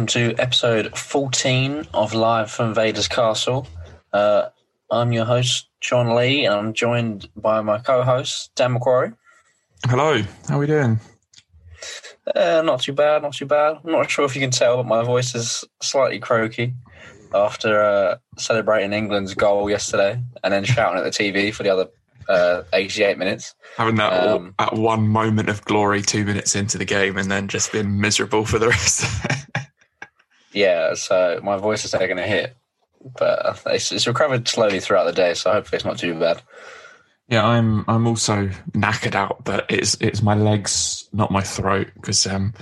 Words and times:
welcome 0.00 0.06
to 0.06 0.34
episode 0.40 0.96
14 0.96 1.86
of 1.92 2.14
Live 2.14 2.50
from 2.50 2.72
Vader's 2.74 3.06
Castle. 3.06 3.66
Uh, 4.14 4.48
I'm 4.90 5.12
your 5.12 5.26
host, 5.26 5.68
John 5.82 6.16
Lee, 6.16 6.46
and 6.46 6.54
I'm 6.54 6.72
joined 6.72 7.28
by 7.36 7.60
my 7.60 7.78
co 7.80 8.02
host, 8.02 8.50
Dan 8.54 8.78
McQuarrie. 8.78 9.14
Hello, 9.88 10.22
how 10.48 10.56
are 10.56 10.58
we 10.58 10.66
doing? 10.66 11.00
Uh, 12.34 12.62
not 12.64 12.80
too 12.80 12.94
bad, 12.94 13.20
not 13.20 13.34
too 13.34 13.44
bad. 13.44 13.76
I'm 13.84 13.92
not 13.92 14.10
sure 14.10 14.24
if 14.24 14.34
you 14.34 14.40
can 14.40 14.50
tell, 14.50 14.78
but 14.78 14.86
my 14.86 15.02
voice 15.02 15.34
is 15.34 15.66
slightly 15.82 16.18
croaky 16.18 16.72
after 17.34 17.82
uh, 17.82 18.16
celebrating 18.38 18.94
England's 18.94 19.34
goal 19.34 19.68
yesterday 19.68 20.18
and 20.42 20.54
then 20.54 20.64
shouting 20.64 20.96
at 20.96 21.04
the 21.04 21.10
TV 21.10 21.52
for 21.52 21.62
the 21.62 21.68
other 21.68 21.90
uh, 22.26 22.62
88 22.72 23.18
minutes. 23.18 23.54
Having 23.76 23.96
that, 23.96 24.14
um, 24.14 24.54
that 24.58 24.72
one 24.72 25.08
moment 25.08 25.50
of 25.50 25.62
glory 25.66 26.00
two 26.00 26.24
minutes 26.24 26.56
into 26.56 26.78
the 26.78 26.86
game 26.86 27.18
and 27.18 27.30
then 27.30 27.48
just 27.48 27.70
been 27.70 28.00
miserable 28.00 28.46
for 28.46 28.58
the 28.58 28.68
rest 28.68 29.04
Yeah, 30.52 30.94
so 30.94 31.40
my 31.42 31.56
voice 31.56 31.84
is 31.84 31.92
taking 31.92 32.18
a 32.18 32.26
hit, 32.26 32.56
but 33.18 33.62
it's, 33.66 33.92
it's 33.92 34.06
recovered 34.06 34.48
slowly 34.48 34.80
throughout 34.80 35.04
the 35.04 35.12
day, 35.12 35.34
so 35.34 35.52
hopefully 35.52 35.76
it's 35.76 35.84
not 35.84 35.98
too 35.98 36.18
bad. 36.18 36.42
Yeah, 37.28 37.46
I'm 37.46 37.84
I'm 37.86 38.08
also 38.08 38.48
knackered 38.72 39.14
out, 39.14 39.44
but 39.44 39.66
it's 39.68 39.96
it's 40.00 40.20
my 40.20 40.34
legs, 40.34 41.08
not 41.12 41.30
my 41.30 41.42
throat, 41.42 41.86
because 41.94 42.26
um, 42.26 42.54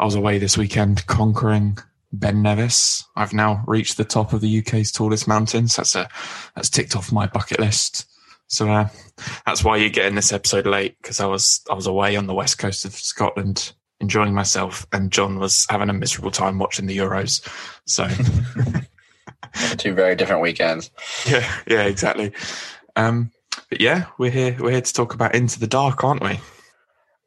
I 0.00 0.04
was 0.04 0.16
away 0.16 0.38
this 0.38 0.58
weekend 0.58 1.06
conquering 1.06 1.78
Ben 2.12 2.42
Nevis. 2.42 3.04
I've 3.14 3.32
now 3.32 3.62
reached 3.68 3.96
the 3.96 4.04
top 4.04 4.32
of 4.32 4.40
the 4.40 4.58
UK's 4.58 4.90
tallest 4.90 5.28
mountains. 5.28 5.76
That's 5.76 5.94
a 5.94 6.08
that's 6.56 6.68
ticked 6.68 6.96
off 6.96 7.12
my 7.12 7.28
bucket 7.28 7.60
list. 7.60 8.06
So 8.48 8.68
uh, 8.68 8.88
that's 9.46 9.62
why 9.62 9.76
you're 9.76 9.90
getting 9.90 10.16
this 10.16 10.32
episode 10.32 10.66
late 10.66 10.96
because 11.00 11.20
I 11.20 11.26
was 11.26 11.60
I 11.70 11.74
was 11.74 11.86
away 11.86 12.16
on 12.16 12.26
the 12.26 12.34
west 12.34 12.58
coast 12.58 12.84
of 12.84 12.94
Scotland 12.94 13.72
enjoying 14.00 14.34
myself, 14.34 14.86
and 14.92 15.10
John 15.10 15.38
was 15.38 15.66
having 15.68 15.90
a 15.90 15.94
miserable 15.94 16.30
time 16.30 16.58
watching 16.58 16.86
the 16.86 16.96
Euros. 16.96 17.46
So 17.86 18.08
two 19.76 19.94
very 19.94 20.16
different 20.16 20.42
weekends. 20.42 20.90
Yeah, 21.26 21.50
yeah, 21.66 21.82
exactly. 21.84 22.32
Um, 22.96 23.32
but 23.70 23.80
yeah, 23.80 24.06
we're 24.18 24.30
here. 24.30 24.56
We're 24.58 24.72
here 24.72 24.80
to 24.80 24.92
talk 24.92 25.14
about 25.14 25.34
Into 25.34 25.60
the 25.60 25.66
Dark, 25.66 26.04
aren't 26.04 26.22
we? 26.22 26.40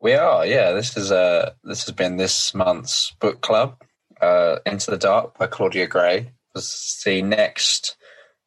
We 0.02 0.14
are. 0.14 0.46
Yeah, 0.46 0.72
this 0.72 0.98
is 0.98 1.12
uh 1.12 1.52
this 1.64 1.86
has 1.86 1.94
been 1.94 2.18
this 2.18 2.54
month's 2.54 3.12
book 3.20 3.42
club. 3.42 3.78
Uh, 4.20 4.58
Into 4.66 4.92
the 4.92 4.98
Dark 4.98 5.38
by 5.38 5.48
Claudia 5.48 5.88
Gray 5.88 6.32
was 6.54 7.02
the 7.06 7.22
next 7.22 7.96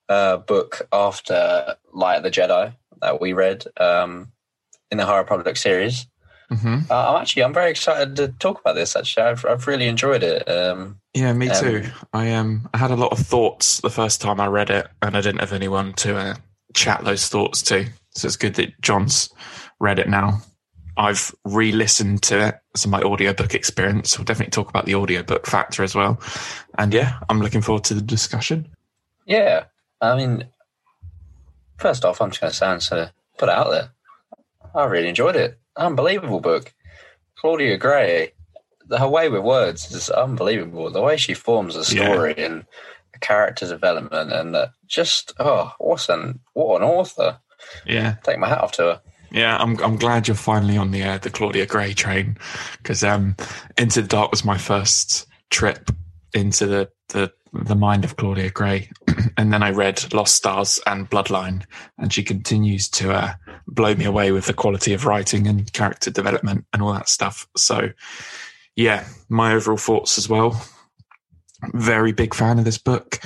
uh, 0.08 0.36
book 0.38 0.86
after 0.92 1.76
Light 1.92 2.16
of 2.16 2.22
the 2.22 2.30
Jedi 2.30 2.74
that 3.00 3.20
we 3.20 3.32
read 3.32 3.64
um, 3.78 4.32
in 4.90 4.98
the 4.98 5.06
High 5.06 5.18
Republic 5.18 5.56
series. 5.56 6.06
Mm-hmm. 6.54 6.90
Uh, 6.90 7.10
I'm 7.10 7.20
actually 7.20 7.44
I'm 7.44 7.54
very 7.54 7.70
excited 7.70 8.16
to 8.16 8.28
talk 8.28 8.60
about 8.60 8.74
this. 8.74 8.96
Actually, 8.96 9.26
I've 9.26 9.44
I've 9.44 9.66
really 9.66 9.88
enjoyed 9.88 10.22
it. 10.22 10.48
Um, 10.48 11.00
yeah, 11.14 11.32
me 11.32 11.48
um, 11.48 11.62
too. 11.62 11.84
I 12.12 12.32
um 12.32 12.68
I 12.72 12.78
had 12.78 12.90
a 12.90 12.96
lot 12.96 13.12
of 13.12 13.18
thoughts 13.18 13.80
the 13.80 13.90
first 13.90 14.20
time 14.20 14.40
I 14.40 14.46
read 14.46 14.70
it, 14.70 14.86
and 15.02 15.16
I 15.16 15.20
didn't 15.20 15.40
have 15.40 15.52
anyone 15.52 15.92
to 15.94 16.16
uh, 16.16 16.34
chat 16.74 17.04
those 17.04 17.28
thoughts 17.28 17.62
to. 17.62 17.86
So 18.10 18.26
it's 18.26 18.36
good 18.36 18.54
that 18.54 18.80
John's 18.80 19.28
read 19.80 19.98
it 19.98 20.08
now. 20.08 20.42
I've 20.96 21.34
re-listened 21.44 22.22
to 22.24 22.48
it 22.48 22.54
as 22.74 22.86
my 22.86 23.02
audiobook 23.02 23.54
experience. 23.54 24.16
We'll 24.16 24.24
definitely 24.24 24.52
talk 24.52 24.68
about 24.68 24.86
the 24.86 24.94
audiobook 24.94 25.46
factor 25.46 25.82
as 25.82 25.94
well. 25.94 26.20
And 26.78 26.94
yeah, 26.94 27.18
I'm 27.28 27.40
looking 27.40 27.62
forward 27.62 27.82
to 27.84 27.94
the 27.94 28.00
discussion. 28.00 28.68
Yeah, 29.26 29.64
I 30.00 30.16
mean, 30.16 30.46
first 31.78 32.04
off, 32.04 32.20
I'm 32.20 32.30
just 32.30 32.40
going 32.40 32.50
to 32.52 32.56
sound 32.56 32.80
to 32.82 33.12
put 33.38 33.48
it 33.48 33.54
out 33.54 33.70
there. 33.70 33.90
I 34.74 34.84
really 34.84 35.08
enjoyed 35.08 35.36
it. 35.36 35.58
Unbelievable 35.76 36.40
book. 36.40 36.72
Claudia 37.36 37.76
Gray, 37.76 38.32
her 38.96 39.08
way 39.08 39.28
with 39.28 39.42
words 39.42 39.92
is 39.92 40.10
unbelievable. 40.10 40.90
The 40.90 41.02
way 41.02 41.16
she 41.16 41.34
forms 41.34 41.76
a 41.76 41.84
story 41.84 42.34
yeah. 42.38 42.44
and 42.44 42.64
character 43.20 43.66
development 43.66 44.32
and 44.32 44.54
uh, 44.56 44.68
just 44.86 45.32
oh, 45.38 45.72
what 45.78 46.08
an 46.08 46.40
what 46.52 46.82
an 46.82 46.88
author. 46.88 47.38
Yeah, 47.86 48.16
take 48.22 48.38
my 48.38 48.48
hat 48.48 48.60
off 48.60 48.72
to 48.72 48.82
her. 48.82 49.00
Yeah, 49.30 49.56
I'm 49.56 49.78
I'm 49.82 49.96
glad 49.96 50.28
you're 50.28 50.36
finally 50.36 50.76
on 50.76 50.90
the 50.90 51.02
uh, 51.02 51.18
the 51.18 51.30
Claudia 51.30 51.66
Gray 51.66 51.92
train 51.92 52.36
because 52.78 53.02
um, 53.02 53.36
Into 53.76 54.02
the 54.02 54.08
Dark 54.08 54.30
was 54.30 54.44
my 54.44 54.58
first 54.58 55.26
trip 55.50 55.90
into 56.34 56.66
the 56.66 56.90
the 57.08 57.32
the 57.62 57.76
mind 57.76 58.04
of 58.04 58.16
Claudia 58.16 58.50
Gray, 58.50 58.90
and 59.36 59.52
then 59.52 59.62
I 59.62 59.70
read 59.70 60.12
Lost 60.12 60.34
Stars 60.34 60.80
and 60.86 61.08
Bloodline, 61.08 61.64
and 61.98 62.12
she 62.12 62.22
continues 62.22 62.88
to 62.90 63.12
uh, 63.12 63.34
blow 63.66 63.94
me 63.94 64.04
away 64.04 64.32
with 64.32 64.46
the 64.46 64.52
quality 64.54 64.92
of 64.92 65.06
writing 65.06 65.46
and 65.46 65.72
character 65.72 66.10
development 66.10 66.64
and 66.72 66.82
all 66.82 66.92
that 66.92 67.08
stuff. 67.08 67.46
So, 67.56 67.90
yeah, 68.74 69.06
my 69.28 69.54
overall 69.54 69.76
thoughts 69.76 70.18
as 70.18 70.28
well. 70.28 70.60
Very 71.72 72.12
big 72.12 72.34
fan 72.34 72.58
of 72.58 72.64
this 72.64 72.78
book. 72.78 73.20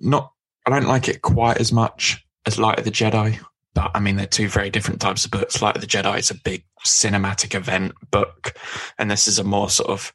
Not, 0.00 0.32
I 0.66 0.70
don't 0.70 0.88
like 0.88 1.08
it 1.08 1.22
quite 1.22 1.58
as 1.58 1.72
much 1.72 2.26
as 2.46 2.58
Light 2.58 2.78
of 2.78 2.84
the 2.84 2.90
Jedi, 2.90 3.38
but 3.74 3.90
I 3.94 4.00
mean 4.00 4.16
they're 4.16 4.26
two 4.26 4.48
very 4.48 4.70
different 4.70 5.00
types 5.00 5.24
of 5.24 5.30
books. 5.30 5.62
Light 5.62 5.76
of 5.76 5.80
the 5.80 5.86
Jedi 5.86 6.18
is 6.18 6.30
a 6.30 6.34
big 6.34 6.64
cinematic 6.84 7.54
event 7.54 7.92
book, 8.10 8.58
and 8.98 9.10
this 9.10 9.28
is 9.28 9.38
a 9.38 9.44
more 9.44 9.70
sort 9.70 9.90
of 9.90 10.12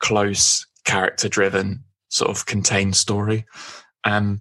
close 0.00 0.66
character 0.84 1.28
driven 1.28 1.82
sort 2.14 2.30
of 2.30 2.46
contained 2.46 2.96
story. 2.96 3.44
Um, 4.04 4.40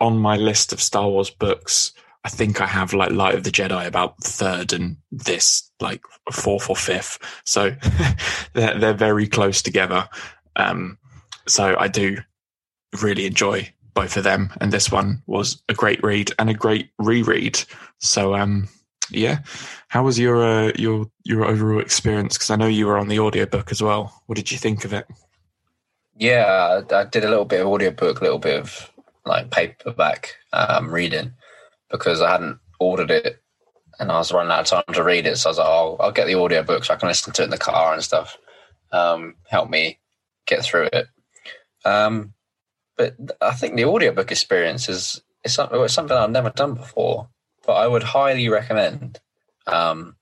on 0.00 0.18
my 0.18 0.36
list 0.36 0.72
of 0.72 0.80
Star 0.80 1.08
Wars 1.08 1.30
books, 1.30 1.92
I 2.24 2.30
think 2.30 2.60
I 2.60 2.66
have 2.66 2.94
like 2.94 3.10
Light 3.10 3.34
of 3.34 3.44
the 3.44 3.50
Jedi 3.50 3.86
about 3.86 4.22
third 4.22 4.72
and 4.72 4.96
this 5.12 5.70
like 5.80 6.02
fourth 6.32 6.70
or 6.70 6.76
fifth. 6.76 7.18
So 7.44 7.76
they're, 8.54 8.78
they're 8.78 8.94
very 8.94 9.26
close 9.26 9.60
together. 9.60 10.08
Um, 10.56 10.98
so 11.46 11.76
I 11.78 11.88
do 11.88 12.18
really 13.02 13.26
enjoy 13.26 13.72
both 13.94 14.16
of 14.16 14.24
them. 14.24 14.52
And 14.60 14.72
this 14.72 14.90
one 14.90 15.22
was 15.26 15.62
a 15.68 15.74
great 15.74 16.02
read 16.02 16.32
and 16.38 16.48
a 16.48 16.54
great 16.54 16.90
reread. 16.98 17.62
So, 17.98 18.34
um, 18.34 18.68
yeah. 19.10 19.40
How 19.88 20.04
was 20.04 20.18
your, 20.18 20.44
uh, 20.44 20.72
your, 20.76 21.06
your 21.24 21.44
overall 21.44 21.80
experience? 21.80 22.38
Cause 22.38 22.50
I 22.50 22.56
know 22.56 22.66
you 22.66 22.86
were 22.86 22.98
on 22.98 23.08
the 23.08 23.18
audiobook 23.18 23.72
as 23.72 23.82
well. 23.82 24.22
What 24.26 24.36
did 24.36 24.50
you 24.50 24.58
think 24.58 24.84
of 24.84 24.92
it? 24.92 25.06
Yeah, 26.20 26.82
I, 26.92 27.04
did 27.04 27.24
a 27.24 27.30
little 27.30 27.46
bit 27.46 27.62
of 27.62 27.66
audiobook, 27.66 28.20
a 28.20 28.24
little 28.24 28.38
bit 28.38 28.60
of 28.60 28.92
like 29.24 29.50
paperback 29.50 30.36
um, 30.52 30.92
reading 30.92 31.32
because 31.90 32.20
I 32.20 32.30
hadn't 32.30 32.58
ordered 32.78 33.10
it 33.10 33.42
and 33.98 34.12
I 34.12 34.18
was 34.18 34.30
running 34.30 34.52
out 34.52 34.60
of 34.60 34.66
time 34.66 34.94
to 34.94 35.02
read 35.02 35.26
it. 35.26 35.38
So 35.38 35.48
I 35.48 35.50
was 35.50 35.58
like, 35.58 35.66
oh, 35.66 35.96
I'll 35.98 36.12
get 36.12 36.26
the 36.26 36.34
audiobook 36.34 36.84
so 36.84 36.92
I 36.92 36.98
can 36.98 37.08
listen 37.08 37.32
to 37.32 37.40
it 37.40 37.46
in 37.46 37.50
the 37.50 37.56
car 37.56 37.94
and 37.94 38.02
stuff. 38.02 38.36
Um, 38.92 39.36
help 39.48 39.70
me 39.70 39.98
get 40.46 40.62
through 40.62 40.90
it. 40.92 41.06
Um, 41.86 42.34
but 42.98 43.16
I 43.40 43.54
think 43.54 43.76
the 43.76 43.86
audiobook 43.86 44.30
experience 44.30 44.90
is 44.90 45.22
it's 45.42 45.54
something 45.54 46.12
I've 46.12 46.30
never 46.30 46.50
done 46.50 46.74
before, 46.74 47.30
but 47.64 47.72
I 47.72 47.86
would 47.86 48.02
highly 48.02 48.50
recommend. 48.50 49.20
Um, 49.66 50.16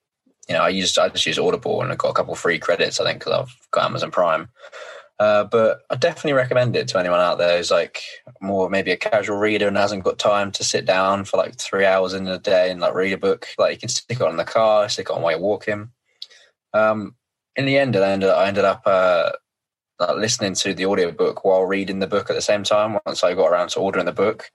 you 0.49 0.55
know, 0.55 0.63
I 0.63 0.69
used 0.69 0.97
I 0.97 1.09
just 1.09 1.27
use 1.27 1.41
Audible 1.41 1.83
and 1.83 1.91
I 1.91 1.97
got 1.97 2.11
a 2.11 2.15
couple 2.15 2.37
free 2.37 2.61
credits. 2.61 3.01
I 3.01 3.05
think 3.05 3.19
because 3.19 3.33
I've 3.33 3.71
got 3.73 3.87
Amazon 3.87 4.13
Prime, 4.13 4.49
uh, 5.19 5.45
but 5.45 5.81
I 5.91 5.97
definitely 5.97 6.35
recommend 6.35 6.77
it 6.77 6.87
to 6.89 6.99
anyone 6.99 7.21
out 7.21 7.39
there 7.39 7.57
who's 7.57 7.71
like 7.71 8.03
more 8.41 8.71
maybe 8.71 8.93
a 8.93 8.97
casual 8.97 9.37
reader 9.39 9.67
and 9.67 9.77
hasn't 9.77 10.05
got 10.05 10.19
time 10.19 10.53
to 10.53 10.65
sit 10.65 10.85
down 10.85 11.25
for 11.25 11.39
like 11.39 11.57
three 11.57 11.85
hours 11.85 12.15
in 12.15 12.29
a 12.29 12.39
day 12.39 12.71
and 12.71 12.81
like 12.81 12.95
read 12.95 13.13
a 13.13 13.19
book. 13.19 13.49
Like 13.59 13.73
you 13.73 13.79
can 13.79 13.89
stick 13.89 14.21
it 14.21 14.27
on 14.27 14.37
the 14.37 14.45
car, 14.45 14.89
stick 14.89 15.09
it 15.11 15.13
on 15.13 15.23
while 15.23 15.33
you're 15.33 15.41
walking. 15.41 15.91
Um, 16.73 17.17
in 17.57 17.67
the 17.67 17.79
end, 17.79 17.97
I 17.97 18.11
ended, 18.11 18.31
I 18.31 18.47
ended 18.47 18.65
up 18.65 18.83
uh, 18.87 19.33
like 19.99 20.17
listening 20.17 20.55
to 20.55 20.73
the 20.73 20.87
audiobook 20.87 21.45
while 21.45 21.65
reading 21.65 21.99
the 21.99 22.07
book 22.07 22.31
at 22.31 22.37
the 22.37 22.43
same 22.43 22.63
time 22.63 22.99
once 23.05 23.25
I 23.25 23.35
got 23.35 23.49
around 23.49 23.71
to 23.71 23.81
ordering 23.81 24.07
the 24.07 24.13
book. 24.13 24.51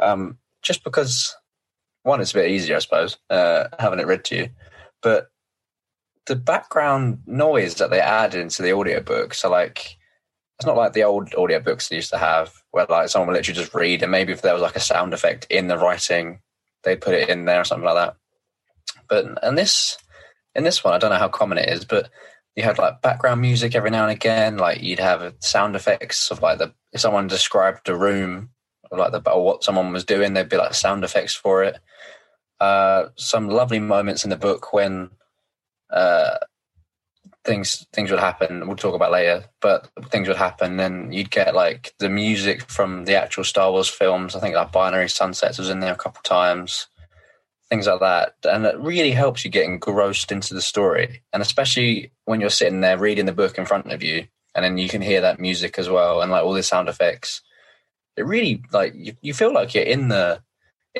Um, 0.00 0.38
just 0.62 0.82
because, 0.82 1.36
one, 2.02 2.20
it's 2.20 2.32
a 2.32 2.38
bit 2.38 2.50
easier, 2.50 2.76
I 2.76 2.80
suppose, 2.80 3.18
uh, 3.30 3.68
having 3.78 4.00
it 4.00 4.06
read 4.08 4.24
to 4.24 4.36
you. 4.36 4.48
But 5.00 5.28
the 6.26 6.36
background 6.36 7.22
noise 7.26 7.76
that 7.76 7.90
they 7.90 8.00
add 8.00 8.34
into 8.34 8.62
the 8.62 8.72
audiobook. 8.72 9.34
So 9.34 9.50
like 9.50 9.96
it's 10.58 10.66
not 10.66 10.76
like 10.76 10.92
the 10.92 11.04
old 11.04 11.30
audiobooks 11.30 11.88
they 11.88 11.96
used 11.96 12.10
to 12.10 12.18
have 12.18 12.62
where 12.70 12.86
like 12.88 13.08
someone 13.08 13.28
would 13.28 13.34
literally 13.34 13.60
just 13.60 13.74
read 13.74 14.02
and 14.02 14.10
maybe 14.10 14.32
if 14.32 14.42
there 14.42 14.54
was 14.54 14.62
like 14.62 14.76
a 14.76 14.80
sound 14.80 15.12
effect 15.14 15.46
in 15.50 15.68
the 15.68 15.78
writing, 15.78 16.40
they'd 16.82 17.00
put 17.00 17.14
it 17.14 17.28
in 17.28 17.44
there 17.44 17.60
or 17.60 17.64
something 17.64 17.84
like 17.84 17.94
that. 17.94 18.16
But 19.08 19.44
and 19.44 19.56
this 19.56 19.98
in 20.54 20.64
this 20.64 20.82
one, 20.82 20.94
I 20.94 20.98
don't 20.98 21.10
know 21.10 21.18
how 21.18 21.28
common 21.28 21.58
it 21.58 21.68
is, 21.68 21.84
but 21.84 22.10
you 22.56 22.62
had 22.62 22.78
like 22.78 23.02
background 23.02 23.42
music 23.42 23.74
every 23.74 23.90
now 23.90 24.04
and 24.04 24.12
again. 24.12 24.56
Like 24.56 24.82
you'd 24.82 24.98
have 24.98 25.34
sound 25.40 25.76
effects 25.76 26.30
of 26.30 26.42
like 26.42 26.58
the 26.58 26.72
if 26.92 27.00
someone 27.00 27.26
described 27.26 27.88
a 27.88 27.96
room 27.96 28.50
or 28.90 28.98
like 28.98 29.12
the 29.12 29.30
or 29.30 29.44
what 29.44 29.62
someone 29.62 29.92
was 29.92 30.04
doing, 30.04 30.32
there'd 30.32 30.48
be 30.48 30.56
like 30.56 30.74
sound 30.74 31.04
effects 31.04 31.34
for 31.34 31.62
it. 31.62 31.78
Uh, 32.58 33.08
some 33.16 33.48
lovely 33.48 33.78
moments 33.78 34.24
in 34.24 34.30
the 34.30 34.36
book 34.36 34.72
when 34.72 35.10
uh, 35.90 36.38
things 37.46 37.86
things 37.92 38.10
would 38.10 38.20
happen. 38.20 38.66
We'll 38.66 38.76
talk 38.76 38.94
about 38.94 39.12
later, 39.12 39.44
but 39.62 39.88
things 40.10 40.28
would 40.28 40.36
happen. 40.36 40.76
Then 40.76 41.12
you'd 41.12 41.30
get 41.30 41.54
like 41.54 41.94
the 41.98 42.10
music 42.10 42.68
from 42.68 43.04
the 43.04 43.14
actual 43.14 43.44
Star 43.44 43.70
Wars 43.70 43.88
films. 43.88 44.34
I 44.34 44.40
think 44.40 44.54
like 44.54 44.72
Binary 44.72 45.08
Sunsets 45.08 45.58
was 45.58 45.70
in 45.70 45.80
there 45.80 45.94
a 45.94 45.96
couple 45.96 46.20
times, 46.22 46.88
things 47.70 47.86
like 47.86 48.00
that, 48.00 48.34
and 48.44 48.66
it 48.66 48.78
really 48.78 49.12
helps 49.12 49.44
you 49.44 49.50
get 49.50 49.64
engrossed 49.64 50.32
into 50.32 50.52
the 50.52 50.60
story. 50.60 51.22
And 51.32 51.40
especially 51.40 52.12
when 52.24 52.40
you're 52.40 52.50
sitting 52.50 52.80
there 52.80 52.98
reading 52.98 53.26
the 53.26 53.32
book 53.32 53.56
in 53.56 53.64
front 53.64 53.92
of 53.92 54.02
you, 54.02 54.26
and 54.54 54.64
then 54.64 54.76
you 54.76 54.88
can 54.88 55.00
hear 55.00 55.20
that 55.22 55.40
music 55.40 55.78
as 55.78 55.88
well, 55.88 56.20
and 56.20 56.30
like 56.30 56.44
all 56.44 56.52
the 56.52 56.62
sound 56.62 56.88
effects. 56.88 57.40
It 58.16 58.26
really 58.26 58.62
like 58.72 58.92
you, 58.94 59.14
you 59.20 59.32
feel 59.32 59.52
like 59.52 59.74
you're 59.74 59.84
in 59.84 60.08
the 60.08 60.42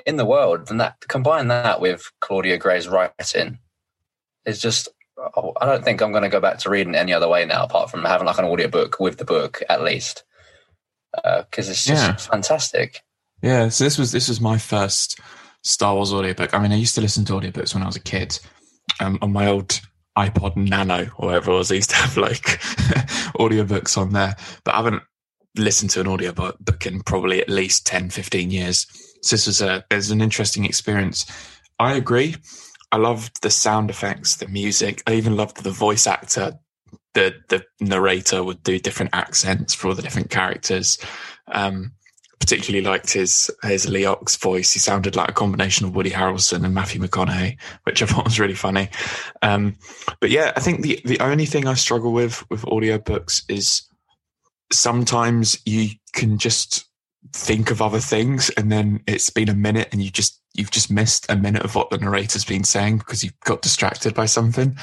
in 0.07 0.17
the 0.17 0.27
world, 0.27 0.71
and 0.71 0.81
that 0.81 1.01
combine 1.09 1.49
that 1.49 1.81
with 1.81 2.11
Claudia 2.21 2.59
Gray's 2.59 2.89
writing 2.89 3.59
is 4.47 4.61
just. 4.61 4.89
Oh, 5.37 5.55
I 5.61 5.65
don't 5.65 5.83
think 5.83 6.03
I'm 6.03 6.13
going 6.13 6.25
to 6.25 6.29
go 6.29 6.41
back 6.41 6.59
to 6.59 6.71
reading 6.71 6.95
any 6.95 7.15
other 7.15 7.29
way 7.29 7.47
now, 7.47 7.65
apart 7.65 7.91
from 7.91 8.05
having 8.05 8.27
like 8.27 8.39
an 8.39 8.45
audiobook 8.45 9.01
with 9.01 9.17
the 9.17 9.25
book 9.25 9.63
at 9.69 9.83
least, 9.83 10.25
because 11.15 11.69
uh, 11.69 11.71
it's 11.71 11.85
just 11.85 12.07
yeah. 12.07 12.17
fantastic. 12.17 13.03
Yeah, 13.43 13.69
so 13.69 13.85
this 13.85 13.99
was 13.99 14.13
this 14.13 14.29
was 14.29 14.41
my 14.41 14.59
first 14.59 15.19
Star 15.63 15.95
Wars 15.95 16.13
audiobook. 16.13 16.55
I 16.55 16.59
mean, 16.61 16.73
I 16.73 16.77
used 16.77 16.95
to 16.97 17.01
listen 17.01 17.25
to 17.27 17.33
audiobooks 17.33 17.75
when 17.75 17.83
I 17.83 17.87
was 17.87 17.97
a 17.97 18.01
kid 18.01 18.39
um, 19.01 19.19
on 19.23 19.33
my 19.33 19.47
old 19.47 19.81
iPod 20.17 20.57
Nano 20.57 21.11
or 21.17 21.29
whatever 21.29 21.53
it 21.53 21.55
was. 21.55 21.73
I 21.73 21.77
used 21.77 21.91
to 21.91 21.97
have 21.97 22.17
like 22.17 22.43
audiobooks 23.39 23.99
on 23.99 24.13
there, 24.13 24.37
but 24.65 24.75
I 24.75 24.79
haven't 24.79 25.03
listened 25.57 25.91
to 25.91 26.01
an 26.01 26.07
audiobook 26.07 26.87
in 26.87 27.03
probably 27.03 27.41
at 27.41 27.49
least 27.49 27.87
10, 27.87 28.11
15 28.11 28.51
years. 28.51 28.87
So 29.23 29.35
this 29.35 29.47
was 29.47 29.63
a, 29.63 29.85
there's 29.91 30.11
an 30.11 30.21
interesting 30.21 30.65
experience. 30.65 31.27
I 31.79 31.95
agree. 31.95 32.37
I 32.93 32.97
loved 32.97 33.43
the 33.43 33.51
sound 33.51 33.91
effects, 33.91 34.37
the 34.37 34.49
music. 34.49 35.03
I 35.07 35.15
even 35.15 35.37
loved 35.37 35.63
the 35.63 35.71
voice 35.71 36.07
actor. 36.07 36.59
The, 37.15 37.35
the 37.49 37.65
narrator 37.81 38.45
would 38.45 38.63
do 38.63 38.79
different 38.79 39.15
accents 39.15 39.75
for 39.75 39.89
all 39.89 39.95
the 39.95 40.03
different 40.03 40.31
characters. 40.31 40.99
Um, 41.49 41.93
particularly 42.39 42.87
liked 42.87 43.13
his 43.13 43.51
his 43.63 43.87
Leox 43.87 44.39
voice. 44.41 44.73
He 44.73 44.79
sounded 44.79 45.17
like 45.17 45.29
a 45.29 45.35
combination 45.35 45.87
of 45.87 45.97
Woody 45.97 46.11
Harrelson 46.11 46.65
and 46.65 46.75
Matthew 46.75 47.01
McConaughey, 47.01 47.59
which 47.85 48.03
I 48.03 48.07
thought 48.07 48.25
was 48.25 48.39
really 48.39 48.55
funny. 48.55 48.89
Um, 49.43 49.77
but 50.21 50.31
yeah, 50.31 50.53
I 50.55 50.61
think 50.61 50.83
the 50.83 51.01
the 51.05 51.21
only 51.21 51.47
thing 51.47 51.67
I 51.67 51.75
struggle 51.75 52.13
with 52.13 52.49
with 52.51 52.63
audiobooks 52.63 53.43
is 53.49 53.83
sometimes 54.73 55.59
you 55.65 55.91
can 56.13 56.39
just 56.39 56.87
think 57.33 57.71
of 57.71 57.83
other 57.83 58.01
things 58.01 58.51
and 58.51 58.71
then 58.71 59.03
it's 59.07 59.31
been 59.31 59.49
a 59.49 59.55
minute 59.55 59.89
and 59.93 60.03
you 60.03 60.11
just 60.11 60.41
you've 60.55 60.71
just 60.71 60.91
missed 60.91 61.27
a 61.29 61.37
minute 61.37 61.63
of 61.65 61.75
what 61.75 61.91
the 61.91 61.99
narrator's 61.99 62.45
been 62.45 62.65
saying 62.65 62.99
because 62.99 63.23
you've 63.23 63.39
got 63.41 63.63
distracted 63.63 64.15
by 64.15 64.27
something 64.27 64.77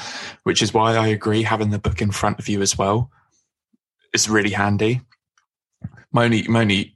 which 0.44 0.62
is 0.62 0.74
why 0.74 0.94
i 0.96 1.06
agree 1.06 1.42
having 1.42 1.70
the 1.70 1.78
book 1.78 2.00
in 2.00 2.10
front 2.10 2.38
of 2.38 2.48
you 2.48 2.62
as 2.62 2.78
well 2.78 3.10
is 4.12 4.28
really 4.28 4.50
handy 4.50 5.00
my 6.12 6.24
only 6.24 6.46
my 6.48 6.60
only 6.60 6.94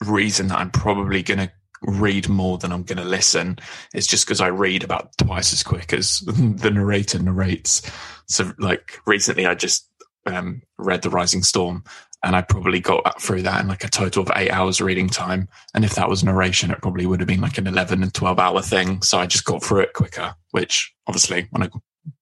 reason 0.00 0.48
that 0.48 0.58
I'm 0.58 0.70
probably 0.70 1.22
going 1.22 1.40
to 1.40 1.52
read 1.82 2.28
more 2.28 2.58
than 2.58 2.72
I'm 2.72 2.82
going 2.82 2.98
to 2.98 3.04
listen 3.04 3.58
is 3.94 4.06
just 4.06 4.26
because 4.26 4.40
I 4.40 4.48
read 4.48 4.82
about 4.82 5.16
twice 5.18 5.52
as 5.52 5.62
quick 5.62 5.92
as 5.92 6.20
the 6.26 6.70
narrator 6.70 7.18
narrates. 7.18 7.82
So, 8.26 8.52
like 8.58 8.98
recently, 9.06 9.46
I 9.46 9.54
just 9.54 9.88
um, 10.26 10.62
read 10.78 11.02
The 11.02 11.10
Rising 11.10 11.42
Storm, 11.42 11.84
and 12.24 12.34
I 12.34 12.42
probably 12.42 12.80
got 12.80 13.20
through 13.20 13.42
that 13.42 13.60
in 13.60 13.68
like 13.68 13.84
a 13.84 13.88
total 13.88 14.22
of 14.22 14.32
eight 14.34 14.50
hours 14.50 14.80
reading 14.80 15.08
time. 15.08 15.48
And 15.74 15.84
if 15.84 15.94
that 15.94 16.08
was 16.08 16.24
narration, 16.24 16.70
it 16.70 16.82
probably 16.82 17.06
would 17.06 17.20
have 17.20 17.28
been 17.28 17.40
like 17.40 17.58
an 17.58 17.66
11 17.66 18.02
and 18.02 18.12
12 18.12 18.38
hour 18.38 18.62
thing. 18.62 19.02
So 19.02 19.18
I 19.18 19.26
just 19.26 19.44
got 19.44 19.62
through 19.62 19.82
it 19.82 19.92
quicker, 19.92 20.34
which 20.50 20.92
obviously, 21.06 21.46
when 21.50 21.62
a 21.62 21.70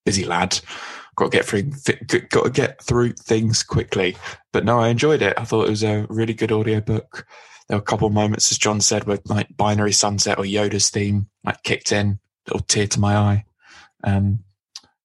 busy 0.04 0.25
lad, 0.25 0.60
got 1.16 1.31
to 1.31 1.37
get 1.38 1.46
through, 1.46 1.70
got 2.28 2.44
to 2.44 2.50
get 2.50 2.82
through 2.82 3.12
things 3.12 3.62
quickly. 3.62 4.16
But 4.52 4.64
no, 4.64 4.81
I 4.81 4.88
enjoyed 4.88 5.22
it. 5.22 5.34
I 5.38 5.44
thought 5.44 5.66
it 5.66 5.70
was 5.70 5.84
a 5.84 6.06
really 6.10 6.34
good 6.34 6.52
audiobook 6.52 7.26
there 7.69 7.78
were 7.78 7.82
a 7.82 7.84
couple 7.87 8.06
of 8.06 8.12
moments, 8.12 8.52
as 8.52 8.58
John 8.58 8.82
said, 8.82 9.05
where 9.05 9.19
like 9.25 9.56
Binary 9.56 9.93
Sunset 9.93 10.38
or 10.38 10.44
Yoda's 10.44 10.90
theme 10.90 11.28
like 11.43 11.62
kicked 11.62 11.90
in, 11.90 12.19
little 12.46 12.60
tear 12.66 12.87
to 12.88 13.00
my 13.00 13.16
eye. 13.16 13.44
Um, 14.05 14.40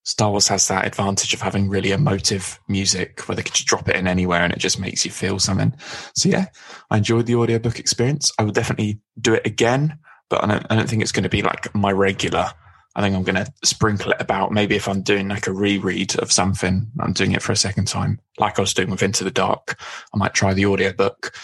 Star 0.08 0.32
Wars 0.32 0.48
has 0.48 0.70
that 0.70 0.88
advantage 0.88 1.34
of 1.34 1.42
having 1.42 1.68
really 1.68 1.92
emotive 1.92 2.62
music 2.70 3.28
where 3.28 3.36
they 3.36 3.44
could 3.44 3.54
just 3.54 3.68
drop 3.68 3.90
it 3.90 3.98
in 3.98 4.08
anywhere 4.08 4.42
and 4.42 4.54
it 4.54 4.60
just 4.60 4.80
makes 4.80 5.04
you 5.04 5.12
feel 5.12 5.38
something. 5.38 5.76
So 6.16 6.30
yeah, 6.30 6.46
I 6.90 6.98
enjoyed 6.98 7.26
the 7.26 7.36
audiobook 7.36 7.78
experience. 7.78 8.32
I 8.40 8.44
will 8.44 8.54
definitely 8.54 9.02
do 9.20 9.34
it 9.34 9.46
again, 9.46 10.00
but 10.30 10.46
I 10.46 10.48
don't, 10.48 10.66
I 10.70 10.76
don't 10.78 10.90
think 10.90 11.02
it's 11.02 11.12
going 11.12 11.24
to 11.24 11.30
be 11.30 11.42
like 11.42 11.76
my 11.76 11.92
regular. 11.92 12.50
I 12.96 13.02
think 13.02 13.18
I'm 13.18 13.24
going 13.24 13.36
to 13.36 13.52
sprinkle 13.66 14.12
it 14.12 14.22
about. 14.22 14.54
Maybe 14.54 14.78
if 14.78 14.88
I'm 14.88 15.02
doing 15.02 15.28
like 15.28 15.46
a 15.46 15.52
reread 15.52 16.18
of 16.20 16.32
something, 16.32 16.88
I'm 17.02 17.12
doing 17.12 17.34
it 17.34 17.42
for 17.42 17.52
a 17.52 17.58
second 17.58 17.90
time, 17.90 18.22
like 18.40 18.58
I 18.58 18.62
was 18.62 18.74
doing 18.74 18.90
with 18.90 19.04
Into 19.04 19.26
the 19.26 19.30
Dark. 19.30 19.78
I 20.14 20.18
might 20.18 20.34
try 20.34 20.54
the 20.54 20.68
audiobook. 20.68 21.36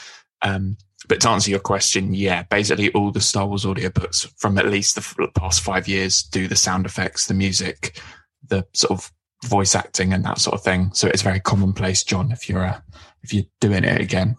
Um, 0.42 0.78
but 1.10 1.20
to 1.20 1.30
answer 1.30 1.52
your 1.52 1.60
question, 1.60 2.14
yeah, 2.14 2.44
basically 2.44 2.94
all 2.94 3.12
the 3.12 3.20
Star 3.20 3.46
Wars 3.46 3.66
audiobooks 3.66 4.32
from 4.38 4.58
at 4.58 4.68
least 4.68 4.96
the 4.96 5.28
past 5.36 5.60
five 5.60 5.86
years 5.90 6.24
do 6.24 6.48
the 6.48 6.56
sound 6.56 6.86
effects, 6.86 7.28
the 7.28 7.34
music, 7.34 8.00
the 8.54 8.68
sort 8.74 8.92
of 8.92 9.12
voice 9.44 9.76
acting 9.76 10.14
and 10.14 10.24
that 10.26 10.40
sort 10.40 10.56
of 10.56 10.64
thing. 10.64 10.92
So 10.94 11.08
it's 11.08 11.22
very 11.22 11.40
commonplace, 11.40 12.04
John, 12.04 12.32
if 12.32 12.48
you're 12.48 12.66
uh, 12.66 12.80
if 13.24 13.34
you're 13.34 13.46
doing 13.60 13.84
it 13.84 14.00
again. 14.00 14.38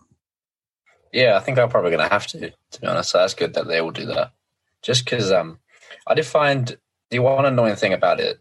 Yeah, 1.12 1.36
I 1.36 1.40
think 1.40 1.58
I'm 1.58 1.68
probably 1.68 1.90
going 1.90 2.06
to 2.06 2.12
have 2.12 2.26
to. 2.28 2.50
To 2.50 2.80
be 2.80 2.86
honest, 2.86 3.10
so 3.10 3.18
that's 3.18 3.34
good 3.34 3.54
that 3.54 3.66
they 3.66 3.80
all 3.80 3.90
do 3.90 4.06
that. 4.06 4.32
Just 4.82 5.04
because 5.04 5.30
um, 5.32 5.58
I 6.06 6.14
did 6.14 6.26
find 6.26 6.76
the 7.10 7.20
one 7.20 7.46
annoying 7.46 7.76
thing 7.76 7.92
about 7.92 8.20
it, 8.20 8.40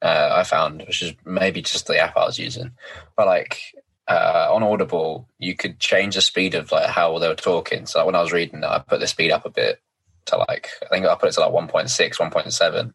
uh, 0.00 0.30
I 0.32 0.44
found, 0.44 0.82
which 0.86 1.02
is 1.02 1.14
maybe 1.24 1.62
just 1.62 1.86
the 1.86 1.98
app 1.98 2.16
I 2.16 2.24
was 2.24 2.38
using, 2.38 2.72
but 3.16 3.26
like 3.26 3.60
uh, 4.08 4.48
on 4.50 4.62
Audible, 4.62 5.28
you 5.38 5.54
could 5.54 5.78
change 5.78 6.14
the 6.14 6.20
speed 6.20 6.54
of 6.54 6.72
like 6.72 6.88
how 6.88 7.18
they 7.18 7.28
were 7.28 7.34
talking. 7.34 7.86
So 7.86 7.98
like, 7.98 8.06
when 8.06 8.14
I 8.14 8.22
was 8.22 8.32
reading, 8.32 8.64
I 8.64 8.78
put 8.78 9.00
the 9.00 9.06
speed 9.06 9.32
up 9.32 9.44
a 9.46 9.50
bit 9.50 9.80
to 10.26 10.36
like 10.36 10.70
I 10.84 10.86
think 10.88 11.06
I 11.06 11.14
put 11.16 11.28
it 11.28 11.32
to 11.32 11.40
like 11.40 11.52
1.6, 11.52 12.16
1.7 12.16 12.94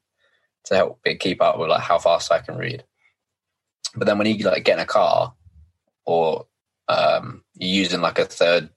to 0.68 0.76
help 0.76 1.00
it 1.06 1.20
keep 1.20 1.42
up 1.42 1.58
with 1.60 1.70
like 1.70 1.82
how 1.82 1.98
fast 1.98 2.32
I 2.32 2.40
can 2.40 2.58
read. 2.58 2.84
But 3.96 4.06
then 4.06 4.18
when 4.18 4.28
you 4.28 4.38
like 4.46 4.64
get 4.64 4.78
in 4.78 4.84
a 4.84 4.86
car 4.86 5.34
or 6.06 6.48
um, 6.88 7.44
you're 7.56 7.84
using 7.84 8.02
like 8.02 8.20
a 8.20 8.26
third 8.26 8.70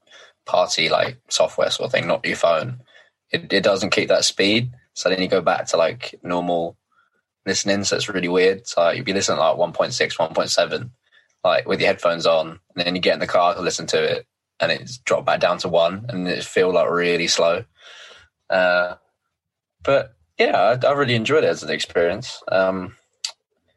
party 0.45 0.89
like 0.89 1.17
software 1.29 1.69
sort 1.69 1.87
of 1.87 1.91
thing, 1.91 2.07
not 2.07 2.25
your 2.25 2.35
phone, 2.35 2.81
it, 3.31 3.51
it 3.51 3.63
doesn't 3.63 3.91
keep 3.91 4.09
that 4.09 4.25
speed. 4.25 4.71
So 4.93 5.09
then 5.09 5.21
you 5.21 5.27
go 5.27 5.41
back 5.41 5.67
to 5.67 5.77
like 5.77 6.15
normal 6.23 6.77
listening. 7.45 7.83
So 7.83 7.95
it's 7.95 8.09
really 8.09 8.27
weird. 8.27 8.67
So 8.67 8.89
you'd 8.89 9.05
be 9.05 9.13
listening 9.13 9.39
like 9.39 9.57
1.6, 9.57 10.17
1.7 10.17 10.89
like 11.43 11.67
with 11.67 11.79
your 11.79 11.87
headphones 11.87 12.25
on, 12.25 12.59
and 12.75 12.85
then 12.85 12.95
you 12.95 13.01
get 13.01 13.15
in 13.15 13.19
the 13.19 13.27
car 13.27 13.53
to 13.55 13.61
listen 13.61 13.87
to 13.87 14.03
it, 14.03 14.27
and 14.59 14.71
it's 14.71 14.97
dropped 14.99 15.25
back 15.25 15.39
down 15.39 15.57
to 15.59 15.69
one, 15.69 16.05
and 16.09 16.27
it 16.27 16.43
feel 16.43 16.71
like 16.71 16.89
really 16.89 17.27
slow. 17.27 17.63
Uh, 18.49 18.95
but 19.83 20.13
yeah, 20.37 20.77
I, 20.81 20.87
I, 20.87 20.91
really 20.93 21.15
enjoyed 21.15 21.43
it 21.43 21.47
as 21.47 21.63
an 21.63 21.69
experience. 21.69 22.41
Um, 22.47 22.95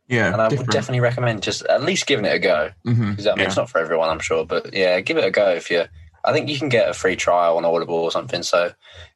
yeah, 0.08 0.32
and 0.32 0.40
I 0.40 0.48
different. 0.48 0.68
would 0.68 0.72
definitely 0.72 1.00
recommend 1.00 1.42
just 1.42 1.64
at 1.66 1.82
least 1.82 2.06
giving 2.06 2.24
it 2.24 2.34
a 2.34 2.38
go 2.38 2.70
because 2.84 2.98
mm-hmm. 2.98 3.28
I 3.28 3.30
mean 3.32 3.38
yeah. 3.38 3.46
it's 3.46 3.56
not 3.56 3.70
for 3.70 3.78
everyone, 3.78 4.10
I'm 4.10 4.18
sure, 4.18 4.44
but 4.44 4.74
yeah, 4.74 5.00
give 5.00 5.16
it 5.16 5.24
a 5.24 5.30
go 5.30 5.50
if 5.50 5.70
you. 5.70 5.84
I 6.24 6.32
think 6.32 6.48
you 6.48 6.58
can 6.58 6.70
get 6.70 6.88
a 6.88 6.94
free 6.94 7.16
trial 7.16 7.58
on 7.58 7.64
Audible 7.66 7.96
or 7.96 8.10
something. 8.10 8.42
So 8.42 8.72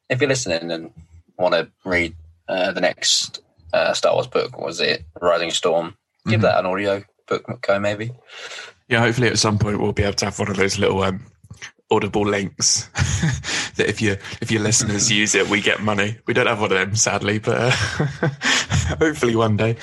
if 0.09 0.21
you're 0.21 0.29
listening 0.29 0.71
and 0.71 0.91
want 1.37 1.55
to 1.55 1.69
read 1.83 2.15
uh, 2.47 2.71
the 2.71 2.81
next 2.81 3.41
uh, 3.73 3.93
Star 3.93 4.13
Wars 4.13 4.27
book, 4.27 4.59
was 4.59 4.79
it 4.79 5.03
Rising 5.19 5.51
Storm? 5.51 5.95
Give 6.25 6.33
mm-hmm. 6.33 6.41
that 6.43 6.59
an 6.59 6.65
audio 6.65 7.03
book 7.27 7.61
go 7.61 7.79
maybe. 7.79 8.11
Yeah, 8.89 8.99
hopefully 8.99 9.27
at 9.27 9.39
some 9.39 9.57
point 9.57 9.79
we'll 9.79 9.93
be 9.93 10.03
able 10.03 10.13
to 10.13 10.25
have 10.25 10.39
one 10.39 10.49
of 10.49 10.57
those 10.57 10.79
little 10.79 11.01
um, 11.03 11.23
audible 11.91 12.25
links 12.25 12.87
that 13.75 13.87
if 13.89 14.01
you 14.01 14.17
if 14.41 14.51
your 14.51 14.61
listeners 14.61 15.11
use 15.11 15.35
it, 15.35 15.49
we 15.49 15.61
get 15.61 15.81
money. 15.81 16.17
We 16.25 16.33
don't 16.33 16.47
have 16.47 16.61
one 16.61 16.71
of 16.71 16.77
them, 16.77 16.95
sadly, 16.95 17.39
but 17.39 17.57
uh, 17.57 17.71
hopefully 18.99 19.35
one 19.35 19.57
day. 19.57 19.77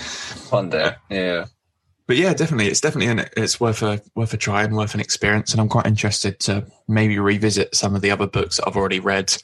One 0.50 0.70
day, 0.70 0.94
yeah. 1.10 1.46
But 2.06 2.16
yeah, 2.16 2.34
definitely, 2.34 2.68
it's 2.68 2.80
definitely 2.80 3.10
an, 3.10 3.28
it's 3.36 3.58
worth 3.58 3.82
a 3.82 4.00
worth 4.14 4.32
a 4.32 4.36
try 4.36 4.62
and 4.62 4.76
worth 4.76 4.94
an 4.94 5.00
experience. 5.00 5.52
And 5.52 5.60
I'm 5.60 5.68
quite 5.68 5.86
interested 5.86 6.38
to 6.40 6.66
maybe 6.86 7.18
revisit 7.18 7.74
some 7.74 7.94
of 7.96 8.02
the 8.02 8.10
other 8.10 8.26
books 8.26 8.56
that 8.56 8.68
I've 8.68 8.76
already 8.76 9.00
read 9.00 9.36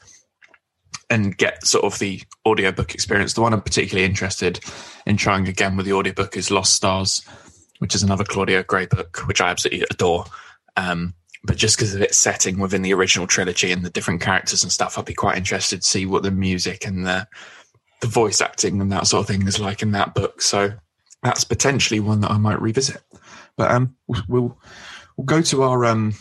and 1.11 1.37
get 1.37 1.66
sort 1.66 1.85
of 1.85 1.99
the 1.99 2.23
audiobook 2.47 2.95
experience. 2.95 3.35
The 3.35 3.42
one 3.42 3.52
I'm 3.52 3.61
particularly 3.61 4.07
interested 4.07 4.61
in 5.07 5.16
trying 5.16 5.49
again 5.49 5.76
with 5.76 5.87
the 5.87 5.92
audiobook 5.92 6.37
is 6.37 6.50
Lost 6.50 6.75
Stars 6.75 7.23
which 7.83 7.97
is 7.97 8.04
another 8.04 8.23
Claudia 8.23 8.62
Gray 8.62 8.87
book, 8.87 9.26
which 9.26 9.40
I 9.40 9.50
absolutely 9.50 9.85
adore. 9.90 10.25
Um, 10.76 11.14
but 11.44 11.56
just 11.56 11.76
because 11.76 11.94
of 11.94 12.02
its 12.02 12.16
setting 12.16 12.58
within 12.58 12.82
the 12.82 12.94
original 12.94 13.26
trilogy 13.26 13.72
and 13.72 13.84
the 13.84 13.90
different 13.90 14.20
characters 14.20 14.62
and 14.62 14.70
stuff, 14.70 14.96
I'd 14.96 15.04
be 15.04 15.14
quite 15.14 15.37
interested 15.37 15.82
to 15.82 15.87
see 15.87 16.06
what 16.06 16.22
the 16.22 16.30
music 16.30 16.87
and 16.87 17.06
the 17.06 17.26
the 18.00 18.08
voice 18.08 18.40
acting 18.40 18.80
and 18.80 18.90
that 18.90 19.06
sort 19.06 19.20
of 19.20 19.28
thing 19.28 19.46
is 19.46 19.61
like 19.61 19.80
in 19.80 19.92
that 19.92 20.12
book. 20.12 20.42
So 20.42 20.72
that's 21.22 21.44
potentially 21.44 22.00
one 22.00 22.20
that 22.22 22.32
I 22.32 22.38
might 22.38 22.61
revisit. 22.61 23.00
But 23.56 23.70
um, 23.70 23.96
we'll 24.28 24.58
we'll 25.16 25.25
go 25.25 25.42
to 25.42 25.62
our 25.62 25.84
um, 25.84 26.14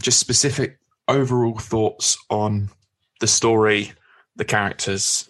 just 0.00 0.18
specific 0.18 0.78
overall 1.08 1.58
thoughts 1.58 2.18
on 2.30 2.70
the 3.20 3.26
story, 3.26 3.92
the 4.36 4.44
characters, 4.44 5.28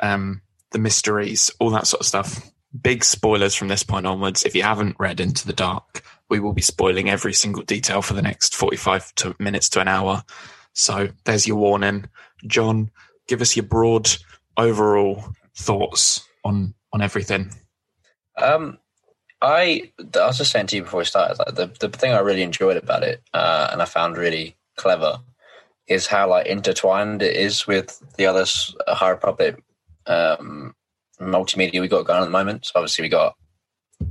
um, 0.00 0.42
the 0.72 0.78
mysteries, 0.78 1.50
all 1.60 1.70
that 1.70 1.86
sort 1.86 2.00
of 2.00 2.06
stuff 2.06 2.50
big 2.82 3.04
spoilers 3.04 3.54
from 3.54 3.68
this 3.68 3.82
point 3.82 4.06
onwards. 4.06 4.44
If 4.44 4.54
you 4.54 4.62
haven't 4.62 4.96
read 4.98 5.20
Into 5.20 5.46
the 5.46 5.52
Dark, 5.52 6.02
we 6.28 6.40
will 6.40 6.52
be 6.52 6.62
spoiling 6.62 7.08
every 7.08 7.32
single 7.32 7.62
detail 7.62 8.02
for 8.02 8.14
the 8.14 8.22
next 8.22 8.54
45 8.54 9.14
to 9.16 9.36
minutes 9.38 9.68
to 9.70 9.80
an 9.80 9.88
hour. 9.88 10.24
So 10.72 11.08
there's 11.24 11.46
your 11.46 11.56
warning. 11.56 12.08
John, 12.46 12.90
give 13.28 13.40
us 13.40 13.56
your 13.56 13.64
broad 13.64 14.08
overall 14.56 15.24
thoughts 15.54 16.26
on 16.44 16.74
on 16.92 17.02
everything. 17.02 17.50
Um, 18.36 18.78
I 19.40 19.92
I 20.14 20.26
was 20.26 20.38
just 20.38 20.52
saying 20.52 20.68
to 20.68 20.76
you 20.76 20.82
before 20.82 20.98
we 20.98 21.04
started, 21.04 21.38
like 21.38 21.54
the 21.54 21.66
the 21.86 21.96
thing 21.96 22.12
I 22.12 22.20
really 22.20 22.42
enjoyed 22.42 22.76
about 22.76 23.02
it, 23.02 23.22
uh, 23.32 23.68
and 23.72 23.80
I 23.80 23.84
found 23.84 24.16
really 24.16 24.56
clever, 24.76 25.20
is 25.86 26.06
how 26.06 26.30
like 26.30 26.46
intertwined 26.46 27.22
it 27.22 27.36
is 27.36 27.66
with 27.66 28.02
the 28.16 28.26
other 28.26 28.44
High 28.88 29.10
Republic 29.10 29.62
um, 30.06 30.74
multimedia 31.20 31.80
we 31.80 31.88
got 31.88 32.06
going 32.06 32.20
at 32.20 32.24
the 32.24 32.30
moment. 32.30 32.66
So 32.66 32.72
obviously 32.76 33.02
we 33.02 33.08
got 33.08 33.36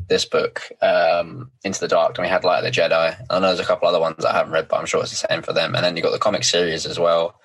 this 0.07 0.25
book, 0.25 0.61
um, 0.81 1.51
Into 1.63 1.79
the 1.79 1.87
Dark, 1.87 2.17
and 2.17 2.25
we 2.25 2.29
had 2.29 2.43
Light 2.43 2.59
of 2.59 2.65
the 2.65 2.79
Jedi. 2.81 3.15
I 3.29 3.39
know 3.39 3.47
there's 3.47 3.59
a 3.59 3.65
couple 3.65 3.87
other 3.87 3.99
ones 3.99 4.25
I 4.25 4.33
haven't 4.33 4.53
read, 4.53 4.67
but 4.67 4.77
I'm 4.77 4.85
sure 4.85 5.01
it's 5.01 5.11
the 5.11 5.27
same 5.27 5.41
for 5.41 5.53
them. 5.53 5.75
And 5.75 5.83
then 5.83 5.95
you've 5.95 6.03
got 6.03 6.11
the 6.11 6.19
comic 6.19 6.43
series 6.43 6.85
as 6.85 6.99
well. 6.99 7.39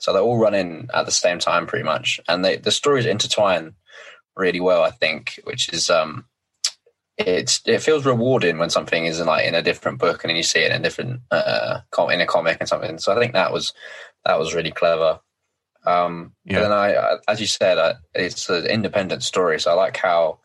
So 0.00 0.12
they're 0.12 0.22
all 0.22 0.38
running 0.38 0.88
at 0.94 1.06
the 1.06 1.12
same 1.12 1.38
time 1.38 1.66
pretty 1.66 1.84
much. 1.84 2.20
And 2.28 2.44
they, 2.44 2.56
the 2.56 2.70
stories 2.70 3.06
intertwine 3.06 3.74
really 4.36 4.60
well, 4.60 4.82
I 4.82 4.90
think, 4.90 5.40
which 5.44 5.68
is 5.72 5.90
um 5.90 6.24
it's 7.16 7.60
it 7.66 7.82
feels 7.82 8.06
rewarding 8.06 8.58
when 8.58 8.70
something 8.70 9.04
is 9.04 9.18
in 9.18 9.26
like 9.26 9.44
in 9.44 9.56
a 9.56 9.62
different 9.62 9.98
book 9.98 10.22
and 10.22 10.30
then 10.30 10.36
you 10.36 10.44
see 10.44 10.60
it 10.60 10.70
in 10.70 10.80
a 10.80 10.82
different 10.82 11.20
uh 11.32 11.80
in 12.10 12.20
a 12.20 12.26
comic 12.26 12.58
and 12.60 12.68
something. 12.68 12.98
So 12.98 13.12
I 13.12 13.18
think 13.18 13.32
that 13.32 13.52
was 13.52 13.72
that 14.24 14.38
was 14.38 14.54
really 14.54 14.70
clever. 14.70 15.20
Um, 15.84 16.34
yeah. 16.44 16.60
then 16.60 16.72
I, 16.72 16.94
I, 16.94 17.16
as 17.28 17.40
you 17.40 17.46
said, 17.46 17.78
I, 17.78 17.94
it's 18.14 18.48
an 18.50 18.66
independent 18.66 19.22
story, 19.22 19.58
so 19.58 19.70
I 19.70 19.74
like 19.74 19.96
how 19.96 20.40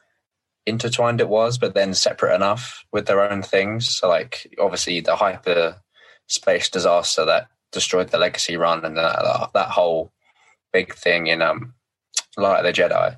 intertwined 0.66 1.22
it 1.22 1.30
was, 1.30 1.58
but 1.58 1.74
then 1.74 1.94
separate 1.94 2.36
enough 2.36 2.86
with 2.92 3.06
their 3.06 3.22
own 3.22 3.42
things. 3.42 3.90
So, 3.90 4.08
like, 4.08 4.54
obviously, 4.60 5.00
the 5.00 5.16
hyper 5.16 5.82
space 6.28 6.70
disaster 6.70 7.26
that 7.26 7.48
destroyed 7.72 8.10
the 8.10 8.18
Legacy 8.18 8.58
Run 8.58 8.86
and 8.86 8.98
that, 8.98 9.50
that 9.54 9.70
whole 9.70 10.12
big 10.72 10.94
thing 10.96 11.28
in 11.28 11.42
um, 11.42 11.74
Light 12.38 12.66
of 12.66 12.66
the 12.66 12.82
Jedi, 12.82 13.18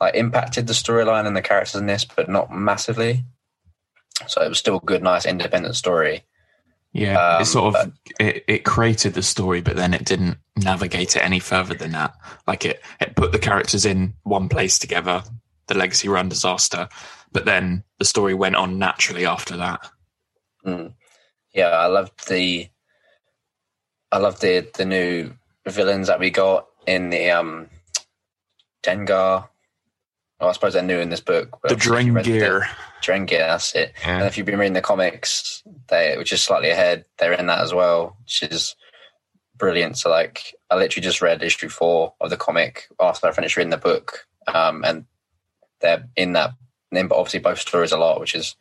like, 0.00 0.14
impacted 0.14 0.66
the 0.66 0.72
storyline 0.72 1.26
and 1.26 1.36
the 1.36 1.42
characters 1.42 1.80
in 1.80 1.86
this, 1.86 2.04
but 2.04 2.28
not 2.28 2.52
massively. 2.52 3.24
So 4.26 4.42
it 4.42 4.48
was 4.48 4.58
still 4.58 4.76
a 4.76 4.80
good, 4.80 5.02
nice, 5.02 5.26
independent 5.26 5.76
story. 5.76 6.24
Yeah, 6.92 7.36
um, 7.36 7.42
it 7.42 7.44
sort 7.44 7.76
of 7.76 7.92
it, 8.18 8.44
it 8.48 8.64
created 8.64 9.14
the 9.14 9.22
story, 9.22 9.60
but 9.60 9.76
then 9.76 9.94
it 9.94 10.04
didn't 10.04 10.38
navigate 10.56 11.14
it 11.14 11.24
any 11.24 11.38
further 11.38 11.74
than 11.74 11.92
that. 11.92 12.14
Like 12.48 12.64
it, 12.64 12.82
it 13.00 13.14
put 13.14 13.30
the 13.30 13.38
characters 13.38 13.86
in 13.86 14.14
one 14.24 14.48
place 14.48 14.76
together, 14.78 15.22
the 15.70 15.78
Legacy 15.78 16.08
Run 16.08 16.28
disaster, 16.28 16.88
but 17.32 17.44
then 17.44 17.84
the 17.98 18.04
story 18.04 18.34
went 18.34 18.56
on 18.56 18.78
naturally 18.78 19.24
after 19.24 19.56
that. 19.56 19.88
Mm. 20.66 20.94
Yeah, 21.54 21.68
I 21.68 21.86
loved 21.86 22.28
the, 22.28 22.68
I 24.12 24.18
loved 24.18 24.42
the 24.42 24.68
the 24.76 24.84
new 24.84 25.32
villains 25.66 26.08
that 26.08 26.20
we 26.20 26.30
got 26.30 26.66
in 26.86 27.10
the 27.10 27.30
um, 27.30 27.68
Dengar. 28.82 29.48
Well, 30.40 30.48
I 30.48 30.52
suppose 30.52 30.72
they're 30.72 30.82
new 30.82 30.98
in 30.98 31.10
this 31.10 31.20
book. 31.20 31.58
the 31.62 31.74
Drengir. 31.74 32.66
Drengir, 33.02 33.38
that's 33.38 33.74
it. 33.74 33.92
Yeah. 34.00 34.18
And 34.18 34.26
if 34.26 34.36
you've 34.36 34.46
been 34.46 34.58
reading 34.58 34.72
the 34.72 34.80
comics, 34.80 35.62
they 35.88 36.16
which 36.16 36.32
is 36.32 36.42
slightly 36.42 36.70
ahead, 36.70 37.04
they're 37.18 37.32
in 37.32 37.46
that 37.46 37.60
as 37.60 37.72
well, 37.72 38.16
which 38.22 38.42
is 38.42 38.74
brilliant. 39.56 39.98
So 39.98 40.10
like 40.10 40.54
I 40.70 40.76
literally 40.76 41.04
just 41.04 41.22
read 41.22 41.42
issue 41.42 41.68
four 41.68 42.14
of 42.20 42.30
the 42.30 42.36
comic 42.36 42.88
after 42.98 43.26
I 43.26 43.32
finished 43.32 43.56
reading 43.56 43.70
the 43.70 43.76
book. 43.76 44.26
Um, 44.46 44.82
and 44.84 45.04
they're 45.80 46.08
in 46.16 46.32
that 46.32 46.52
then 46.92 47.08
but 47.08 47.16
obviously 47.16 47.40
both 47.40 47.60
stories 47.60 47.92
a 47.92 47.98
lot, 47.98 48.20
which 48.20 48.34
is 48.34 48.56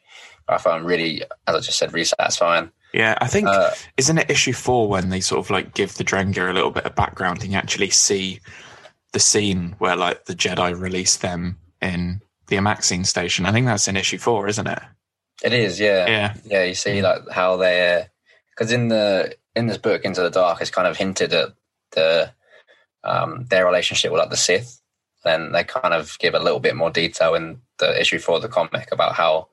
I 0.47 0.57
found 0.57 0.85
really 0.85 1.23
as 1.47 1.55
I 1.55 1.59
just 1.59 1.77
said, 1.77 1.93
really 1.93 2.05
satisfying. 2.05 2.71
Yeah, 2.93 3.17
I 3.21 3.27
think 3.27 3.47
uh, 3.47 3.71
isn't 3.97 4.17
it 4.17 4.31
issue 4.31 4.53
four 4.53 4.87
when 4.87 5.09
they 5.09 5.19
sort 5.19 5.45
of 5.45 5.51
like 5.51 5.73
give 5.75 5.95
the 5.95 6.03
Drengir 6.03 6.49
a 6.49 6.53
little 6.53 6.71
bit 6.71 6.85
of 6.85 6.95
background 6.95 7.43
and 7.43 7.51
you 7.51 7.57
actually 7.57 7.91
see 7.91 8.39
the 9.11 9.19
scene 9.19 9.75
where 9.77 9.95
like 9.95 10.25
the 10.25 10.35
Jedi 10.35 10.79
release 10.79 11.17
them 11.17 11.57
in 11.81 12.21
the 12.47 12.55
Amaxine 12.55 13.05
station. 13.05 13.45
I 13.45 13.51
think 13.51 13.65
that's 13.65 13.87
in 13.87 13.97
issue 13.97 14.17
four, 14.17 14.47
isn't 14.47 14.67
it? 14.67 14.79
It 15.43 15.53
is, 15.53 15.79
yeah, 15.79 16.07
yeah, 16.07 16.33
yeah. 16.45 16.63
You 16.63 16.73
see, 16.73 17.01
like 17.01 17.29
how 17.31 17.55
they, 17.57 18.07
because 18.49 18.71
in 18.71 18.89
the 18.89 19.35
in 19.55 19.67
this 19.67 19.77
book, 19.77 20.03
Into 20.03 20.21
the 20.21 20.29
Dark, 20.29 20.61
it's 20.61 20.71
kind 20.71 20.87
of 20.87 20.97
hinted 20.97 21.33
at 21.33 21.49
the 21.91 22.31
um, 23.03 23.45
their 23.49 23.65
relationship 23.65 24.11
with 24.11 24.19
like 24.19 24.29
the 24.29 24.37
Sith. 24.37 24.78
Then 25.23 25.51
they 25.51 25.63
kind 25.63 25.93
of 25.93 26.17
give 26.19 26.33
a 26.33 26.39
little 26.39 26.59
bit 26.59 26.75
more 26.75 26.89
detail 26.89 27.35
in 27.35 27.61
the 27.77 27.99
issue 27.99 28.19
for 28.19 28.39
the 28.39 28.47
comic 28.47 28.89
about 28.91 29.15
how 29.15 29.49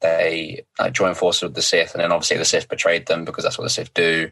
they 0.00 0.64
like, 0.78 0.92
join 0.92 1.14
forces 1.14 1.42
with 1.42 1.54
the 1.54 1.62
Sith, 1.62 1.94
and 1.94 2.02
then 2.02 2.12
obviously 2.12 2.36
the 2.36 2.44
Sith 2.44 2.68
betrayed 2.68 3.06
them 3.06 3.24
because 3.24 3.44
that's 3.44 3.58
what 3.58 3.64
the 3.64 3.70
Sith 3.70 3.94
do, 3.94 4.30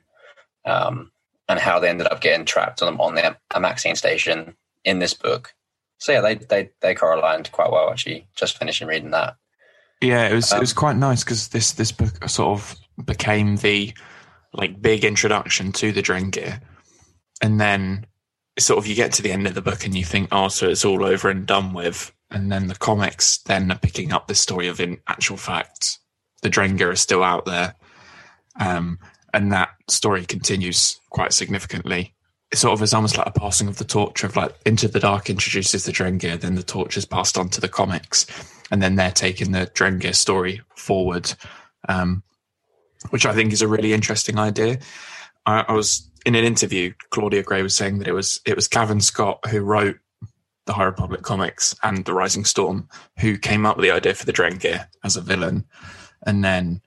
um, 0.65 1.11
and 1.49 1.59
how 1.59 1.79
they 1.79 1.89
ended 1.89 2.07
up 2.09 2.21
getting 2.21 2.45
trapped 2.45 2.83
on, 2.83 2.97
on 2.99 3.15
the 3.15 3.37
Amaxine 3.53 3.97
station 3.97 4.57
in 4.85 4.99
this 4.99 5.15
book 5.15 5.55
so 6.01 6.13
yeah, 6.13 6.21
they 6.23 6.35
they 6.35 6.71
they 6.81 6.95
correlated 6.95 7.53
quite 7.53 7.71
well. 7.71 7.91
Actually, 7.91 8.27
just 8.35 8.59
finishing 8.59 8.89
reading 8.89 9.11
that. 9.11 9.37
Yeah, 10.01 10.29
it 10.29 10.35
was 10.35 10.51
um, 10.51 10.57
it 10.57 10.61
was 10.61 10.73
quite 10.73 10.97
nice 10.97 11.23
because 11.23 11.49
this 11.49 11.73
this 11.73 11.93
book 11.93 12.27
sort 12.29 12.59
of 12.59 12.75
became 13.05 13.57
the 13.57 13.93
like 14.55 14.81
big 14.81 15.05
introduction 15.05 15.73
to 15.73 15.93
the 15.93 16.03
Drengir, 16.03 16.61
and 17.43 17.61
then 17.61 18.07
sort 18.61 18.79
of 18.79 18.87
you 18.87 18.95
get 18.95 19.13
to 19.15 19.23
the 19.23 19.33
end 19.33 19.47
of 19.47 19.55
the 19.55 19.63
book 19.63 19.85
and 19.85 19.95
you 19.95 20.05
think, 20.05 20.29
oh, 20.33 20.49
so 20.49 20.69
it's 20.69 20.85
all 20.85 21.05
over 21.05 21.29
and 21.29 21.47
done 21.47 21.73
with, 21.73 22.13
and 22.31 22.51
then 22.51 22.69
the 22.69 22.75
comics 22.75 23.39
then 23.39 23.71
are 23.71 23.79
picking 23.79 24.13
up 24.13 24.29
the 24.29 24.35
story 24.35 24.69
of 24.69 24.81
in 24.81 24.99
actual 25.07 25.37
fact 25.37 25.99
the 26.43 26.51
Drengir 26.51 26.93
is 26.93 27.01
still 27.01 27.23
out 27.23 27.45
there, 27.45 27.75
um, 28.59 28.99
and 29.33 29.53
that 29.53 29.71
story 29.89 30.25
continues 30.25 30.99
quite 31.11 31.33
significantly. 31.33 32.15
It 32.51 32.59
sort 32.59 32.73
of 32.73 32.83
is 32.83 32.95
almost 32.95 33.17
like 33.17 33.27
a 33.27 33.39
passing 33.39 33.69
of 33.69 33.79
the 33.79 33.85
torch 33.85 34.25
of 34.25 34.37
like 34.37 34.55
Into 34.67 34.89
the 34.89 35.01
Dark 35.01 35.31
introduces 35.31 35.85
the 35.85 35.93
Drengir, 35.93 36.41
then 36.41 36.55
the 36.55 36.63
torch 36.63 36.97
is 36.97 37.05
passed 37.05 37.39
on 37.39 37.49
to 37.51 37.61
the 37.61 37.69
comics, 37.69 38.27
and 38.71 38.83
then 38.83 38.97
they're 38.97 39.11
taking 39.11 39.53
the 39.53 39.71
Drengir 39.75 40.15
story 40.15 40.63
forward, 40.77 41.33
um, 41.89 42.23
which 43.11 43.27
I 43.27 43.35
think 43.35 43.53
is 43.53 43.63
a 43.63 43.69
really 43.69 43.93
interesting 43.93 44.39
idea. 44.39 44.79
I, 45.47 45.65
I, 45.69 45.73
was 45.73 46.10
in 46.27 46.35
an 46.35 46.45
interview, 46.45 46.93
Claudia 47.11 47.43
Gray 47.43 47.63
was 47.63 47.77
saying 47.77 47.99
that 47.99 48.09
it 48.09 48.13
was 48.13 48.41
it 48.45 48.57
was 48.57 48.69
Cavan 48.69 49.01
Scott 49.01 49.41
who 49.49 49.61
wrote 49.61 49.99
the 50.67 50.73
High 50.73 50.85
Republic 50.85 51.23
comics 51.23 51.75
and 51.83 52.05
the 52.05 52.15
Rising 52.15 52.45
Storm 52.45 52.89
who 53.19 53.39
came 53.39 53.67
up 53.67 53.77
with 53.77 53.85
the 53.85 53.91
idea 53.91 54.15
for 54.15 54.27
the 54.27 54.33
Drengir 54.33 54.87
as 55.05 55.17
a 55.17 55.21
villain, 55.21 55.65
and 56.27 56.45
then 56.45 56.83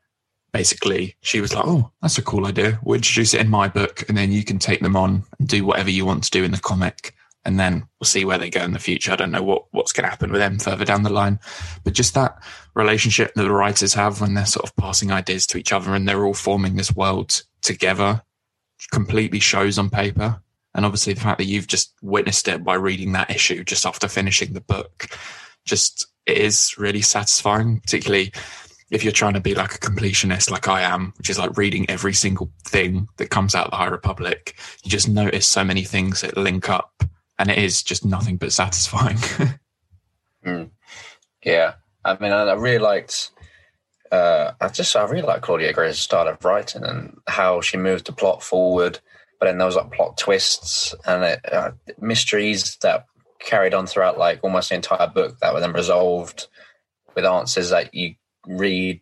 basically 0.51 1.15
she 1.21 1.41
was 1.41 1.53
like, 1.53 1.65
"Oh, 1.65 1.91
that's 2.01 2.17
a 2.17 2.23
cool 2.23 2.45
idea. 2.45 2.79
We'll 2.83 2.95
introduce 2.95 3.33
it 3.33 3.41
in 3.41 3.49
my 3.49 3.67
book, 3.67 4.03
and 4.07 4.17
then 4.17 4.31
you 4.31 4.43
can 4.43 4.59
take 4.59 4.81
them 4.81 4.95
on 4.95 5.23
and 5.39 5.47
do 5.47 5.65
whatever 5.65 5.89
you 5.89 6.05
want 6.05 6.23
to 6.25 6.31
do 6.31 6.43
in 6.43 6.51
the 6.51 6.59
comic, 6.59 7.15
and 7.43 7.59
then 7.59 7.87
we'll 7.99 8.05
see 8.05 8.25
where 8.25 8.37
they 8.37 8.49
go 8.49 8.63
in 8.63 8.73
the 8.73 8.79
future. 8.79 9.11
I 9.11 9.15
don't 9.15 9.31
know 9.31 9.43
what 9.43 9.65
what's 9.71 9.91
going 9.91 10.05
to 10.05 10.11
happen 10.11 10.31
with 10.31 10.41
them 10.41 10.59
further 10.59 10.85
down 10.85 11.03
the 11.03 11.09
line, 11.09 11.39
but 11.83 11.93
just 11.93 12.13
that 12.13 12.37
relationship 12.75 13.33
that 13.33 13.43
the 13.43 13.51
writers 13.51 13.95
have 13.95 14.21
when 14.21 14.35
they're 14.35 14.45
sort 14.45 14.67
of 14.67 14.75
passing 14.75 15.11
ideas 15.11 15.47
to 15.47 15.57
each 15.57 15.73
other 15.73 15.93
and 15.93 16.07
they're 16.07 16.25
all 16.25 16.33
forming 16.33 16.75
this 16.75 16.95
world 16.95 17.43
together 17.61 18.21
completely 18.91 19.39
shows 19.39 19.77
on 19.77 19.89
paper. 19.89 20.41
And 20.75 20.85
obviously, 20.85 21.13
the 21.13 21.21
fact 21.21 21.37
that 21.37 21.45
you've 21.45 21.67
just 21.67 21.93
witnessed 22.01 22.47
it 22.47 22.63
by 22.63 22.75
reading 22.75 23.11
that 23.11 23.29
issue 23.29 23.63
just 23.63 23.85
after 23.85 24.07
finishing 24.07 24.53
the 24.53 24.61
book, 24.61 25.07
just 25.65 26.07
it 26.25 26.37
is 26.37 26.75
really 26.77 27.01
satisfying, 27.01 27.79
particularly 27.79 28.31
if 28.93 29.03
you're 29.03 29.11
trying 29.11 29.33
to 29.33 29.39
be 29.39 29.55
like 29.55 29.73
a 29.73 29.79
completionist 29.79 30.51
like 30.51 30.67
I 30.67 30.81
am, 30.81 31.13
which 31.17 31.29
is 31.29 31.39
like 31.39 31.57
reading 31.57 31.89
every 31.89 32.13
single 32.13 32.51
thing 32.63 33.07
that 33.17 33.31
comes 33.31 33.55
out 33.55 33.65
of 33.65 33.71
the 33.71 33.77
High 33.77 33.87
Republic, 33.87 34.55
you 34.83 34.91
just 34.91 35.09
notice 35.09 35.47
so 35.47 35.63
many 35.63 35.83
things 35.83 36.21
that 36.21 36.37
link 36.37 36.69
up 36.69 37.03
and 37.39 37.49
it 37.49 37.57
is 37.57 37.81
just 37.81 38.05
nothing 38.05 38.37
but 38.37 38.51
satisfying. 38.51 39.17
mm. 40.45 40.69
Yeah. 41.43 41.73
I 42.05 42.17
mean, 42.19 42.31
I, 42.31 42.53
really 42.53 42.77
liked, 42.77 43.31
uh, 44.13 44.53
I 44.61 44.67
just, 44.67 44.95
I 44.95 45.03
really 45.05 45.23
like 45.23 45.41
Claudia 45.41 45.73
Gray's 45.73 45.97
style 45.97 46.27
of 46.27 46.45
writing 46.45 46.83
and 46.83 47.17
how 47.27 47.61
she 47.61 47.77
moved 47.77 48.05
the 48.05 48.11
plot 48.11 48.43
forward, 48.43 48.99
but 49.39 49.47
then 49.47 49.57
there 49.57 49.65
was 49.65 49.75
like 49.75 49.91
plot 49.91 50.17
twists 50.17 50.93
and 51.07 51.23
it, 51.23 51.53
uh, 51.53 51.71
mysteries 51.99 52.77
that 52.81 53.07
carried 53.39 53.73
on 53.73 53.87
throughout 53.87 54.19
like 54.19 54.39
almost 54.43 54.69
the 54.69 54.75
entire 54.75 55.07
book 55.07 55.39
that 55.39 55.53
were 55.53 55.59
then 55.59 55.73
resolved 55.73 56.47
with 57.15 57.25
answers 57.25 57.71
that 57.71 57.93
you 57.95 58.13
read 58.45 59.01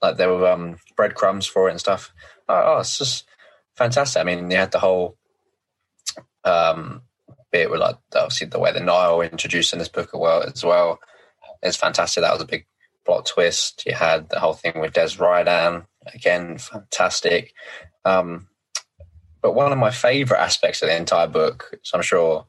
like 0.00 0.16
there 0.16 0.30
were 0.30 0.48
um, 0.48 0.76
breadcrumbs 0.96 1.46
for 1.46 1.68
it 1.68 1.72
and 1.72 1.80
stuff. 1.80 2.12
Oh, 2.48 2.62
oh, 2.64 2.78
it's 2.80 2.98
just 2.98 3.24
fantastic. 3.76 4.20
I 4.20 4.24
mean, 4.24 4.50
you 4.50 4.56
had 4.56 4.72
the 4.72 4.80
whole 4.80 5.16
um, 6.44 7.02
bit 7.52 7.70
with 7.70 7.80
like 7.80 7.96
obviously 8.14 8.48
the 8.48 8.58
way 8.58 8.72
the 8.72 8.80
Nihil 8.80 9.20
introduced 9.20 9.72
in 9.72 9.78
this 9.78 9.88
book 9.88 10.10
as 10.12 10.18
well. 10.18 10.42
As 10.42 10.64
well, 10.64 10.98
it's 11.62 11.76
fantastic. 11.76 12.22
That 12.22 12.32
was 12.32 12.42
a 12.42 12.46
big 12.46 12.66
plot 13.04 13.26
twist. 13.26 13.84
You 13.86 13.94
had 13.94 14.28
the 14.28 14.40
whole 14.40 14.54
thing 14.54 14.80
with 14.80 14.92
Des 14.92 15.16
Rydan 15.18 15.86
again, 16.06 16.58
fantastic. 16.58 17.52
Um, 18.04 18.48
but 19.40 19.54
one 19.54 19.72
of 19.72 19.78
my 19.78 19.90
favorite 19.90 20.40
aspects 20.40 20.82
of 20.82 20.88
the 20.88 20.96
entire 20.96 21.26
book, 21.26 21.68
which 21.72 21.90
I'm 21.94 22.02
sure 22.02 22.46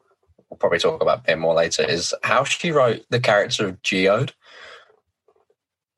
we'll 0.49 0.57
probably 0.57 0.79
talk 0.79 1.01
about 1.01 1.19
a 1.19 1.23
bit 1.23 1.39
more 1.39 1.53
later, 1.53 1.83
is 1.83 2.13
how 2.23 2.43
she 2.43 2.71
wrote 2.71 3.05
the 3.09 3.19
character 3.19 3.67
of 3.67 3.81
Geode. 3.81 4.33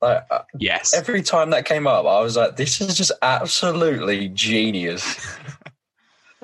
Like, 0.00 0.24
uh, 0.30 0.42
yes. 0.58 0.94
Every 0.94 1.22
time 1.22 1.50
that 1.50 1.64
came 1.64 1.86
up, 1.86 2.06
I 2.06 2.20
was 2.20 2.36
like, 2.36 2.56
this 2.56 2.80
is 2.80 2.96
just 2.96 3.12
absolutely 3.22 4.28
genius. 4.28 5.04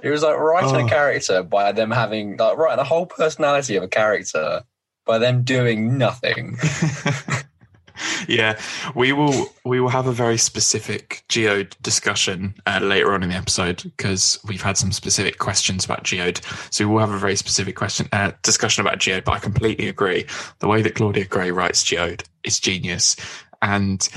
it 0.02 0.10
was 0.10 0.22
like 0.22 0.36
writing 0.36 0.82
oh. 0.82 0.86
a 0.86 0.88
character 0.88 1.42
by 1.42 1.72
them 1.72 1.90
having, 1.90 2.36
like, 2.36 2.56
writing 2.56 2.78
the 2.78 2.84
whole 2.84 3.06
personality 3.06 3.76
of 3.76 3.82
a 3.82 3.88
character 3.88 4.62
by 5.04 5.18
them 5.18 5.42
doing 5.42 5.98
nothing. 5.98 6.58
yeah, 8.28 8.58
we 8.94 9.12
will 9.12 9.46
we 9.64 9.80
will 9.80 9.88
have 9.88 10.06
a 10.06 10.12
very 10.12 10.38
specific 10.38 11.24
geode 11.28 11.76
discussion 11.82 12.54
uh, 12.66 12.80
later 12.82 13.12
on 13.12 13.22
in 13.22 13.30
the 13.30 13.36
episode 13.36 13.82
because 13.82 14.38
we've 14.46 14.62
had 14.62 14.76
some 14.76 14.92
specific 14.92 15.38
questions 15.38 15.84
about 15.84 16.04
geode. 16.04 16.40
So 16.70 16.86
we 16.86 16.92
will 16.92 17.00
have 17.00 17.10
a 17.10 17.18
very 17.18 17.36
specific 17.36 17.76
question 17.76 18.08
uh, 18.12 18.32
discussion 18.42 18.84
about 18.84 18.98
geode. 18.98 19.24
But 19.24 19.32
I 19.32 19.38
completely 19.38 19.88
agree. 19.88 20.26
The 20.60 20.68
way 20.68 20.82
that 20.82 20.94
Claudia 20.94 21.24
Gray 21.24 21.50
writes 21.50 21.84
geode 21.84 22.24
is 22.44 22.58
genius, 22.58 23.16
and 23.60 24.08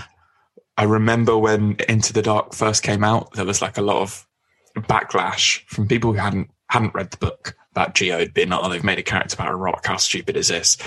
I 0.78 0.84
remember 0.84 1.38
when 1.38 1.78
Into 1.88 2.14
the 2.14 2.22
Dark 2.22 2.54
first 2.54 2.84
came 2.84 3.04
out, 3.04 3.34
there 3.34 3.46
was 3.46 3.62
like 3.62 3.78
a 3.78 3.82
lot 3.82 4.02
of 4.02 4.28
backlash 4.76 5.64
from 5.68 5.88
people 5.88 6.12
who 6.12 6.20
hadn't 6.20 6.50
hadn't 6.70 6.94
read 6.94 7.12
the 7.12 7.18
book 7.18 7.56
about 7.72 7.94
geode 7.94 8.34
being 8.34 8.52
oh 8.52 8.70
they've 8.70 8.84
made 8.84 9.00
a 9.00 9.04
character 9.04 9.36
about 9.36 9.52
a 9.52 9.56
rock 9.56 9.86
how 9.86 9.98
stupid 9.98 10.36
is 10.36 10.48
this 10.48 10.78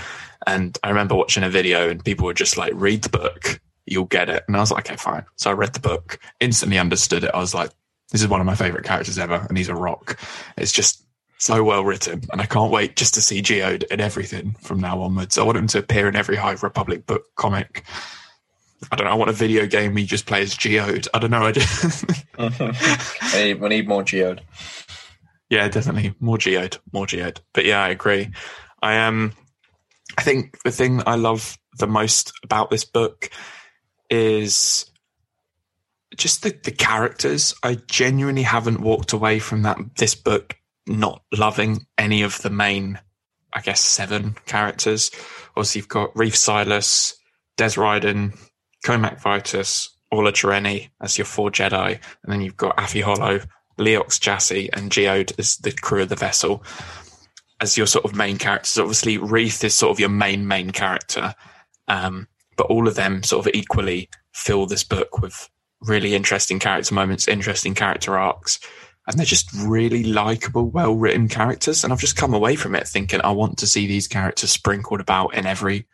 and 0.46 0.78
I 0.82 0.88
remember 0.88 1.14
watching 1.14 1.44
a 1.44 1.50
video 1.50 1.88
and 1.88 2.04
people 2.04 2.26
were 2.26 2.34
just 2.34 2.56
like, 2.56 2.72
read 2.74 3.02
the 3.02 3.08
book, 3.08 3.60
you'll 3.86 4.04
get 4.04 4.28
it. 4.28 4.44
And 4.46 4.56
I 4.56 4.60
was 4.60 4.70
like, 4.70 4.86
okay, 4.86 4.96
fine. 4.96 5.24
So 5.36 5.50
I 5.50 5.54
read 5.54 5.72
the 5.72 5.80
book, 5.80 6.18
instantly 6.40 6.78
understood 6.78 7.24
it. 7.24 7.30
I 7.34 7.38
was 7.38 7.54
like, 7.54 7.70
this 8.10 8.22
is 8.22 8.28
one 8.28 8.40
of 8.40 8.46
my 8.46 8.54
favorite 8.54 8.84
characters 8.84 9.18
ever. 9.18 9.44
And 9.48 9.58
he's 9.58 9.68
a 9.68 9.74
rock. 9.74 10.18
It's 10.56 10.72
just 10.72 11.04
so 11.38 11.62
well 11.62 11.84
written. 11.84 12.22
And 12.32 12.40
I 12.40 12.46
can't 12.46 12.72
wait 12.72 12.96
just 12.96 13.14
to 13.14 13.20
see 13.20 13.42
Geode 13.42 13.84
in 13.84 14.00
everything 14.00 14.56
from 14.60 14.80
now 14.80 15.00
onwards. 15.00 15.38
I 15.38 15.42
want 15.42 15.58
him 15.58 15.66
to 15.68 15.78
appear 15.78 16.08
in 16.08 16.16
every 16.16 16.36
High 16.36 16.56
Republic 16.62 17.06
book 17.06 17.24
comic. 17.36 17.84
I 18.92 18.96
don't 18.96 19.06
know. 19.06 19.12
I 19.12 19.16
want 19.16 19.30
a 19.30 19.34
video 19.34 19.66
game 19.66 19.92
where 19.92 20.00
you 20.00 20.06
just 20.06 20.26
play 20.26 20.42
as 20.42 20.54
Geode. 20.54 21.08
I 21.12 21.18
don't 21.18 21.30
know. 21.30 21.44
I 21.44 21.52
just 21.52 22.04
we, 22.38 23.44
need, 23.44 23.60
we 23.60 23.68
need 23.68 23.88
more 23.88 24.02
Geode. 24.02 24.40
Yeah, 25.50 25.68
definitely 25.68 26.14
more 26.20 26.38
Geode, 26.38 26.78
more 26.92 27.06
Geode. 27.06 27.40
But 27.52 27.64
yeah, 27.64 27.82
I 27.82 27.88
agree. 27.88 28.30
I 28.82 28.94
am. 28.94 29.14
Um, 29.14 29.32
I 30.18 30.22
think 30.22 30.60
the 30.64 30.72
thing 30.72 30.96
that 30.96 31.06
I 31.06 31.14
love 31.14 31.56
the 31.78 31.86
most 31.86 32.32
about 32.42 32.70
this 32.70 32.84
book 32.84 33.30
is 34.10 34.90
just 36.16 36.42
the, 36.42 36.58
the 36.64 36.72
characters. 36.72 37.54
I 37.62 37.76
genuinely 37.86 38.42
haven't 38.42 38.80
walked 38.80 39.12
away 39.12 39.38
from 39.38 39.62
that 39.62 39.78
this 39.96 40.16
book 40.16 40.56
not 40.88 41.22
loving 41.32 41.86
any 41.96 42.22
of 42.22 42.42
the 42.42 42.50
main, 42.50 42.98
I 43.52 43.60
guess, 43.60 43.80
seven 43.80 44.34
characters. 44.44 45.12
Obviously, 45.50 45.78
you've 45.78 45.88
got 45.88 46.16
Reath 46.16 46.34
Silas, 46.34 47.14
Des 47.56 47.76
Rydan, 47.76 48.36
Cohmac 48.84 49.22
Vitus, 49.22 49.96
Orla 50.10 50.32
Jareni 50.32 50.90
as 51.00 51.16
your 51.16 51.26
four 51.26 51.52
Jedi, 51.52 51.92
and 51.92 52.32
then 52.32 52.40
you've 52.40 52.56
got 52.56 52.76
Affie 52.76 53.04
Hollow, 53.04 53.38
Leox 53.78 54.18
Gyasi, 54.18 54.68
and 54.72 54.90
Geode 54.90 55.38
as 55.38 55.58
the 55.58 55.70
crew 55.70 56.02
of 56.02 56.08
the 56.08 56.16
vessel 56.16 56.64
as 57.60 57.76
your 57.76 57.86
sort 57.86 58.04
of 58.04 58.14
main 58.14 58.38
characters. 58.38 58.78
Obviously, 58.78 59.18
Reath 59.18 59.64
is 59.64 59.74
sort 59.74 59.90
of 59.90 60.00
your 60.00 60.08
main 60.08 60.46
main 60.46 60.70
character, 60.70 61.34
um, 61.88 62.28
but 62.56 62.66
all 62.68 62.88
of 62.88 62.94
them 62.94 63.22
sort 63.22 63.46
of 63.46 63.54
equally 63.54 64.08
fill 64.32 64.66
this 64.66 64.84
book 64.84 65.20
with 65.20 65.48
really 65.80 66.14
interesting 66.14 66.58
character 66.58 66.94
moments, 66.94 67.28
interesting 67.28 67.74
character 67.74 68.16
arcs, 68.18 68.58
and 69.06 69.18
they're 69.18 69.26
just 69.26 69.48
really 69.54 70.04
likable, 70.04 70.68
well 70.70 70.94
written 70.94 71.28
characters. 71.28 71.82
And 71.82 71.92
I've 71.92 72.00
just 72.00 72.16
come 72.16 72.34
away 72.34 72.56
from 72.56 72.74
it 72.74 72.86
thinking 72.86 73.20
I 73.22 73.30
want 73.30 73.58
to 73.58 73.66
see 73.66 73.86
these 73.86 74.06
characters 74.08 74.50
sprinkled 74.50 75.00
about 75.00 75.34
in 75.34 75.46
every 75.46 75.86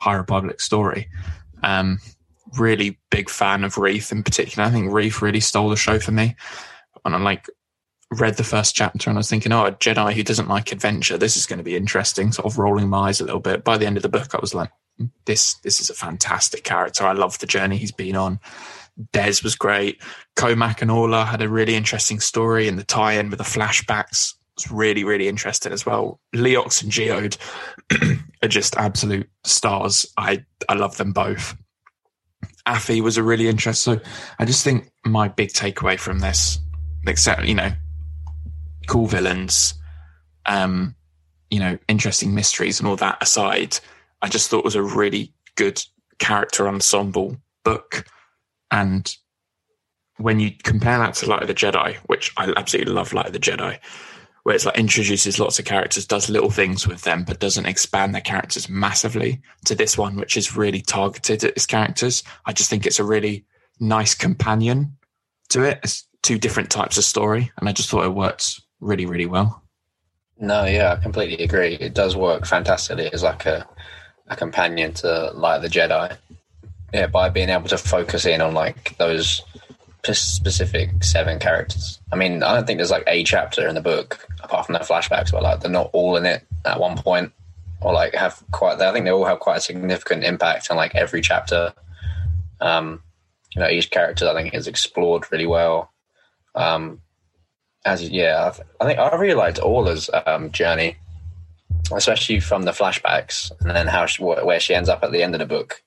High 0.00 0.14
Republic 0.14 0.60
story. 0.60 1.08
Um, 1.62 1.98
really 2.56 2.98
big 3.10 3.28
fan 3.28 3.64
of 3.64 3.78
Reath 3.78 4.12
in 4.12 4.22
particular. 4.22 4.68
I 4.68 4.70
think 4.70 4.92
Reath 4.92 5.22
really 5.22 5.40
stole 5.40 5.68
the 5.68 5.76
show 5.76 5.98
for 5.98 6.12
me. 6.12 6.36
And 7.04 7.14
I'm 7.14 7.24
like 7.24 7.46
read 8.12 8.36
the 8.36 8.44
first 8.44 8.74
chapter 8.74 9.10
and 9.10 9.18
I 9.18 9.20
was 9.20 9.28
thinking, 9.28 9.52
oh, 9.52 9.66
a 9.66 9.72
Jedi 9.72 10.14
who 10.14 10.22
doesn't 10.22 10.48
like 10.48 10.72
adventure, 10.72 11.18
this 11.18 11.36
is 11.36 11.46
going 11.46 11.58
to 11.58 11.64
be 11.64 11.76
interesting. 11.76 12.32
Sort 12.32 12.46
of 12.46 12.58
rolling 12.58 12.88
my 12.88 13.08
eyes 13.08 13.20
a 13.20 13.24
little 13.24 13.40
bit. 13.40 13.64
By 13.64 13.76
the 13.76 13.86
end 13.86 13.96
of 13.96 14.02
the 14.02 14.08
book, 14.08 14.34
I 14.34 14.38
was 14.40 14.54
like, 14.54 14.70
this 15.26 15.54
this 15.56 15.80
is 15.80 15.90
a 15.90 15.94
fantastic 15.94 16.64
character. 16.64 17.06
I 17.06 17.12
love 17.12 17.38
the 17.38 17.46
journey 17.46 17.76
he's 17.76 17.92
been 17.92 18.16
on. 18.16 18.40
Des 19.12 19.42
was 19.44 19.54
great. 19.54 20.02
Cohmac 20.36 20.82
and 20.82 20.90
Orla 20.90 21.24
had 21.24 21.42
a 21.42 21.48
really 21.48 21.76
interesting 21.76 22.18
story, 22.18 22.66
and 22.66 22.78
the 22.78 22.84
tie-in 22.84 23.30
with 23.30 23.38
the 23.38 23.44
flashbacks 23.44 24.34
was 24.56 24.70
really, 24.70 25.04
really 25.04 25.28
interesting 25.28 25.72
as 25.72 25.86
well. 25.86 26.20
Leox 26.34 26.82
and 26.82 26.90
Geode 26.90 27.36
are 28.42 28.48
just 28.48 28.76
absolute 28.76 29.30
stars. 29.44 30.06
I 30.16 30.44
I 30.68 30.74
love 30.74 30.96
them 30.96 31.12
both. 31.12 31.56
Affie 32.66 33.00
was 33.00 33.16
a 33.16 33.22
really 33.22 33.48
interesting. 33.48 33.94
So 33.98 34.02
I 34.38 34.44
just 34.44 34.64
think 34.64 34.90
my 35.04 35.28
big 35.28 35.50
takeaway 35.50 35.98
from 35.98 36.18
this, 36.18 36.58
except 37.06 37.44
you 37.44 37.54
know, 37.54 37.72
cool 38.88 39.06
villains, 39.06 39.74
um, 40.46 40.96
you 41.50 41.60
know, 41.60 41.78
interesting 41.88 42.34
mysteries 42.34 42.80
and 42.80 42.88
all 42.88 42.96
that 42.96 43.22
aside, 43.22 43.78
I 44.20 44.28
just 44.28 44.50
thought 44.50 44.60
it 44.60 44.64
was 44.64 44.74
a 44.74 44.82
really 44.82 45.32
good 45.54 45.80
character 46.18 46.66
ensemble 46.66 47.36
book. 47.64 48.06
And 48.70 49.14
when 50.16 50.40
you 50.40 50.50
compare 50.62 50.98
that 50.98 51.14
to 51.14 51.26
Light 51.26 51.42
of 51.42 51.48
the 51.48 51.54
Jedi, 51.54 51.96
which 52.06 52.32
I 52.36 52.52
absolutely 52.56 52.92
love 52.92 53.12
Light 53.12 53.26
of 53.26 53.32
the 53.32 53.38
Jedi, 53.38 53.78
where 54.42 54.54
it's 54.54 54.66
like 54.66 54.78
introduces 54.78 55.38
lots 55.38 55.58
of 55.58 55.64
characters, 55.64 56.06
does 56.06 56.30
little 56.30 56.50
things 56.50 56.88
with 56.88 57.02
them, 57.02 57.24
but 57.24 57.38
doesn't 57.38 57.66
expand 57.66 58.14
their 58.14 58.22
characters 58.22 58.68
massively 58.68 59.40
to 59.66 59.74
this 59.74 59.98
one, 59.98 60.16
which 60.16 60.36
is 60.36 60.56
really 60.56 60.80
targeted 60.80 61.44
at 61.44 61.50
its 61.50 61.66
characters. 61.66 62.22
I 62.46 62.52
just 62.52 62.70
think 62.70 62.86
it's 62.86 62.98
a 62.98 63.04
really 63.04 63.44
nice 63.78 64.14
companion 64.14 64.96
to 65.50 65.62
it. 65.62 65.80
It's 65.84 66.06
two 66.22 66.38
different 66.38 66.70
types 66.70 66.98
of 66.98 67.04
story. 67.04 67.52
And 67.58 67.68
I 67.68 67.72
just 67.72 67.90
thought 67.90 68.04
it 68.04 68.14
worked 68.14 68.60
really, 68.80 69.06
really 69.06 69.26
well. 69.26 69.62
No, 70.38 70.64
yeah, 70.64 70.92
I 70.92 71.02
completely 71.02 71.44
agree. 71.44 71.74
It 71.74 71.94
does 71.94 72.14
work 72.14 72.46
fantastically 72.46 73.12
as 73.12 73.22
like 73.22 73.46
a 73.46 73.66
a 74.28 74.36
companion 74.36 74.92
to 74.92 75.30
like 75.34 75.62
the 75.62 75.68
Jedi. 75.68 76.16
Yeah, 76.92 77.06
by 77.06 77.28
being 77.28 77.50
able 77.50 77.68
to 77.68 77.78
focus 77.78 78.24
in 78.24 78.40
on 78.40 78.54
like 78.54 78.96
those 78.98 79.42
specific 80.14 81.04
seven 81.04 81.38
characters. 81.38 82.00
I 82.12 82.16
mean, 82.16 82.42
I 82.42 82.54
don't 82.54 82.66
think 82.66 82.78
there's 82.78 82.90
like 82.90 83.04
a 83.06 83.24
chapter 83.24 83.66
in 83.68 83.74
the 83.74 83.80
book 83.80 84.26
apart 84.42 84.66
from 84.66 84.74
the 84.74 84.78
flashbacks, 84.78 85.32
but 85.32 85.42
like 85.42 85.60
they're 85.60 85.70
not 85.70 85.90
all 85.92 86.16
in 86.16 86.24
it 86.24 86.44
at 86.64 86.80
one 86.80 86.96
point, 86.96 87.32
or 87.80 87.92
like 87.92 88.14
have 88.14 88.42
quite. 88.50 88.80
I 88.80 88.92
think 88.92 89.04
they 89.04 89.10
all 89.10 89.24
have 89.24 89.40
quite 89.40 89.58
a 89.58 89.60
significant 89.60 90.24
impact 90.24 90.70
on 90.70 90.76
like 90.76 90.94
every 90.94 91.20
chapter. 91.20 91.74
Um, 92.60 93.02
you 93.54 93.60
know, 93.60 93.68
each 93.68 93.90
character 93.90 94.28
I 94.28 94.34
think 94.34 94.54
is 94.54 94.66
explored 94.66 95.30
really 95.30 95.46
well. 95.46 95.92
Um, 96.54 97.00
as 97.84 98.08
yeah, 98.08 98.52
I 98.80 98.84
think 98.84 98.98
I 98.98 99.14
really 99.16 99.34
liked 99.34 99.62
Orla's 99.62 100.10
um, 100.26 100.50
journey, 100.50 100.96
especially 101.92 102.40
from 102.40 102.62
the 102.62 102.72
flashbacks 102.72 103.50
and 103.60 103.70
then 103.70 103.86
how 103.86 104.06
she, 104.06 104.22
where 104.22 104.60
she 104.60 104.74
ends 104.74 104.88
up 104.88 105.02
at 105.02 105.12
the 105.12 105.22
end 105.22 105.34
of 105.34 105.38
the 105.38 105.46
book. 105.46 105.82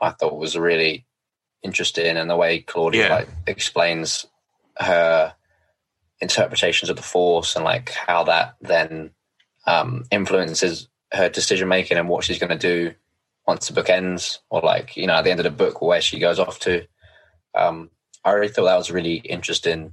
I 0.00 0.10
thought 0.10 0.36
was 0.36 0.56
really 0.56 1.06
interesting, 1.62 2.16
and 2.16 2.28
the 2.28 2.36
way 2.36 2.60
Claudia 2.60 3.08
yeah. 3.08 3.14
like 3.14 3.28
explains 3.46 4.26
her 4.78 5.34
interpretations 6.20 6.90
of 6.90 6.96
the 6.96 7.02
Force 7.02 7.56
and 7.56 7.64
like 7.64 7.90
how 7.90 8.24
that 8.24 8.56
then 8.60 9.10
um, 9.66 10.04
influences 10.10 10.88
her 11.12 11.28
decision 11.28 11.68
making 11.68 11.96
and 11.96 12.08
what 12.08 12.24
she's 12.24 12.38
going 12.38 12.56
to 12.56 12.58
do 12.58 12.94
once 13.46 13.68
the 13.68 13.74
book 13.74 13.88
ends, 13.88 14.40
or 14.50 14.60
like 14.60 14.96
you 14.96 15.06
know 15.06 15.14
at 15.14 15.24
the 15.24 15.30
end 15.30 15.40
of 15.40 15.44
the 15.44 15.50
book 15.50 15.80
where 15.80 16.00
she 16.00 16.18
goes 16.18 16.38
off 16.38 16.58
to. 16.60 16.86
Um, 17.54 17.90
I 18.22 18.32
really 18.32 18.48
thought 18.48 18.64
that 18.64 18.76
was 18.76 18.90
really 18.90 19.16
interesting 19.16 19.92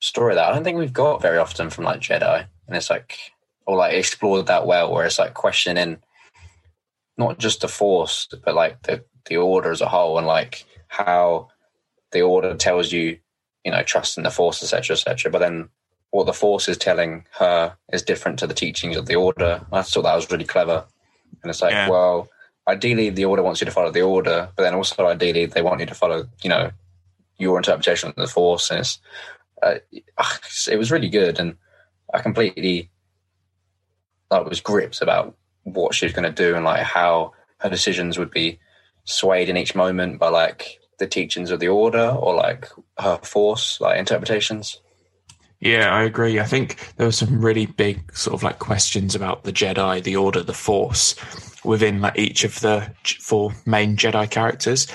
story 0.00 0.34
that 0.34 0.48
I 0.48 0.52
don't 0.52 0.64
think 0.64 0.78
we've 0.78 0.92
got 0.92 1.22
very 1.22 1.38
often 1.38 1.70
from 1.70 1.84
like 1.84 2.00
Jedi, 2.00 2.46
and 2.66 2.76
it's 2.76 2.90
like 2.90 3.18
or 3.66 3.76
like 3.76 3.94
explored 3.94 4.46
that 4.46 4.66
well, 4.66 4.92
where 4.92 5.04
it's 5.04 5.18
like 5.18 5.34
questioning 5.34 5.98
not 7.16 7.38
just 7.38 7.60
the 7.60 7.68
Force, 7.68 8.28
but 8.44 8.54
like 8.54 8.82
the 8.82 9.04
the 9.26 9.36
Order 9.36 9.70
as 9.70 9.80
a 9.80 9.88
whole, 9.88 10.18
and 10.18 10.26
like 10.26 10.64
how 10.86 11.48
the 12.12 12.22
Order 12.22 12.54
tells 12.54 12.92
you, 12.92 13.18
you 13.64 13.72
know, 13.72 13.82
trust 13.82 14.16
in 14.16 14.24
the 14.24 14.30
Force, 14.30 14.62
etc., 14.62 14.94
etc. 14.94 15.30
But 15.30 15.40
then 15.40 15.68
what 16.10 16.24
the 16.24 16.32
Force 16.32 16.68
is 16.68 16.78
telling 16.78 17.26
her 17.32 17.76
is 17.92 18.02
different 18.02 18.38
to 18.38 18.46
the 18.46 18.54
teachings 18.54 18.96
of 18.96 19.06
the 19.06 19.16
Order. 19.16 19.66
I 19.72 19.82
thought 19.82 20.02
that 20.02 20.16
was 20.16 20.30
really 20.30 20.44
clever, 20.44 20.86
and 21.42 21.50
it's 21.50 21.60
like, 21.60 21.72
yeah. 21.72 21.90
well, 21.90 22.28
ideally 22.66 23.10
the 23.10 23.24
Order 23.24 23.42
wants 23.42 23.60
you 23.60 23.66
to 23.66 23.70
follow 23.70 23.90
the 23.90 24.02
Order, 24.02 24.50
but 24.56 24.62
then 24.62 24.74
also 24.74 25.06
ideally 25.06 25.46
they 25.46 25.62
want 25.62 25.80
you 25.80 25.86
to 25.86 25.94
follow, 25.94 26.26
you 26.42 26.48
know, 26.48 26.70
your 27.38 27.56
interpretation 27.56 28.08
of 28.08 28.16
the 28.16 28.26
Force, 28.26 28.70
and 28.70 28.80
it's 28.80 29.00
uh, 29.62 29.78
it 30.70 30.78
was 30.78 30.90
really 30.90 31.08
good, 31.08 31.38
and 31.38 31.56
I 32.12 32.20
completely 32.20 32.90
I 34.30 34.40
was 34.40 34.60
gripped 34.60 35.00
about 35.00 35.36
what 35.64 35.94
she 35.94 36.06
was 36.06 36.12
going 36.12 36.32
to 36.32 36.44
do 36.44 36.54
and 36.54 36.64
like 36.64 36.82
how 36.82 37.32
her 37.58 37.68
decisions 37.68 38.18
would 38.18 38.30
be 38.30 38.58
swayed 39.04 39.48
in 39.48 39.56
each 39.56 39.74
moment 39.74 40.18
by 40.18 40.28
like 40.28 40.78
the 40.98 41.06
teachings 41.06 41.50
of 41.50 41.60
the 41.60 41.68
order 41.68 42.10
or 42.10 42.34
like 42.34 42.68
her 42.98 43.18
force 43.22 43.80
like 43.80 43.98
interpretations. 43.98 44.80
Yeah, 45.60 45.92
I 45.92 46.04
agree. 46.04 46.38
I 46.38 46.44
think 46.44 46.94
there 46.96 47.06
were 47.06 47.12
some 47.12 47.44
really 47.44 47.66
big 47.66 48.14
sort 48.14 48.34
of 48.34 48.42
like 48.42 48.60
questions 48.60 49.14
about 49.14 49.42
the 49.42 49.52
Jedi, 49.52 50.02
the 50.02 50.14
Order, 50.14 50.42
the 50.42 50.54
Force 50.54 51.16
within 51.64 52.00
like 52.00 52.16
each 52.16 52.44
of 52.44 52.60
the 52.60 52.88
four 53.18 53.52
main 53.66 53.96
Jedi 53.96 54.30
characters, 54.30 54.86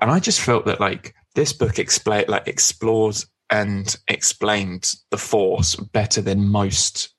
and 0.00 0.10
I 0.10 0.18
just 0.20 0.40
felt 0.40 0.66
that 0.66 0.80
like 0.80 1.14
this 1.34 1.54
book 1.54 1.78
explain 1.78 2.26
like 2.28 2.46
explores 2.46 3.26
and 3.52 3.96
explained 4.08 4.94
the 5.10 5.18
Force 5.18 5.76
better 5.76 6.22
than 6.22 6.48
most, 6.48 7.10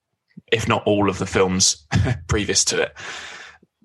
if 0.52 0.68
not 0.68 0.84
all, 0.86 1.08
of 1.08 1.20
the 1.20 1.28
films 1.28 1.86
previous 2.28 2.66
to 2.66 2.82
it. 2.82 2.94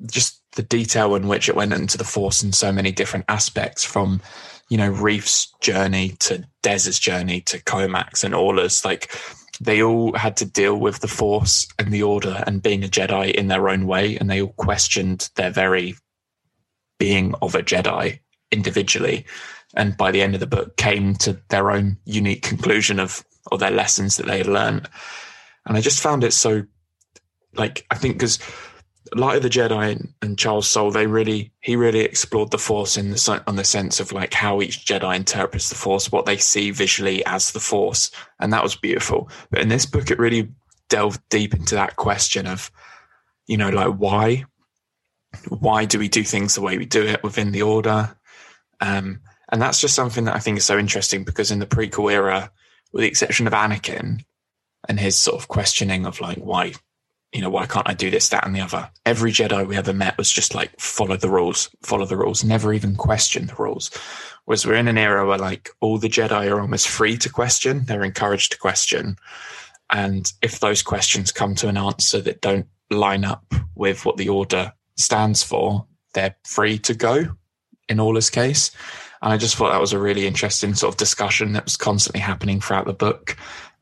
just 0.06 0.42
the 0.56 0.62
detail 0.62 1.14
in 1.14 1.28
which 1.28 1.48
it 1.48 1.54
went 1.54 1.74
into 1.74 1.98
the 1.98 2.04
Force 2.04 2.42
in 2.42 2.52
so 2.52 2.72
many 2.72 2.90
different 2.90 3.26
aspects 3.28 3.84
from, 3.84 4.22
you 4.70 4.78
know, 4.78 4.88
Reath's 4.88 5.52
journey 5.60 6.16
to 6.20 6.42
Dez's 6.62 6.98
journey 6.98 7.42
to 7.42 7.62
Cohmac's 7.62 8.24
and 8.24 8.34
Orla's. 8.34 8.82
Like 8.82 9.14
they 9.60 9.82
all 9.82 10.14
had 10.14 10.38
to 10.38 10.46
deal 10.46 10.76
with 10.76 11.00
the 11.00 11.06
Force 11.06 11.68
and 11.78 11.92
the 11.92 12.02
Order 12.02 12.42
and 12.46 12.62
being 12.62 12.82
a 12.82 12.88
Jedi 12.88 13.30
in 13.30 13.48
their 13.48 13.68
own 13.68 13.86
way, 13.86 14.16
and 14.16 14.30
they 14.30 14.40
all 14.40 14.54
questioned 14.56 15.28
their 15.36 15.50
very 15.50 15.94
being 16.98 17.34
of 17.42 17.54
a 17.54 17.62
Jedi 17.62 18.20
individually. 18.50 19.26
And 19.74 19.96
by 19.96 20.10
the 20.10 20.22
end 20.22 20.34
of 20.34 20.40
the 20.40 20.46
book, 20.46 20.76
came 20.76 21.14
to 21.16 21.40
their 21.48 21.70
own 21.70 21.98
unique 22.04 22.42
conclusion 22.42 22.98
of 22.98 23.24
or 23.50 23.58
their 23.58 23.70
lessons 23.70 24.16
that 24.16 24.26
they 24.26 24.38
had 24.38 24.46
learned. 24.46 24.88
And 25.66 25.76
I 25.76 25.80
just 25.80 26.02
found 26.02 26.24
it 26.24 26.32
so, 26.32 26.64
like, 27.54 27.86
I 27.90 27.94
think 27.96 28.14
because 28.14 28.38
Light 29.14 29.36
of 29.36 29.42
the 29.42 29.48
Jedi 29.48 30.12
and, 30.22 30.38
Charles 30.38 30.68
Soule, 30.68 30.90
they 30.90 31.06
really 31.06 31.52
he 31.60 31.76
really 31.76 32.00
explored 32.00 32.50
the 32.50 32.58
Force 32.58 32.96
in 32.96 33.10
the 33.10 33.42
on 33.46 33.56
the 33.56 33.64
sense 33.64 34.00
of 34.00 34.12
like 34.12 34.34
how 34.34 34.60
each 34.60 34.84
Jedi 34.84 35.16
interprets 35.16 35.68
the 35.68 35.74
Force, 35.74 36.12
what 36.12 36.26
they 36.26 36.36
see 36.36 36.70
visually 36.70 37.24
as 37.24 37.52
the 37.52 37.60
Force, 37.60 38.10
and 38.38 38.52
that 38.52 38.62
was 38.62 38.76
beautiful. 38.76 39.30
But 39.50 39.60
in 39.60 39.68
this 39.68 39.86
book, 39.86 40.10
it 40.10 40.18
really 40.18 40.50
delved 40.88 41.20
deep 41.28 41.54
into 41.54 41.74
that 41.74 41.96
question 41.96 42.46
of, 42.46 42.70
you 43.46 43.56
know, 43.56 43.70
like 43.70 43.94
why, 43.94 44.44
why 45.48 45.84
do 45.84 45.98
we 45.98 46.08
do 46.08 46.24
things 46.24 46.54
the 46.54 46.62
way 46.62 46.78
we 46.78 46.86
do 46.86 47.04
it 47.04 47.22
within 47.22 47.52
the 47.52 47.62
Order, 47.62 48.16
um, 48.80 49.20
and 49.50 49.60
that's 49.60 49.80
just 49.80 49.94
something 49.94 50.24
that 50.24 50.36
I 50.36 50.40
think 50.40 50.58
is 50.58 50.64
so 50.64 50.78
interesting 50.78 51.24
because 51.24 51.50
in 51.50 51.58
the 51.58 51.66
prequel 51.66 52.12
era, 52.12 52.50
with 52.92 53.02
the 53.02 53.08
exception 53.08 53.46
of 53.46 53.52
Anakin 53.52 54.24
and 54.88 55.00
his 55.00 55.16
sort 55.16 55.40
of 55.40 55.48
questioning 55.48 56.06
of 56.06 56.20
like 56.20 56.38
why 56.38 56.72
you 57.32 57.42
know, 57.42 57.50
why 57.50 57.66
can't 57.66 57.88
I 57.88 57.94
do 57.94 58.10
this, 58.10 58.30
that, 58.30 58.46
and 58.46 58.56
the 58.56 58.60
other? 58.60 58.90
Every 59.04 59.32
Jedi 59.32 59.66
we 59.66 59.76
ever 59.76 59.92
met 59.92 60.16
was 60.16 60.32
just 60.32 60.54
like, 60.54 60.78
follow 60.80 61.16
the 61.16 61.28
rules, 61.28 61.68
follow 61.82 62.06
the 62.06 62.16
rules, 62.16 62.42
never 62.42 62.72
even 62.72 62.96
question 62.96 63.46
the 63.46 63.54
rules. 63.56 63.90
Whereas 64.46 64.64
we're 64.64 64.76
in 64.76 64.88
an 64.88 64.96
era 64.96 65.26
where 65.26 65.38
like 65.38 65.70
all 65.80 65.98
the 65.98 66.08
Jedi 66.08 66.50
are 66.50 66.60
almost 66.60 66.88
free 66.88 67.18
to 67.18 67.28
question, 67.28 67.84
they're 67.84 68.04
encouraged 68.04 68.52
to 68.52 68.58
question. 68.58 69.16
And 69.90 70.32
if 70.40 70.60
those 70.60 70.82
questions 70.82 71.32
come 71.32 71.54
to 71.56 71.68
an 71.68 71.76
answer 71.76 72.20
that 72.22 72.40
don't 72.40 72.66
line 72.90 73.24
up 73.24 73.54
with 73.74 74.06
what 74.06 74.16
the 74.16 74.30
order 74.30 74.72
stands 74.96 75.42
for, 75.42 75.86
they're 76.14 76.36
free 76.46 76.78
to 76.78 76.94
go 76.94 77.26
in 77.90 78.00
Orla's 78.00 78.30
case. 78.30 78.70
And 79.22 79.32
I 79.32 79.36
just 79.36 79.56
thought 79.56 79.70
that 79.72 79.80
was 79.80 79.92
a 79.92 79.98
really 79.98 80.26
interesting 80.26 80.74
sort 80.74 80.94
of 80.94 80.98
discussion 80.98 81.52
that 81.52 81.64
was 81.64 81.76
constantly 81.76 82.20
happening 82.20 82.60
throughout 82.60 82.86
the 82.86 82.92
book. 82.92 83.36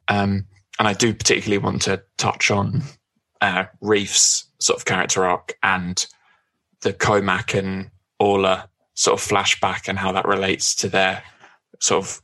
Um, 0.08 0.46
and 0.78 0.88
I 0.88 0.92
do 0.92 1.14
particularly 1.14 1.62
want 1.62 1.82
to 1.82 2.02
touch 2.16 2.50
on 2.50 2.82
uh, 3.40 3.64
Reath's 3.80 4.46
sort 4.60 4.78
of 4.78 4.84
character 4.84 5.24
arc 5.24 5.58
and 5.62 6.06
the 6.80 6.92
Cohmac 6.92 7.58
and 7.58 7.90
Orla 8.18 8.68
sort 8.94 9.20
of 9.20 9.26
flashback 9.26 9.88
and 9.88 9.98
how 9.98 10.12
that 10.12 10.26
relates 10.26 10.74
to 10.76 10.88
their 10.88 11.22
sort 11.80 12.04
of 12.04 12.22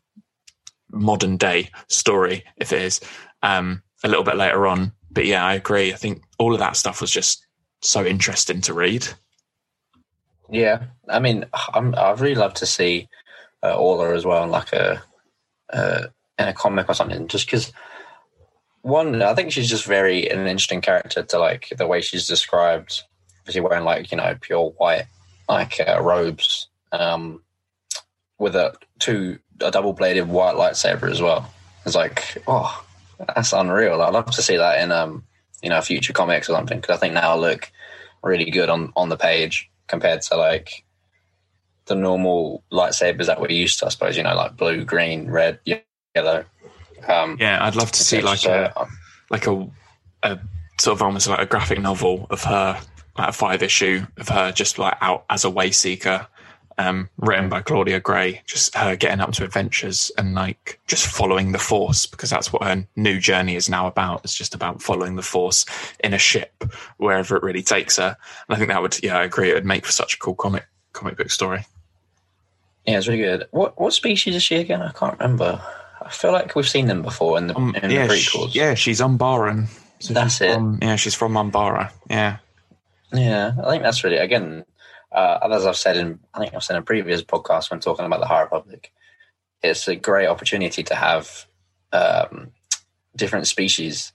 modern 0.91 1.37
day 1.37 1.71
story, 1.89 2.45
if 2.57 2.73
it 2.73 2.83
is, 2.83 3.01
um, 3.43 3.83
a 4.05 4.09
little 4.09 4.25
bit 4.25 4.37
later 4.37 4.67
on. 4.67 4.93
But 5.11 5.27
yeah, 5.27 5.45
I 5.45 5.55
agree. 5.55 5.93
I 5.93 5.97
think 5.97 6.23
all 6.39 6.55
of 6.55 6.61
that 6.61 6.77
stuff 6.77 7.01
was 7.01 7.11
just 7.11 7.47
so 7.83 8.05
interesting 8.05 8.61
to 8.63 8.75
read. 8.75 9.07
Yeah, 10.53 10.85
I 11.09 11.19
mean, 11.19 11.47
I'm, 11.73 11.95
I'd 11.97 12.21
really 12.21 12.35
love 12.35 12.53
to 12.55 12.67
see 12.67 13.09
uh, 13.63 13.75
Orla 13.75 14.15
as 14.15 14.27
well 14.27 14.45
in 14.45 14.51
like 14.51 14.73
a 14.75 15.03
uh, 15.73 16.09
in 16.39 16.49
a 16.49 16.53
comic 16.53 16.91
or 16.91 16.95
something, 16.95 17.27
just 17.27 17.47
because 17.47 17.73
one, 18.83 19.23
I 19.23 19.35
think 19.35 19.51
she's 19.51 19.71
just 19.71 19.87
very 19.87 20.29
an 20.29 20.41
interesting 20.41 20.83
character 20.83 21.23
to 21.23 21.39
like 21.39 21.73
the 21.79 21.87
way 21.87 22.03
she's 22.03 22.29
described. 22.29 23.03
She's 23.49 23.63
wearing 23.63 23.85
like 23.85 24.13
you 24.13 24.19
know 24.19 24.37
pure 24.43 24.75
white 24.77 25.07
like 25.49 25.81
uh, 25.81 26.03
robes, 26.03 26.69
um, 26.93 27.43
with 28.39 28.55
a 28.55 28.75
two 28.99 29.39
a 29.63 29.71
double 29.71 29.95
bladed 29.95 30.29
white 30.29 30.57
lightsaber 30.57 31.11
as 31.11 31.23
well. 31.23 31.51
It's 31.87 31.95
like 31.95 32.43
oh, 32.47 32.85
that's 33.35 33.55
unreal. 33.55 34.03
I'd 34.03 34.13
love 34.13 34.31
to 34.33 34.43
see 34.43 34.59
that 34.59 34.83
in 34.83 34.93
um 34.93 35.25
you 35.63 35.71
know 35.71 35.81
future 35.81 36.13
comics 36.13 36.51
or 36.51 36.53
something 36.53 36.79
because 36.79 36.95
I 36.95 37.01
think 37.01 37.15
that'll 37.15 37.41
look 37.41 37.73
really 38.23 38.51
good 38.51 38.69
on 38.69 38.93
on 38.97 39.09
the 39.09 39.17
page 39.17 39.71
compared 39.93 40.23
to 40.23 40.37
like 40.37 40.85
the 41.85 41.95
normal 41.95 42.65
lightsabers 42.73 43.27
that 43.27 43.39
we're 43.43 43.51
used 43.51 43.79
to. 43.79 43.87
I 43.87 43.91
suppose 43.91 44.17
you 44.17 44.23
know 44.23 44.35
like 44.35 44.57
blue, 44.57 44.85
green, 44.87 45.31
red, 45.31 45.59
yellow. 46.15 46.47
Um, 47.07 47.37
yeah, 47.39 47.63
I'd 47.63 47.77
love 47.77 47.93
to 47.93 48.03
see 48.03 48.23
like 48.23 48.45
a 48.47 48.73
um, 48.81 48.89
like 49.29 49.47
a, 49.47 49.69
a 50.23 50.39
sort 50.81 50.97
of 50.97 51.03
almost 51.03 51.29
like 51.29 51.41
a 51.41 51.47
graphic 51.47 51.79
novel 51.79 52.27
of 52.31 52.43
her, 52.45 52.81
like 53.19 53.29
a 53.29 53.33
five 53.33 53.63
issue 53.63 54.07
of 54.17 54.31
her 54.31 54.51
just 54.51 54.79
like 54.79 54.97
out 55.03 55.27
as 55.29 55.45
a 55.45 55.51
way 55.51 55.71
seeker, 55.71 56.27
um, 56.83 57.09
written 57.19 57.49
by 57.49 57.63
Claudia 57.63 58.01
Gray, 58.01 58.43
just 58.47 58.75
her 58.75 58.97
getting 58.97 59.21
up 59.21 59.33
to 59.33 59.45
adventures 59.45 60.11
and 60.19 60.35
like 60.35 60.81
just 60.87 61.07
following 61.07 61.53
the 61.53 61.59
force 61.59 62.07
because 62.07 62.31
that's 62.31 62.53
what 62.53 62.65
her 62.65 62.87
new 62.97 63.21
journey 63.21 63.57
is 63.57 63.69
now 63.69 63.87
about. 63.87 64.23
It's 64.25 64.35
just 64.35 64.55
about 64.55 64.83
following 64.83 65.17
the 65.17 65.23
force 65.23 65.65
in 66.01 66.13
a 66.13 66.19
ship 66.19 66.65
wherever 66.99 67.37
it 67.37 67.43
really 67.43 67.63
takes 67.63 67.97
her. 67.97 68.17
And 68.49 68.55
I 68.55 68.57
think 68.57 68.69
that 68.69 68.83
would, 68.83 69.03
yeah, 69.03 69.19
I 69.19 69.25
agree. 69.25 69.51
It 69.51 69.55
would 69.55 69.65
make 69.65 69.87
for 69.87 69.93
such 69.93 70.15
a 70.15 70.19
cool 70.19 70.35
comic 70.35 70.67
comic 70.93 71.17
book 71.17 71.31
story. 71.31 71.65
Yeah, 72.87 72.99
it's 72.99 73.07
really 73.07 73.23
good. 73.23 73.47
What 73.53 73.81
what 73.81 73.93
species 73.93 74.35
is 74.35 74.43
she 74.43 74.57
again? 74.57 74.83
I 74.83 74.91
can't 74.93 75.19
remember. 75.19 75.63
I 76.03 76.11
feel 76.11 76.33
like 76.33 76.57
we've 76.57 76.69
seen 76.69 76.87
them 76.87 77.03
before 77.03 77.39
in 77.39 77.47
the, 77.47 77.57
um, 77.57 77.77
in 77.77 77.91
yeah, 77.91 78.09
the 78.09 78.15
prequels. 78.15 78.53
She, 78.53 78.59
yeah, 78.59 78.75
she's 78.75 79.01
Umbaran. 79.01 79.69
So 80.01 80.15
that's 80.15 80.41
it. 80.41 80.55
From, 80.55 80.81
yeah, 80.83 80.97
she's 80.97 81.15
from 81.15 81.35
Umbara. 81.35 81.93
Yeah. 82.11 82.39
Yeah, 83.13 83.53
I 83.63 83.71
think 83.71 83.85
that's 83.85 84.03
really 84.03 84.17
again. 84.17 84.65
Uh, 85.13 85.39
as 85.51 85.67
I've 85.67 85.77
said 85.77 85.97
in, 85.97 86.19
I 86.35 86.39
think 86.39 86.55
I've 86.55 86.63
said 86.63 86.77
in 86.77 86.83
a 86.83 86.85
previous 86.85 87.23
podcasts 87.23 87.71
when 87.71 87.81
talking 87.81 88.07
about 88.07 88.21
the 88.21 88.27
High 88.27 88.43
Republic, 88.43 88.93
it's 89.63 89.87
a 89.89 89.97
great 89.97 90.27
opportunity 90.27 90.83
to 90.83 90.95
have 90.95 91.47
um, 91.93 92.51
different 93.15 93.47
species 93.47 94.13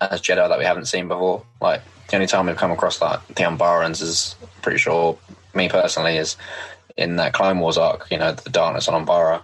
as 0.00 0.20
Jedi 0.22 0.48
that 0.48 0.58
we 0.58 0.64
haven't 0.64 0.86
seen 0.86 1.08
before. 1.08 1.44
Like 1.60 1.82
the 2.08 2.16
only 2.16 2.26
time 2.26 2.46
we've 2.46 2.56
come 2.56 2.70
across 2.70 3.00
like 3.00 3.26
the 3.28 3.42
Umbarans 3.42 4.00
is 4.00 4.36
pretty 4.62 4.78
sure 4.78 5.18
me 5.54 5.68
personally 5.68 6.16
is 6.16 6.36
in 6.96 7.16
that 7.16 7.32
Clone 7.32 7.58
Wars 7.58 7.78
arc. 7.78 8.10
You 8.10 8.18
know, 8.18 8.32
the 8.32 8.50
darkness 8.50 8.88
on 8.88 9.04
Umbara 9.04 9.42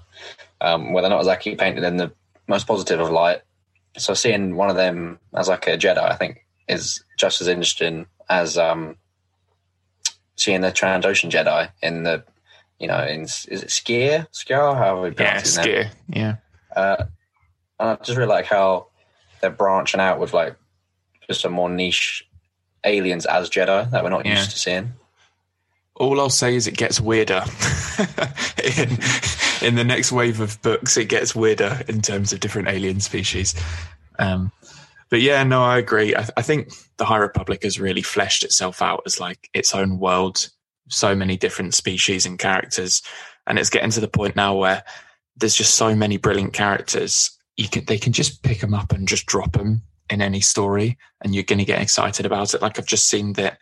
um, 0.60 0.92
where 0.92 1.02
they're 1.02 1.10
not 1.10 1.20
exactly 1.20 1.54
painted 1.56 1.84
in 1.84 1.96
the 1.96 2.12
most 2.48 2.66
positive 2.66 3.00
of 3.00 3.10
light. 3.10 3.42
So 3.98 4.14
seeing 4.14 4.56
one 4.56 4.70
of 4.70 4.76
them 4.76 5.18
as 5.34 5.48
like 5.48 5.66
a 5.66 5.76
Jedi, 5.76 5.98
I 5.98 6.16
think, 6.16 6.44
is 6.68 7.02
just 7.18 7.40
as 7.40 7.48
interesting 7.48 8.06
as 8.28 8.58
um, 8.58 8.96
seeing 10.36 10.60
the 10.60 10.72
Trandoshan 10.72 11.30
Jedi 11.30 11.70
in 11.82 12.02
the, 12.04 12.24
you 12.78 12.86
know, 12.86 13.02
in 13.04 13.22
is 13.22 13.46
it 13.48 13.68
Sskeer, 13.68 14.26
Sskeer, 14.32 14.76
how 14.76 15.02
we 15.02 15.10
yeah, 15.18 15.40
Sskeer, 15.40 15.90
yeah. 16.08 16.36
Uh, 16.74 17.04
and 17.78 17.90
I 17.90 17.94
just 17.96 18.16
really 18.16 18.28
like 18.28 18.46
how 18.46 18.88
they're 19.40 19.50
branching 19.50 20.00
out 20.00 20.20
with 20.20 20.34
like 20.34 20.56
just 21.26 21.44
a 21.44 21.50
more 21.50 21.70
niche 21.70 22.26
aliens 22.84 23.26
as 23.26 23.50
Jedi 23.50 23.90
that 23.90 24.04
we're 24.04 24.10
not 24.10 24.26
yeah. 24.26 24.38
used 24.38 24.50
to 24.52 24.58
seeing. 24.58 24.92
All 25.96 26.20
I'll 26.20 26.30
say 26.30 26.54
is 26.54 26.66
it 26.66 26.76
gets 26.76 27.00
weirder. 27.00 27.42
in, 28.62 28.98
in 29.62 29.74
the 29.76 29.84
next 29.84 30.12
wave 30.12 30.40
of 30.40 30.60
books, 30.60 30.96
it 30.96 31.08
gets 31.08 31.34
weirder 31.34 31.82
in 31.88 32.02
terms 32.02 32.32
of 32.32 32.40
different 32.40 32.68
alien 32.68 33.00
species. 33.00 33.54
Um, 34.18 34.52
but 35.08 35.20
yeah, 35.20 35.42
no, 35.44 35.62
I 35.62 35.78
agree. 35.78 36.14
I, 36.14 36.26
I, 36.36 36.42
think 36.42 36.72
the 36.96 37.04
High 37.04 37.18
Republic 37.18 37.62
has 37.62 37.78
really 37.78 38.02
fleshed 38.02 38.42
itself 38.42 38.82
out 38.82 39.02
as 39.06 39.20
like 39.20 39.48
its 39.54 39.74
own 39.74 39.98
world, 39.98 40.48
so 40.88 41.14
many 41.14 41.36
different 41.36 41.74
species 41.74 42.26
and 42.26 42.38
characters, 42.38 43.02
and 43.46 43.58
it's 43.58 43.70
getting 43.70 43.90
to 43.90 44.00
the 44.00 44.08
point 44.08 44.36
now 44.36 44.56
where 44.56 44.82
there's 45.36 45.54
just 45.54 45.74
so 45.74 45.94
many 45.94 46.16
brilliant 46.16 46.52
characters. 46.52 47.30
You 47.56 47.68
can 47.68 47.84
they 47.84 47.98
can 47.98 48.12
just 48.12 48.42
pick 48.42 48.60
them 48.60 48.74
up 48.74 48.92
and 48.92 49.08
just 49.08 49.26
drop 49.26 49.52
them 49.52 49.82
in 50.10 50.20
any 50.20 50.40
story, 50.40 50.98
and 51.22 51.34
you're 51.34 51.44
going 51.44 51.58
to 51.58 51.64
get 51.64 51.80
excited 51.80 52.26
about 52.26 52.54
it. 52.54 52.62
Like 52.62 52.78
I've 52.78 52.86
just 52.86 53.08
seen 53.08 53.34
that 53.34 53.58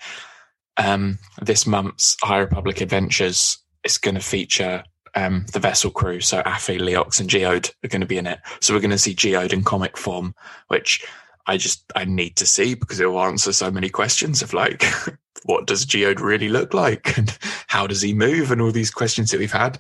um, 0.77 1.19
this 1.43 1.67
month's 1.67 2.17
High 2.23 2.39
Republic 2.39 2.81
Adventures 2.81 3.59
is 3.85 3.99
going 3.99 4.15
to 4.15 4.21
feature 4.21 4.85
um, 5.15 5.47
the 5.53 5.61
vessel 5.61 5.91
crew. 5.91 6.21
So 6.21 6.43
Affie, 6.43 6.81
Leox, 6.81 7.21
and 7.21 7.29
Geode 7.29 7.71
are 7.85 7.89
going 7.89 8.01
to 8.01 8.07
be 8.07 8.19
in 8.19 8.27
it. 8.27 8.41
So 8.61 8.75
we're 8.75 8.81
going 8.81 8.91
to 8.91 8.99
see 8.99 9.15
Geode 9.15 9.53
in 9.53 9.63
comic 9.63 9.97
form, 9.97 10.35
which 10.69 11.05
I 11.47 11.57
just 11.57 11.91
I 11.95 12.05
need 12.05 12.37
to 12.37 12.47
see 12.47 12.75
because 12.75 13.01
it 13.01 13.07
will 13.07 13.23
answer 13.23 13.53
so 13.53 13.71
many 13.71 13.91
questions 13.91 14.43
of 14.43 14.53
like, 14.53 14.85
what 15.45 15.67
does 15.67 15.87
Geode 15.87 16.21
really 16.21 16.49
look 16.49 16.75
like, 16.75 17.17
and 17.19 17.37
how 17.67 17.87
does 17.87 18.03
he 18.03 18.15
move, 18.15 18.51
and 18.51 18.61
all 18.61 18.73
these 18.73 18.91
questions 18.91 19.31
that 19.31 19.41
we've 19.41 19.53
had. 19.53 19.79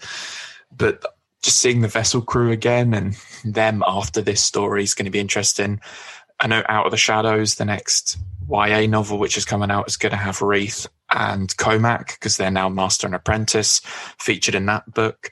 But 0.76 1.04
just 1.42 1.58
seeing 1.58 1.82
the 1.82 1.88
vessel 1.88 2.22
crew 2.22 2.50
again 2.50 2.94
and 2.94 3.16
them 3.44 3.82
after 3.86 4.22
this 4.22 4.42
story 4.42 4.82
is 4.82 4.94
going 4.94 5.04
to 5.04 5.10
be 5.10 5.20
interesting. 5.20 5.80
I 6.40 6.46
know 6.46 6.62
Out 6.68 6.86
of 6.86 6.90
the 6.90 6.96
Shadows, 6.96 7.56
the 7.56 7.64
next 7.64 8.16
YA 8.48 8.86
novel 8.86 9.18
which 9.18 9.36
is 9.36 9.44
coming 9.44 9.70
out 9.70 9.88
is 9.88 9.96
going 9.96 10.10
to 10.10 10.16
have 10.16 10.42
Reath 10.42 10.86
and 11.10 11.54
Cohmac 11.56 12.18
because 12.18 12.36
they're 12.36 12.50
now 12.50 12.68
Master 12.68 13.06
and 13.06 13.14
Apprentice 13.14 13.80
featured 14.18 14.54
in 14.54 14.66
that 14.66 14.92
book. 14.92 15.30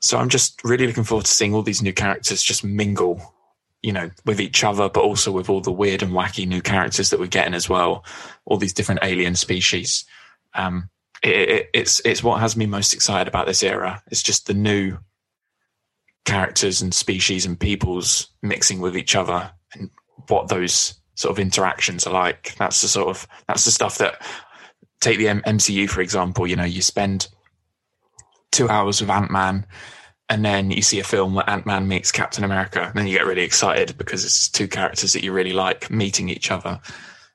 So 0.00 0.18
I'm 0.18 0.28
just 0.28 0.62
really 0.62 0.86
looking 0.86 1.04
forward 1.04 1.24
to 1.24 1.30
seeing 1.30 1.54
all 1.54 1.62
these 1.62 1.82
new 1.82 1.92
characters 1.92 2.42
just 2.42 2.64
mingle, 2.64 3.34
you 3.86 3.92
know, 3.92 4.10
with 4.24 4.40
each 4.40 4.64
other, 4.64 4.88
but 4.88 5.04
also 5.04 5.30
with 5.30 5.48
all 5.48 5.60
the 5.60 5.70
weird 5.70 6.02
and 6.02 6.12
wacky 6.12 6.44
new 6.44 6.60
characters 6.60 7.10
that 7.10 7.20
we're 7.20 7.28
getting 7.28 7.54
as 7.54 7.68
well, 7.68 8.04
all 8.44 8.56
these 8.56 8.72
different 8.72 8.98
alien 9.04 9.36
species. 9.36 10.04
Um, 10.54 10.90
it, 11.22 11.48
it, 11.48 11.70
it's 11.72 12.00
it's 12.04 12.20
what 12.20 12.40
has 12.40 12.56
me 12.56 12.66
most 12.66 12.92
excited 12.94 13.28
about 13.28 13.46
this 13.46 13.62
era. 13.62 14.02
It's 14.10 14.24
just 14.24 14.48
the 14.48 14.54
new 14.54 14.98
characters 16.24 16.82
and 16.82 16.92
species 16.92 17.46
and 17.46 17.60
peoples 17.60 18.26
mixing 18.42 18.80
with 18.80 18.96
each 18.96 19.14
other 19.14 19.52
and 19.72 19.88
what 20.26 20.48
those 20.48 20.94
sort 21.14 21.30
of 21.30 21.38
interactions 21.38 22.08
are 22.08 22.12
like. 22.12 22.56
That's 22.58 22.82
the 22.82 22.88
sort 22.88 23.06
of 23.06 23.28
that's 23.46 23.66
the 23.66 23.70
stuff 23.70 23.98
that 23.98 24.20
take 25.00 25.18
the 25.18 25.28
M- 25.28 25.42
MCU 25.42 25.88
for 25.88 26.00
example. 26.00 26.44
You 26.44 26.56
know, 26.56 26.64
you 26.64 26.82
spend 26.82 27.28
two 28.50 28.68
hours 28.68 29.00
with 29.00 29.10
Ant 29.10 29.30
Man, 29.30 29.64
and 30.28 30.44
then 30.44 30.70
you 30.70 30.82
see 30.82 30.98
a 30.98 31.04
film 31.04 31.34
where 31.34 31.48
Ant 31.48 31.66
Man 31.66 31.86
meets 31.86 32.10
Captain 32.10 32.44
America, 32.44 32.82
and 32.82 32.94
then 32.94 33.06
you 33.06 33.16
get 33.16 33.26
really 33.26 33.42
excited 33.42 33.96
because 33.96 34.24
it's 34.24 34.48
two 34.48 34.68
characters 34.68 35.12
that 35.12 35.22
you 35.22 35.32
really 35.32 35.52
like 35.52 35.90
meeting 35.90 36.28
each 36.28 36.50
other. 36.50 36.80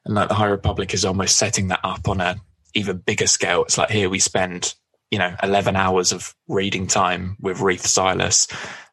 And 0.06 0.16
like 0.16 0.28
the 0.28 0.36
High 0.36 0.48
Republic 0.48 0.94
is 0.94 1.06
almost 1.06 1.38
setting 1.38 1.70
that 1.70 1.80
up 1.84 2.10
on 2.10 2.20
a 2.20 2.38
even 2.74 2.98
bigger 2.98 3.28
scale. 3.28 3.64
It's 3.64 3.78
like 3.78 3.90
here 3.90 4.10
we 4.10 4.20
spend 4.20 4.76
you 5.10 5.20
know 5.20 5.36
11 5.44 5.76
hours 5.76 6.12
of 6.12 6.36
reading 6.48 6.88
time 6.88 7.38
with 7.40 7.60
Reath 7.60 7.86
Silas, 7.86 8.48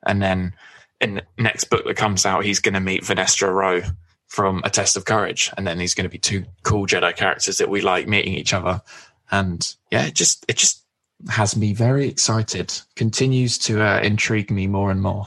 and 0.07 0.23
then 0.23 0.55
in 1.01 1.17
the 1.17 1.23
next 1.39 1.65
book 1.65 1.85
that 1.85 1.97
comes 1.97 2.27
out, 2.27 2.45
he's 2.45 2.61
going 2.61 2.75
to 2.75 2.81
meet 2.81 3.03
Vernestra 3.03 3.49
Rwoh 3.49 3.95
from 4.27 4.61
A 4.65 4.71
Test 4.71 4.97
of 4.97 5.05
Courage, 5.05 5.51
and 5.57 5.67
then 5.67 5.81
he's 5.81 5.95
going 5.95 6.05
to 6.05 6.11
be 6.11 6.19
two 6.19 6.45
cool 6.63 6.87
Jedi 6.87 7.17
characters 7.17 7.59
that 7.59 7.71
we 7.71 7.81
like 7.81 8.07
meeting 8.07 8.35
each 8.35 8.53
other. 8.53 8.83
And 9.31 9.75
yeah, 9.91 10.07
it 10.07 10.15
just 10.15 10.45
it 10.49 10.57
just 10.57 10.85
has 11.29 11.57
me 11.57 11.73
very 11.73 12.07
excited. 12.07 12.73
Continues 12.97 13.59
to 13.59 13.83
uh, 13.83 14.01
intrigue 14.01 14.51
me 14.51 14.67
more 14.67 14.91
and 14.91 15.03
more. 15.03 15.27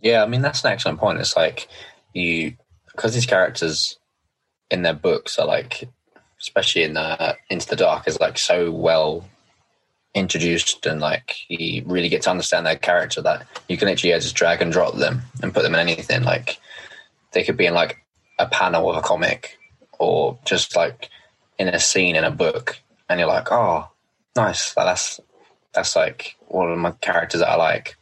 Yeah, 0.00 0.22
I 0.22 0.26
mean 0.26 0.42
that's 0.42 0.64
an 0.64 0.72
excellent 0.72 0.98
point. 0.98 1.20
It's 1.20 1.36
like 1.36 1.68
you 2.14 2.56
because 2.86 3.14
these 3.14 3.26
characters 3.26 3.98
in 4.70 4.82
their 4.82 4.94
books 4.94 5.38
are 5.38 5.46
like, 5.46 5.88
especially 6.40 6.84
in 6.84 6.94
the, 6.94 7.36
Into 7.50 7.68
the 7.68 7.76
Dark, 7.76 8.06
is 8.08 8.20
like 8.20 8.38
so 8.38 8.70
well 8.70 9.24
introduced 10.14 10.86
and 10.86 11.00
like 11.00 11.36
you 11.48 11.84
really 11.86 12.08
get 12.08 12.22
to 12.22 12.30
understand 12.30 12.66
their 12.66 12.76
character 12.76 13.22
that 13.22 13.46
you 13.68 13.76
can 13.76 13.86
literally 13.86 14.18
just 14.18 14.34
drag 14.34 14.60
and 14.60 14.72
drop 14.72 14.96
them 14.96 15.22
and 15.42 15.54
put 15.54 15.62
them 15.62 15.74
in 15.74 15.80
anything. 15.80 16.22
Like 16.22 16.58
they 17.32 17.44
could 17.44 17.56
be 17.56 17.66
in 17.66 17.74
like 17.74 17.98
a 18.38 18.46
panel 18.46 18.90
of 18.90 18.96
a 18.96 19.02
comic 19.02 19.58
or 19.98 20.38
just 20.44 20.74
like 20.74 21.10
in 21.58 21.68
a 21.68 21.78
scene 21.78 22.16
in 22.16 22.24
a 22.24 22.30
book, 22.30 22.78
and 23.08 23.20
you're 23.20 23.28
like, 23.28 23.52
oh, 23.52 23.89
nice. 24.36 24.74
That's 24.74 25.20
that's 25.72 25.96
like 25.96 26.36
one 26.48 26.70
of 26.70 26.78
my 26.78 26.92
characters 26.92 27.40
that 27.40 27.50
I 27.50 27.56
like. 27.56 27.96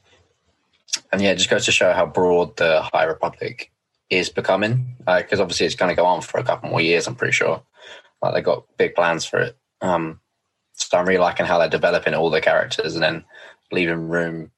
And 1.13 1.21
yeah, 1.21 1.33
it 1.33 1.37
just 1.37 1.51
goes 1.51 1.67
to 1.67 1.73
show 1.73 1.93
how 1.93 2.07
broad 2.07 2.57
the 2.57 2.83
High 2.83 3.05
Republic 3.05 3.71
is 4.11 4.31
becoming. 4.31 4.97
Because 5.07 5.41
obviously 5.41 5.67
it's 5.67 5.75
going 5.75 5.91
to 5.91 6.01
go 6.01 6.07
on 6.07 6.23
for 6.23 6.39
a 6.39 6.45
couple 6.45 6.71
more 6.71 6.81
years. 6.81 7.07
I'm 7.07 7.15
pretty 7.15 7.33
sure. 7.33 7.63
Like 8.23 8.35
they 8.35 8.41
got 8.41 8.65
big 8.77 8.95
plans 8.95 9.25
for 9.25 9.41
it. 9.41 9.57
Um, 9.81 10.21
so 10.73 10.97
I'm 10.97 11.07
really 11.07 11.21
liking 11.21 11.47
how 11.47 11.59
they're 11.59 11.69
developing 11.69 12.15
all 12.15 12.31
the 12.31 12.41
characters 12.41 12.95
and 12.95 13.03
then 13.03 13.25
leaving 13.71 14.09
room 14.09 14.51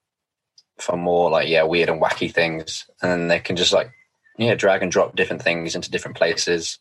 for 0.79 0.97
more 0.97 1.31
like 1.31 1.49
yeah 1.49 1.63
weird 1.63 1.89
and 1.89 2.01
wacky 2.01 2.33
things, 2.33 2.87
and 3.03 3.31
they 3.31 3.39
can 3.39 3.57
just 3.57 3.73
like 3.73 3.91
yeah 4.39 4.55
drag 4.55 4.83
and 4.83 4.93
drop 4.93 5.17
different 5.17 5.43
things 5.43 5.75
into 5.75 5.91
different 5.91 6.17
places 6.17 6.79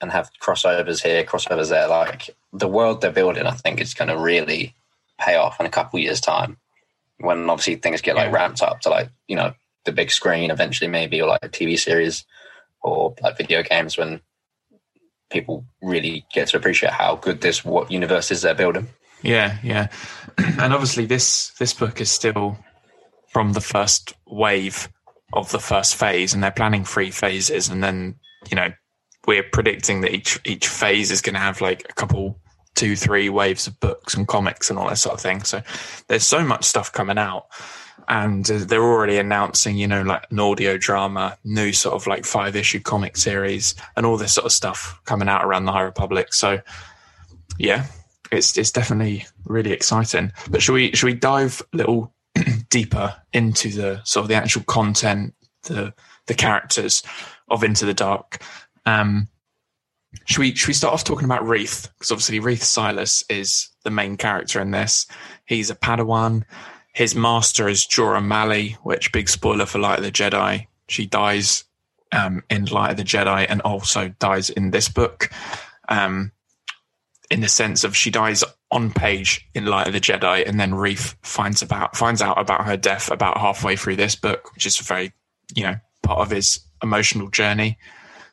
and 0.00 0.12
have 0.12 0.30
crossovers 0.40 1.02
here, 1.02 1.24
crossovers 1.24 1.70
there. 1.70 1.88
Like 1.88 2.30
the 2.52 2.68
world 2.68 3.00
they're 3.00 3.10
building, 3.10 3.46
I 3.46 3.52
think 3.52 3.80
is 3.80 3.94
going 3.94 4.08
to 4.08 4.18
really 4.18 4.74
pay 5.18 5.36
off 5.36 5.58
in 5.60 5.66
a 5.66 5.70
couple 5.70 5.98
years' 5.98 6.20
time 6.20 6.56
when 7.18 7.50
obviously 7.50 7.76
things 7.76 8.00
get 8.00 8.16
like 8.16 8.32
ramped 8.32 8.62
up 8.62 8.80
to 8.80 8.90
like 8.90 9.10
you 9.26 9.36
know 9.36 9.52
the 9.84 9.92
big 9.92 10.10
screen 10.10 10.50
eventually 10.50 10.88
maybe 10.88 11.20
or 11.20 11.28
like 11.28 11.44
a 11.44 11.48
TV 11.48 11.78
series 11.78 12.24
or 12.82 13.14
like 13.22 13.36
video 13.36 13.62
games 13.62 13.98
when 13.98 14.20
people 15.30 15.64
really 15.82 16.24
get 16.32 16.48
to 16.48 16.56
appreciate 16.56 16.92
how 16.92 17.16
good 17.16 17.40
this 17.40 17.64
what 17.64 17.90
universe 17.90 18.30
is 18.30 18.42
they're 18.42 18.54
building. 18.54 18.88
Yeah, 19.22 19.58
yeah, 19.62 19.88
and 20.38 20.72
obviously 20.72 21.06
this 21.06 21.50
this 21.58 21.74
book 21.74 22.00
is 22.00 22.10
still 22.10 22.56
from 23.28 23.52
the 23.52 23.60
first 23.60 24.14
wave 24.26 24.88
of 25.32 25.50
the 25.50 25.58
first 25.58 25.96
phase, 25.96 26.32
and 26.32 26.42
they're 26.42 26.50
planning 26.50 26.84
three 26.84 27.10
phases, 27.10 27.68
and 27.68 27.82
then 27.82 28.14
you 28.50 28.56
know 28.56 28.72
we're 29.28 29.42
predicting 29.42 30.00
that 30.00 30.14
each 30.14 30.40
each 30.46 30.66
phase 30.66 31.10
is 31.10 31.20
going 31.20 31.34
to 31.34 31.40
have 31.40 31.60
like 31.60 31.86
a 31.90 31.92
couple 31.92 32.40
two 32.74 32.96
three 32.96 33.28
waves 33.28 33.66
of 33.66 33.78
books 33.78 34.14
and 34.14 34.26
comics 34.26 34.70
and 34.70 34.78
all 34.78 34.88
that 34.88 34.96
sort 34.96 35.14
of 35.14 35.20
thing. 35.20 35.42
So 35.42 35.62
there's 36.08 36.24
so 36.24 36.42
much 36.42 36.64
stuff 36.64 36.90
coming 36.90 37.18
out. 37.18 37.46
And 38.08 38.50
uh, 38.50 38.60
they're 38.60 38.82
already 38.82 39.18
announcing 39.18 39.76
you 39.76 39.86
know 39.86 40.00
like 40.00 40.24
an 40.30 40.40
audio 40.40 40.78
drama 40.78 41.36
new 41.44 41.74
sort 41.74 41.94
of 41.94 42.06
like 42.06 42.24
five 42.24 42.56
issue 42.56 42.80
comic 42.80 43.18
series 43.18 43.74
and 43.96 44.06
all 44.06 44.16
this 44.16 44.32
sort 44.32 44.46
of 44.46 44.52
stuff 44.52 44.98
coming 45.04 45.28
out 45.28 45.44
around 45.44 45.66
the 45.66 45.72
high 45.72 45.82
republic. 45.82 46.32
So 46.32 46.60
yeah 47.58 47.84
it's 48.32 48.56
it's 48.56 48.72
definitely 48.72 49.26
really 49.44 49.72
exciting. 49.72 50.32
But 50.50 50.62
should 50.62 50.72
we 50.72 50.92
should 50.92 51.06
we 51.06 51.14
dive 51.14 51.60
a 51.74 51.76
little 51.76 52.14
deeper 52.70 53.14
into 53.34 53.68
the 53.70 54.02
sort 54.04 54.24
of 54.24 54.28
the 54.28 54.36
actual 54.36 54.62
content 54.62 55.34
the 55.64 55.92
the 56.26 56.34
characters 56.34 57.02
of 57.50 57.64
into 57.64 57.84
the 57.86 57.94
dark 57.94 58.42
um, 58.88 59.28
should 60.24 60.40
we 60.40 60.54
should 60.54 60.68
we 60.68 60.74
start 60.74 60.94
off 60.94 61.04
talking 61.04 61.26
about 61.26 61.46
Reath? 61.46 61.88
Because 61.94 62.10
obviously 62.10 62.40
Reath 62.40 62.62
Silas 62.62 63.22
is 63.28 63.68
the 63.84 63.90
main 63.90 64.16
character 64.16 64.60
in 64.60 64.70
this. 64.70 65.06
He's 65.44 65.70
a 65.70 65.74
Padawan. 65.74 66.44
His 66.94 67.14
master 67.14 67.68
is 67.68 67.86
Jora 67.86 68.24
Malli, 68.24 68.76
which 68.82 69.12
big 69.12 69.28
spoiler 69.28 69.66
for 69.66 69.78
Light 69.78 69.98
of 69.98 70.04
the 70.04 70.10
Jedi. 70.10 70.66
She 70.88 71.06
dies 71.06 71.64
um, 72.12 72.42
in 72.48 72.64
Light 72.64 72.92
of 72.92 72.96
the 72.96 73.04
Jedi 73.04 73.46
and 73.48 73.60
also 73.60 74.08
dies 74.18 74.48
in 74.50 74.70
this 74.70 74.88
book. 74.88 75.30
Um, 75.88 76.32
in 77.30 77.40
the 77.40 77.48
sense 77.48 77.84
of 77.84 77.94
she 77.94 78.10
dies 78.10 78.42
on 78.70 78.90
page 78.90 79.46
in 79.54 79.66
Light 79.66 79.86
of 79.86 79.92
the 79.92 80.00
Jedi, 80.00 80.48
and 80.48 80.58
then 80.58 80.72
Reath 80.72 81.14
finds 81.22 81.60
about 81.60 81.94
finds 81.94 82.22
out 82.22 82.40
about 82.40 82.64
her 82.64 82.78
death 82.78 83.10
about 83.10 83.36
halfway 83.36 83.76
through 83.76 83.96
this 83.96 84.16
book, 84.16 84.54
which 84.54 84.64
is 84.64 84.78
very 84.78 85.12
you 85.54 85.64
know 85.64 85.76
part 86.02 86.20
of 86.20 86.30
his 86.30 86.60
emotional 86.82 87.28
journey. 87.28 87.76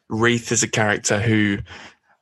Reath 0.09 0.51
is 0.51 0.63
a 0.63 0.67
character 0.67 1.19
who 1.19 1.59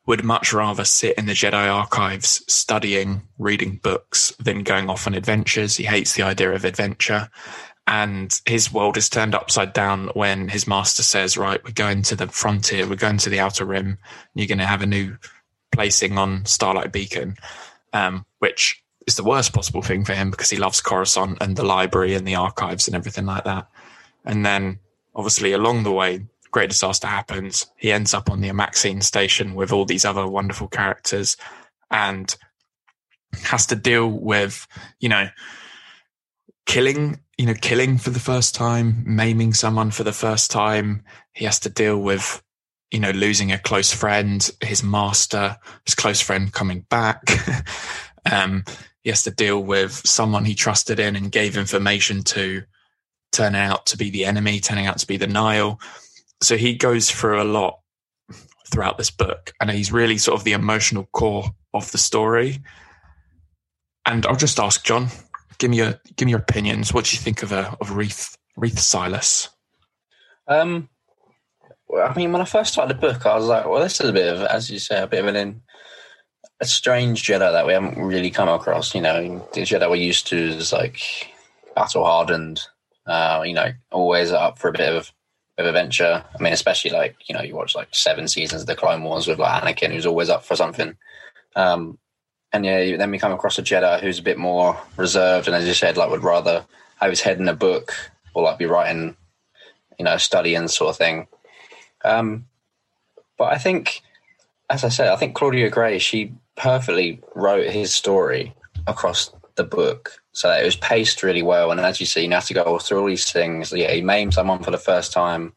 would 0.06 0.24
much 0.24 0.52
rather 0.52 0.84
sit 0.84 1.18
in 1.18 1.26
the 1.26 1.34
Jedi 1.34 1.74
archives 1.74 2.44
studying, 2.48 3.22
reading 3.38 3.80
books 3.82 4.32
than 4.40 4.64
going 4.64 4.90
off 4.90 5.08
on 5.08 5.14
adventures. 5.14 5.78
He 5.78 5.86
hates 5.86 6.16
the 6.16 6.24
idea 6.24 6.52
of 6.52 6.66
adventure. 6.66 7.30
And 7.86 8.40
his 8.46 8.72
world 8.72 8.96
is 8.98 9.10
turned 9.10 9.36
upside 9.36 9.74
down 9.74 10.08
when 10.14 10.48
his 10.50 10.68
master 10.68 11.04
says, 11.04 11.38
Right, 11.38 11.64
we're 11.64 11.72
going 11.72 12.02
to 12.04 12.16
the 12.16 12.28
frontier, 12.28 12.88
we're 12.88 12.96
going 12.96 13.18
to 13.18 13.30
the 13.30 13.40
outer 13.40 13.66
rim, 13.66 13.98
you're 14.36 14.48
going 14.48 14.58
to 14.60 14.66
have 14.66 14.82
a 14.82 14.88
new 14.88 15.18
placing 15.72 16.18
on 16.18 16.46
Starlight 16.46 16.94
Beacon, 16.94 17.36
um, 17.92 18.26
which 18.40 18.82
is 19.06 19.16
the 19.16 19.24
worst 19.24 19.54
possible 19.54 19.82
thing 19.82 20.06
for 20.06 20.14
him 20.14 20.32
because 20.32 20.50
he 20.50 20.58
loves 20.58 20.80
Coruscant 20.82 21.38
and 21.42 21.58
the 21.58 21.66
library 21.66 22.14
and 22.14 22.26
the 22.26 22.36
archives 22.36 22.88
and 22.88 22.96
everything 22.96 23.26
like 23.26 23.44
that. 23.44 23.70
And 24.24 24.46
then 24.46 24.80
obviously 25.16 25.52
along 25.52 25.84
the 25.84 25.92
way, 25.92 26.26
great 26.54 26.70
disaster 26.70 27.08
happens. 27.08 27.66
He 27.76 27.92
ends 27.92 28.14
up 28.14 28.30
on 28.30 28.40
the 28.40 28.50
Amaxine 28.50 29.04
station 29.04 29.56
with 29.56 29.74
all 29.74 29.86
these 29.86 30.06
other 30.06 30.26
wonderful 30.26 30.70
characters 30.70 31.36
and 31.92 32.34
has 33.42 33.66
to 33.66 33.76
deal 33.76 34.08
with, 34.08 34.66
you 35.00 35.10
know, 35.10 35.28
killing, 36.66 37.20
you 37.38 37.48
know, 37.48 37.56
killing 37.56 37.98
for 37.98 38.12
the 38.12 38.20
first 38.20 38.56
time, 38.56 39.04
maiming 39.06 39.54
someone 39.54 39.92
for 39.92 40.04
the 40.04 40.14
first 40.14 40.52
time. 40.52 41.04
He 41.34 41.44
has 41.46 41.60
to 41.62 41.70
deal 41.70 41.98
with, 41.98 42.42
you 42.92 43.00
know, 43.00 43.12
losing 43.12 43.52
a 43.52 43.58
close 43.58 43.92
friend, 43.92 44.48
his 44.62 44.84
master, 44.84 45.58
his 45.86 45.96
close 45.96 46.22
friend 46.22 46.54
coming 46.54 46.82
back. 46.82 47.24
um, 48.32 48.64
he 49.02 49.10
has 49.10 49.24
to 49.24 49.32
deal 49.32 49.62
with 49.62 49.92
someone 50.06 50.46
he 50.46 50.56
trusted 50.56 51.00
in 51.00 51.16
and 51.16 51.32
gave 51.32 51.58
information 51.58 52.22
to 52.24 52.64
turning 53.32 53.60
out 53.60 53.88
to 53.88 53.98
be 53.98 54.12
the 54.12 54.26
enemy, 54.26 54.60
turning 54.60 54.86
out 54.86 55.00
to 55.00 55.08
be 55.08 55.18
the 55.18 55.26
Nihil 55.26 55.80
so 56.44 56.58
he 56.58 56.76
goes 56.76 57.10
through 57.10 57.42
a 57.42 57.46
lot 57.46 57.80
throughout 58.72 58.98
this 58.98 59.12
book, 59.12 59.54
and 59.60 59.70
he's 59.70 59.92
really 59.92 60.18
sort 60.18 60.40
of 60.40 60.44
the 60.44 60.54
emotional 60.54 61.08
core 61.14 61.46
of 61.74 61.92
the 61.92 61.98
story. 61.98 62.62
And 64.06 64.26
I'll 64.26 64.36
just 64.36 64.60
ask 64.60 64.84
John, 64.84 65.08
give 65.58 65.70
me 65.70 65.78
your 65.78 66.00
give 66.16 66.26
me 66.26 66.32
your 66.32 66.42
opinions. 66.42 66.94
What 66.94 67.06
do 67.06 67.16
you 67.16 67.22
think 67.22 67.44
of 67.44 67.52
a 67.52 67.70
uh, 67.70 67.76
of 67.80 67.96
Reath 67.96 68.36
Reath 68.58 68.80
Silas? 68.80 69.50
Um, 70.48 70.90
I 71.98 72.14
mean, 72.16 72.32
when 72.32 72.42
I 72.42 72.46
first 72.46 72.74
started 72.74 72.96
the 72.96 73.00
book, 73.00 73.26
I 73.26 73.36
was 73.36 73.46
like, 73.46 73.66
well, 73.66 73.82
this 73.82 74.02
is 74.02 74.10
a 74.10 74.14
bit 74.14 74.34
of, 74.34 74.42
as 74.42 74.70
you 74.70 74.80
say, 74.80 75.02
a 75.02 75.08
bit 75.08 75.22
of 75.22 75.28
an 75.28 75.36
in, 75.36 75.62
a 76.60 76.66
strange 76.66 77.24
Jedi 77.24 77.52
that 77.52 77.66
we 77.66 77.74
haven't 77.74 77.98
really 77.98 78.32
come 78.32 78.50
across. 78.50 78.94
You 78.94 79.02
know, 79.02 79.48
the 79.54 79.62
Jedi 79.62 79.90
we're 79.90 79.96
used 79.96 80.28
to 80.28 80.38
is 80.38 80.74
like 80.74 81.02
battle 81.76 82.06
hardened. 82.06 82.62
Uh, 83.06 83.44
you 83.46 83.54
know, 83.54 83.72
always 83.92 84.32
up 84.32 84.58
for 84.58 84.70
a 84.70 84.74
bit 84.74 84.94
of 84.94 85.12
of 85.58 85.66
adventure. 85.66 86.24
I 86.38 86.42
mean, 86.42 86.54
especially 86.54 86.92
like 86.92 87.16
you 87.28 87.36
know, 87.36 87.42
you 87.42 87.56
watch 87.56 87.76
like 87.76 87.90
seven 87.92 88.28
seasons 88.28 88.62
of 88.62 88.68
the 88.68 88.76
Clone 88.76 89.04
Wars 89.04 89.28
with 89.28 89.40
like 89.40 89.64
Anakin, 89.64 89.92
who's 89.92 90.06
always 90.06 90.30
up 90.30 90.44
for 90.46 90.56
something. 90.56 90.96
Um, 91.56 91.98
and 92.52 92.66
yeah, 92.66 92.98
then 92.98 93.12
we 93.12 93.20
come 93.20 93.32
across 93.32 93.58
a 93.58 93.64
Jedi 93.64 94.00
who's 94.00 94.20
a 94.20 94.24
bit 94.24 94.38
more 94.38 94.80
reserved, 94.98 95.48
and 95.48 95.56
as 95.56 95.68
you 95.68 95.74
said, 95.74 95.98
like 95.98 96.10
would 96.10 96.24
rather 96.24 96.66
have 96.98 97.10
his 97.10 97.22
head 97.22 97.40
in 97.40 97.50
a 97.50 97.56
book 97.56 97.94
or 98.34 98.44
like 98.44 98.58
be 98.58 98.66
writing 98.66 99.16
you 99.98 100.06
know, 100.06 100.18
studying 100.18 100.68
sort 100.68 100.90
of 100.90 100.98
thing. 100.98 101.28
Um, 102.04 102.46
but 103.38 103.54
I 103.54 103.58
think, 103.58 104.02
as 104.70 104.84
I 104.84 104.90
said, 104.90 105.10
I 105.10 105.16
think 105.16 105.36
Claudia 105.36 105.70
Gray 105.70 106.00
she 106.00 106.34
perfectly 106.56 107.22
wrote 107.36 107.72
his 107.72 107.94
story 107.94 108.54
across 108.88 109.32
the 109.56 109.64
book 109.64 110.22
so 110.34 110.52
it 110.52 110.66
was 110.66 110.76
paced 110.76 111.24
really 111.24 111.44
well. 111.44 111.72
And 111.72 111.80
as 111.80 112.00
you 112.00 112.06
see, 112.06 112.26
you 112.26 112.32
have 112.32 112.46
to 112.48 112.54
go 112.54 112.80
through 112.80 113.00
all 113.00 113.08
these 113.08 113.32
things. 113.32 113.72
Yeah, 113.72 113.92
he 113.92 114.02
maimed 114.02 114.34
someone 114.34 114.62
for 114.64 114.72
the 114.72 114.78
first 114.78 115.12
time, 115.12 115.54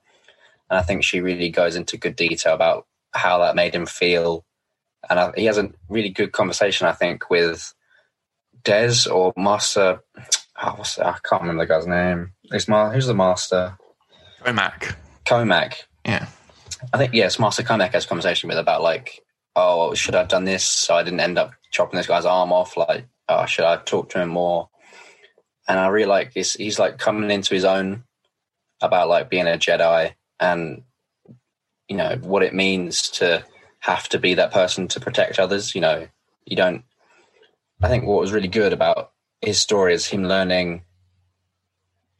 and 0.70 0.78
I 0.78 0.82
think 0.82 1.02
she 1.02 1.20
really 1.20 1.50
goes 1.50 1.76
into 1.76 1.96
good 1.96 2.16
detail 2.16 2.54
about 2.54 2.86
how 3.12 3.38
that 3.38 3.56
made 3.56 3.74
him 3.74 3.86
feel. 3.86 4.44
And 5.08 5.18
I, 5.18 5.32
he 5.36 5.46
has 5.46 5.58
a 5.58 5.70
really 5.88 6.10
good 6.10 6.32
conversation, 6.32 6.86
I 6.86 6.92
think, 6.92 7.30
with 7.30 7.74
Des 8.64 9.08
or 9.10 9.32
Master. 9.36 10.00
Oh? 10.60 10.82
I 10.98 11.16
can't 11.28 11.42
remember 11.42 11.64
the 11.64 11.68
guy's 11.68 11.86
name. 11.86 12.32
It's 12.44 12.68
Ma- 12.68 12.90
who's 12.90 13.06
the 13.06 13.14
master? 13.14 13.76
Cohmac. 14.42 14.96
Cohmac. 15.26 15.74
Yeah. 16.04 16.26
I 16.92 16.98
think 16.98 17.14
yes, 17.14 17.38
Master 17.38 17.62
Cohmac 17.62 17.92
has 17.92 18.04
a 18.04 18.08
conversation 18.08 18.48
with 18.48 18.58
about 18.58 18.82
like, 18.82 19.20
oh, 19.54 19.94
should 19.94 20.14
I 20.14 20.18
have 20.18 20.28
done 20.28 20.44
this 20.44 20.64
so 20.64 20.94
I 20.94 21.02
didn't 21.02 21.20
end 21.20 21.38
up 21.38 21.52
chopping 21.70 21.96
this 21.96 22.06
guy's 22.06 22.24
arm 22.24 22.52
off? 22.52 22.76
Like, 22.76 23.06
oh, 23.28 23.46
should 23.46 23.64
I 23.64 23.76
talk 23.76 24.10
to 24.10 24.20
him 24.20 24.30
more? 24.30 24.68
And 25.68 25.78
I 25.78 25.88
really 25.88 26.08
like 26.08 26.32
he's, 26.34 26.54
he's 26.54 26.78
like 26.78 26.98
coming 26.98 27.30
into 27.30 27.54
his 27.54 27.64
own 27.64 28.04
about 28.80 29.08
like 29.08 29.30
being 29.30 29.46
a 29.46 29.58
Jedi 29.58 30.14
and 30.38 30.82
you 31.88 31.96
know 31.96 32.18
what 32.22 32.42
it 32.42 32.54
means 32.54 33.10
to 33.10 33.44
have 33.80 34.08
to 34.08 34.18
be 34.18 34.34
that 34.34 34.52
person 34.52 34.88
to 34.88 35.00
protect 35.00 35.38
others. 35.38 35.74
You 35.74 35.80
know, 35.80 36.08
you 36.44 36.56
don't. 36.56 36.84
I 37.82 37.88
think 37.88 38.04
what 38.04 38.20
was 38.20 38.32
really 38.32 38.48
good 38.48 38.72
about 38.72 39.12
his 39.40 39.60
story 39.60 39.94
is 39.94 40.06
him 40.06 40.24
learning 40.24 40.82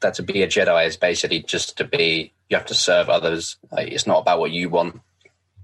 that 0.00 0.14
to 0.14 0.22
be 0.22 0.42
a 0.42 0.46
Jedi 0.46 0.86
is 0.86 0.96
basically 0.96 1.42
just 1.42 1.78
to 1.78 1.84
be. 1.84 2.32
You 2.48 2.56
have 2.56 2.66
to 2.66 2.74
serve 2.74 3.08
others. 3.08 3.56
Like, 3.72 3.88
it's 3.88 4.06
not 4.06 4.20
about 4.20 4.38
what 4.38 4.52
you 4.52 4.68
want, 4.68 5.00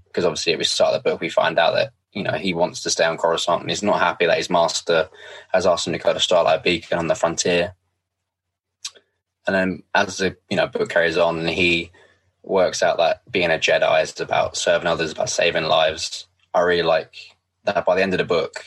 because 0.07 0.25
obviously 0.25 0.51
at 0.51 0.59
the 0.59 0.65
start 0.65 0.93
of 0.93 1.01
the 1.01 1.09
book 1.09 1.21
we 1.21 1.29
find 1.29 1.57
out 1.57 1.75
that 1.75 1.93
you 2.13 2.23
know 2.23 2.33
he 2.33 2.53
wants 2.53 2.81
to 2.83 2.89
stay 2.89 3.05
on 3.05 3.17
Coruscant 3.17 3.61
and 3.61 3.69
he's 3.69 3.83
not 3.83 3.99
happy 3.99 4.25
that 4.25 4.37
his 4.37 4.49
master 4.49 5.09
has 5.51 5.65
asked 5.65 5.87
him 5.87 5.93
to 5.93 5.99
go 5.99 6.13
to 6.13 6.19
Starlight 6.19 6.63
Beacon 6.63 6.99
on 6.99 7.07
the 7.07 7.15
frontier. 7.15 7.75
And 9.45 9.55
then 9.55 9.83
as 9.93 10.17
the 10.17 10.37
you 10.49 10.55
know 10.55 10.67
book 10.67 10.89
carries 10.89 11.17
on, 11.17 11.45
he 11.47 11.91
works 12.43 12.83
out 12.83 12.97
that 12.97 13.29
being 13.31 13.49
a 13.49 13.57
Jedi 13.57 14.03
is 14.03 14.19
about 14.19 14.55
serving 14.55 14.87
others, 14.87 15.11
about 15.11 15.29
saving 15.29 15.63
lives. 15.63 16.27
I 16.53 16.61
really 16.61 16.83
like 16.83 17.15
that. 17.65 17.85
By 17.85 17.95
the 17.95 18.03
end 18.03 18.13
of 18.13 18.19
the 18.19 18.25
book, 18.25 18.63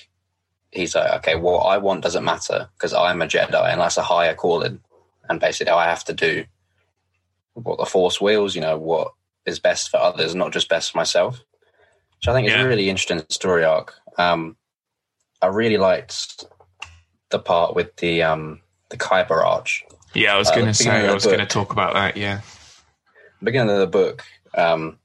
he's 0.73 0.95
like, 0.95 1.13
okay, 1.19 1.37
what 1.37 1.61
I 1.61 1.79
want 1.79 2.03
doesn't 2.03 2.25
matter 2.25 2.69
because 2.75 2.93
I'm 2.93 3.23
a 3.23 3.27
Jedi 3.27 3.73
and 3.73 3.81
that's 3.81 3.97
a 3.97 4.03
higher 4.03 4.35
calling, 4.35 4.81
and 5.29 5.41
basically 5.41 5.73
I 5.73 5.87
have 5.87 6.05
to 6.05 6.13
do 6.13 6.45
what 7.55 7.79
the 7.79 7.87
Force 7.87 8.21
wills. 8.21 8.55
You 8.55 8.63
know 8.63 8.77
what 8.77 9.13
is 9.47 9.61
best 9.61 9.89
for 9.89 9.99
others, 9.99 10.35
not 10.35 10.53
just 10.53 10.69
best 10.69 10.91
for 10.91 10.99
myself 10.99 11.46
which 12.27 12.33
I 12.33 12.37
think 12.37 12.49
yeah. 12.49 12.59
is 12.59 12.65
a 12.65 12.69
really 12.69 12.91
interesting 12.91 13.23
story 13.29 13.65
arc. 13.65 13.95
Um, 14.19 14.57
I 15.41 15.47
really 15.47 15.77
liked 15.77 16.45
the 17.31 17.39
part 17.39 17.77
with 17.77 17.95
the 17.97 18.23
um, 18.23 18.63
the 18.89 18.97
Kyber 18.97 19.45
Arch. 19.45 19.85
Yeah, 20.13 20.35
I 20.35 20.39
was 20.39 20.49
uh, 20.49 20.55
going 20.55 20.67
to 20.67 20.75
say, 20.75 20.91
I 20.91 21.15
was 21.15 21.25
going 21.25 21.39
to 21.39 21.47
talk 21.47 21.73
about 21.73 21.95
that. 21.95 22.17
Yeah, 22.17 22.41
beginning 23.43 23.75
of 23.75 23.79
the 23.79 23.87
book, 23.87 24.25
um, 24.57 24.99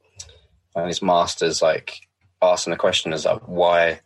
and 0.75 0.87
his 0.87 1.03
master's 1.03 1.61
like 1.61 1.99
asking 2.41 2.71
the 2.71 2.77
question 2.77 3.13
is 3.13 3.25
like, 3.25 3.47
why 3.47 3.99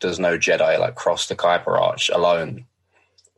does 0.00 0.18
no 0.18 0.36
Jedi 0.36 0.80
like 0.80 0.96
cross 0.96 1.28
the 1.28 1.36
Kyber 1.36 1.80
Arch 1.80 2.10
alone? 2.10 2.66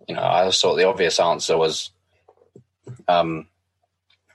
You 0.08 0.14
know, 0.14 0.22
I 0.22 0.50
thought 0.50 0.76
the 0.76 0.88
obvious 0.88 1.20
answer 1.20 1.58
was, 1.58 1.90
um, 3.06 3.48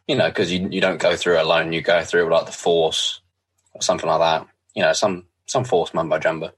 you 0.07 0.15
know, 0.15 0.27
because 0.27 0.51
you 0.51 0.69
you 0.69 0.79
don't 0.79 1.01
go 1.01 1.15
through 1.15 1.37
it 1.37 1.43
alone, 1.43 1.73
you 1.73 1.81
go 1.81 2.03
through 2.03 2.31
like 2.31 2.45
the 2.45 2.51
Force 2.51 3.21
or 3.73 3.81
something 3.81 4.07
like 4.07 4.19
that 4.19 4.47
you 4.75 4.83
know, 4.83 4.93
some 4.93 5.25
some 5.47 5.63
force 5.63 5.93
mumbo 5.93 6.19
jumbo. 6.19 6.51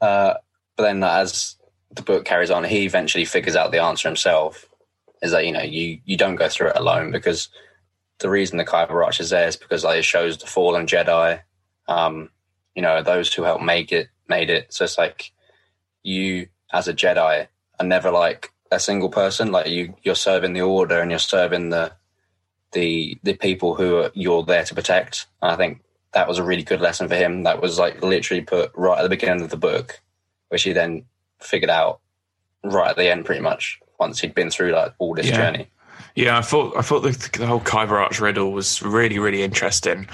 Uh, 0.00 0.34
but 0.76 0.84
then 0.84 1.02
as 1.02 1.56
the 1.90 2.02
book 2.02 2.24
carries 2.24 2.50
on, 2.50 2.64
he 2.64 2.84
eventually 2.84 3.24
figures 3.24 3.56
out 3.56 3.72
the 3.72 3.82
answer 3.82 4.08
himself. 4.08 4.66
Is 5.22 5.32
that 5.32 5.44
you 5.44 5.52
know 5.52 5.62
you 5.62 6.00
you 6.04 6.16
don't 6.16 6.36
go 6.36 6.48
through 6.48 6.68
it 6.68 6.76
alone 6.76 7.10
because 7.10 7.48
the 8.20 8.30
reason 8.30 8.58
the 8.58 8.64
Kyber 8.64 9.04
Arch 9.04 9.20
is 9.20 9.30
there 9.30 9.48
is 9.48 9.56
because 9.56 9.84
like 9.84 9.98
it 9.98 10.04
shows 10.04 10.38
the 10.38 10.46
fallen 10.46 10.86
Jedi, 10.86 11.40
um, 11.88 12.30
you 12.74 12.82
know, 12.82 13.02
those 13.02 13.32
who 13.32 13.42
helped 13.42 13.64
make 13.64 13.92
it 13.92 14.08
made 14.28 14.48
it. 14.48 14.72
So 14.72 14.84
it's 14.84 14.96
like 14.96 15.32
you 16.02 16.48
as 16.72 16.88
a 16.88 16.94
Jedi 16.94 17.48
are 17.78 17.86
never 17.86 18.10
like 18.10 18.50
a 18.70 18.78
single 18.80 19.10
person. 19.10 19.52
Like 19.52 19.66
you 19.66 19.94
you're 20.02 20.14
serving 20.14 20.52
the 20.52 20.62
Order 20.62 21.00
and 21.00 21.10
you're 21.10 21.18
serving 21.18 21.70
the 21.70 21.92
the 22.72 23.18
the 23.22 23.34
people 23.34 23.74
who 23.74 23.96
are, 23.96 24.10
you're 24.14 24.44
there 24.44 24.64
to 24.64 24.74
protect. 24.74 25.26
And 25.42 25.50
I 25.50 25.56
think 25.56 25.82
that 26.12 26.28
was 26.28 26.38
a 26.38 26.44
really 26.44 26.62
good 26.62 26.80
lesson 26.80 27.08
for 27.08 27.14
him. 27.14 27.44
That 27.44 27.62
was 27.62 27.78
like 27.78 28.02
literally 28.02 28.42
put 28.42 28.72
right 28.74 28.98
at 28.98 29.02
the 29.02 29.08
beginning 29.08 29.42
of 29.42 29.50
the 29.50 29.56
book, 29.56 30.00
which 30.48 30.64
he 30.64 30.72
then 30.72 31.04
figured 31.40 31.70
out 31.70 32.00
right 32.64 32.90
at 32.90 32.96
the 32.96 33.10
end, 33.10 33.24
pretty 33.24 33.40
much 33.40 33.80
once 33.98 34.20
he'd 34.20 34.34
been 34.34 34.50
through 34.50 34.72
like 34.72 34.94
all 34.98 35.14
this 35.14 35.28
yeah. 35.28 35.36
journey. 35.36 35.70
Yeah, 36.14 36.38
I 36.38 36.42
thought 36.42 36.76
I 36.76 36.82
thought 36.82 37.00
the, 37.00 37.38
the 37.38 37.46
whole 37.46 37.60
Kyber 37.60 38.02
Arch 38.02 38.20
riddle 38.20 38.52
was 38.52 38.82
really 38.82 39.18
really 39.18 39.42
interesting, 39.42 40.08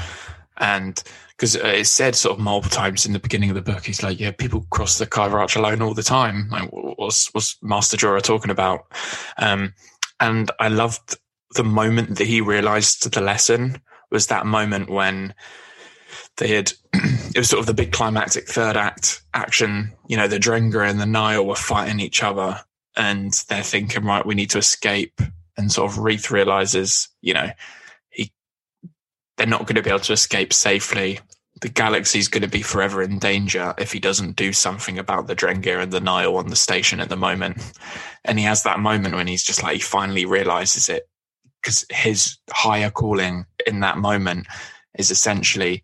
and 0.59 1.03
because 1.31 1.55
it 1.55 1.87
said 1.87 2.15
sort 2.15 2.39
of 2.39 2.45
multiple 2.45 2.75
times 2.75 3.07
in 3.07 3.13
the 3.13 3.19
beginning 3.19 3.51
of 3.51 3.57
the 3.57 3.63
book, 3.63 3.85
he's 3.85 4.03
like, 4.03 4.21
"Yeah, 4.21 4.33
people 4.33 4.67
cross 4.71 4.99
the 4.99 5.07
Kyber 5.07 5.35
Arch 5.35 5.57
alone 5.57 5.81
all 5.81 5.95
the 5.95 6.03
time." 6.03 6.49
Like, 6.51 6.69
what's 6.71 7.33
what's 7.35 7.57
Master 7.63 7.97
Jora 7.97 8.23
talking 8.23 8.51
about? 8.51 8.87
Um, 9.39 9.73
and 10.21 10.51
I 10.61 10.69
loved 10.69 11.17
the 11.55 11.65
moment 11.65 12.19
that 12.19 12.27
he 12.27 12.41
realised 12.41 13.11
the 13.11 13.21
lesson 13.21 13.81
was 14.11 14.27
that 14.27 14.47
moment 14.47 14.91
when 14.91 15.35
they 16.37 16.49
had 16.49 16.73
it 16.93 17.39
was 17.39 17.49
sort 17.49 17.61
of 17.61 17.67
the 17.67 17.75
big 17.75 17.93
climactic 17.93 18.49
third 18.49 18.77
act 18.77 19.23
action. 19.35 19.93
You 20.09 20.17
know, 20.17 20.29
the 20.29 20.39
Drengir 20.39 20.89
and 20.89 21.01
the 21.01 21.07
Nihil 21.07 21.47
were 21.47 21.55
fighting 21.55 22.01
each 22.01 22.23
other, 22.23 22.61
and 22.97 23.33
they're 23.49 23.63
thinking, 23.63 24.05
right, 24.05 24.25
we 24.25 24.35
need 24.35 24.51
to 24.51 24.59
escape. 24.59 25.21
And 25.59 25.73
sort 25.73 25.91
of 25.91 25.99
Reath 25.99 26.31
realizes, 26.31 27.09
you 27.23 27.33
know, 27.33 27.51
he 28.11 28.33
they're 29.37 29.47
not 29.47 29.67
going 29.67 29.77
to 29.77 29.83
be 29.83 29.91
able 29.91 30.01
to 30.01 30.13
escape 30.13 30.53
safely. 30.53 31.21
The 31.63 31.71
galaxy's 31.71 32.29
going 32.29 32.43
to 32.43 32.49
be 32.49 32.61
forever 32.61 33.03
in 33.03 33.19
danger 33.19 33.75
if 33.79 33.91
he 33.91 33.99
doesn't 33.99 34.37
do 34.37 34.53
something 34.53 34.99
about 34.99 35.27
the 35.27 35.35
Drengir 35.35 35.83
and 35.83 35.91
the 35.91 36.01
Nihil 36.01 36.37
on 36.37 36.49
the 36.49 36.57
station 36.57 37.01
at 37.01 37.09
the 37.09 37.17
moment. 37.17 37.63
And 38.27 38.39
he 38.39 38.45
has 38.45 38.63
that 38.65 38.79
moment 38.79 39.15
when 39.15 39.27
he's 39.27 39.43
just 39.43 39.63
like 39.63 39.75
he 39.75 39.81
finally 39.81 40.27
realizes 40.27 40.91
it 40.91 41.09
because 41.63 41.87
his 41.91 42.37
higher 42.51 42.91
calling 42.91 43.47
in 43.67 43.81
that 43.81 43.97
moment 43.97 44.47
is 44.99 45.11
essentially 45.11 45.83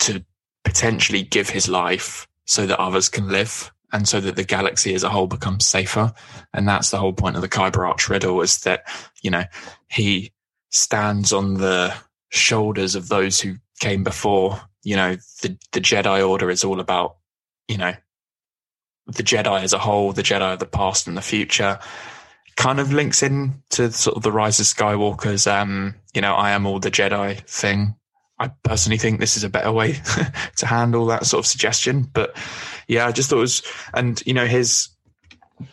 to 0.00 0.24
potentially 0.64 1.22
give 1.22 1.48
his 1.48 1.68
life 1.68 2.26
so 2.44 2.66
that 2.66 2.80
others 2.80 3.08
can 3.08 3.28
live 3.28 3.72
and 3.92 4.08
so 4.08 4.20
that 4.20 4.36
the 4.36 4.44
galaxy 4.44 4.94
as 4.94 5.02
a 5.02 5.10
whole 5.10 5.26
becomes 5.26 5.66
safer. 5.66 6.12
And 6.54 6.66
that's 6.66 6.90
the 6.90 6.98
whole 6.98 7.12
point 7.12 7.36
of 7.36 7.42
the 7.42 7.48
Kyber 7.48 7.86
Arch 7.86 8.08
riddle 8.08 8.40
is 8.40 8.60
that, 8.60 8.84
you 9.22 9.30
know, 9.30 9.44
he 9.88 10.32
stands 10.70 11.32
on 11.32 11.54
the 11.54 11.94
shoulders 12.30 12.94
of 12.94 13.08
those 13.08 13.40
who 13.40 13.56
came 13.80 14.02
before. 14.02 14.60
You 14.82 14.96
know, 14.96 15.16
the, 15.42 15.58
the 15.72 15.80
Jedi 15.80 16.26
Order 16.26 16.50
is 16.50 16.64
all 16.64 16.80
about, 16.80 17.16
you 17.68 17.76
know, 17.76 17.94
the 19.06 19.22
Jedi 19.22 19.62
as 19.62 19.72
a 19.72 19.78
whole, 19.78 20.12
the 20.12 20.22
Jedi 20.22 20.54
of 20.54 20.58
the 20.58 20.66
past 20.66 21.06
and 21.06 21.16
the 21.16 21.22
future. 21.22 21.78
Kind 22.56 22.80
of 22.80 22.92
links 22.92 23.22
in 23.22 23.62
to 23.70 23.90
sort 23.92 24.16
of 24.16 24.22
the 24.22 24.32
Rise 24.32 24.58
of 24.58 24.66
Skywalker's, 24.66 25.46
um, 25.46 25.94
you 26.14 26.20
know, 26.22 26.34
I 26.34 26.52
am 26.52 26.66
all 26.66 26.78
the 26.78 26.90
Jedi 26.90 27.40
thing 27.46 27.96
I 28.42 28.50
personally 28.64 28.98
think 28.98 29.20
this 29.20 29.36
is 29.36 29.44
a 29.44 29.48
better 29.48 29.70
way 29.70 29.92
to 30.56 30.66
handle 30.66 31.06
that 31.06 31.26
sort 31.26 31.44
of 31.44 31.46
suggestion. 31.46 32.02
But 32.02 32.36
yeah, 32.88 33.06
I 33.06 33.12
just 33.12 33.30
thought 33.30 33.38
it 33.38 33.40
was, 33.40 33.62
and 33.94 34.20
you 34.26 34.34
know, 34.34 34.46
his 34.46 34.88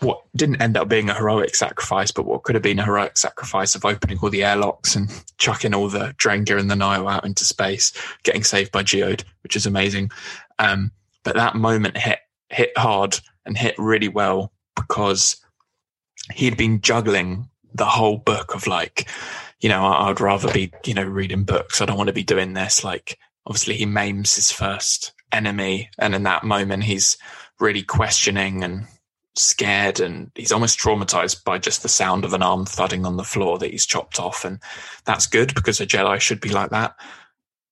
what 0.02 0.22
didn't 0.36 0.62
end 0.62 0.78
up 0.78 0.88
being 0.88 1.10
a 1.10 1.16
heroic 1.16 1.56
sacrifice, 1.56 2.12
but 2.12 2.28
what 2.28 2.44
could 2.44 2.54
have 2.54 2.62
been 2.62 2.78
a 2.78 2.86
heroic 2.86 3.18
sacrifice 3.18 3.74
of 3.74 3.86
opening 3.86 4.20
all 4.22 4.30
the 4.30 4.44
airlocks 4.44 4.96
and 4.96 5.10
chucking 5.40 5.74
all 5.74 5.90
the 5.90 6.14
Drengir 6.20 6.60
and 6.60 6.70
the 6.70 6.76
Nihil 6.76 7.08
out 7.08 7.26
into 7.26 7.44
space, 7.44 7.92
getting 8.22 8.44
saved 8.44 8.72
by 8.72 8.84
Geode, 8.84 9.24
which 9.42 9.56
is 9.56 9.66
amazing. 9.66 10.12
Um, 10.60 10.92
but 11.24 11.36
that 11.36 11.56
moment 11.56 11.98
hit 11.98 12.20
hit 12.52 12.78
hard 12.78 13.20
and 13.46 13.58
hit 13.58 13.74
really 13.80 14.10
well 14.10 14.52
because 14.76 15.38
he'd 16.34 16.58
been 16.58 16.82
juggling 16.82 17.50
the 17.74 17.86
whole 17.86 18.18
book 18.18 18.54
of 18.54 18.68
like 18.68 19.08
you 19.60 19.70
know, 19.70 19.86
I'd 19.86 20.22
rather 20.22 20.52
be, 20.52 20.72
you 20.86 20.94
know, 20.94 21.04
reading 21.04 21.44
books. 21.44 21.82
I 21.82 21.86
don't 21.86 21.98
want 21.98 22.08
to 22.08 22.14
be 22.14 22.24
doing 22.24 22.54
this. 22.54 22.84
Like, 22.84 23.18
obviously, 23.46 23.76
he 23.76 23.86
maims 23.86 24.36
his 24.36 24.52
first 24.52 25.14
enemy. 25.32 25.90
And 25.98 26.16
in 26.16 26.24
that 26.24 26.44
moment, 26.44 26.84
he's 26.84 27.18
really 27.60 27.84
questioning 27.84 28.64
and 28.64 28.88
scared 29.36 30.00
and 30.00 30.32
he's 30.36 30.52
almost 30.52 30.80
traumatized 30.80 31.44
by 31.44 31.58
just 31.58 31.82
the 31.82 31.90
sound 31.90 32.26
of 32.26 32.34
an 32.34 32.44
arm 32.44 32.66
thudding 32.66 33.06
on 33.06 33.18
the 33.18 33.24
floor 33.24 33.58
that 33.58 33.72
he's 33.72 33.86
chopped 33.86 34.20
off. 34.20 34.46
And 34.46 34.60
that's 35.06 35.28
good 35.28 35.54
because 35.56 35.80
a 35.80 35.86
Jedi 35.86 36.20
should 36.20 36.42
be 36.42 36.50
like 36.50 36.72
that. 36.72 36.96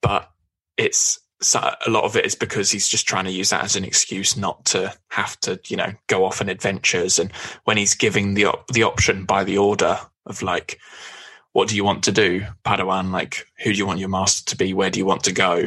But 0.01 0.29
it's 0.77 1.19
a 1.53 1.89
lot 1.89 2.03
of 2.03 2.15
it 2.15 2.25
is 2.25 2.35
because 2.35 2.71
he's 2.71 2.87
just 2.87 3.07
trying 3.07 3.25
to 3.25 3.31
use 3.31 3.51
that 3.51 3.63
as 3.63 3.75
an 3.75 3.83
excuse 3.83 4.35
not 4.35 4.65
to 4.65 4.93
have 5.09 5.39
to, 5.41 5.59
you 5.67 5.77
know, 5.77 5.91
go 6.07 6.25
off 6.25 6.41
on 6.41 6.49
adventures. 6.49 7.19
And 7.19 7.31
when 7.63 7.77
he's 7.77 7.95
giving 7.95 8.33
the 8.33 8.45
op- 8.45 8.67
the 8.71 8.83
option 8.83 9.25
by 9.25 9.43
the 9.43 9.57
order 9.57 9.99
of 10.25 10.41
like, 10.41 10.79
what 11.53 11.67
do 11.67 11.75
you 11.75 11.83
want 11.83 12.03
to 12.03 12.11
do, 12.11 12.45
Padawan? 12.65 13.11
Like, 13.11 13.47
who 13.63 13.71
do 13.71 13.77
you 13.77 13.87
want 13.87 13.99
your 13.99 14.09
master 14.09 14.45
to 14.51 14.57
be? 14.57 14.73
Where 14.73 14.89
do 14.89 14.99
you 14.99 15.05
want 15.05 15.23
to 15.23 15.33
go? 15.33 15.65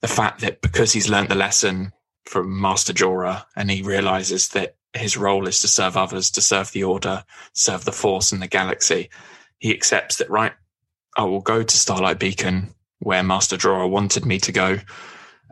The 0.00 0.08
fact 0.08 0.40
that 0.40 0.60
because 0.60 0.92
he's 0.92 1.08
learned 1.08 1.28
the 1.28 1.34
lesson 1.34 1.92
from 2.24 2.60
Master 2.60 2.92
Jora 2.92 3.44
and 3.56 3.70
he 3.70 3.82
realizes 3.82 4.48
that 4.48 4.76
his 4.92 5.16
role 5.16 5.48
is 5.48 5.60
to 5.62 5.68
serve 5.68 5.96
others, 5.96 6.30
to 6.32 6.40
serve 6.40 6.70
the 6.72 6.84
order, 6.84 7.24
serve 7.52 7.84
the 7.84 7.92
force 7.92 8.32
and 8.32 8.42
the 8.42 8.48
galaxy, 8.48 9.10
he 9.58 9.72
accepts 9.72 10.16
that, 10.16 10.30
right, 10.30 10.52
I 11.16 11.24
will 11.24 11.40
go 11.40 11.62
to 11.62 11.76
Starlight 11.78 12.18
Beacon 12.18 12.74
where 12.98 13.22
Master 13.22 13.56
Jora 13.56 13.88
wanted 13.88 14.24
me 14.24 14.38
to 14.40 14.52
go. 14.52 14.78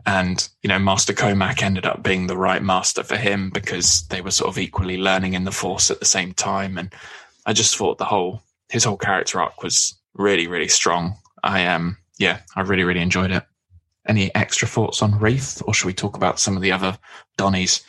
And, 0.05 0.47
you 0.63 0.67
know, 0.67 0.79
Master 0.79 1.13
Cohmac 1.13 1.61
ended 1.61 1.85
up 1.85 2.01
being 2.01 2.27
the 2.27 2.37
right 2.37 2.63
master 2.63 3.03
for 3.03 3.17
him 3.17 3.51
because 3.51 4.07
they 4.07 4.21
were 4.21 4.31
sort 4.31 4.49
of 4.49 4.57
equally 4.57 4.97
learning 4.97 5.33
in 5.33 5.43
the 5.43 5.51
force 5.51 5.91
at 5.91 5.99
the 5.99 6.05
same 6.05 6.33
time. 6.33 6.77
And 6.77 6.93
I 7.45 7.53
just 7.53 7.77
thought 7.77 7.97
the 7.97 8.05
whole, 8.05 8.41
his 8.71 8.85
whole 8.85 8.97
character 8.97 9.39
arc 9.41 9.61
was 9.61 9.93
really, 10.13 10.47
really 10.47 10.69
strong. 10.69 11.15
I, 11.43 11.67
um, 11.67 11.97
yeah, 12.17 12.39
I 12.55 12.61
really, 12.61 12.83
really 12.83 13.01
enjoyed 13.01 13.31
it. 13.31 13.43
Any 14.07 14.33
extra 14.33 14.67
thoughts 14.67 15.01
on 15.01 15.19
Reath 15.19 15.61
or 15.67 15.73
should 15.73 15.87
we 15.87 15.93
talk 15.93 16.15
about 16.15 16.39
some 16.39 16.55
of 16.55 16.61
the 16.61 16.71
other 16.71 16.97
Donnies? 17.37 17.83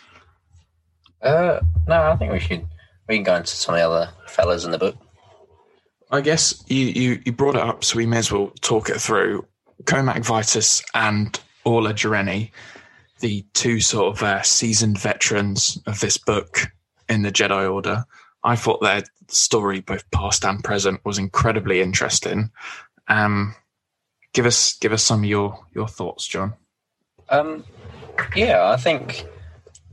Uh, 1.22 1.61
no, 1.87 2.03
I 2.03 2.16
think 2.16 2.33
we 2.33 2.41
should, 2.41 2.66
we 3.09 3.14
can 3.14 3.22
go 3.22 3.37
into 3.37 3.49
some 3.49 3.74
of 3.74 3.80
the 3.80 3.87
other 3.87 4.11
fellas 4.26 4.64
in 4.64 4.72
the 4.72 4.78
book. 4.78 4.97
I 6.11 6.20
guess 6.20 6.62
you, 6.66 6.87
you, 6.87 7.22
you 7.24 7.33
brought 7.33 7.55
it 7.55 7.62
up, 7.62 7.85
so 7.85 7.97
we 7.97 8.07
may 8.07 8.18
as 8.18 8.30
well 8.30 8.53
talk 8.61 8.91
it 8.91 9.01
through. 9.01 9.47
Cohmac 9.85 10.24
Vitus 10.24 10.83
and 10.95 11.41
Orla 11.64 11.95
Jareni, 11.95 12.51
the 13.20 13.47
two 13.55 13.80
sort 13.80 14.16
of 14.16 14.22
uh, 14.22 14.43
seasoned 14.43 14.99
veterans 14.99 15.80
of 15.87 16.01
this 16.01 16.18
book 16.18 16.66
in 17.09 17.22
the 17.22 17.33
Jedi 17.33 17.72
Order. 17.72 18.05
I 18.45 18.57
thought 18.57 18.80
their 18.82 19.05
story, 19.28 19.80
both 19.80 20.11
past 20.11 20.45
and 20.45 20.62
present, 20.62 21.05
was 21.05 21.18
incredibly 21.18 21.80
interesting. 21.80 22.51
Um, 23.09 23.55
give 24.32 24.47
us 24.47 24.76
give 24.78 24.93
us 24.93 25.03
some 25.03 25.20
of 25.20 25.24
your 25.26 25.66
your 25.74 25.88
thoughts, 25.88 26.26
John. 26.26 26.55
Um, 27.28 27.64
yeah, 28.34 28.68
I 28.68 28.76
think 28.76 29.26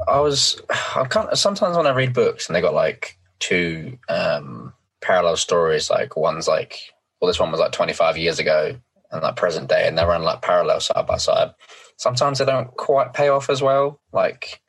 I 0.07 0.19
was. 0.19 0.61
I 0.95 1.05
can't. 1.05 1.37
Sometimes 1.37 1.77
when 1.77 1.87
I 1.87 1.93
read 1.93 2.13
books 2.13 2.47
and 2.47 2.55
they 2.55 2.61
got 2.61 2.73
like 2.73 3.19
two 3.39 3.97
um, 4.07 4.73
parallel 5.01 5.37
stories. 5.37 5.89
Like 5.89 6.15
one's 6.15 6.47
like, 6.47 6.79
well, 7.19 7.27
this 7.27 7.39
one 7.39 7.51
was 7.51 7.59
like 7.59 7.71
25 7.71 8.17
years 8.17 8.39
ago 8.39 8.75
and 9.11 9.23
like 9.23 9.35
present 9.35 9.69
day, 9.69 9.87
and 9.87 9.97
they 9.97 10.05
run 10.05 10.23
like 10.23 10.41
parallel 10.41 10.79
side 10.79 11.07
by 11.07 11.17
side. 11.17 11.53
Sometimes 11.97 12.39
they 12.39 12.45
don't 12.45 12.75
quite 12.77 13.13
pay 13.13 13.29
off 13.29 13.49
as 13.49 13.61
well. 13.61 13.99
Like 14.13 14.61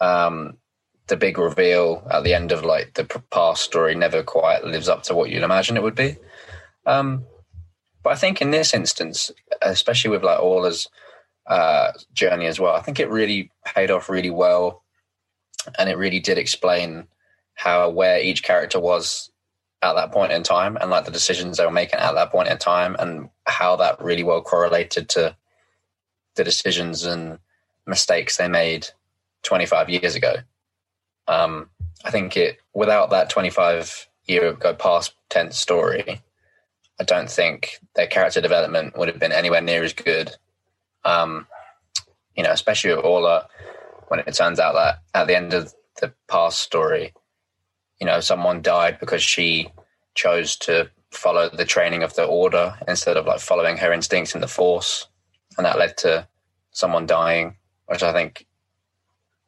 um, 0.00 0.56
the 1.08 1.16
big 1.16 1.38
reveal 1.38 2.06
at 2.10 2.24
the 2.24 2.34
end 2.34 2.52
of 2.52 2.64
like 2.64 2.94
the 2.94 3.04
past 3.30 3.62
story 3.62 3.94
never 3.94 4.22
quite 4.22 4.64
lives 4.64 4.88
up 4.88 5.02
to 5.04 5.14
what 5.14 5.30
you'd 5.30 5.42
imagine 5.42 5.76
it 5.76 5.82
would 5.82 5.94
be. 5.94 6.16
Um, 6.84 7.24
but 8.02 8.12
I 8.12 8.16
think 8.16 8.40
in 8.40 8.50
this 8.50 8.74
instance, 8.74 9.30
especially 9.62 10.10
with 10.10 10.22
like 10.22 10.40
Orla's 10.40 10.88
uh, 11.46 11.92
journey 12.12 12.46
as 12.46 12.58
well, 12.58 12.74
I 12.74 12.82
think 12.82 13.00
it 13.00 13.10
really 13.10 13.50
paid 13.64 13.90
off 13.90 14.08
really 14.08 14.30
well, 14.30 14.82
and 15.78 15.88
it 15.88 15.96
really 15.96 16.20
did 16.20 16.38
explain 16.38 17.06
how 17.54 17.90
where 17.90 18.20
each 18.20 18.42
character 18.42 18.78
was 18.78 19.30
at 19.82 19.94
that 19.94 20.12
point 20.12 20.32
in 20.32 20.42
time 20.42 20.76
and 20.76 20.90
like 20.90 21.04
the 21.04 21.10
decisions 21.10 21.56
they 21.56 21.64
were 21.64 21.70
making 21.70 21.98
at 21.98 22.12
that 22.12 22.30
point 22.30 22.48
in 22.48 22.58
time 22.58 22.96
and 22.98 23.28
how 23.46 23.76
that 23.76 24.00
really 24.02 24.22
well 24.22 24.42
correlated 24.42 25.08
to 25.08 25.36
the 26.34 26.44
decisions 26.44 27.04
and 27.04 27.38
mistakes 27.86 28.36
they 28.36 28.48
made 28.48 28.88
25 29.42 29.88
years 29.90 30.14
ago. 30.14 30.36
Um, 31.28 31.70
I 32.04 32.10
think 32.10 32.36
it 32.36 32.58
without 32.74 33.10
that 33.10 33.30
25 33.30 34.08
year 34.26 34.48
ago 34.48 34.74
past 34.74 35.14
tense 35.28 35.58
story, 35.58 36.20
I 37.00 37.04
don't 37.04 37.30
think 37.30 37.78
their 37.94 38.06
character 38.06 38.40
development 38.40 38.96
would 38.96 39.08
have 39.08 39.18
been 39.18 39.32
anywhere 39.32 39.60
near 39.60 39.82
as 39.82 39.92
good. 39.92 40.34
Um, 41.04 41.46
you 42.36 42.42
know, 42.42 42.50
especially 42.50 42.94
with 42.94 43.04
Orla, 43.04 43.48
when 44.08 44.20
it 44.20 44.34
turns 44.34 44.60
out 44.60 44.74
that 44.74 45.02
at 45.14 45.26
the 45.26 45.36
end 45.36 45.54
of 45.54 45.72
the 46.00 46.12
past 46.28 46.60
story, 46.60 47.12
you 48.00 48.06
know, 48.06 48.20
someone 48.20 48.62
died 48.62 48.98
because 49.00 49.22
she 49.22 49.68
chose 50.14 50.56
to 50.56 50.90
follow 51.10 51.48
the 51.48 51.64
training 51.64 52.02
of 52.02 52.14
the 52.14 52.24
order 52.24 52.74
instead 52.86 53.16
of 53.16 53.26
like 53.26 53.40
following 53.40 53.76
her 53.78 53.92
instincts 53.92 54.34
in 54.34 54.40
the 54.40 54.48
force. 54.48 55.06
And 55.56 55.64
that 55.64 55.78
led 55.78 55.96
to 55.98 56.28
someone 56.70 57.06
dying, 57.06 57.56
which 57.86 58.02
I 58.02 58.12
think 58.12 58.46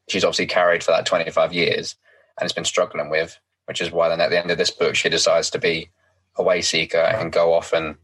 she's 0.08 0.24
obviously 0.24 0.46
carried 0.46 0.82
for 0.82 0.90
that 0.90 1.06
25 1.06 1.52
years 1.52 1.96
and 2.38 2.44
has 2.44 2.52
been 2.52 2.64
struggling 2.64 3.10
with, 3.10 3.38
which 3.66 3.80
is 3.80 3.90
why 3.90 4.08
then 4.08 4.20
at 4.20 4.30
the 4.30 4.38
end 4.38 4.50
of 4.50 4.58
this 4.58 4.70
book, 4.70 4.94
she 4.94 5.08
decides 5.08 5.50
to 5.50 5.58
be 5.58 5.90
a 6.36 6.42
way 6.42 6.62
seeker 6.62 6.98
and 6.98 7.32
go 7.32 7.52
off 7.52 7.72
and, 7.72 7.96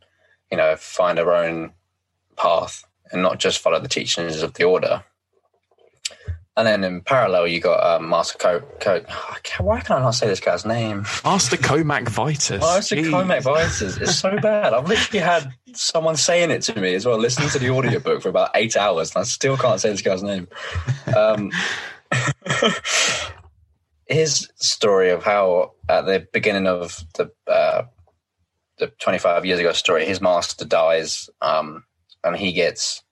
you 0.51 0.57
know, 0.57 0.77
find 0.77 1.19
her 1.19 1.33
own 1.33 1.73
path 2.37 2.85
and 3.13 3.23
not 3.23 3.39
just 3.39 3.59
follow 3.61 3.81
the 3.81 3.89
teachings 3.89 4.43
of 4.43 4.55
the 4.55 4.65
order. 4.65 5.05
And 6.57 6.69
then 6.69 6.85
in 6.85 7.01
parallel, 7.01 7.49
you 7.49 7.59
got 7.59 7.83
um, 7.85 8.09
Master 8.09 8.39
Co. 8.39 8.61
Co- 8.79 9.05
Why 9.59 9.81
can 9.81 9.97
I 9.97 10.01
not 10.01 10.13
say 10.13 10.29
this 10.29 10.39
guy's 10.39 10.65
name? 10.65 11.05
Master 11.25 11.57
Cohmac 11.57 12.09
Vitus. 12.09 12.61
Master 12.61 12.95
Jeez. 12.95 13.11
Cohmac 13.11 13.43
Vitus. 13.43 13.97
It's 13.97 14.15
so 14.15 14.39
bad. 14.39 14.73
I've 14.73 14.87
literally 14.87 15.19
had 15.19 15.53
someone 15.73 16.15
saying 16.17 16.53
it 16.53 16.63
to 16.63 16.81
me 16.81 16.95
as 16.95 17.07
well, 17.07 17.19
listening 17.19 17.49
to 17.51 17.59
the 17.59 17.71
audiobook 17.71 18.23
for 18.23 18.29
about 18.29 18.51
eight 18.55 18.77
hours, 18.77 19.13
and 19.17 19.23
I 19.23 19.25
still 19.25 19.57
can't 19.57 19.81
say 19.81 19.91
this 19.91 20.03
guy's 20.03 20.23
name. 20.23 20.47
Um, 21.17 21.51
his 24.07 24.51
story 24.57 25.11
of 25.11 25.23
how 25.23 25.73
at 25.89 26.07
the 26.07 26.27
beginning 26.33 26.67
of 26.67 27.05
the 27.15 27.31
uh, 27.47 27.83
the 28.79 28.89
25 29.01 29.45
years 29.45 29.61
ago 29.61 29.73
story, 29.73 30.05
his 30.05 30.21
master 30.21 30.65
dies, 30.65 31.31
um, 31.41 31.85
and 32.23 32.37
he 32.37 32.53
gets 32.53 33.03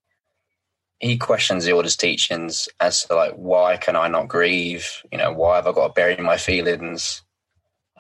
he 0.99 1.17
questions 1.17 1.65
the 1.65 1.73
order's 1.73 1.97
teachings 1.97 2.69
as 2.81 3.05
to 3.05 3.15
like 3.15 3.33
why 3.33 3.77
can 3.77 3.97
I 3.97 4.09
not 4.09 4.29
grieve? 4.29 5.03
You 5.11 5.19
know, 5.19 5.33
why 5.33 5.57
have 5.57 5.67
I 5.67 5.73
got 5.73 5.89
to 5.89 5.93
bury 5.93 6.17
my 6.17 6.37
feelings? 6.37 7.23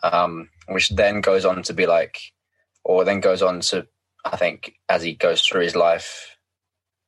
Um, 0.02 0.48
which 0.68 0.90
then 0.90 1.20
goes 1.20 1.44
on 1.44 1.62
to 1.64 1.72
be 1.72 1.86
like, 1.86 2.18
or 2.84 3.04
then 3.04 3.20
goes 3.20 3.42
on 3.42 3.60
to, 3.60 3.86
I 4.24 4.36
think, 4.36 4.74
as 4.88 5.02
he 5.02 5.14
goes 5.14 5.42
through 5.42 5.62
his 5.62 5.76
life, 5.76 6.31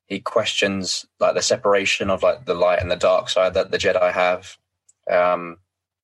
he 0.06 0.20
questions 0.20 1.06
like 1.18 1.34
the 1.34 1.42
separation 1.42 2.10
of 2.10 2.22
like 2.22 2.44
the 2.44 2.54
light 2.54 2.80
and 2.80 2.90
the 2.90 2.96
dark 2.96 3.28
side 3.28 3.54
that 3.54 3.70
the 3.70 3.78
Jedi 3.78 4.12
have. 4.12 4.56
Um, 5.10 5.58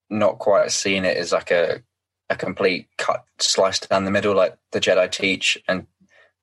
not 0.09 0.39
quite 0.39 0.71
seeing 0.73 1.05
it 1.05 1.17
as 1.17 1.33
like 1.33 1.51
a 1.51 1.83
a 2.29 2.37
complete 2.37 2.89
cut 2.97 3.25
sliced 3.39 3.89
down 3.89 4.05
the 4.05 4.11
middle 4.11 4.35
like 4.35 4.57
the 4.73 4.81
Jedi 4.81 5.11
teach, 5.11 5.59
and 5.69 5.87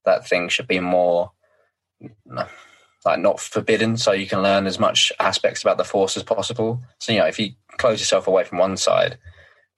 that 0.06 0.28
thing 0.28 0.50
should 0.50 0.68
be 0.68 0.80
more 0.80 1.32
like 3.06 3.20
not 3.20 3.40
forbidden, 3.40 3.98
so 3.98 4.12
you 4.12 4.28
can 4.28 4.44
learn 4.44 4.68
as 4.68 4.80
much 4.80 5.12
aspects 5.20 5.62
about 5.62 5.78
the 5.78 5.84
force 5.84 6.18
as 6.18 6.24
possible. 6.24 6.82
So 7.00 7.12
you 7.12 7.20
know, 7.20 7.26
if 7.26 7.40
you 7.40 7.52
close 7.78 8.00
yourself 8.00 8.28
away 8.28 8.44
from 8.44 8.58
one 8.58 8.78
side, 8.78 9.18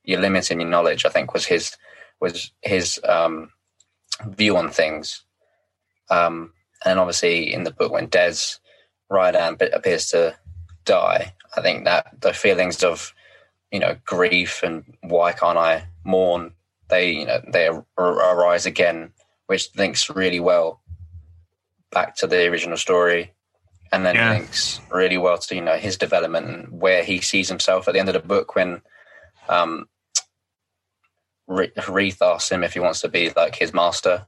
you're 0.04 0.20
limiting 0.20 0.60
your 0.60 0.70
knowledge. 0.70 1.06
I 1.06 1.10
think 1.10 1.34
was 1.34 1.46
his 1.46 1.76
was 2.20 2.52
his 2.62 3.00
um, 3.08 3.52
view 4.26 4.58
on 4.58 4.70
things. 4.70 5.24
Um, 6.10 6.54
and 6.86 7.00
obviously, 7.00 7.54
in 7.54 7.64
the 7.64 7.72
book, 7.72 7.92
when 7.92 8.08
Des 8.08 8.36
Rydan 9.12 9.58
appears 9.74 10.08
to 10.08 10.36
die, 10.86 11.34
I 11.56 11.62
think 11.62 11.86
that 11.86 12.22
the 12.22 12.34
feelings 12.34 12.84
of 12.84 13.14
you 13.72 13.80
know 13.80 13.98
grief 14.06 14.64
and 14.64 14.84
why 15.02 15.32
can't 15.34 15.58
I 15.58 15.86
mourn 16.04 16.54
they 16.90 17.12
you 17.12 17.26
know 17.26 17.42
they 17.52 17.70
arise 17.98 18.66
again, 18.66 19.12
which 19.48 19.76
links 19.76 20.10
really 20.10 20.40
well 20.40 20.82
back 21.92 22.16
to 22.18 22.28
the 22.28 22.48
original 22.48 22.78
story 22.78 23.34
and 23.92 24.06
then 24.06 24.16
yeah. 24.16 24.32
links 24.32 24.80
really 24.92 25.18
well 25.18 25.38
to 25.38 25.56
you 25.56 25.62
know 25.62 25.78
his 25.78 25.98
development 25.98 26.48
and 26.48 26.82
where 26.82 27.04
he 27.04 27.20
sees 27.20 27.50
himself 27.50 27.88
at 27.88 27.94
the 27.94 28.00
end 28.00 28.10
of 28.10 28.14
the 28.14 28.20
book 28.20 28.56
when 28.56 28.82
um 29.48 29.88
Reath 31.48 32.22
asks 32.22 32.52
him 32.52 32.64
if 32.64 32.74
he 32.74 32.80
wants 32.80 33.02
to 33.02 33.10
be 33.10 33.32
like 33.36 33.56
his 33.56 33.74
master 33.74 34.28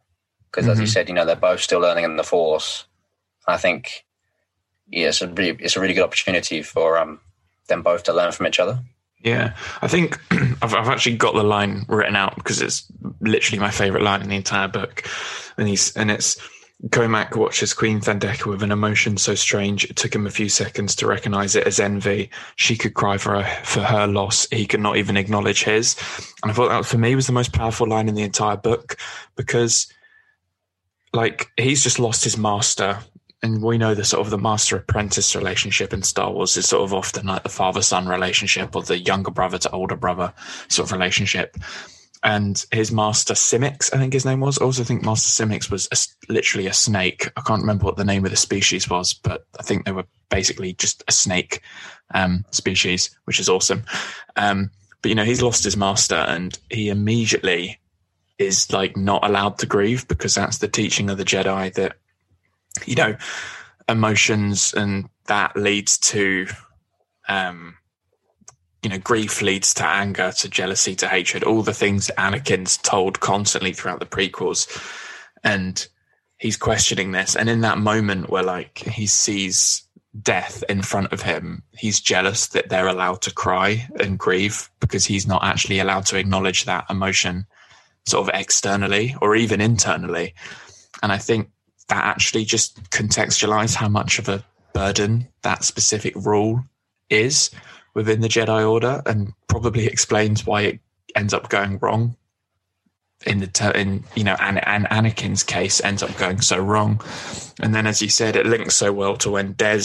because 0.52 0.66
mm-hmm. 0.66 0.74
as 0.74 0.80
you 0.80 0.88
said 0.88 1.08
you 1.08 1.16
know 1.16 1.26
they're 1.26 1.36
both 1.36 1.62
still 1.62 1.80
learning 1.80 2.04
in 2.04 2.18
the 2.18 2.24
force 2.24 2.86
I 3.48 3.58
think 3.58 4.06
yeah 4.88 5.08
it's 5.08 5.22
a 5.22 5.28
really, 5.28 5.58
it's 5.60 5.76
a 5.76 5.80
really 5.80 5.94
good 5.94 6.04
opportunity 6.04 6.62
for 6.62 6.98
um 6.98 7.20
them 7.68 7.82
both 7.82 8.04
to 8.04 8.14
learn 8.14 8.32
from 8.32 8.48
each 8.48 8.60
other 8.60 8.80
yeah, 9.24 9.56
I 9.84 9.88
think 9.88 10.20
I've, 10.32 10.74
I've 10.74 10.88
actually 10.88 11.16
got 11.16 11.36
the 11.36 11.44
line 11.44 11.86
written 11.88 12.16
out 12.16 12.36
because 12.36 12.60
it's 12.60 12.92
literally 13.20 13.60
my 13.60 13.70
favorite 13.70 14.02
line 14.02 14.24
in 14.24 14.30
the 14.30 14.36
entire 14.36 14.68
book, 14.68 15.08
and 15.58 15.68
he's 15.68 15.96
and 15.96 16.10
it's 16.10 16.38
Cohmac 16.90 17.36
watches 17.36 17.76
Queen 17.76 18.00
Thandeka 18.02 18.48
with 18.48 18.64
an 18.64 18.72
emotion 18.72 19.18
so 19.18 19.36
strange 19.36 19.86
it 19.86 19.96
took 19.96 20.16
him 20.16 20.26
a 20.26 20.32
few 20.32 20.50
seconds 20.50 20.96
to 20.96 21.06
recognize 21.06 21.56
it 21.56 21.68
as 21.68 21.80
envy. 21.80 22.32
She 22.56 22.76
could 22.76 22.96
cry 22.96 23.18
for 23.18 23.42
her, 23.42 23.64
for 23.64 23.82
her 23.82 24.08
loss. 24.08 24.48
He 24.50 24.66
could 24.66 24.80
not 24.80 24.98
even 24.98 25.16
acknowledge 25.16 25.64
his. 25.64 25.96
And 26.42 26.52
I 26.52 26.56
thought 26.56 26.70
that 26.70 26.86
for 26.88 26.98
me 26.98 27.14
was 27.14 27.28
the 27.28 27.34
most 27.34 27.54
powerful 27.54 27.88
line 27.88 28.10
in 28.10 28.16
the 28.16 28.24
entire 28.24 28.58
book 28.58 28.98
because, 29.36 29.94
like, 31.14 31.52
he's 31.58 31.84
just 31.84 32.00
lost 32.00 32.24
his 32.24 32.38
master. 32.38 33.00
And 33.44 33.64
we 33.64 33.80
know 33.80 33.96
the 33.96 34.04
sort 34.04 34.22
of 34.22 34.30
the 34.30 34.38
master 34.38 34.78
apprentice 34.78 35.36
relationship 35.36 35.94
in 35.94 36.04
Star 36.04 36.32
Wars 36.32 36.56
is 36.58 36.70
sort 36.70 36.84
of 36.84 36.94
often 36.94 37.26
like 37.26 37.42
the 37.42 37.50
father 37.50 37.82
son 37.82 38.08
relationship 38.08 38.76
or 38.76 38.84
the 38.84 39.00
younger 39.00 39.32
brother 39.32 39.58
to 39.58 39.72
older 39.72 39.96
brother 39.96 40.32
sort 40.68 40.88
of 40.88 40.94
relationship. 40.94 41.58
and 42.24 42.66
his 42.72 42.92
master 42.92 43.34
Simics, 43.34 43.94
I 43.94 43.98
think 43.98 44.14
his 44.14 44.26
name 44.26 44.42
was. 44.42 44.60
I 44.60 44.66
also 44.66 44.84
think 44.84 45.04
Master 45.04 45.44
Simics 45.44 45.72
was 45.72 45.88
a, 45.92 46.32
literally 46.32 46.68
a 46.68 46.74
snake. 46.74 47.32
I 47.36 47.42
can't 47.42 47.62
remember 47.62 47.86
what 47.86 47.98
the 47.98 48.06
name 48.06 48.26
of 48.26 48.32
the 48.32 48.38
species 48.38 48.90
was, 48.90 49.14
but 49.14 49.46
I 49.60 49.64
think 49.64 49.86
they 49.86 49.92
were 49.92 50.06
basically 50.30 50.74
just 50.74 51.04
a 51.08 51.12
snake 51.12 51.62
um, 52.14 52.46
species, 52.52 53.18
which 53.26 53.40
is 53.40 53.50
awesome. 53.50 53.84
Um, 54.36 54.70
but 55.02 55.10
you 55.10 55.16
know, 55.16 55.24
he's 55.24 55.42
lost 55.42 55.64
his 55.64 55.76
master, 55.76 56.16
and 56.16 56.58
he 56.70 56.90
immediately 56.90 57.80
is 58.42 58.72
like 58.72 58.98
not 58.98 59.26
allowed 59.26 59.60
to 59.60 59.66
grieve 59.66 60.08
because 60.08 60.36
that's 60.36 60.58
the 60.58 60.68
teaching 60.68 61.10
of 61.10 61.18
the 61.18 61.24
Jedi 61.24 61.74
that 61.74 61.98
you 62.86 62.96
know 62.96 63.16
emotions 63.88 64.74
and 64.74 65.10
that 65.26 65.56
leads 65.56 65.98
to 65.98 66.48
um 67.28 67.76
you 68.84 68.90
know, 68.90 68.98
grief 68.98 69.42
leads 69.42 69.74
to 69.76 69.86
anger, 69.86 70.32
to 70.38 70.50
jealousy, 70.50 70.96
to 70.96 71.08
hatred, 71.08 71.44
all 71.44 71.62
the 71.62 71.74
things 71.74 72.10
Anakin's 72.18 72.78
told 72.78 73.20
constantly 73.20 73.74
throughout 73.74 74.00
the 74.00 74.06
prequels. 74.06 74.68
And 75.44 75.88
he's 76.38 76.58
questioning 76.58 77.12
this. 77.12 77.36
And 77.36 77.50
in 77.50 77.62
that 77.62 77.78
moment 77.78 78.30
where 78.30 78.44
like 78.44 78.80
he 78.80 79.06
sees 79.06 79.84
death 80.20 80.64
in 80.68 80.82
front 80.82 81.14
of 81.14 81.22
him, 81.22 81.62
he's 81.74 82.00
jealous 82.00 82.48
that 82.48 82.70
they're 82.70 82.88
allowed 82.88 83.22
to 83.22 83.34
cry 83.34 83.88
and 84.00 84.18
grieve 84.18 84.70
because 84.80 85.06
he's 85.06 85.28
not 85.28 85.44
actually 85.44 85.80
allowed 85.80 86.08
to 86.08 86.18
acknowledge 86.18 86.66
that 86.66 86.86
emotion 86.90 87.46
sort 88.06 88.28
of 88.28 88.40
externally 88.40 89.16
or 89.22 89.36
even 89.36 89.62
internally. 89.62 90.34
And 91.04 91.12
I 91.12 91.18
think 91.18 91.50
that 91.88 92.04
actually 92.04 92.46
just 92.46 92.82
contextualized 92.90 93.76
how 93.76 93.90
much 93.90 94.20
of 94.20 94.30
a 94.30 94.44
burden 94.74 95.28
that 95.42 95.64
specific 95.64 96.16
rule 96.16 96.64
is 97.10 97.52
within 97.94 98.22
the 98.22 98.30
Jedi 98.30 98.70
Order, 98.70 99.02
and 99.06 99.34
probably 99.48 99.86
explains 99.86 100.46
why 100.46 100.62
it 100.62 100.80
ends 101.16 101.34
up 101.34 101.50
going 101.50 101.78
wrong. 101.80 102.16
In 103.28 103.40
the 103.40 103.48
ter- 103.48 103.72
in 103.72 104.04
you 104.16 104.24
know, 104.24 104.36
and, 104.40 104.66
and 104.66 104.86
Anakin's 104.86 105.44
case 105.44 105.84
ends 105.84 106.02
up 106.02 106.16
going 106.18 106.42
so 106.42 106.58
wrong, 106.58 107.02
and 107.60 107.76
then 107.76 107.86
as 107.86 108.02
you 108.02 108.10
said, 108.10 108.36
it 108.36 108.46
links 108.46 108.76
so 108.76 108.92
well 108.92 109.18
to 109.18 109.30
when 109.30 109.54
Des, 109.54 109.84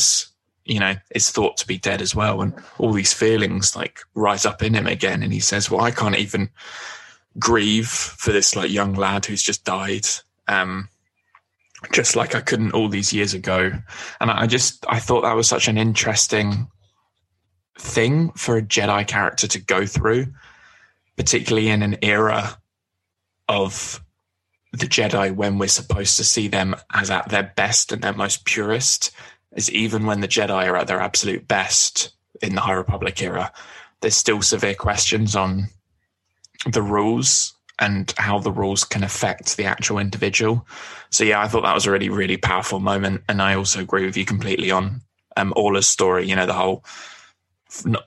you 0.64 0.80
know, 0.80 0.94
is 1.14 1.30
thought 1.30 1.56
to 1.58 1.66
be 1.66 1.76
dead 1.76 2.00
as 2.00 2.14
well, 2.14 2.40
and 2.40 2.54
all 2.78 2.92
these 2.92 3.12
feelings 3.12 3.76
like 3.76 4.00
rise 4.14 4.46
up 4.46 4.62
in 4.62 4.74
him 4.74 4.86
again, 4.86 5.22
and 5.22 5.32
he 5.32 5.40
says, 5.40 5.70
"Well, 5.70 5.82
I 5.82 5.90
can't 5.90 6.16
even 6.16 6.48
grieve 7.38 7.88
for 7.88 8.32
this 8.32 8.56
like 8.56 8.70
young 8.70 8.94
lad 8.94 9.26
who's 9.26 9.42
just 9.42 9.64
died." 9.64 10.06
Um, 10.48 10.88
just 11.92 12.16
like 12.16 12.34
I 12.34 12.40
couldn't 12.40 12.72
all 12.72 12.88
these 12.88 13.12
years 13.12 13.34
ago. 13.34 13.70
And 14.20 14.30
I 14.30 14.46
just 14.46 14.84
I 14.88 14.98
thought 14.98 15.22
that 15.22 15.36
was 15.36 15.48
such 15.48 15.68
an 15.68 15.78
interesting 15.78 16.68
thing 17.78 18.30
for 18.32 18.56
a 18.56 18.62
Jedi 18.62 19.06
character 19.06 19.46
to 19.48 19.60
go 19.60 19.86
through, 19.86 20.26
particularly 21.16 21.68
in 21.68 21.82
an 21.82 21.98
era 22.02 22.58
of 23.48 24.02
the 24.72 24.86
Jedi 24.86 25.34
when 25.34 25.58
we're 25.58 25.68
supposed 25.68 26.16
to 26.16 26.24
see 26.24 26.48
them 26.48 26.76
as 26.92 27.10
at 27.10 27.28
their 27.28 27.52
best 27.56 27.92
and 27.92 28.02
their 28.02 28.12
most 28.12 28.44
purest, 28.44 29.10
is 29.54 29.70
even 29.70 30.06
when 30.06 30.20
the 30.20 30.28
Jedi 30.28 30.66
are 30.66 30.76
at 30.76 30.86
their 30.86 31.00
absolute 31.00 31.46
best 31.46 32.10
in 32.42 32.54
the 32.54 32.60
High 32.60 32.72
Republic 32.72 33.22
era, 33.22 33.52
there's 34.00 34.16
still 34.16 34.42
severe 34.42 34.74
questions 34.74 35.34
on 35.36 35.68
the 36.64 36.82
rules 36.82 37.54
and 37.78 38.12
how 38.16 38.38
the 38.38 38.52
rules 38.52 38.84
can 38.84 39.04
affect 39.04 39.56
the 39.56 39.64
actual 39.64 39.98
individual. 39.98 40.66
So 41.10 41.24
yeah, 41.24 41.40
I 41.42 41.48
thought 41.48 41.62
that 41.62 41.74
was 41.74 41.86
a 41.86 41.90
really, 41.90 42.08
really 42.08 42.36
powerful 42.36 42.80
moment. 42.80 43.22
And 43.28 43.42
I 43.42 43.54
also 43.54 43.80
agree 43.80 44.06
with 44.06 44.16
you 44.16 44.24
completely 44.24 44.70
on 44.70 45.02
um 45.36 45.52
Orla's 45.56 45.86
story, 45.86 46.26
you 46.26 46.34
know, 46.34 46.46
the 46.46 46.54
whole 46.54 46.84
not 47.84 48.06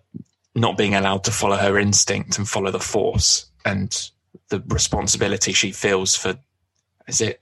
not 0.55 0.77
being 0.77 0.95
allowed 0.95 1.23
to 1.25 1.31
follow 1.31 1.57
her 1.57 1.77
instinct 1.77 2.37
and 2.37 2.49
follow 2.49 2.71
the 2.71 2.79
force 2.79 3.49
and 3.65 4.09
the 4.49 4.63
responsibility 4.67 5.53
she 5.53 5.71
feels 5.71 6.15
for 6.15 6.37
is 7.07 7.21
it 7.21 7.41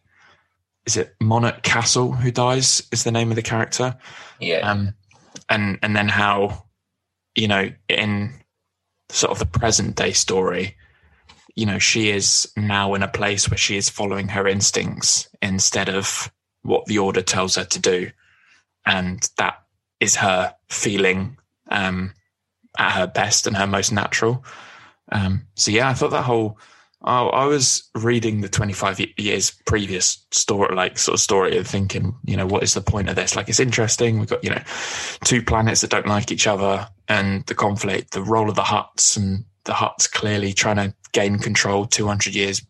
is 0.86 0.98
it 0.98 1.16
Monarch 1.22 1.64
Castle 1.64 2.12
who 2.12 2.32
dies 2.32 2.84
is 2.92 3.04
the 3.04 3.12
name 3.12 3.30
of 3.30 3.36
the 3.36 3.42
character 3.42 3.96
yeah 4.40 4.70
um 4.70 4.94
and 5.50 5.80
and 5.82 5.96
then 5.96 6.10
how 6.10 6.66
you 7.36 7.48
know 7.48 7.72
in 7.88 8.34
sort 9.10 9.32
of 9.32 9.40
the 9.40 9.46
present 9.46 9.96
day 9.96 10.12
story 10.12 10.76
you 11.58 11.66
know 11.66 11.80
she 11.80 12.10
is 12.10 12.50
now 12.56 12.94
in 12.94 13.04
a 13.04 13.08
place 13.08 13.50
where 13.50 13.58
she 13.58 13.76
is 13.76 13.90
following 13.90 14.30
her 14.30 14.48
instincts 14.48 15.28
instead 15.42 15.90
of 15.90 16.32
what 16.62 16.86
the 16.86 16.98
order 16.98 17.22
tells 17.22 17.56
her 17.56 17.66
to 17.66 17.80
do 17.80 18.10
and 18.86 19.30
that 19.38 19.56
is 20.00 20.16
her 20.16 20.56
feeling 20.70 21.38
um, 21.70 22.14
at 22.78 22.94
her 22.94 23.08
best 23.08 23.48
and 23.48 23.58
her 23.58 23.68
most 23.68 23.92
natural. 23.92 24.44
Um, 25.12 25.48
so 25.56 25.72
yeah, 25.72 25.90
I 25.90 25.94
thought 25.94 26.12
that 26.12 26.24
whole. 26.24 26.60
Oh, 27.04 27.30
I 27.30 27.46
was 27.46 27.88
reading 27.94 28.42
the 28.42 28.50
25 28.50 29.00
years 29.18 29.52
previous 29.68 30.26
story, 30.32 30.76
like 30.76 30.98
sort 30.98 31.14
of 31.14 31.20
story, 31.20 31.56
and 31.56 31.66
thinking, 31.66 32.16
you 32.26 32.36
know, 32.36 32.48
what 32.48 32.64
is 32.64 32.74
the 32.74 32.82
point 32.82 33.08
of 33.08 33.16
this? 33.16 33.36
Like, 33.36 33.50
it's 33.50 33.60
interesting. 33.60 34.18
We've 34.18 34.28
got, 34.28 34.44
you 34.44 34.50
know, 34.50 34.64
two 35.24 35.44
planets 35.44 35.82
that 35.82 35.92
don't 35.92 36.08
like 36.08 36.32
each 36.32 36.48
other, 36.48 36.90
and 37.08 37.46
the 37.46 37.54
conflict, 37.54 38.12
the 38.12 38.24
role 38.24 38.50
of 38.50 38.56
the 38.56 38.64
Hutts, 38.64 39.16
and 39.16 39.46
the 39.66 39.74
Hutts 39.74 40.12
clearly 40.12 40.54
trying 40.54 40.78
to 40.78 40.94
gain 41.12 41.40
control 41.40 41.86
200 41.86 42.36
years 42.36 42.62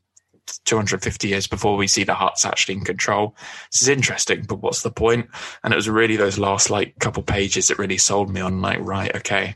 250 0.65 1.27
years 1.27 1.47
before 1.47 1.75
we 1.75 1.87
see 1.87 2.03
the 2.03 2.13
Hutts 2.13 2.45
actually 2.45 2.75
in 2.75 2.85
control. 2.85 3.35
This 3.71 3.81
is 3.81 3.89
interesting, 3.89 4.43
but 4.47 4.61
what's 4.61 4.81
the 4.81 4.91
point? 4.91 5.27
And 5.63 5.73
it 5.73 5.75
was 5.75 5.89
really 5.89 6.15
those 6.15 6.39
last 6.39 6.69
like 6.69 6.97
couple 6.99 7.23
pages 7.23 7.67
that 7.67 7.79
really 7.79 7.97
sold 7.97 8.29
me 8.29 8.41
on 8.41 8.61
like, 8.61 8.79
right, 8.79 9.13
okay, 9.17 9.55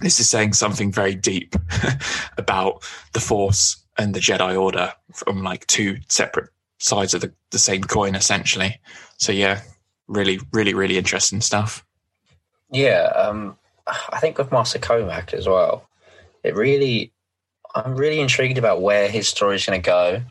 this 0.00 0.20
is 0.20 0.28
saying 0.28 0.54
something 0.54 0.92
very 0.92 1.14
deep 1.14 1.54
about 2.38 2.82
the 3.12 3.20
Force 3.20 3.82
and 3.98 4.14
the 4.14 4.20
Jedi 4.20 4.58
Order 4.60 4.92
from 5.14 5.42
like 5.42 5.66
two 5.66 5.98
separate 6.08 6.50
sides 6.78 7.14
of 7.14 7.20
the, 7.20 7.32
the 7.50 7.58
same 7.58 7.82
coin, 7.82 8.14
essentially. 8.14 8.80
So 9.18 9.32
yeah, 9.32 9.60
really, 10.08 10.40
really, 10.52 10.74
really 10.74 10.98
interesting 10.98 11.40
stuff. 11.40 11.84
Yeah, 12.70 13.12
um, 13.14 13.58
I 13.86 14.18
think 14.18 14.38
with 14.38 14.52
Master 14.52 14.78
Cohmac 14.78 15.34
as 15.34 15.46
well, 15.46 15.88
it 16.42 16.54
really 16.54 17.12
I'm 17.74 17.94
really 17.94 18.20
intrigued 18.20 18.58
about 18.58 18.82
where 18.82 19.08
his 19.08 19.28
story 19.28 19.56
is 19.56 19.66
going 19.66 19.80
to 19.80 19.86
go 19.86 20.22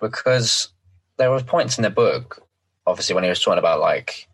because 0.00 0.68
there 1.16 1.30
were 1.30 1.42
points 1.42 1.78
in 1.78 1.82
the 1.82 1.90
book, 1.90 2.42
obviously, 2.86 3.14
when 3.14 3.24
he 3.24 3.30
was 3.30 3.42
talking 3.42 3.58
about 3.58 3.80
like 3.80 4.28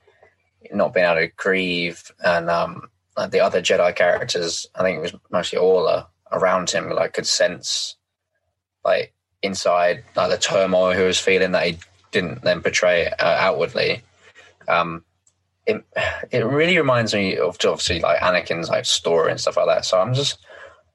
not 0.72 0.94
being 0.94 1.06
able 1.06 1.20
to 1.20 1.28
grieve 1.36 2.10
and 2.24 2.48
um, 2.48 2.88
the 3.30 3.40
other 3.40 3.60
Jedi 3.60 3.94
characters, 3.94 4.66
I 4.74 4.82
think 4.82 4.98
it 4.98 5.02
was 5.02 5.14
mostly 5.30 5.58
Orla 5.58 6.08
around 6.32 6.70
him, 6.70 6.90
like 6.90 7.14
could 7.14 7.26
sense 7.26 7.96
like 8.84 9.12
inside 9.42 10.04
like 10.16 10.30
the 10.30 10.38
turmoil 10.38 10.92
he 10.92 11.02
was 11.02 11.18
feeling 11.18 11.52
that 11.52 11.66
he 11.66 11.78
didn't 12.12 12.42
then 12.42 12.62
portray 12.62 13.06
uh, 13.06 13.36
outwardly. 13.38 14.02
Um, 14.68 15.04
it 15.66 15.84
it 16.30 16.44
really 16.44 16.76
reminds 16.78 17.14
me 17.14 17.36
of 17.36 17.56
obviously 17.64 18.00
like 18.00 18.20
Anakin's 18.20 18.68
like 18.68 18.84
story 18.84 19.30
and 19.30 19.40
stuff 19.40 19.56
like 19.56 19.66
that. 19.66 19.84
So 19.84 20.00
I'm 20.00 20.14
just 20.14 20.38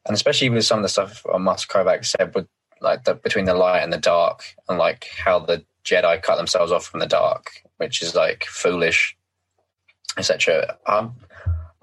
and 0.05 0.13
especially 0.13 0.49
with 0.49 0.65
some 0.65 0.79
of 0.79 0.83
the 0.83 0.89
stuff 0.89 1.23
Master 1.39 1.67
Cohmac 1.67 2.05
said 2.05 2.33
with 2.35 2.47
like 2.81 3.03
the, 3.05 3.15
between 3.15 3.45
the 3.45 3.53
light 3.53 3.81
and 3.81 3.91
the 3.91 3.97
dark, 3.97 4.55
and 4.67 4.77
like 4.77 5.07
how 5.17 5.39
the 5.39 5.63
Jedi 5.83 6.21
cut 6.21 6.35
themselves 6.37 6.71
off 6.71 6.85
from 6.85 6.99
the 6.99 7.07
dark, 7.07 7.63
which 7.77 8.01
is 8.01 8.15
like 8.15 8.45
foolish, 8.45 9.15
etc. 10.17 10.77
Um, 10.85 11.15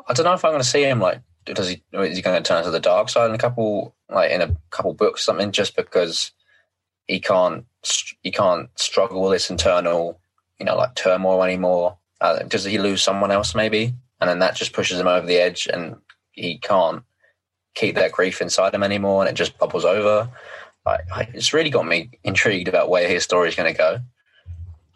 I 0.09 0.13
don't 0.13 0.25
know 0.25 0.35
if 0.35 0.45
I'm 0.45 0.53
going 0.53 0.63
to 0.63 0.69
see 0.69 0.83
him 0.83 1.01
like 1.01 1.21
does 1.45 1.69
he 1.69 1.83
is 1.93 2.17
he 2.17 2.23
going 2.23 2.41
to 2.41 2.47
turn 2.47 2.65
to 2.65 2.71
the 2.71 2.81
dark 2.81 3.09
side 3.09 3.29
in 3.29 3.35
a 3.35 3.39
couple 3.39 3.95
like 4.09 4.31
in 4.31 4.43
a 4.43 4.57
couple 4.71 4.95
books 4.95 5.25
something 5.25 5.51
just 5.51 5.77
because 5.77 6.33
he 7.07 7.19
can't 7.19 7.67
he 8.23 8.31
can't 8.31 8.69
struggle 8.79 9.23
with 9.23 9.33
this 9.33 9.51
internal 9.51 10.21
you 10.59 10.67
know 10.67 10.77
like 10.77 10.95
turmoil 10.95 11.43
anymore 11.43 11.97
uh, 12.21 12.39
does 12.45 12.65
he 12.65 12.79
lose 12.79 13.03
someone 13.03 13.33
else 13.33 13.55
maybe 13.55 13.93
and 14.21 14.31
then 14.31 14.39
that 14.39 14.55
just 14.55 14.73
pushes 14.73 15.01
him 15.01 15.09
over 15.09 15.27
the 15.27 15.39
edge 15.39 15.67
and 15.73 15.97
he 16.31 16.59
can't 16.59 17.03
keep 17.75 17.95
that 17.95 18.13
grief 18.13 18.41
inside 18.41 18.75
him 18.75 18.83
anymore 18.83 19.23
and 19.23 19.31
it 19.31 19.35
just 19.35 19.59
bubbles 19.59 19.85
over. 19.85 20.29
Like, 20.85 21.05
it's 21.33 21.53
really 21.53 21.71
got 21.71 21.87
me 21.87 22.11
intrigued 22.25 22.69
about 22.69 22.89
where 22.89 23.09
his 23.09 23.23
story 23.23 23.49
is 23.49 23.55
going 23.55 23.73
to 23.73 23.79
go. 23.79 23.99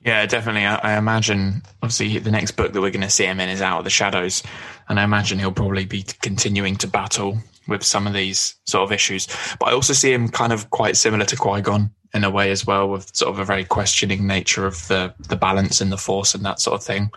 Yeah, 0.05 0.25
definitely. 0.27 0.65
I, 0.65 0.77
I, 0.77 0.99
imagine, 0.99 1.63
obviously, 1.83 2.19
the 2.19 2.31
next 2.31 2.53
book 2.53 2.73
that 2.73 2.81
we're 2.81 2.91
going 2.91 3.01
to 3.03 3.11
see 3.11 3.25
him 3.25 3.41
in 3.41 3.49
is 3.49 3.61
Out 3.61 3.79
of 3.79 3.85
the 3.85 3.91
Shadows. 3.91 4.43
And 4.89 5.01
I 5.01 5.05
imagine 5.05 5.39
he'll 5.39 5.53
probably 5.53 5.85
be 5.85 6.05
continuing 6.23 6.77
to 6.77 6.87
battle 6.87 7.39
with 7.67 7.83
some 7.83 8.07
of 8.07 8.13
these 8.13 8.55
sort 8.67 8.85
of 8.85 8.93
issues. 8.93 9.27
But 9.59 9.69
I 9.69 9.73
also 9.73 9.93
see 9.93 10.13
him 10.13 10.29
kind 10.29 10.53
of 10.53 10.71
quite 10.71 10.97
similar 10.97 11.25
to 11.25 11.37
Qui 11.37 11.61
Gon 11.61 11.91
in 12.15 12.23
a 12.23 12.31
way 12.31 12.51
as 12.51 12.67
well, 12.67 12.89
with 12.89 13.15
sort 13.17 13.33
of 13.33 13.41
a 13.41 13.45
very 13.45 13.65
questioning 13.65 14.27
nature 14.27 14.65
of 14.65 14.87
the, 14.87 15.13
the 15.29 15.37
balance 15.37 15.81
in 15.81 15.91
the 15.91 15.97
Force 15.97 16.35
and 16.35 16.45
that 16.45 16.61
sort 16.61 16.81
of 16.81 16.87
thing. 16.87 17.11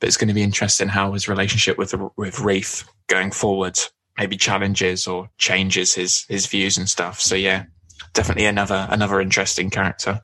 But 0.00 0.08
it's 0.08 0.16
going 0.16 0.28
to 0.28 0.34
be 0.34 0.42
interesting 0.42 0.88
how 0.88 1.12
his 1.12 1.28
relationship 1.28 1.78
with 1.78 1.94
with 2.16 2.40
Reath 2.40 2.84
going 3.06 3.30
forward 3.30 3.78
maybe 4.18 4.36
challenges 4.36 5.06
or 5.06 5.28
changes 5.38 5.94
his 5.94 6.24
his 6.28 6.46
views 6.46 6.78
and 6.78 6.88
stuff. 6.88 7.20
So 7.20 7.34
yeah, 7.34 7.64
definitely 8.12 8.46
another 8.46 8.86
another 8.90 9.20
interesting 9.20 9.70
character. 9.70 10.20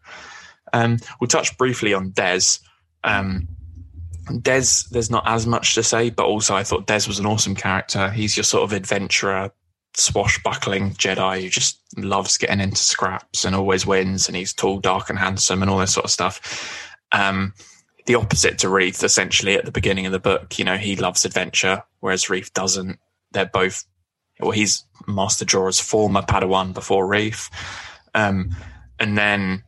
Um, 0.73 0.99
we'll 1.21 1.29
touch 1.29 1.57
briefly 1.59 1.95
on 1.95 2.11
Des. 2.11 2.41
Um, 3.03 3.49
Des, 4.43 4.87
there's 4.91 5.11
not 5.11 5.27
as 5.27 5.47
much 5.47 5.75
to 5.75 5.83
say, 5.83 6.11
but 6.11 6.27
also 6.27 6.55
I 6.55 6.63
thought 6.63 6.87
Des 6.87 7.09
was 7.09 7.19
an 7.19 7.27
awesome 7.27 7.57
character. 7.57 8.11
He's 8.11 8.37
your 8.37 8.45
sort 8.45 8.63
of 8.63 8.73
adventurer, 8.73 9.51
swashbuckling 9.97 10.93
Jedi 10.93 11.43
who 11.43 11.49
just 11.49 11.81
loves 11.97 12.39
getting 12.39 12.61
into 12.61 12.77
scraps 12.77 13.45
and 13.45 13.57
always 13.57 13.87
wins, 13.87 14.29
and 14.29 14.37
he's 14.37 14.53
tall, 14.53 14.79
dark, 14.79 15.11
and 15.11 15.19
handsome, 15.19 15.63
and 15.63 15.71
all 15.71 15.79
this 15.79 15.95
sort 15.95 16.05
of 16.05 16.11
stuff. 16.11 16.89
Um, 17.13 17.55
the 18.07 18.15
opposite 18.15 18.59
to 18.59 18.69
Reath, 18.69 19.03
essentially, 19.03 19.57
at 19.57 19.65
the 19.65 19.73
beginning 19.73 20.07
of 20.07 20.13
the 20.13 20.21
book. 20.21 20.59
You 20.59 20.65
know, 20.65 20.77
he 20.77 20.97
loves 20.97 21.25
adventure, 21.25 21.83
whereas 22.01 22.31
Reath 22.31 22.53
doesn't. 22.53 22.99
They're 23.33 23.47
both, 23.47 23.85
well, 24.39 24.51
he's 24.51 24.85
Master 25.07 25.45
Jora's 25.45 25.81
former 25.81 26.23
Padawan 26.23 26.75
before 26.75 27.07
Reath. 27.07 27.51
Um, 28.15 28.55
and 28.99 29.17
then 29.17 29.65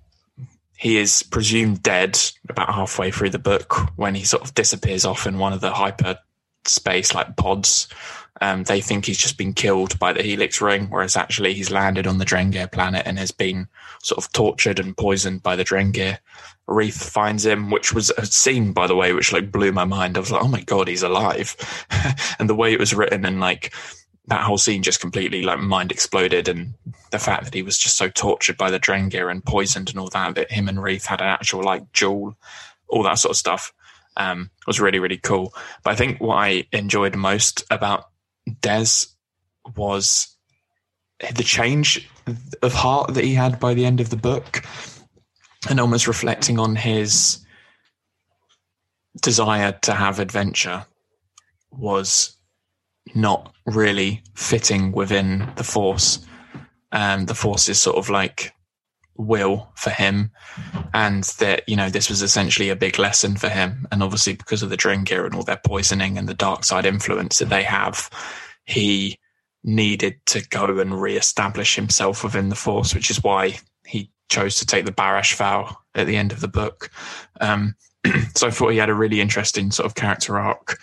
he 0.76 0.98
is 0.98 1.22
presumed 1.22 1.82
dead 1.82 2.18
about 2.48 2.74
halfway 2.74 3.10
through 3.10 3.30
the 3.30 3.38
book 3.38 3.74
when 3.96 4.14
he 4.14 4.24
sort 4.24 4.42
of 4.42 4.54
disappears 4.54 5.04
off 5.04 5.26
in 5.26 5.38
one 5.38 5.52
of 5.52 5.60
the 5.60 5.72
hyper 5.72 6.18
space 6.66 7.14
like 7.14 7.36
pods. 7.36 7.88
Um, 8.40 8.64
they 8.64 8.80
think 8.80 9.06
he's 9.06 9.18
just 9.18 9.38
been 9.38 9.52
killed 9.52 9.96
by 10.00 10.12
the 10.12 10.22
Helix 10.22 10.60
Ring, 10.60 10.88
whereas 10.90 11.16
actually 11.16 11.54
he's 11.54 11.70
landed 11.70 12.08
on 12.08 12.18
the 12.18 12.24
Drengir 12.24 12.70
planet 12.70 13.04
and 13.06 13.16
has 13.18 13.30
been 13.30 13.68
sort 14.02 14.18
of 14.18 14.32
tortured 14.32 14.80
and 14.80 14.96
poisoned 14.96 15.44
by 15.44 15.54
the 15.54 15.64
Drengir. 15.64 16.18
Reath 16.72 17.10
finds 17.10 17.44
him, 17.44 17.70
which 17.70 17.92
was 17.92 18.10
a 18.10 18.26
scene, 18.26 18.72
by 18.72 18.86
the 18.86 18.96
way, 18.96 19.12
which 19.12 19.32
like 19.32 19.52
blew 19.52 19.72
my 19.72 19.84
mind. 19.84 20.16
I 20.16 20.20
was 20.20 20.32
like, 20.32 20.42
oh 20.42 20.48
my 20.48 20.62
god, 20.62 20.88
he's 20.88 21.02
alive! 21.02 21.56
and 22.38 22.48
the 22.48 22.54
way 22.54 22.72
it 22.72 22.78
was 22.78 22.94
written 22.94 23.24
and 23.24 23.40
like 23.40 23.74
that 24.26 24.42
whole 24.42 24.58
scene 24.58 24.82
just 24.82 25.00
completely 25.00 25.42
like 25.42 25.58
mind 25.58 25.90
exploded 25.90 26.48
and 26.48 26.74
the 27.10 27.18
fact 27.18 27.44
that 27.44 27.54
he 27.54 27.62
was 27.62 27.76
just 27.76 27.96
so 27.96 28.08
tortured 28.08 28.56
by 28.56 28.70
the 28.70 28.78
Drengir 28.78 29.30
and 29.30 29.44
poisoned 29.44 29.90
and 29.90 29.98
all 29.98 30.08
that 30.10 30.36
that 30.36 30.50
him 30.50 30.68
and 30.68 30.82
Reath 30.82 31.06
had 31.06 31.20
an 31.20 31.26
actual 31.26 31.62
like 31.62 31.90
duel, 31.92 32.36
all 32.88 33.02
that 33.02 33.18
sort 33.18 33.32
of 33.32 33.36
stuff 33.36 33.72
um, 34.16 34.50
was 34.66 34.80
really 34.80 34.98
really 34.98 35.18
cool. 35.18 35.52
But 35.82 35.92
I 35.92 35.96
think 35.96 36.20
what 36.20 36.36
I 36.36 36.66
enjoyed 36.72 37.16
most 37.16 37.64
about 37.70 38.08
Des 38.60 39.06
was 39.76 40.36
the 41.34 41.44
change 41.44 42.08
of 42.62 42.72
heart 42.72 43.14
that 43.14 43.24
he 43.24 43.34
had 43.34 43.60
by 43.60 43.74
the 43.74 43.84
end 43.84 44.00
of 44.00 44.10
the 44.10 44.16
book, 44.16 44.64
and 45.68 45.80
almost 45.80 46.08
reflecting 46.08 46.58
on 46.58 46.76
his 46.76 47.44
desire 49.20 49.72
to 49.82 49.92
have 49.92 50.18
adventure 50.18 50.86
was 51.70 52.36
not 53.14 53.54
really 53.66 54.22
fitting 54.34 54.92
within 54.92 55.50
the 55.56 55.64
force. 55.64 56.26
And 56.90 57.28
the 57.28 57.34
force 57.34 57.68
is 57.68 57.78
sort 57.78 57.96
of 57.96 58.10
like 58.10 58.52
will 59.16 59.70
for 59.76 59.90
him 59.90 60.30
and 60.94 61.24
that 61.38 61.68
you 61.68 61.76
know 61.76 61.90
this 61.90 62.08
was 62.08 62.22
essentially 62.22 62.70
a 62.70 62.76
big 62.76 62.98
lesson 62.98 63.36
for 63.36 63.48
him 63.48 63.86
and 63.92 64.02
obviously 64.02 64.34
because 64.34 64.62
of 64.62 64.70
the 64.70 64.76
Drengir 64.76 65.24
and 65.24 65.34
all 65.34 65.42
their 65.42 65.60
poisoning 65.64 66.16
and 66.16 66.28
the 66.28 66.34
dark 66.34 66.64
side 66.64 66.86
influence 66.86 67.38
that 67.38 67.50
they 67.50 67.62
have 67.62 68.08
he 68.64 69.18
needed 69.64 70.18
to 70.26 70.46
go 70.48 70.78
and 70.78 71.00
re-establish 71.00 71.76
himself 71.76 72.24
within 72.24 72.48
the 72.48 72.56
force 72.56 72.94
which 72.94 73.10
is 73.10 73.22
why 73.22 73.54
he 73.86 74.10
chose 74.32 74.58
to 74.58 74.66
take 74.66 74.84
the 74.84 74.92
barash 74.92 75.36
vow 75.36 75.76
at 75.94 76.06
the 76.06 76.16
end 76.16 76.32
of 76.32 76.40
the 76.40 76.48
book 76.48 76.90
um, 77.40 77.74
so 78.34 78.46
i 78.46 78.50
thought 78.50 78.70
he 78.70 78.78
had 78.78 78.90
a 78.90 78.94
really 78.94 79.20
interesting 79.20 79.70
sort 79.70 79.86
of 79.86 79.94
character 79.94 80.38
arc 80.38 80.80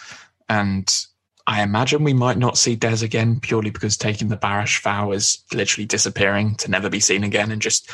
and 0.48 1.06
I 1.50 1.64
imagine 1.64 2.04
we 2.04 2.14
might 2.14 2.38
not 2.38 2.60
see 2.60 2.76
Des 2.76 3.04
again 3.04 3.40
purely 3.40 3.72
because 3.72 3.98
taking 3.98 4.28
the 4.28 4.38
Barash 4.38 4.84
vow 4.84 5.12
is 5.12 5.44
literally 5.52 5.88
disappearing 5.88 6.54
to 6.58 6.70
never 6.70 6.92
be 6.92 7.00
seen 7.00 7.24
again 7.24 7.50
and 7.50 7.60
just 7.60 7.90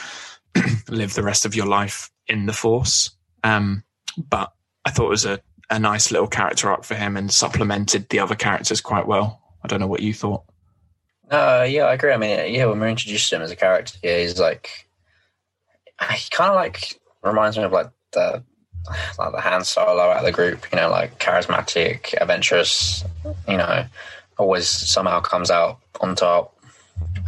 live 0.89 1.13
the 1.13 1.23
rest 1.23 1.45
of 1.45 1.55
your 1.55 1.65
life 1.65 2.11
in 2.27 2.47
the 2.47 2.53
Force. 2.53 3.11
Um, 3.45 3.85
but 4.17 4.51
I 4.83 4.91
thought 4.91 5.05
it 5.05 5.09
was 5.09 5.25
a, 5.25 5.39
a 5.69 5.79
nice 5.79 6.11
little 6.11 6.27
character 6.27 6.69
arc 6.69 6.83
for 6.83 6.95
him 6.95 7.15
and 7.15 7.31
supplemented 7.31 8.09
the 8.09 8.19
other 8.19 8.35
characters 8.35 8.81
quite 8.81 9.07
well. 9.07 9.41
I 9.63 9.67
don't 9.67 9.79
know 9.79 9.87
what 9.87 10.01
you 10.01 10.13
thought. 10.13 10.43
Uh, 11.31 11.65
yeah, 11.67 11.83
I 11.83 11.93
agree. 11.93 12.11
I 12.11 12.17
mean, 12.17 12.53
yeah, 12.53 12.65
when 12.65 12.81
we're 12.81 12.89
introduced 12.89 13.29
to 13.29 13.37
him 13.37 13.41
as 13.41 13.51
a 13.51 13.55
character, 13.55 13.97
yeah, 14.03 14.19
he's 14.19 14.37
like, 14.37 14.84
he 16.11 16.29
kind 16.29 16.49
of 16.49 16.55
like 16.55 16.99
reminds 17.23 17.57
me 17.57 17.63
of 17.63 17.71
like 17.71 17.89
the 18.13 18.43
like 19.17 19.31
the 19.31 19.41
Han 19.41 19.63
Solo 19.63 20.01
out 20.01 20.17
of 20.17 20.25
the 20.25 20.31
group, 20.31 20.65
you 20.71 20.77
know, 20.77 20.89
like 20.89 21.19
charismatic, 21.19 22.13
adventurous, 22.19 23.03
you 23.47 23.57
know, 23.57 23.85
always 24.37 24.67
somehow 24.67 25.19
comes 25.21 25.49
out 25.49 25.79
on 26.01 26.15
top 26.15 26.57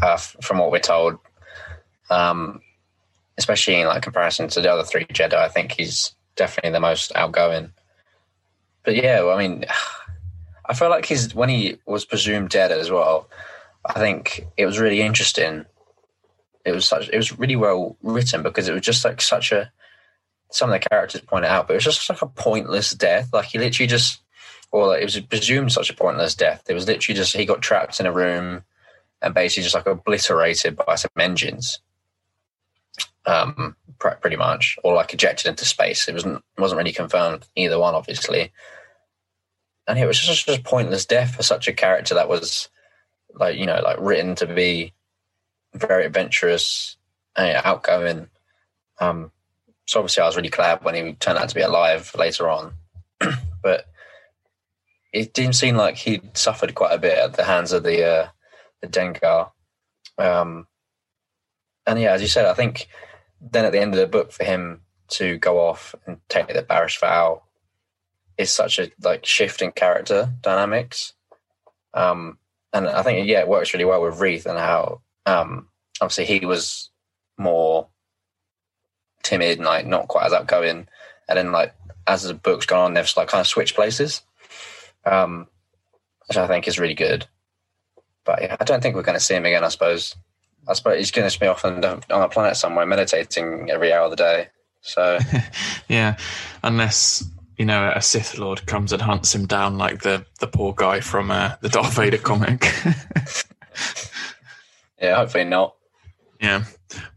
uh, 0.02 0.18
from 0.18 0.60
what 0.60 0.72
we're 0.72 0.80
told. 0.80 1.18
Um, 2.10 2.62
especially 3.38 3.82
in 3.82 3.88
like 3.88 4.02
comparison 4.02 4.48
to 4.50 4.62
the 4.62 4.72
other 4.72 4.84
three 4.84 5.06
Jedi, 5.06 5.34
I 5.34 5.50
think 5.50 5.72
he's 5.72 6.16
definitely 6.36 6.72
the 6.72 6.80
most 6.80 7.12
outgoing. 7.16 7.72
But 8.84 8.96
yeah, 8.96 9.26
I 9.26 9.38
mean, 9.38 9.66
I 10.66 10.74
feel 10.74 10.90
like 10.90 11.06
he's 11.06 11.34
when 11.34 11.50
he 11.50 11.78
was 11.86 12.06
presumed 12.06 12.50
dead 12.50 12.72
as 12.72 12.92
well. 12.92 13.30
I 13.86 13.94
think 13.94 14.46
it 14.58 14.66
was 14.66 14.80
really 14.80 15.02
interesting. 15.02 15.66
It 16.68 16.74
was 16.74 16.86
such. 16.86 17.08
It 17.08 17.16
was 17.16 17.40
really 17.40 17.56
well 17.56 17.96
written 18.04 18.44
because 18.44 18.68
it 18.68 18.74
was 18.74 18.82
just 18.82 19.06
like 19.06 19.22
such 19.22 19.54
a 19.54 19.72
some 20.52 20.70
of 20.70 20.74
the 20.74 20.86
characters 20.90 21.22
pointed 21.22 21.50
out, 21.50 21.66
but 21.66 21.74
it 21.74 21.78
was 21.78 21.86
just 21.86 22.10
like 22.10 22.22
a 22.22 22.28
pointless 22.28 22.92
death. 22.92 23.30
Like 23.32 23.46
he 23.46 23.58
literally 23.58 23.88
just, 23.88 24.20
or 24.72 24.88
like 24.88 25.02
it 25.02 25.06
was 25.06 25.18
presumed 25.22 25.72
such 25.72 25.90
a 25.90 25.96
pointless 25.96 26.36
death. 26.36 26.64
It 26.68 26.74
was 26.74 26.86
literally 26.86 27.16
just 27.16 27.38
he 27.38 27.46
got 27.46 27.62
trapped 27.62 28.02
in 28.02 28.06
a 28.06 28.12
room 28.12 28.64
and 29.22 29.34
basically 29.34 29.64
just 29.64 29.76
like 29.76 29.88
obliterated 29.88 30.76
by 30.76 30.96
some 30.96 31.10
engines, 31.18 31.80
um, 33.26 33.78
pretty 33.98 34.36
much, 34.36 34.78
or 34.84 34.94
like 34.94 35.14
ejected 35.14 35.48
into 35.48 35.64
space. 35.64 36.10
It 36.10 36.16
wasn't 36.16 36.44
wasn't 36.58 36.80
really 36.80 36.92
confirmed 36.92 37.46
either 37.56 37.80
one, 37.80 37.96
obviously. 37.96 38.52
And 39.88 39.98
it 39.98 40.06
was 40.06 40.20
just, 40.20 40.46
just 40.46 40.60
a 40.60 40.62
pointless 40.62 41.06
death 41.06 41.34
for 41.34 41.44
such 41.44 41.70
a 41.70 41.74
character 41.74 42.16
that 42.16 42.28
was 42.28 42.68
like 43.36 43.58
you 43.58 43.66
know 43.66 43.80
like 43.82 43.96
written 44.02 44.36
to 44.36 44.46
be 44.46 44.92
very 45.74 46.06
adventurous, 46.06 46.98
and 47.36 47.60
outgoing. 47.64 48.30
Um, 49.00 49.32
so 49.86 50.00
obviously, 50.00 50.24
I 50.24 50.26
was 50.26 50.36
really 50.36 50.50
glad 50.50 50.84
when 50.84 50.96
he 50.96 51.14
turned 51.14 51.38
out 51.38 51.50
to 51.50 51.56
be 51.56 51.62
alive 51.62 52.14
later 52.18 52.50
on. 52.50 52.74
but 53.64 53.86
it 55.14 55.34
didn't 55.34 55.54
seem 55.54 55.76
like 55.76 55.96
he'd 55.96 56.38
suffered 56.38 56.76
quite 56.76 56.94
a 56.94 57.00
bit 57.00 57.18
at 57.18 57.34
the 57.34 57.44
hands 57.44 57.72
of 57.72 57.84
the 57.84 58.06
uh, 58.06 58.28
the 58.82 58.88
Drengir. 58.88 59.52
Um, 60.18 60.68
and 61.86 62.00
yeah, 62.00 62.12
as 62.12 62.22
you 62.22 62.28
said, 62.28 62.46
I 62.46 62.54
think 62.54 62.88
then 63.40 63.66
at 63.66 63.72
the 63.72 63.80
end 63.80 63.94
of 63.94 64.00
the 64.00 64.08
book 64.08 64.32
for 64.32 64.44
him 64.44 64.82
to 65.10 65.38
go 65.38 65.60
off 65.60 65.96
and 66.06 66.18
take 66.28 66.48
the 66.48 66.64
Barash 66.64 67.00
vow 67.00 67.44
is 68.38 68.52
such 68.52 68.78
a 68.80 68.92
like 69.02 69.26
shift 69.26 69.62
in 69.62 69.72
character 69.72 70.34
dynamics. 70.42 71.14
Um, 71.94 72.38
and 72.74 72.88
I 72.88 73.02
think 73.04 73.28
yeah, 73.28 73.40
it 73.40 73.48
works 73.48 73.74
really 73.74 73.86
well 73.86 74.02
with 74.02 74.20
Reath 74.20 74.46
and 74.46 74.60
how 74.60 75.02
um, 75.28 75.68
obviously 76.02 76.26
he 76.26 76.46
was 76.46 76.90
more 77.38 77.88
timid 79.24 79.58
and 79.58 79.66
like 79.66 79.86
not 79.86 80.08
quite 80.08 80.26
as 80.26 80.34
outgoing. 80.34 80.88
And 81.28 81.38
then 81.38 81.52
like 81.52 81.76
as 82.08 82.24
the 82.24 82.34
book's 82.34 82.66
gone 82.66 82.80
on, 82.80 82.94
they've 82.94 83.14
like 83.18 83.28
kind 83.28 83.42
of 83.42 83.48
switched 83.48 83.76
places, 83.76 84.22
um, 85.06 85.48
which 86.28 86.38
I 86.38 86.48
think 86.48 86.68
is 86.68 86.80
really 86.80 86.94
good. 86.94 87.28
But 88.24 88.42
yeah, 88.42 88.56
I 88.60 88.64
don't 88.64 88.82
think 88.82 88.96
we're 88.96 89.04
going 89.04 89.18
to 89.18 89.24
see 89.24 89.36
him 89.36 89.46
again. 89.46 89.64
I 89.64 89.70
suppose. 89.70 90.16
I 90.70 90.74
suppose 90.74 90.98
he's 90.98 91.12
going 91.12 91.30
to 91.30 91.40
be 91.40 91.48
off 91.48 91.64
on, 91.64 91.82
on 91.86 92.02
a 92.10 92.28
planet 92.28 92.58
somewhere, 92.58 92.86
meditating 92.86 93.70
every 93.72 93.94
hour 93.94 94.04
of 94.04 94.10
the 94.10 94.18
day. 94.18 94.50
So, 94.82 95.18
yeah, 95.88 96.18
unless 96.62 97.24
you 97.58 97.64
know 97.64 97.90
a 97.96 98.02
Sith 98.02 98.38
Lord 98.38 98.66
comes 98.66 98.92
and 98.92 99.02
hunts 99.02 99.34
him 99.34 99.46
down 99.46 99.78
like 99.78 100.02
the 100.02 100.26
the 100.40 100.48
poor 100.48 100.74
guy 100.74 101.00
from 101.00 101.32
uh, 101.32 101.54
the 101.62 101.70
Darth 101.70 101.96
Vader 101.96 102.18
comic. 102.18 102.66
yeah, 105.00 105.16
hopefully 105.16 105.46
not. 105.46 105.76
Yeah, 106.40 106.66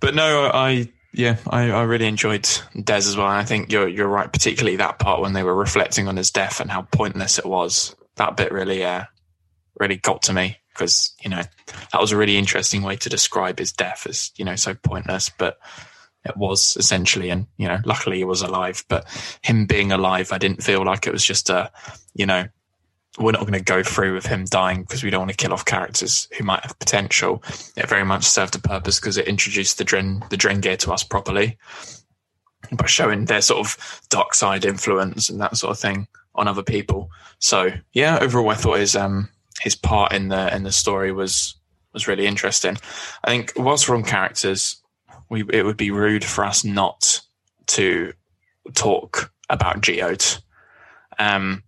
but 0.00 0.14
no, 0.14 0.50
I 0.52 0.88
yeah, 1.12 1.36
I, 1.48 1.70
I 1.70 1.82
really 1.82 2.06
enjoyed 2.06 2.48
Des 2.82 2.94
as 2.94 3.16
well. 3.16 3.28
And 3.28 3.36
I 3.36 3.44
think 3.44 3.72
you're 3.72 3.88
you're 3.88 4.08
right, 4.08 4.32
particularly 4.32 4.76
that 4.76 4.98
part 4.98 5.20
when 5.20 5.32
they 5.32 5.42
were 5.42 5.54
reflecting 5.54 6.08
on 6.08 6.16
his 6.16 6.30
death 6.30 6.60
and 6.60 6.70
how 6.70 6.82
pointless 6.82 7.38
it 7.38 7.46
was. 7.46 7.94
That 8.16 8.36
bit 8.36 8.52
really, 8.52 8.84
uh, 8.84 9.04
really 9.78 9.96
got 9.96 10.22
to 10.22 10.32
me 10.32 10.58
because 10.72 11.14
you 11.22 11.30
know 11.30 11.42
that 11.92 12.00
was 12.00 12.12
a 12.12 12.16
really 12.16 12.36
interesting 12.36 12.82
way 12.82 12.96
to 12.96 13.08
describe 13.08 13.58
his 13.58 13.72
death 13.72 14.06
as 14.08 14.30
you 14.36 14.44
know 14.44 14.56
so 14.56 14.74
pointless, 14.74 15.30
but 15.36 15.58
it 16.24 16.36
was 16.36 16.76
essentially, 16.76 17.30
and 17.30 17.46
you 17.56 17.66
know, 17.66 17.78
luckily 17.84 18.18
he 18.18 18.24
was 18.24 18.42
alive. 18.42 18.84
But 18.88 19.06
him 19.42 19.66
being 19.66 19.90
alive, 19.90 20.32
I 20.32 20.38
didn't 20.38 20.62
feel 20.62 20.84
like 20.84 21.06
it 21.06 21.12
was 21.12 21.24
just 21.24 21.48
a, 21.48 21.70
you 22.14 22.26
know, 22.26 22.46
we're 23.20 23.32
not 23.32 23.42
going 23.42 23.52
to 23.52 23.60
go 23.60 23.82
through 23.82 24.14
with 24.14 24.26
him 24.26 24.46
dying 24.46 24.80
because 24.82 25.04
we 25.04 25.10
don't 25.10 25.20
want 25.20 25.30
to 25.30 25.36
kill 25.36 25.52
off 25.52 25.64
characters 25.64 26.26
who 26.36 26.44
might 26.44 26.62
have 26.64 26.78
potential. 26.78 27.42
It 27.76 27.88
very 27.88 28.04
much 28.04 28.24
served 28.24 28.56
a 28.56 28.58
purpose 28.58 28.98
because 28.98 29.18
it 29.18 29.28
introduced 29.28 29.78
the 29.78 29.84
Dren 29.84 30.22
the 30.30 30.36
Drengir 30.36 30.78
to 30.78 30.92
us 30.92 31.04
properly 31.04 31.58
by 32.72 32.86
showing 32.86 33.26
their 33.26 33.42
sort 33.42 33.60
of 33.60 34.00
dark 34.08 34.34
side 34.34 34.64
influence 34.64 35.28
and 35.28 35.40
that 35.40 35.56
sort 35.56 35.70
of 35.70 35.78
thing 35.78 36.08
on 36.34 36.48
other 36.48 36.62
people. 36.62 37.10
So 37.38 37.70
yeah, 37.92 38.18
overall, 38.20 38.50
I 38.50 38.54
thought 38.54 38.78
his 38.78 38.96
um 38.96 39.28
his 39.60 39.76
part 39.76 40.12
in 40.12 40.28
the 40.28 40.54
in 40.54 40.62
the 40.62 40.72
story 40.72 41.12
was 41.12 41.54
was 41.92 42.08
really 42.08 42.26
interesting. 42.26 42.78
I 43.24 43.30
think 43.30 43.52
whilst 43.56 43.88
we're 43.88 43.96
on 43.96 44.04
characters, 44.04 44.80
we 45.28 45.44
it 45.52 45.64
would 45.64 45.76
be 45.76 45.90
rude 45.90 46.24
for 46.24 46.44
us 46.44 46.64
not 46.64 47.20
to 47.68 48.14
talk 48.74 49.32
about 49.50 49.82
Geode. 49.82 50.40
Um, 51.18 51.62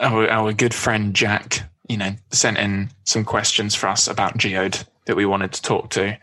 our, 0.00 0.28
our 0.28 0.52
good 0.52 0.74
friend 0.74 1.14
Jack 1.14 1.68
you 1.88 1.96
know, 1.96 2.14
sent 2.30 2.58
in 2.58 2.90
some 3.04 3.24
questions 3.24 3.74
for 3.74 3.88
us 3.88 4.06
about 4.06 4.36
Geode 4.36 4.84
that 5.06 5.16
we 5.16 5.26
wanted 5.26 5.52
to 5.52 5.62
talk 5.62 5.90
to. 5.90 6.18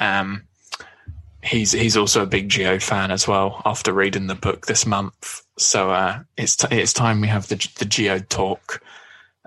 Um, 0.00 0.42
he's 1.42 1.72
he's 1.72 1.96
also 1.96 2.22
a 2.22 2.26
big 2.26 2.48
Geode 2.48 2.82
fan 2.82 3.10
as 3.10 3.26
well. 3.26 3.62
After 3.64 3.92
reading 3.92 4.26
the 4.26 4.34
book 4.34 4.66
this 4.66 4.84
month, 4.84 5.42
so 5.56 5.90
uh, 5.90 6.20
it's 6.36 6.56
t- 6.56 6.76
it's 6.76 6.92
time 6.92 7.20
we 7.20 7.28
have 7.28 7.48
the 7.48 7.56
the 7.78 7.84
Geode 7.84 8.28
talk. 8.28 8.82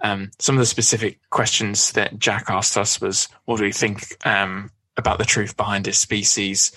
Um, 0.03 0.31
some 0.39 0.55
of 0.55 0.59
the 0.59 0.65
specific 0.65 1.19
questions 1.29 1.91
that 1.91 2.17
Jack 2.17 2.45
asked 2.49 2.75
us 2.75 2.99
was, 2.99 3.27
what 3.45 3.57
do 3.57 3.63
we 3.63 3.71
think 3.71 4.17
um, 4.25 4.71
about 4.97 5.19
the 5.19 5.25
truth 5.25 5.55
behind 5.55 5.85
his 5.85 5.99
species? 5.99 6.71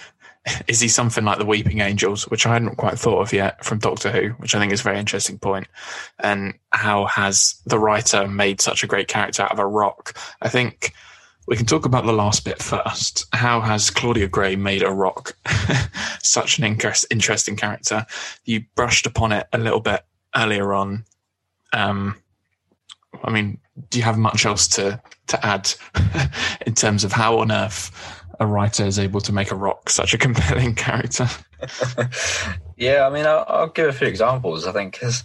Is 0.69 0.81
he 0.81 0.89
something 0.89 1.25
like 1.25 1.39
the 1.39 1.47
Weeping 1.47 1.81
Angels, 1.81 2.25
which 2.29 2.47
I 2.47 2.53
hadn't 2.53 2.77
quite 2.77 2.99
thought 2.99 3.21
of 3.21 3.33
yet 3.33 3.65
from 3.65 3.79
Doctor 3.79 4.11
Who, 4.11 4.31
which 4.31 4.55
I 4.55 4.59
think 4.59 4.73
is 4.73 4.81
a 4.81 4.85
very 4.85 4.99
interesting 4.99 5.39
point. 5.39 5.67
And 6.19 6.55
how 6.71 7.07
has 7.07 7.61
the 7.67 7.79
writer 7.79 8.27
made 8.27 8.61
such 8.61 8.83
a 8.83 8.87
great 8.87 9.09
character 9.09 9.43
out 9.43 9.53
of 9.53 9.59
a 9.59 9.67
rock? 9.67 10.17
I 10.43 10.49
think 10.49 10.93
we 11.47 11.57
can 11.57 11.67
talk 11.67 11.85
about 11.85 12.07
the 12.07 12.13
last 12.13 12.45
bit 12.45 12.63
first. 12.63 13.27
How 13.33 13.61
has 13.61 13.91
Claudia 13.91 14.29
Gray 14.29 14.57
made 14.57 14.83
a 14.83 14.91
rock 14.91 15.37
such 16.23 16.59
an 16.59 16.65
interest, 16.65 17.07
interesting 17.11 17.57
character? 17.57 18.07
You 18.45 18.65
brushed 18.75 19.07
upon 19.07 19.33
it 19.33 19.47
a 19.53 19.59
little 19.59 19.81
bit 19.81 20.05
earlier 20.35 20.73
on. 20.73 21.05
Um, 21.73 22.17
I 23.23 23.31
mean, 23.31 23.59
do 23.91 23.99
you 23.99 24.05
have 24.05 24.19
much 24.19 24.47
else 24.47 24.69
to 24.69 25.01
to 25.27 25.47
add 25.47 25.73
in 26.67 26.75
terms 26.75 27.03
of 27.03 27.13
how 27.13 27.39
on 27.39 27.51
earth 27.51 27.91
a 28.41 28.47
writer 28.47 28.85
is 28.85 28.99
able 28.99 29.21
to 29.23 29.33
make 29.33 29.51
a 29.51 29.57
rock 29.57 29.91
such 29.91 30.15
a 30.15 30.19
compelling 30.25 30.75
character? 30.75 31.29
yeah, 32.77 33.07
I 33.07 33.11
mean, 33.11 33.27
I'll, 33.27 33.45
I'll, 33.49 33.69
give 33.69 33.89
a 33.89 33.93
few 33.93 34.07
examples. 34.07 34.67
I 34.67 34.73
think 34.73 34.93
because 34.95 35.25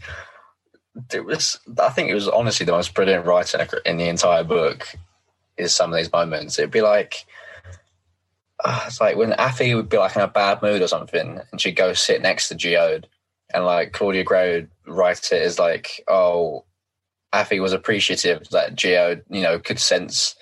it 1.14 1.26
was, 1.26 1.60
I 1.80 1.90
think 1.90 2.10
it 2.10 2.16
was 2.16 2.28
honestly 2.28 2.66
the 2.66 2.72
most 2.72 2.94
brilliant 2.94 3.26
writing 3.26 3.62
in 3.86 3.98
the 3.98 4.08
entire 4.08 4.44
book. 4.44 4.88
Is 5.58 5.76
some 5.76 5.92
of 5.92 5.98
these 5.98 6.12
moments. 6.12 6.58
It'd 6.58 6.72
be 6.72 6.82
like. 6.82 7.26
Uh, 8.64 8.84
it's 8.88 9.02
like 9.02 9.18
when 9.18 9.32
Affie 9.32 9.76
would 9.76 9.90
be 9.90 9.98
like 9.98 10.16
in 10.16 10.22
a 10.22 10.28
bad 10.28 10.62
mood 10.62 10.82
or 10.82 10.88
something, 10.88 11.42
and 11.52 11.60
she'd 11.60 11.76
go 11.76 11.92
sit 11.92 12.22
next 12.22 12.48
to 12.48 12.56
Geode, 12.56 13.06
and 13.54 13.66
like 13.66 13.92
Claudia 13.92 14.24
Gray 14.24 14.54
would 14.54 14.70
write 14.88 15.32
it 15.34 15.42
as 15.42 15.60
like, 15.60 16.02
"Oh, 16.08 16.64
Affie 17.34 17.62
was 17.62 17.74
appreciative 17.74 18.50
that 18.50 18.76
Geo, 18.76 19.22
you 19.30 19.42
know, 19.42 19.60
could 19.60 19.80
sense 19.80 20.36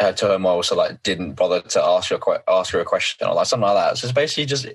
her 0.00 0.12
turmoil, 0.12 0.62
so 0.62 0.76
like 0.76 1.02
didn't 1.02 1.34
bother 1.34 1.60
to 1.60 1.82
ask 1.82 2.10
her 2.10 2.18
ask 2.48 2.72
her 2.72 2.80
a 2.80 2.84
question 2.84 3.28
or 3.28 3.34
like 3.34 3.46
something 3.46 3.66
like 3.66 3.76
that. 3.76 3.98
So 3.98 4.06
it's 4.06 4.14
basically 4.14 4.46
just 4.46 4.66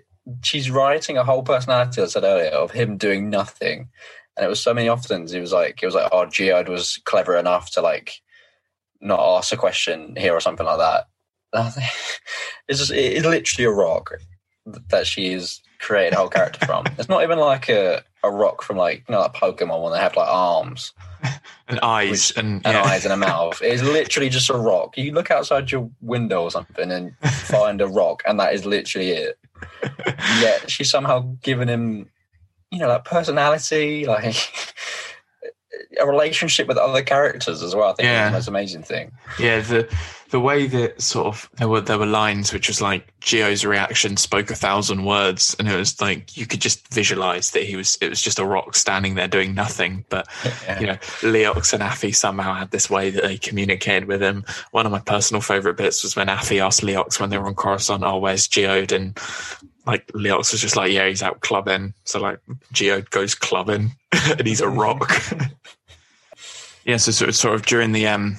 she's 0.44 0.72
writing 0.72 1.18
a 1.18 1.24
whole 1.24 1.44
personality. 1.44 2.02
I 2.02 2.06
said 2.06 2.24
earlier 2.24 2.52
of 2.52 2.72
him 2.72 2.98
doing 2.98 3.30
nothing, 3.30 3.90
and 4.38 4.46
it 4.46 4.50
was 4.50 4.62
so 4.62 4.74
many 4.74 4.88
often. 4.88 5.28
It 5.34 5.42
was 5.42 5.54
like 5.54 5.82
it 5.82 5.86
was 5.86 5.96
like 5.96 6.10
oh, 6.12 6.26
Geode 6.26 6.70
was 6.70 7.00
clever 7.06 7.36
enough 7.36 7.72
to 7.72 7.82
like 7.82 8.22
not 9.02 9.38
ask 9.38 9.54
a 9.54 9.58
question 9.58 10.16
here 10.18 10.34
or 10.34 10.42
something 10.42 10.66
like 10.66 10.80
that. 10.80 11.08
It's 12.68 12.78
just 12.78 12.92
it's 12.92 13.26
literally 13.26 13.66
a 13.66 13.72
rock 13.72 14.12
that 14.90 15.08
she 15.08 15.34
is 15.34 15.60
creating 15.80 16.14
a 16.14 16.18
whole 16.18 16.30
character 16.30 16.64
from. 16.68 16.86
It's 17.00 17.10
not 17.10 17.24
even 17.24 17.40
like 17.40 17.68
a, 17.68 18.04
a 18.24 18.32
rock 18.32 18.62
from 18.62 18.78
like 18.78 19.04
you 19.08 19.14
know 19.14 19.22
like 19.22 19.34
Pokemon 19.34 19.82
when 19.82 19.94
they 19.94 20.00
have 20.00 20.16
like 20.16 20.28
arms 20.28 20.94
and 21.68 21.80
eyes 21.82 22.32
and, 22.32 22.66
and 22.66 22.74
yeah. 22.74 22.84
eyes 22.84 23.06
and 23.06 23.14
a 23.14 23.18
mouth. 23.18 23.62
It's 23.64 23.84
literally 23.84 24.30
just 24.30 24.50
a 24.50 24.58
rock. 24.58 24.98
You 24.98 25.12
look 25.12 25.32
outside 25.32 25.72
your 25.72 25.90
window 26.02 26.44
or 26.44 26.52
something 26.52 26.92
and 26.92 27.18
find 27.24 27.82
a 27.82 27.88
rock, 27.88 28.24
and 28.26 28.40
that 28.40 28.54
is 28.54 28.66
literally 28.66 29.12
it. 29.12 29.40
Yet 30.40 30.70
she's 30.70 30.90
somehow 30.90 31.36
given 31.42 31.68
him, 31.68 32.10
you 32.72 32.80
know, 32.80 32.88
like 32.88 33.06
personality, 33.06 34.06
like 34.06 34.36
a 36.00 36.08
relationship 36.08 36.68
with 36.68 36.78
other 36.78 37.02
characters 37.04 37.62
as 37.62 37.76
well. 37.76 37.92
I 37.92 37.94
think 37.94 38.06
yeah. 38.06 38.26
is 38.26 38.32
the 38.32 38.38
most 38.38 38.48
amazing 38.48 38.84
thing. 38.84 39.12
Yeah, 39.38 39.60
the 39.60 39.94
the 40.30 40.40
way 40.40 40.68
that 40.68 41.02
sort 41.02 41.28
of 41.28 41.50
there 41.58 41.68
were 41.68 41.82
there 41.82 41.98
were 41.98 42.06
lines 42.06 42.54
which 42.54 42.68
was 42.68 42.82
like 42.82 43.12
Geo's 43.20 43.66
reaction 43.66 44.16
spoke 44.16 44.52
a 44.52 44.56
thousand 44.56 45.06
words, 45.06 45.56
and 45.58 45.68
it 45.68 45.76
was 45.76 46.00
like 46.00 46.38
you 46.38 46.46
could 46.46 46.62
just 46.62 46.88
visualize 46.94 47.52
that 47.52 47.64
he 47.64 47.76
was 47.76 47.98
it 48.02 48.10
was 48.10 48.22
just 48.22 48.40
a 48.40 48.46
rock 48.46 48.76
standing 48.76 49.16
there 49.16 49.28
doing 49.28 49.56
nothing. 49.56 50.06
But 50.10 50.28
yeah. 50.66 50.80
you 50.80 50.88
know, 50.88 50.98
Leox 51.22 51.74
and 51.74 51.82
Affie 51.82 52.16
somehow 52.16 52.54
had 52.54 52.72
this 52.72 52.90
way 52.90 53.10
that 53.10 53.24
they 53.24 53.38
communicated 53.38 54.08
with 54.08 54.22
him. 54.22 54.46
One 54.72 54.86
of 54.86 54.92
my 54.92 55.00
personal 55.00 55.42
favorite 55.42 55.78
bits 55.78 56.04
was 56.04 56.16
when 56.16 56.28
Affie 56.28 56.64
asked 56.64 56.82
Leox 56.82 57.20
when 57.20 57.32
they 57.32 57.38
were 57.38 57.48
on 57.48 57.56
Coruscant, 57.56 58.04
"Oh, 58.04 58.18
where's 58.18 58.48
Geode?" 58.48 58.92
and 58.92 59.18
like 59.88 60.06
Leox 60.08 60.52
was 60.52 60.62
just 60.62 60.76
like, 60.76 60.92
"Yeah, 60.92 61.08
he's 61.08 61.24
out 61.24 61.42
clubbing." 61.42 61.94
So 62.04 62.20
like 62.20 62.40
Geode 62.72 63.10
goes 63.10 63.34
clubbing, 63.34 63.94
and 64.12 64.46
he's 64.46 64.62
a 64.62 64.70
rock. 64.70 65.12
yeah, 66.86 66.98
so 66.98 67.12
sort 67.12 67.30
of, 67.30 67.36
sort 67.36 67.56
of 67.56 67.66
during 67.66 67.94
the 67.94 68.08
um 68.08 68.38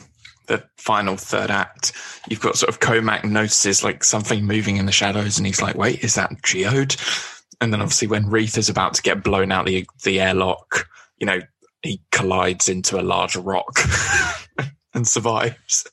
the 0.51 0.65
final 0.77 1.17
third 1.17 1.51
act, 1.51 1.93
you've 2.29 2.41
got 2.41 2.59
sort 2.59 2.69
of 2.69 2.81
Cohmac 2.81 3.25
notices 3.25 3.85
like 3.85 4.03
something 4.03 4.45
moving 4.45 4.77
in 4.77 4.87
the 4.87 4.93
shadows, 4.93 5.39
and 5.39 5.47
he's 5.47 5.63
like, 5.63 5.77
"Wait, 5.77 6.03
is 6.05 6.17
that 6.17 6.43
Geode?" 6.43 6.97
And 7.61 7.73
then 7.73 7.81
obviously 7.81 8.09
when 8.09 8.29
Reath 8.29 8.59
is 8.59 8.69
about 8.69 8.95
to 8.95 9.03
get 9.03 9.23
blown 9.23 9.53
out 9.53 9.67
the 9.67 9.87
the 10.03 10.21
airlock, 10.21 10.89
you 11.19 11.27
know, 11.27 11.41
he 11.83 12.03
collides 12.11 12.69
into 12.69 13.01
a 13.01 13.03
large 13.03 13.37
rock. 13.37 13.79
and 14.93 15.07
survives. 15.07 15.87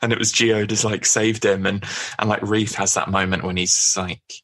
And 0.00 0.12
it 0.12 0.18
was 0.18 0.32
Geode 0.32 0.70
has 0.70 0.84
like 0.84 1.04
saved 1.04 1.44
him 1.44 1.66
and 1.66 1.84
and 2.18 2.28
like 2.28 2.40
Reath 2.42 2.76
has 2.76 2.94
that 2.94 3.10
moment 3.10 3.42
when 3.42 3.56
he's 3.56 3.96
like 3.96 4.42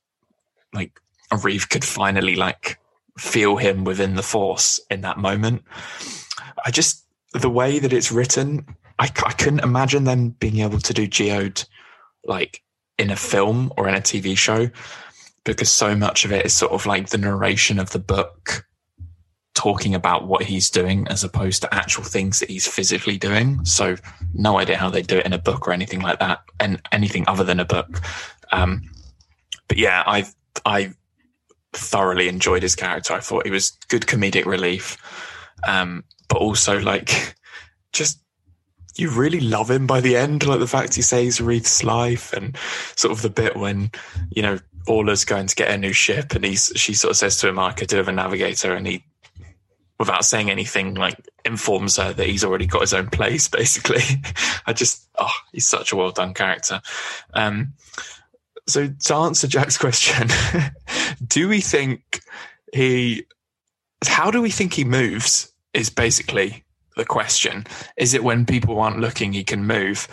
like 0.72 1.00
Reath 1.42 1.68
could 1.68 1.84
finally 1.84 2.34
like 2.34 2.78
feel 3.16 3.56
him 3.56 3.84
within 3.84 4.16
the 4.16 4.22
force 4.22 4.80
in 4.90 5.02
that 5.02 5.18
moment. 5.18 5.62
I 6.64 6.72
just 6.72 7.06
the 7.32 7.50
way 7.50 7.78
that 7.78 7.92
it's 7.92 8.10
written, 8.10 8.66
I, 9.00 9.04
I 9.04 9.32
couldn't 9.32 9.60
imagine 9.60 10.04
them 10.04 10.28
being 10.28 10.60
able 10.60 10.78
to 10.78 10.92
do 10.92 11.08
Geode 11.08 11.64
like 12.24 12.62
in 12.98 13.10
a 13.10 13.16
film 13.16 13.72
or 13.78 13.88
in 13.88 13.94
a 13.94 14.00
TV 14.00 14.36
show 14.36 14.68
because 15.44 15.70
so 15.70 15.96
much 15.96 16.26
of 16.26 16.32
it 16.32 16.44
is 16.44 16.52
sort 16.52 16.72
of 16.72 16.84
like 16.84 17.08
the 17.08 17.16
narration 17.16 17.78
of 17.78 17.90
the 17.90 17.98
book 17.98 18.66
talking 19.54 19.94
about 19.94 20.26
what 20.26 20.42
he's 20.42 20.68
doing 20.68 21.08
as 21.08 21.24
opposed 21.24 21.62
to 21.62 21.74
actual 21.74 22.04
things 22.04 22.40
that 22.40 22.50
he's 22.50 22.68
physically 22.68 23.16
doing. 23.16 23.64
So 23.64 23.96
no 24.34 24.58
idea 24.58 24.76
how 24.76 24.90
they 24.90 25.02
do 25.02 25.16
it 25.16 25.24
in 25.26 25.32
a 25.32 25.38
book 25.38 25.66
or 25.66 25.72
anything 25.72 26.00
like 26.00 26.18
that 26.18 26.40
and 26.60 26.80
anything 26.92 27.24
other 27.26 27.42
than 27.42 27.58
a 27.58 27.64
book. 27.64 28.02
Um, 28.52 28.82
but 29.66 29.78
yeah, 29.78 30.02
I, 30.06 30.26
I 30.66 30.92
thoroughly 31.72 32.28
enjoyed 32.28 32.62
his 32.62 32.76
character. 32.76 33.14
I 33.14 33.20
thought 33.20 33.46
he 33.46 33.50
was 33.50 33.78
good 33.88 34.02
comedic 34.02 34.44
relief. 34.44 34.98
Um, 35.66 36.04
but 36.28 36.38
also 36.38 36.78
like 36.80 37.34
just 37.92 38.20
you 39.00 39.10
really 39.10 39.40
love 39.40 39.70
him 39.70 39.86
by 39.86 40.00
the 40.00 40.16
end, 40.16 40.46
like 40.46 40.60
the 40.60 40.66
fact 40.66 40.94
he 40.94 41.02
saves 41.02 41.40
Reath's 41.40 41.82
life 41.82 42.32
and 42.32 42.56
sort 42.96 43.12
of 43.12 43.22
the 43.22 43.30
bit 43.30 43.56
when, 43.56 43.90
you 44.30 44.42
know, 44.42 44.58
Orla's 44.86 45.24
going 45.24 45.46
to 45.46 45.54
get 45.54 45.70
a 45.70 45.78
new 45.78 45.92
ship 45.92 46.34
and 46.34 46.44
he's 46.44 46.72
she 46.76 46.94
sort 46.94 47.10
of 47.10 47.16
says 47.16 47.38
to 47.38 47.48
him, 47.48 47.58
I 47.58 47.72
could 47.72 47.88
do 47.88 47.96
have 47.96 48.08
a 48.08 48.12
navigator 48.12 48.74
and 48.74 48.86
he 48.86 49.04
without 49.98 50.24
saying 50.24 50.50
anything, 50.50 50.94
like 50.94 51.16
informs 51.44 51.96
her 51.96 52.12
that 52.12 52.26
he's 52.26 52.44
already 52.44 52.66
got 52.66 52.80
his 52.80 52.94
own 52.94 53.08
place, 53.08 53.48
basically. 53.48 54.02
I 54.66 54.72
just 54.72 55.08
oh, 55.18 55.30
he's 55.52 55.66
such 55.66 55.92
a 55.92 55.96
well 55.96 56.10
done 56.10 56.34
character. 56.34 56.80
Um 57.34 57.74
so 58.66 58.88
to 58.88 59.14
answer 59.14 59.48
Jack's 59.48 59.78
question, 59.78 60.28
do 61.26 61.48
we 61.48 61.60
think 61.60 62.20
he 62.72 63.26
how 64.06 64.30
do 64.30 64.40
we 64.40 64.50
think 64.50 64.72
he 64.72 64.84
moves 64.84 65.52
is 65.74 65.90
basically 65.90 66.64
the 67.00 67.06
question. 67.06 67.66
Is 67.96 68.12
it 68.12 68.22
when 68.22 68.44
people 68.44 68.78
aren't 68.78 69.00
looking, 69.00 69.32
he 69.32 69.42
can 69.42 69.66
move? 69.66 70.06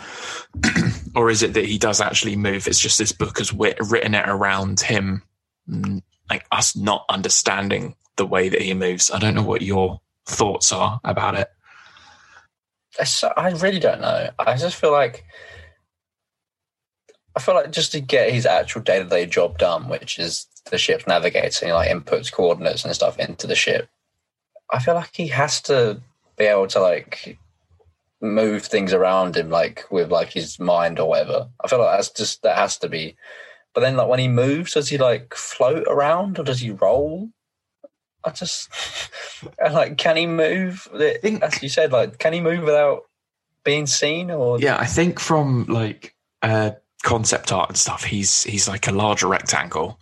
or 1.14 1.28
is 1.28 1.42
it 1.42 1.52
that 1.52 1.66
he 1.66 1.76
does 1.76 2.00
actually 2.00 2.34
move? 2.34 2.66
It's 2.66 2.80
just 2.80 2.98
this 2.98 3.12
book 3.12 3.38
has 3.38 3.52
written 3.52 4.14
it 4.14 4.26
around 4.26 4.80
him, 4.80 5.22
mm, 5.68 6.02
like 6.30 6.46
us 6.50 6.74
not 6.74 7.04
understanding 7.10 7.94
the 8.16 8.24
way 8.24 8.48
that 8.48 8.62
he 8.62 8.72
moves. 8.72 9.10
I 9.10 9.18
don't 9.18 9.34
know 9.34 9.42
what 9.42 9.60
your 9.60 10.00
thoughts 10.24 10.72
are 10.72 10.98
about 11.04 11.34
it. 11.34 11.48
I 13.36 13.50
really 13.50 13.80
don't 13.80 14.00
know. 14.00 14.30
I 14.38 14.56
just 14.56 14.76
feel 14.76 14.90
like 14.90 15.24
I 17.36 17.40
feel 17.40 17.54
like 17.54 17.70
just 17.70 17.92
to 17.92 18.00
get 18.00 18.32
his 18.32 18.46
actual 18.46 18.80
day 18.80 18.98
to 18.98 19.04
day 19.04 19.26
job 19.26 19.58
done, 19.58 19.88
which 19.90 20.18
is 20.18 20.46
the 20.70 20.78
ship's 20.78 21.06
navigating, 21.06 21.68
like 21.68 21.90
inputs 21.90 22.32
coordinates 22.32 22.84
and 22.84 22.94
stuff 22.94 23.18
into 23.18 23.46
the 23.46 23.54
ship. 23.54 23.90
I 24.72 24.80
feel 24.80 24.94
like 24.94 25.10
he 25.12 25.28
has 25.28 25.60
to 25.62 26.00
be 26.38 26.44
able 26.44 26.66
to 26.68 26.80
like 26.80 27.38
move 28.20 28.64
things 28.64 28.92
around 28.92 29.36
him 29.36 29.50
like 29.50 29.84
with 29.90 30.10
like 30.10 30.32
his 30.32 30.58
mind 30.58 30.98
or 30.98 31.08
whatever. 31.08 31.48
I 31.62 31.68
feel 31.68 31.80
like 31.80 31.98
that's 31.98 32.10
just 32.10 32.42
that 32.42 32.56
has 32.56 32.78
to 32.78 32.88
be. 32.88 33.16
But 33.74 33.82
then 33.82 33.96
like 33.96 34.08
when 34.08 34.18
he 34.18 34.28
moves, 34.28 34.74
does 34.74 34.88
he 34.88 34.98
like 34.98 35.34
float 35.34 35.86
around 35.88 36.38
or 36.38 36.44
does 36.44 36.60
he 36.60 36.70
roll? 36.70 37.30
I 38.24 38.30
just 38.30 38.70
like 39.72 39.98
can 39.98 40.16
he 40.16 40.26
move? 40.26 40.88
Think, 41.20 41.42
As 41.42 41.62
you 41.62 41.68
said, 41.68 41.92
like 41.92 42.18
can 42.18 42.32
he 42.32 42.40
move 42.40 42.64
without 42.64 43.02
being 43.64 43.86
seen? 43.86 44.30
Or 44.30 44.58
yeah, 44.58 44.78
I 44.78 44.86
think 44.86 45.20
from 45.20 45.66
like 45.66 46.14
uh, 46.42 46.72
concept 47.02 47.52
art 47.52 47.68
and 47.68 47.78
stuff, 47.78 48.04
he's 48.04 48.42
he's 48.44 48.68
like 48.68 48.88
a 48.88 48.92
larger 48.92 49.28
rectangle. 49.28 50.00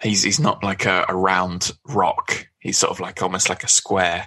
He's 0.00 0.22
he's 0.22 0.40
not 0.40 0.64
like 0.64 0.86
a, 0.86 1.04
a 1.08 1.14
round 1.14 1.72
rock. 1.86 2.48
He's 2.58 2.78
sort 2.78 2.90
of 2.90 3.00
like 3.00 3.22
almost 3.22 3.48
like 3.48 3.62
a 3.62 3.68
square 3.68 4.26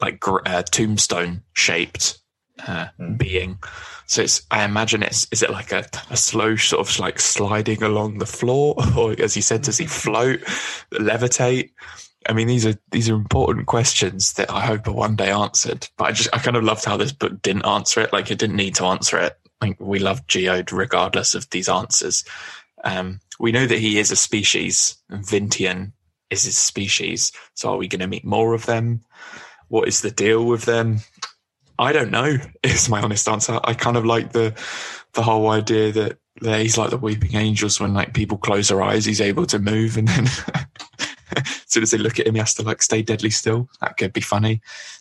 like 0.00 0.22
uh, 0.26 0.62
tombstone 0.62 1.42
shaped 1.52 2.18
uh, 2.66 2.86
mm. 2.98 3.18
being. 3.18 3.58
So 4.06 4.22
it's, 4.22 4.42
I 4.50 4.64
imagine 4.64 5.02
it's, 5.02 5.26
is 5.32 5.42
it 5.42 5.50
like 5.50 5.72
a, 5.72 5.84
a 6.10 6.16
slow 6.16 6.56
sort 6.56 6.86
of 6.86 6.98
like 6.98 7.18
sliding 7.18 7.82
along 7.82 8.18
the 8.18 8.26
floor? 8.26 8.76
Or 8.96 9.14
as 9.18 9.36
you 9.36 9.42
said, 9.42 9.62
does 9.62 9.78
he 9.78 9.86
float, 9.86 10.40
levitate? 10.92 11.70
I 12.28 12.32
mean, 12.32 12.46
these 12.46 12.64
are, 12.64 12.74
these 12.90 13.10
are 13.10 13.14
important 13.14 13.66
questions 13.66 14.34
that 14.34 14.50
I 14.50 14.60
hope 14.60 14.88
are 14.88 14.92
one 14.92 15.16
day 15.16 15.30
answered, 15.30 15.88
but 15.98 16.04
I 16.04 16.12
just, 16.12 16.30
I 16.32 16.38
kind 16.38 16.56
of 16.56 16.64
loved 16.64 16.84
how 16.84 16.96
this 16.96 17.12
book 17.12 17.42
didn't 17.42 17.66
answer 17.66 18.00
it. 18.00 18.12
Like 18.12 18.30
it 18.30 18.38
didn't 18.38 18.56
need 18.56 18.76
to 18.76 18.86
answer 18.86 19.18
it. 19.18 19.38
Like 19.60 19.78
we 19.78 19.98
love 19.98 20.26
Geode 20.26 20.72
regardless 20.72 21.34
of 21.34 21.48
these 21.50 21.68
answers. 21.68 22.24
Um, 22.82 23.20
we 23.38 23.52
know 23.52 23.66
that 23.66 23.78
he 23.78 23.98
is 23.98 24.10
a 24.10 24.16
species. 24.16 24.96
Vintian 25.10 25.92
is 26.30 26.44
his 26.44 26.56
species. 26.56 27.32
So 27.54 27.72
are 27.72 27.76
we 27.76 27.88
going 27.88 28.00
to 28.00 28.06
meet 28.06 28.24
more 28.24 28.54
of 28.54 28.66
them? 28.66 29.02
What 29.68 29.88
is 29.88 30.00
the 30.00 30.10
deal 30.10 30.44
with 30.44 30.64
them? 30.64 30.98
I 31.78 31.92
don't 31.92 32.10
know. 32.10 32.36
Is 32.62 32.88
my 32.88 33.00
honest 33.00 33.28
answer. 33.28 33.58
I 33.64 33.74
kind 33.74 33.96
of 33.96 34.04
like 34.04 34.32
the 34.32 34.54
the 35.14 35.22
whole 35.22 35.48
idea 35.48 35.92
that, 35.92 36.18
he's 36.40 36.76
like 36.76 36.90
the 36.90 36.98
weeping 36.98 37.36
angels 37.36 37.78
when 37.78 37.94
like 37.94 38.14
people 38.14 38.36
close 38.36 38.68
their 38.68 38.82
eyes, 38.82 39.04
he's 39.04 39.20
able 39.20 39.46
to 39.46 39.60
move, 39.60 39.96
and 39.96 40.08
then 40.08 40.24
as 41.36 41.64
soon 41.66 41.84
as 41.84 41.92
they 41.92 41.98
look 41.98 42.18
at 42.18 42.26
him, 42.26 42.34
he 42.34 42.40
has 42.40 42.54
to 42.54 42.62
like 42.62 42.82
stay 42.82 43.02
deadly 43.02 43.30
still. 43.30 43.68
That 43.80 43.96
could 43.96 44.12
be 44.12 44.20
funny. 44.20 44.60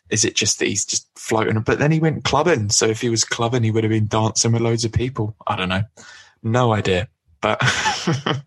Is 0.10 0.24
it 0.24 0.36
just 0.36 0.60
that 0.60 0.68
he's 0.68 0.86
just 0.86 1.08
floating? 1.18 1.60
But 1.62 1.80
then 1.80 1.92
he 1.92 2.00
went 2.00 2.24
clubbing. 2.24 2.70
So 2.70 2.86
if 2.86 3.02
he 3.02 3.10
was 3.10 3.26
clubbing, 3.26 3.64
he 3.64 3.72
would 3.72 3.84
have 3.84 3.92
been 3.92 4.08
dancing 4.08 4.52
with 4.52 4.62
loads 4.62 4.86
of 4.86 4.92
people. 4.92 5.36
I 5.48 5.56
don't 5.56 5.70
know. 5.70 5.84
No 6.44 6.74
idea. 6.74 7.08
But 7.42 7.60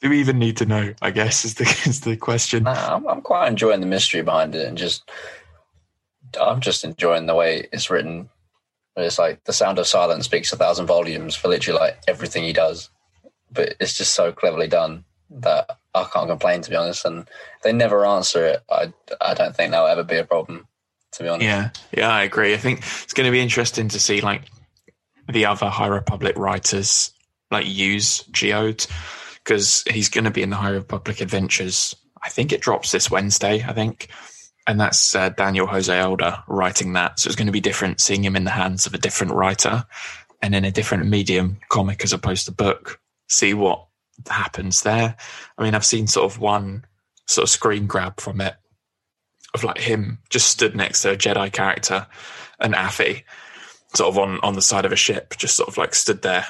do 0.00 0.10
we 0.10 0.20
even 0.20 0.38
need 0.38 0.56
to 0.58 0.66
know? 0.66 0.94
I 1.02 1.10
guess 1.10 1.44
is 1.44 1.54
the 1.54 1.64
is 1.86 2.02
the 2.02 2.16
question. 2.16 2.64
Nah, 2.64 2.96
I'm, 2.96 3.06
I'm 3.06 3.20
quite 3.20 3.48
enjoying 3.48 3.80
the 3.80 3.86
mystery 3.86 4.22
behind 4.22 4.54
it, 4.54 4.66
and 4.66 4.78
just 4.78 5.10
I'm 6.40 6.60
just 6.60 6.84
enjoying 6.84 7.26
the 7.26 7.34
way 7.34 7.68
it's 7.72 7.90
written. 7.90 8.28
It's 8.96 9.18
like 9.18 9.44
the 9.44 9.52
sound 9.52 9.78
of 9.78 9.86
silence 9.86 10.24
speaks 10.24 10.52
a 10.52 10.56
thousand 10.56 10.86
volumes 10.86 11.36
for 11.36 11.48
literally 11.48 11.78
like 11.78 11.98
everything 12.08 12.42
he 12.42 12.52
does, 12.52 12.90
but 13.50 13.74
it's 13.80 13.96
just 13.96 14.14
so 14.14 14.32
cleverly 14.32 14.66
done 14.66 15.04
that 15.30 15.78
I 15.94 16.04
can't 16.12 16.28
complain 16.28 16.62
to 16.62 16.70
be 16.70 16.76
honest. 16.76 17.04
And 17.04 17.28
they 17.62 17.72
never 17.72 18.06
answer 18.06 18.44
it. 18.44 18.62
I 18.70 18.92
I 19.20 19.34
don't 19.34 19.54
think 19.54 19.70
that'll 19.70 19.86
ever 19.86 20.04
be 20.04 20.16
a 20.16 20.24
problem. 20.24 20.66
To 21.12 21.22
be 21.22 21.28
honest. 21.28 21.44
Yeah, 21.44 21.70
yeah, 21.96 22.10
I 22.10 22.22
agree. 22.22 22.52
I 22.54 22.58
think 22.58 22.80
it's 22.80 23.14
going 23.14 23.26
to 23.26 23.32
be 23.32 23.40
interesting 23.40 23.88
to 23.88 23.98
see 23.98 24.20
like 24.20 24.42
the 25.26 25.46
other 25.46 25.68
High 25.68 25.86
Republic 25.86 26.36
writers 26.36 27.12
like 27.50 27.66
use 27.66 28.24
Geode 28.24 28.86
because 29.48 29.82
he's 29.90 30.10
going 30.10 30.24
to 30.24 30.30
be 30.30 30.42
in 30.42 30.50
the 30.50 30.56
High 30.56 30.68
Republic 30.68 31.22
Adventures. 31.22 31.96
I 32.22 32.28
think 32.28 32.52
it 32.52 32.60
drops 32.60 32.92
this 32.92 33.10
Wednesday. 33.10 33.64
I 33.66 33.72
think, 33.72 34.08
and 34.66 34.78
that's 34.78 35.14
uh, 35.14 35.30
Daniel 35.30 35.66
Jose 35.66 36.02
Older 36.02 36.44
writing 36.48 36.92
that. 36.92 37.18
So 37.18 37.28
it's 37.28 37.36
going 37.36 37.46
to 37.46 37.52
be 37.52 37.60
different 37.60 37.98
seeing 37.98 38.22
him 38.22 38.36
in 38.36 38.44
the 38.44 38.50
hands 38.50 38.84
of 38.84 38.92
a 38.92 38.98
different 38.98 39.32
writer 39.32 39.86
and 40.42 40.54
in 40.54 40.66
a 40.66 40.70
different 40.70 41.06
medium, 41.06 41.58
comic 41.70 42.04
as 42.04 42.12
opposed 42.12 42.44
to 42.44 42.52
book. 42.52 43.00
See 43.30 43.54
what 43.54 43.86
happens 44.28 44.82
there. 44.82 45.16
I 45.56 45.64
mean, 45.64 45.74
I've 45.74 45.86
seen 45.86 46.08
sort 46.08 46.30
of 46.30 46.38
one 46.38 46.84
sort 47.26 47.44
of 47.44 47.50
screen 47.50 47.86
grab 47.86 48.20
from 48.20 48.42
it 48.42 48.54
of 49.54 49.64
like 49.64 49.78
him 49.78 50.18
just 50.28 50.48
stood 50.48 50.76
next 50.76 51.00
to 51.02 51.12
a 51.12 51.16
Jedi 51.16 51.50
character 51.50 52.06
and 52.60 52.74
Affie 52.74 53.22
sort 53.94 54.10
of 54.10 54.18
on 54.18 54.40
on 54.40 54.52
the 54.52 54.62
side 54.62 54.84
of 54.84 54.92
a 54.92 54.96
ship, 54.96 55.38
just 55.38 55.56
sort 55.56 55.70
of 55.70 55.78
like 55.78 55.94
stood 55.94 56.20
there 56.20 56.46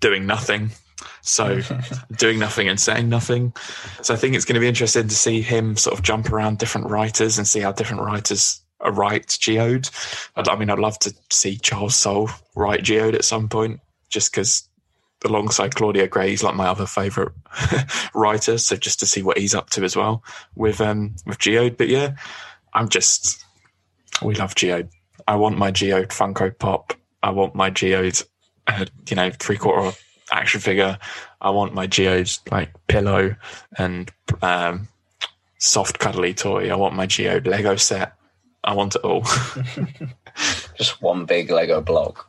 doing 0.00 0.24
nothing. 0.24 0.70
So 1.22 1.60
doing 2.16 2.38
nothing 2.38 2.68
and 2.68 2.78
saying 2.78 3.08
nothing. 3.08 3.52
So 4.02 4.14
I 4.14 4.16
think 4.16 4.34
it's 4.34 4.44
going 4.44 4.54
to 4.54 4.60
be 4.60 4.68
interesting 4.68 5.08
to 5.08 5.14
see 5.14 5.40
him 5.40 5.76
sort 5.76 5.96
of 5.96 6.04
jump 6.04 6.32
around 6.32 6.58
different 6.58 6.90
writers 6.90 7.38
and 7.38 7.46
see 7.46 7.60
how 7.60 7.72
different 7.72 8.02
writers 8.02 8.60
write 8.84 9.28
Geode. 9.28 9.90
I 10.36 10.56
mean, 10.56 10.70
I'd 10.70 10.78
love 10.78 10.98
to 11.00 11.14
see 11.30 11.56
Charles 11.56 11.96
Soule 11.96 12.30
write 12.54 12.82
Geode 12.82 13.14
at 13.14 13.24
some 13.24 13.48
point, 13.48 13.80
just 14.08 14.32
because 14.32 14.68
alongside 15.24 15.74
Claudia 15.74 16.08
Gray, 16.08 16.30
he's 16.30 16.42
like 16.42 16.54
my 16.54 16.66
other 16.66 16.86
favourite 16.86 17.32
writer. 18.14 18.58
So 18.58 18.76
just 18.76 19.00
to 19.00 19.06
see 19.06 19.22
what 19.22 19.38
he's 19.38 19.54
up 19.54 19.70
to 19.70 19.84
as 19.84 19.96
well 19.96 20.24
with 20.56 20.80
um 20.80 21.14
with 21.26 21.38
Geode. 21.38 21.76
But 21.76 21.88
yeah, 21.88 22.16
I'm 22.74 22.88
just 22.88 23.44
we 24.22 24.34
love 24.34 24.54
Geode. 24.54 24.88
I 25.28 25.36
want 25.36 25.58
my 25.58 25.70
Geode 25.70 26.08
Funko 26.08 26.56
Pop. 26.58 26.94
I 27.22 27.30
want 27.30 27.54
my 27.54 27.70
Geode 27.70 28.24
a 28.66 28.86
you 29.08 29.16
know 29.16 29.30
three 29.30 29.56
quarter 29.56 29.96
action 30.32 30.60
figure. 30.60 30.98
I 31.40 31.50
want 31.50 31.74
my 31.74 31.86
Geo's 31.86 32.40
like 32.50 32.70
pillow 32.86 33.36
and 33.78 34.10
um, 34.40 34.88
soft 35.58 35.98
cuddly 35.98 36.34
toy. 36.34 36.70
I 36.70 36.76
want 36.76 36.94
my 36.94 37.06
Geode 37.06 37.46
Lego 37.46 37.76
set. 37.76 38.14
I 38.64 38.74
want 38.74 38.94
it 38.94 39.02
all. 39.02 39.24
Just 40.76 41.02
one 41.02 41.24
big 41.24 41.50
Lego 41.50 41.80
block. 41.80 42.28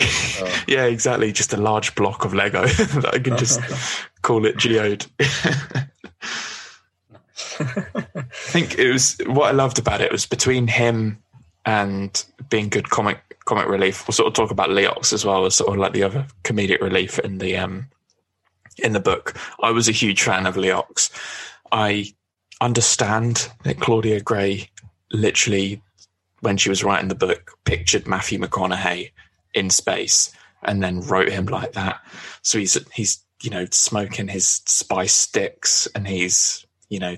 Oh. 0.00 0.64
yeah, 0.68 0.84
exactly. 0.84 1.32
Just 1.32 1.52
a 1.52 1.56
large 1.56 1.94
block 1.94 2.24
of 2.24 2.34
Lego 2.34 2.66
that 2.66 3.14
I 3.14 3.18
can 3.18 3.36
just 3.36 3.60
call 4.22 4.44
it 4.46 4.56
Geode. 4.56 5.06
I 7.60 8.24
think 8.32 8.78
it 8.78 8.92
was 8.92 9.16
what 9.26 9.48
I 9.48 9.52
loved 9.52 9.78
about 9.78 10.00
it 10.00 10.10
was 10.10 10.26
between 10.26 10.66
him 10.66 11.22
and 11.64 12.24
being 12.50 12.68
good 12.68 12.90
comic 12.90 13.33
comic 13.44 13.68
relief. 13.68 14.06
We'll 14.06 14.14
sort 14.14 14.28
of 14.28 14.34
talk 14.34 14.50
about 14.50 14.70
Leox 14.70 15.12
as 15.12 15.24
well 15.24 15.44
as 15.44 15.54
sort 15.54 15.72
of 15.72 15.78
like 15.78 15.92
the 15.92 16.02
other 16.02 16.26
comedic 16.42 16.80
relief 16.80 17.18
in 17.18 17.38
the 17.38 17.56
um 17.56 17.88
in 18.78 18.92
the 18.92 19.00
book. 19.00 19.36
I 19.62 19.70
was 19.70 19.88
a 19.88 19.92
huge 19.92 20.22
fan 20.22 20.46
of 20.46 20.56
Leox. 20.56 21.10
I 21.72 22.06
understand 22.60 23.48
that 23.64 23.80
Claudia 23.80 24.20
Gray 24.20 24.70
literally 25.12 25.82
when 26.40 26.56
she 26.56 26.68
was 26.68 26.84
writing 26.84 27.08
the 27.08 27.14
book 27.14 27.52
pictured 27.64 28.06
Matthew 28.06 28.38
McConaughey 28.38 29.12
in 29.54 29.70
space 29.70 30.32
and 30.62 30.82
then 30.82 31.00
wrote 31.00 31.28
him 31.28 31.46
like 31.46 31.72
that. 31.72 32.00
So 32.42 32.58
he's 32.58 32.78
he's 32.92 33.24
you 33.42 33.50
know 33.50 33.66
smoking 33.70 34.28
his 34.28 34.46
spice 34.66 35.14
sticks 35.14 35.86
and 35.94 36.06
he's 36.06 36.66
you 36.88 36.98
know 36.98 37.16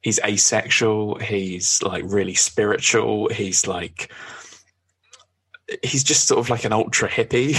he's 0.00 0.20
asexual 0.20 1.18
he's 1.18 1.82
like 1.82 2.04
really 2.06 2.34
spiritual 2.34 3.28
he's 3.28 3.66
like 3.66 4.12
he's 5.82 6.04
just 6.04 6.26
sort 6.26 6.40
of 6.40 6.50
like 6.50 6.64
an 6.64 6.72
ultra 6.72 7.08
hippie. 7.08 7.54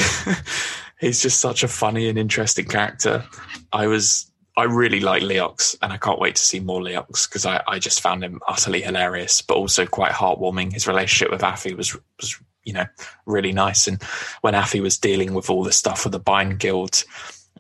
he's 1.00 1.22
just 1.22 1.40
such 1.40 1.64
a 1.64 1.68
funny 1.68 2.10
and 2.10 2.18
interesting 2.18 2.66
character. 2.66 3.24
I 3.72 3.88
was 3.88 4.32
I 4.58 4.64
really 4.64 5.00
like 5.00 5.22
Leox, 5.22 5.78
and 5.84 5.94
I 5.94 5.98
can't 5.98 6.20
wait 6.20 6.36
to 6.36 6.42
see 6.42 6.60
more 6.60 6.82
Leox 6.82 7.30
because 7.30 7.46
I, 7.46 7.62
I 7.68 7.78
just 7.78 8.02
found 8.02 8.24
him 8.24 8.42
utterly 8.48 8.82
hilarious, 8.82 9.42
but 9.44 9.56
also 9.56 9.86
quite 9.86 10.14
heartwarming. 10.14 10.74
His 10.74 10.88
relationship 10.88 11.32
with 11.32 11.42
Affie 11.42 11.78
was 11.78 11.96
was 12.20 12.36
you 12.64 12.74
know 12.74 12.86
really 13.28 13.52
nice, 13.52 13.88
and 13.88 14.02
when 14.42 14.56
Affie 14.56 14.82
was 14.82 14.98
dealing 14.98 15.36
with 15.36 15.50
all 15.50 15.64
the 15.64 15.72
stuff 15.72 16.04
with 16.04 16.14
the 16.14 16.20
Byne 16.20 16.58
Guild 16.58 17.04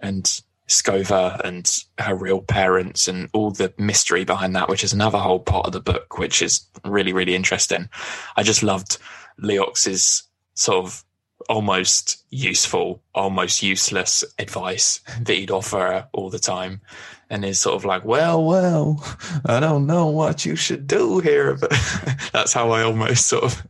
and 0.02 0.41
Scover 0.66 1.39
and 1.43 1.70
her 2.00 2.16
real 2.16 2.41
parents 2.41 3.08
and 3.08 3.30
all 3.32 3.52
the 3.52 3.74
mystery 3.78 4.26
behind 4.26 4.56
that, 4.56 4.68
which 4.68 4.84
is 4.84 4.91
another 4.91 5.20
whole 5.20 5.39
part 5.39 5.68
of 5.68 5.74
the 5.74 5.80
book, 5.80 6.18
which 6.18 6.41
is 6.41 6.66
really 6.84 7.14
really 7.14 7.36
interesting. 7.36 7.89
I 8.36 8.41
just 8.41 8.64
loved 8.64 8.98
Leox's 9.39 10.27
sort 10.58 10.86
of 10.86 11.05
almost 11.49 12.24
useful, 12.32 13.01
almost 13.14 13.62
useless 13.64 14.26
advice 14.39 14.99
that 15.22 15.34
he'd 15.34 15.51
offer 15.51 16.08
all 16.12 16.30
the 16.30 16.39
time. 16.39 16.82
And 17.30 17.43
is 17.43 17.60
sort 17.60 17.76
of 17.76 17.84
like, 17.84 18.05
well, 18.05 18.41
well, 18.45 19.03
I 19.45 19.60
don't 19.60 19.86
know 19.86 20.08
what 20.08 20.45
you 20.45 20.55
should 20.55 20.88
do 20.88 21.20
here. 21.20 21.58
But 21.58 21.72
that's 22.34 22.53
how 22.53 22.72
I 22.72 22.84
almost 22.84 23.28
sort 23.28 23.43
of 23.43 23.68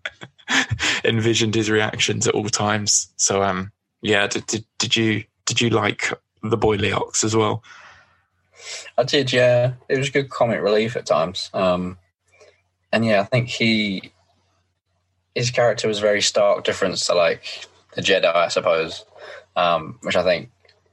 envisioned 1.03 1.55
his 1.55 1.67
reactions 1.67 2.27
at 2.27 2.35
all 2.35 2.49
times. 2.49 3.11
So, 3.15 3.41
um, 3.41 3.71
yeah, 4.01 4.27
did, 4.27 4.45
did, 4.45 4.65
did 4.77 4.95
you, 4.95 5.23
did 5.45 5.59
you 5.59 5.71
like 5.71 6.13
the 6.43 6.55
boy 6.55 6.77
Leox 6.77 7.23
as 7.23 7.35
well? 7.35 7.63
I 8.95 9.03
did, 9.03 9.33
yeah. 9.33 9.73
It 9.89 9.97
was 9.97 10.11
good 10.11 10.29
comic 10.29 10.61
relief 10.61 10.95
at 10.95 11.07
times. 11.07 11.49
Um, 11.51 11.97
and 12.93 13.03
yeah, 13.03 13.21
I 13.21 13.23
think 13.23 13.47
he 13.49 14.11
his 15.38 15.51
character 15.51 15.88
was 15.88 15.99
very 15.99 16.21
stark 16.21 16.63
difference 16.63 17.05
to 17.05 17.13
like 17.13 17.67
the 17.93 18.01
Jedi, 18.01 18.33
I 18.33 18.47
suppose, 18.47 19.05
um, 19.55 19.99
which 20.01 20.15
I 20.15 20.23
think 20.23 20.49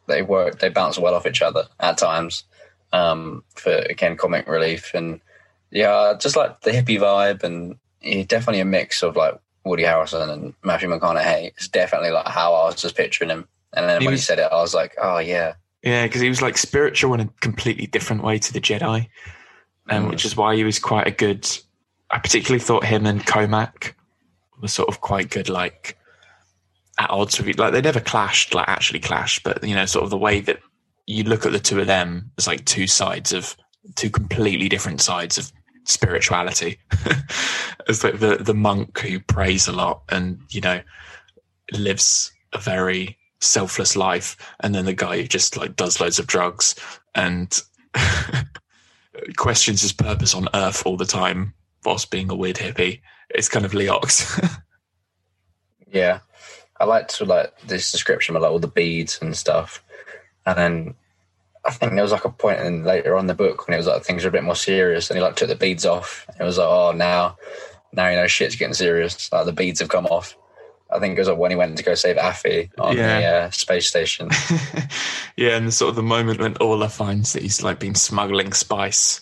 they 0.07 0.20
work 0.20 0.59
they 0.59 0.68
bounce 0.68 0.99
well 0.99 1.14
off 1.14 1.26
each 1.26 1.40
other 1.40 1.64
at 1.80 1.97
times 1.97 2.45
um, 2.92 3.42
for 3.55 3.72
again 3.72 4.18
comic 4.18 4.47
relief 4.47 4.92
and 4.92 5.22
yeah, 5.70 6.12
just 6.20 6.36
like 6.36 6.61
the 6.61 6.72
hippie 6.72 7.01
vibe 7.01 7.42
and 7.42 7.76
he's 8.01 8.26
definitely 8.26 8.61
a 8.61 8.66
mix 8.66 9.03
of 9.03 9.16
like 9.16 9.40
Woody 9.64 9.84
Harrelson 9.84 10.30
and 10.30 10.53
Matthew 10.62 10.90
McConaughey. 10.90 11.47
It's 11.57 11.68
definitely 11.68 12.11
like 12.11 12.28
how 12.28 12.53
I 12.53 12.66
was 12.66 12.76
just 12.76 12.97
picturing 12.97 13.30
him. 13.30 13.49
And 13.72 13.88
then 13.88 14.03
he 14.03 14.07
when 14.07 14.12
was, 14.12 14.20
he 14.20 14.26
said 14.26 14.38
it, 14.38 14.53
I 14.53 14.57
was 14.57 14.74
like, 14.74 14.95
oh 15.01 15.18
yeah, 15.18 15.55
yeah, 15.82 16.07
because 16.07 16.20
he 16.20 16.28
was 16.28 16.42
like 16.42 16.59
spiritual 16.59 17.14
in 17.14 17.20
a 17.20 17.28
completely 17.40 17.86
different 17.86 18.22
way 18.22 18.38
to 18.38 18.53
the 18.53 18.61
Jedi, 18.61 19.09
um, 19.88 20.05
mm. 20.05 20.11
which 20.11 20.26
is 20.26 20.36
why 20.36 20.55
he 20.55 20.64
was 20.64 20.78
quite 20.78 21.07
a 21.07 21.11
good. 21.11 21.49
I 22.11 22.18
particularly 22.18 22.61
thought 22.61 22.84
him 22.84 23.07
and 23.07 23.24
Cohmac 23.24 23.95
were 24.65 24.69
sort 24.69 24.89
of 24.89 25.01
quite 25.01 25.31
good, 25.31 25.49
like 25.49 25.97
at 26.99 27.11
odds 27.11 27.39
with 27.39 27.49
each. 27.49 27.59
like 27.59 27.73
they 27.73 27.81
never 27.81 28.01
clashed, 28.01 28.55
like 28.55 28.69
actually 28.69 29.01
clashed, 29.01 29.45
but 29.45 29.62
you 29.62 29.75
know, 29.75 29.87
sort 29.87 30.05
of 30.05 30.11
the 30.11 30.19
way 30.19 30.41
that 30.41 30.59
you 31.07 31.23
look 31.23 31.45
at 31.45 31.53
the 31.53 31.61
two 31.61 31.79
of 31.81 31.87
them 31.87 32.31
as 32.39 32.47
like 32.47 32.65
two 32.65 32.87
sides 32.87 33.33
of 33.33 33.57
two 33.95 34.11
completely 34.11 34.69
different 34.69 35.01
sides 35.01 35.37
of 35.39 35.53
spirituality. 35.85 36.79
it's 37.89 38.03
like 38.03 38.19
the 38.19 38.39
the 38.41 38.55
monk 38.55 38.99
who 39.01 39.21
prays 39.21 39.69
a 39.69 39.73
lot 39.73 40.03
and 40.09 40.41
you 40.49 40.61
know 40.61 40.81
lives 41.73 42.33
a 42.55 42.59
very 42.59 43.19
selfless 43.41 43.97
life, 43.97 44.37
and 44.61 44.75
then 44.75 44.87
the 44.87 44.95
guy 44.95 45.21
who 45.21 45.29
just 45.29 45.57
like 45.57 45.77
does 45.77 46.01
loads 46.01 46.19
of 46.19 46.27
drugs 46.27 46.75
and 47.15 47.61
questions 49.37 49.83
his 49.83 49.93
purpose 49.93 50.35
on 50.35 50.49
Earth 50.55 50.87
all 50.87 50.97
the 50.97 51.05
time, 51.05 51.53
whilst 51.85 52.11
being 52.11 52.31
a 52.31 52.35
weird 52.35 52.57
hippie. 52.57 53.01
It's 53.31 53.49
kind 53.49 53.64
of 53.64 53.72
Leox. 53.72 54.59
yeah, 55.93 56.20
I 56.79 56.85
liked 56.85 57.20
like 57.20 57.59
this 57.62 57.93
description 57.93 58.37
of 58.37 58.43
like 58.43 58.51
all 58.51 58.59
the 58.59 58.68
beads 58.68 59.18
and 59.20 59.37
stuff, 59.37 59.83
and 60.47 60.57
then 60.57 60.95
I 61.64 61.70
think 61.70 61.93
there 61.93 62.03
was 62.03 62.12
like 62.12 62.25
a 62.25 62.31
point 62.31 62.61
in 62.61 62.85
later 62.85 63.16
on 63.16 63.27
the 63.27 63.35
book 63.35 63.66
when 63.66 63.75
it 63.75 63.79
was 63.79 63.87
like 63.87 64.03
things 64.03 64.25
were 64.25 64.29
a 64.29 64.33
bit 64.33 64.45
more 64.45 64.57
serious, 64.57 65.11
and 65.11 65.16
he 65.16 65.22
like 65.22 65.37
took 65.37 65.49
the 65.49 65.55
beads 65.55 65.87
off. 65.87 66.27
It 66.39 66.43
was 66.43 66.59
like, 66.59 66.68
oh, 66.68 66.93
now, 66.93 67.37
now 67.93 68.09
you 68.09 68.16
know 68.16 68.27
shit's 68.27 68.57
getting 68.57 68.75
serious. 68.75 69.33
Like 69.33 69.47
the 69.47 69.53
beads 69.53 69.81
have 69.81 69.89
come 69.89 70.07
off. 70.07 70.37
I 70.91 71.01
think 71.01 71.16
it 71.16 71.20
was 71.20 71.29
like 71.29 71.39
when 71.39 71.51
he 71.51 71.57
went 71.57 71.77
to 71.79 71.83
go 71.83 71.95
save 71.95 72.16
Affie 72.16 72.70
on 72.79 72.97
yeah. 72.97 73.20
the 73.20 73.27
uh, 73.27 73.51
space 73.51 73.89
station. 73.89 74.29
yeah, 75.37 75.57
and 75.57 75.66
the 75.66 75.72
sort 75.72 75.91
of 75.91 75.97
the 75.97 76.03
moment 76.03 76.41
when 76.41 76.57
Orla 76.59 76.89
finds 76.89 77.33
that 77.33 77.43
he's 77.43 77.62
like 77.62 77.81
been 77.81 77.95
smuggling 77.95 78.53
spice 78.53 79.20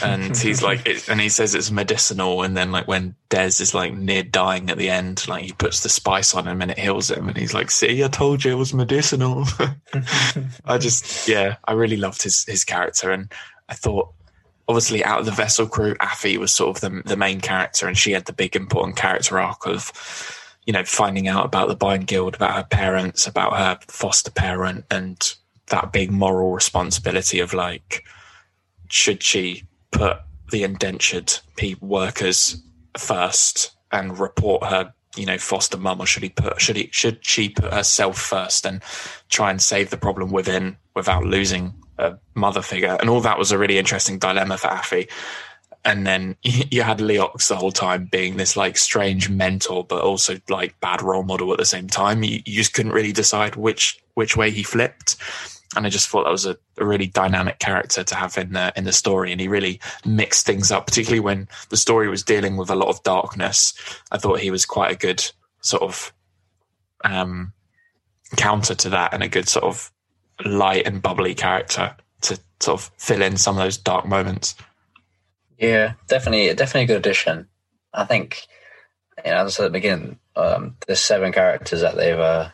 and 0.00 0.36
he's 0.36 0.62
like, 0.62 0.86
it, 0.86 1.08
and 1.08 1.20
he 1.20 1.28
says 1.28 1.54
it's 1.54 1.70
medicinal. 1.70 2.42
And 2.42 2.56
then 2.56 2.72
like 2.72 2.88
when 2.88 3.14
Des 3.28 3.60
is 3.60 3.74
like 3.74 3.92
near 3.92 4.22
dying 4.22 4.70
at 4.70 4.78
the 4.78 4.88
end, 4.88 5.26
like 5.28 5.44
he 5.44 5.52
puts 5.52 5.82
the 5.82 5.88
spice 5.88 6.34
on 6.34 6.46
him 6.48 6.62
and 6.62 6.70
it 6.70 6.78
heals 6.78 7.10
him. 7.10 7.28
And 7.28 7.36
he's 7.36 7.52
like, 7.52 7.70
"See, 7.70 8.02
I 8.02 8.08
told 8.08 8.44
you 8.44 8.52
it 8.52 8.56
was 8.56 8.72
medicinal." 8.72 9.44
I 10.64 10.78
just, 10.78 11.28
yeah, 11.28 11.56
I 11.66 11.72
really 11.72 11.96
loved 11.96 12.22
his 12.22 12.44
his 12.44 12.64
character, 12.64 13.10
and 13.10 13.30
I 13.68 13.74
thought, 13.74 14.12
obviously, 14.66 15.04
out 15.04 15.20
of 15.20 15.26
the 15.26 15.32
vessel 15.32 15.66
crew, 15.66 15.94
Affie 15.96 16.38
was 16.38 16.52
sort 16.52 16.76
of 16.76 16.80
the 16.80 17.02
the 17.04 17.16
main 17.16 17.40
character, 17.40 17.86
and 17.86 17.98
she 17.98 18.12
had 18.12 18.24
the 18.24 18.32
big 18.32 18.56
important 18.56 18.96
character 18.96 19.38
arc 19.38 19.66
of. 19.66 20.38
You 20.64 20.72
know, 20.72 20.84
finding 20.84 21.26
out 21.26 21.44
about 21.44 21.66
the 21.66 21.74
Byne 21.74 22.06
Guild, 22.06 22.36
about 22.36 22.54
her 22.54 22.62
parents, 22.62 23.26
about 23.26 23.56
her 23.56 23.80
foster 23.88 24.30
parent, 24.30 24.84
and 24.92 25.34
that 25.66 25.92
big 25.92 26.12
moral 26.12 26.52
responsibility 26.52 27.40
of 27.40 27.52
like, 27.52 28.04
should 28.88 29.24
she 29.24 29.64
put 29.92 30.18
the 30.50 30.64
indentured 30.64 31.32
workers 31.80 32.60
first 32.98 33.70
and 33.92 34.18
report 34.18 34.64
her 34.64 34.92
you 35.16 35.24
know 35.24 35.38
foster 35.38 35.76
mum 35.76 36.00
or 36.00 36.06
should 36.06 36.22
he 36.22 36.28
put 36.28 36.60
should 36.60 36.76
he 36.76 36.88
should 36.92 37.24
she 37.24 37.48
put 37.48 37.72
herself 37.72 38.18
first 38.18 38.66
and 38.66 38.82
try 39.28 39.50
and 39.50 39.62
save 39.62 39.90
the 39.90 39.96
problem 39.96 40.32
within 40.32 40.76
without 40.94 41.24
losing 41.24 41.72
a 41.98 42.18
mother 42.34 42.62
figure? 42.62 42.96
And 43.00 43.08
all 43.08 43.20
that 43.20 43.38
was 43.38 43.52
a 43.52 43.58
really 43.58 43.78
interesting 43.78 44.18
dilemma 44.18 44.58
for 44.58 44.68
Affie 44.68 45.08
and 45.84 46.06
then 46.06 46.36
you 46.42 46.82
had 46.82 46.98
Leox 46.98 47.48
the 47.48 47.56
whole 47.56 47.72
time 47.72 48.06
being 48.10 48.36
this 48.36 48.56
like 48.56 48.76
strange 48.76 49.28
mentor 49.28 49.84
but 49.84 50.02
also 50.02 50.38
like 50.48 50.78
bad 50.80 51.02
role 51.02 51.22
model 51.22 51.52
at 51.52 51.58
the 51.58 51.64
same 51.64 51.88
time. 51.88 52.22
You, 52.22 52.40
you 52.44 52.56
just 52.56 52.74
couldn't 52.74 52.92
really 52.92 53.12
decide 53.12 53.56
which 53.56 53.98
which 54.14 54.36
way 54.36 54.50
he 54.50 54.62
flipped 54.62 55.16
and 55.76 55.86
I 55.86 55.90
just 55.90 56.08
thought 56.08 56.24
that 56.24 56.30
was 56.30 56.46
a, 56.46 56.56
a, 56.78 56.84
really 56.84 57.06
dynamic 57.06 57.58
character 57.58 58.04
to 58.04 58.14
have 58.14 58.36
in 58.36 58.52
the 58.52 58.72
in 58.76 58.84
the 58.84 58.92
story, 58.92 59.32
and 59.32 59.40
he 59.40 59.48
really 59.48 59.80
mixed 60.04 60.46
things 60.46 60.70
up, 60.70 60.86
particularly 60.86 61.20
when 61.20 61.48
the 61.70 61.76
story 61.76 62.08
was 62.08 62.22
dealing 62.22 62.56
with 62.56 62.70
a 62.70 62.74
lot 62.74 62.88
of 62.88 63.02
darkness. 63.02 63.74
I 64.10 64.18
thought 64.18 64.40
he 64.40 64.50
was 64.50 64.66
quite 64.66 64.92
a 64.92 64.98
good 64.98 65.24
sort 65.60 65.82
of 65.82 66.12
um, 67.04 67.52
counter 68.36 68.74
to 68.74 68.88
that, 68.90 69.14
and 69.14 69.22
a 69.22 69.28
good 69.28 69.48
sort 69.48 69.64
of 69.64 69.90
light 70.44 70.86
and 70.86 71.02
bubbly 71.02 71.34
character 71.34 71.96
to 72.22 72.38
sort 72.60 72.80
of 72.80 72.90
fill 72.96 73.22
in 73.22 73.36
some 73.36 73.56
of 73.56 73.62
those 73.62 73.76
dark 73.76 74.06
moments. 74.06 74.54
Yeah, 75.58 75.94
definitely, 76.08 76.52
definitely 76.54 76.82
a 76.82 76.86
good 76.86 77.06
addition. 77.06 77.48
I 77.94 78.04
think, 78.04 78.46
you 79.24 79.30
know, 79.30 79.38
as 79.38 79.46
I 79.46 79.50
said 79.50 79.64
at 79.66 79.68
the 79.68 79.78
beginning, 79.78 80.18
um, 80.34 80.76
there's 80.86 81.00
seven 81.00 81.32
characters 81.32 81.82
that 81.82 81.96
they've 81.96 82.18
uh, 82.18 82.48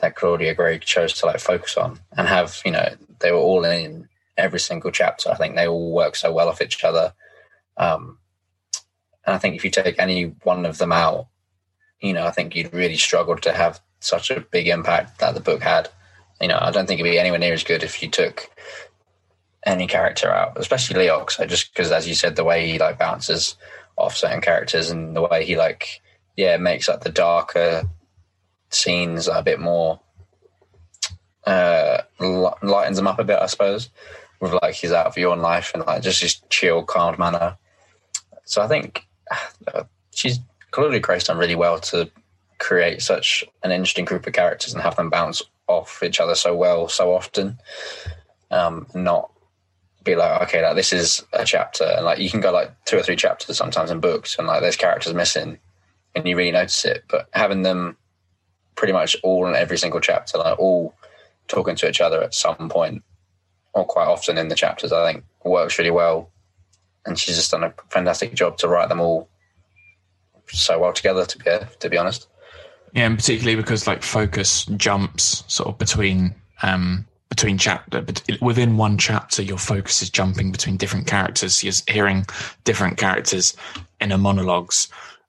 that 0.00 0.16
Claudia 0.16 0.54
Gray 0.54 0.78
chose 0.78 1.12
to 1.14 1.26
like 1.26 1.40
focus 1.40 1.76
on 1.76 2.00
and 2.16 2.26
have, 2.26 2.60
you 2.64 2.72
know, 2.72 2.88
they 3.20 3.32
were 3.32 3.38
all 3.38 3.64
in 3.64 4.08
every 4.36 4.60
single 4.60 4.90
chapter. 4.90 5.30
I 5.30 5.36
think 5.36 5.54
they 5.54 5.66
all 5.66 5.92
work 5.92 6.16
so 6.16 6.32
well 6.32 6.48
off 6.48 6.62
each 6.62 6.82
other. 6.84 7.12
Um, 7.76 8.18
and 9.26 9.34
I 9.34 9.38
think 9.38 9.56
if 9.56 9.64
you 9.64 9.70
take 9.70 9.98
any 9.98 10.24
one 10.42 10.64
of 10.66 10.78
them 10.78 10.92
out, 10.92 11.26
you 12.00 12.12
know, 12.12 12.26
I 12.26 12.30
think 12.30 12.56
you'd 12.56 12.72
really 12.72 12.96
struggle 12.96 13.36
to 13.36 13.52
have 13.52 13.80
such 14.00 14.30
a 14.30 14.40
big 14.40 14.68
impact 14.68 15.18
that 15.18 15.34
the 15.34 15.40
book 15.40 15.62
had. 15.62 15.88
You 16.40 16.48
know, 16.48 16.58
I 16.60 16.70
don't 16.70 16.86
think 16.86 17.00
it'd 17.00 17.12
be 17.12 17.18
anywhere 17.18 17.38
near 17.38 17.52
as 17.52 17.64
good 17.64 17.82
if 17.82 18.02
you 18.02 18.08
took 18.08 18.50
any 19.66 19.86
character 19.86 20.32
out, 20.32 20.54
especially 20.56 21.06
Leox. 21.06 21.46
Just 21.46 21.72
because, 21.72 21.92
as 21.92 22.08
you 22.08 22.14
said, 22.14 22.36
the 22.36 22.44
way 22.44 22.66
he 22.66 22.78
like 22.78 22.98
bounces 22.98 23.56
off 23.96 24.16
certain 24.16 24.40
characters 24.40 24.90
and 24.90 25.14
the 25.14 25.20
way 25.20 25.44
he 25.44 25.56
like, 25.56 26.00
yeah, 26.36 26.56
makes 26.56 26.88
like 26.88 27.02
the 27.02 27.10
darker 27.10 27.82
scenes 28.70 29.28
a 29.28 29.42
bit 29.42 29.60
more 29.60 30.00
uh, 31.46 32.02
lightens 32.20 32.96
them 32.96 33.06
up 33.06 33.18
a 33.18 33.24
bit, 33.24 33.38
I 33.40 33.46
suppose, 33.46 33.90
with 34.40 34.52
like 34.62 34.74
his 34.74 34.92
out 34.92 35.12
for 35.12 35.20
your 35.20 35.32
own 35.32 35.40
life 35.40 35.72
and 35.74 35.84
like 35.86 36.02
just 36.02 36.22
his 36.22 36.40
chill, 36.50 36.82
calm 36.82 37.16
manner. 37.18 37.56
So 38.44 38.62
I 38.62 38.68
think 38.68 39.06
uh, 39.72 39.84
she's 40.12 40.38
Claudia 40.70 41.00
Gray's 41.00 41.24
done 41.24 41.38
really 41.38 41.54
well 41.54 41.78
to 41.80 42.10
create 42.58 43.02
such 43.02 43.42
an 43.62 43.70
interesting 43.70 44.04
group 44.04 44.26
of 44.26 44.32
characters 44.32 44.72
and 44.72 44.82
have 44.82 44.96
them 44.96 45.10
bounce 45.10 45.42
off 45.66 46.02
each 46.02 46.20
other 46.20 46.34
so 46.34 46.54
well 46.54 46.88
so 46.88 47.14
often. 47.14 47.58
Um, 48.50 48.86
not 48.94 49.30
be 50.02 50.16
like, 50.16 50.42
okay, 50.42 50.62
like 50.62 50.76
this 50.76 50.92
is 50.92 51.24
a 51.32 51.44
chapter, 51.44 51.84
and 51.84 52.04
like 52.04 52.18
you 52.18 52.30
can 52.30 52.40
go 52.40 52.52
like 52.52 52.72
two 52.84 52.96
or 52.96 53.02
three 53.02 53.16
chapters 53.16 53.56
sometimes 53.56 53.90
in 53.90 54.00
books, 54.00 54.36
and 54.38 54.46
like 54.46 54.60
there's 54.60 54.76
characters 54.76 55.14
missing, 55.14 55.58
and 56.14 56.26
you 56.26 56.36
really 56.36 56.50
notice 56.50 56.84
it. 56.84 57.04
But 57.08 57.28
having 57.32 57.62
them 57.62 57.96
pretty 58.80 58.94
much 58.94 59.14
all 59.22 59.46
in 59.46 59.54
every 59.54 59.76
single 59.76 60.00
chapter, 60.00 60.38
like 60.38 60.58
all 60.58 60.94
talking 61.48 61.76
to 61.76 61.86
each 61.86 62.00
other 62.00 62.22
at 62.22 62.32
some 62.32 62.70
point 62.70 63.02
or 63.74 63.84
quite 63.84 64.06
often 64.06 64.38
in 64.38 64.48
the 64.48 64.54
chapters, 64.54 64.90
I 64.90 65.12
think 65.12 65.22
works 65.44 65.78
really 65.78 65.90
well. 65.90 66.30
And 67.04 67.18
she's 67.18 67.36
just 67.36 67.50
done 67.50 67.62
a 67.62 67.74
fantastic 67.90 68.32
job 68.32 68.56
to 68.56 68.68
write 68.68 68.88
them 68.88 68.98
all 68.98 69.28
so 70.48 70.78
well 70.78 70.94
together. 70.94 71.26
To 71.26 71.38
be 71.38 71.50
to 71.78 71.90
be 71.90 71.98
honest, 71.98 72.26
yeah, 72.94 73.06
and 73.06 73.18
particularly 73.18 73.56
because 73.56 73.86
like 73.86 74.02
focus 74.02 74.64
jumps 74.64 75.44
sort 75.46 75.68
of 75.68 75.76
between 75.76 76.34
um 76.62 77.06
between 77.28 77.58
chapter 77.58 78.04
within 78.40 78.78
one 78.78 78.96
chapter 78.96 79.42
your 79.42 79.58
focus 79.58 80.00
is 80.00 80.08
jumping 80.08 80.52
between 80.52 80.76
different 80.76 81.06
characters 81.06 81.62
you're 81.62 81.72
hearing 81.86 82.26
different 82.64 82.98
characters 82.98 83.54
in 84.00 84.10
a 84.10 84.18
monologues 84.18 84.88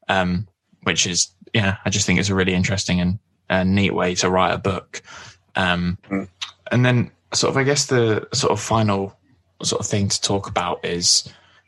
um 0.10 0.48
which 0.82 1.06
is 1.06 1.30
yeah 1.54 1.78
i 1.86 1.92
just 1.92 2.08
think 2.08 2.20
it's 2.20 2.28
a 2.28 2.36
really 2.36 2.56
interesting 2.56 3.00
and 3.00 3.20
a 3.52 3.66
neat 3.66 3.94
way 3.94 4.16
to 4.16 4.30
write 4.30 4.54
a 4.54 4.58
book. 4.58 5.02
Um, 5.56 5.98
mm. 6.10 6.28
And 6.72 6.86
then, 6.86 7.12
sort 7.34 7.52
of, 7.52 7.58
I 7.58 7.64
guess 7.64 7.86
the 7.86 8.28
sort 8.34 8.52
of 8.52 8.60
final 8.60 9.18
sort 9.62 9.82
of 9.82 9.88
thing 9.88 10.08
to 10.08 10.22
talk 10.22 10.48
about 10.48 10.84
is, 10.86 11.28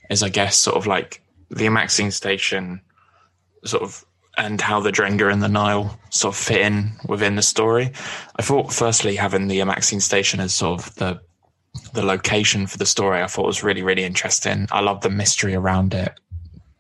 is 0.10 0.24
I 0.24 0.30
guess 0.30 0.58
sort 0.58 0.78
of 0.78 0.88
like 0.88 1.22
the 1.50 1.66
Amaxine 1.66 2.12
station, 2.12 2.82
sort 3.66 3.84
of, 3.84 4.06
and 4.38 4.60
how 4.60 4.80
the 4.80 4.92
Drengir 4.92 5.32
and 5.32 5.44
the 5.44 5.50
Nihil 5.50 6.00
sort 6.10 6.34
of 6.34 6.40
fit 6.42 6.62
in 6.62 6.94
within 7.08 7.36
the 7.36 7.42
story. 7.42 7.92
I 8.38 8.42
thought, 8.42 8.74
firstly, 8.74 9.16
having 9.16 9.48
the 9.48 9.60
Amaxine 9.60 10.02
station 10.02 10.40
as 10.40 10.56
sort 10.56 10.80
of 10.80 10.96
the 10.96 11.22
the 11.94 12.04
location 12.04 12.68
for 12.68 12.78
the 12.78 12.86
story, 12.86 13.22
I 13.22 13.28
thought 13.28 13.48
was 13.48 13.64
really, 13.64 13.82
really 13.82 14.04
interesting. 14.04 14.68
I 14.72 14.82
love 14.82 15.02
the 15.02 15.10
mystery 15.10 15.56
around 15.56 15.94
it. 15.94 16.14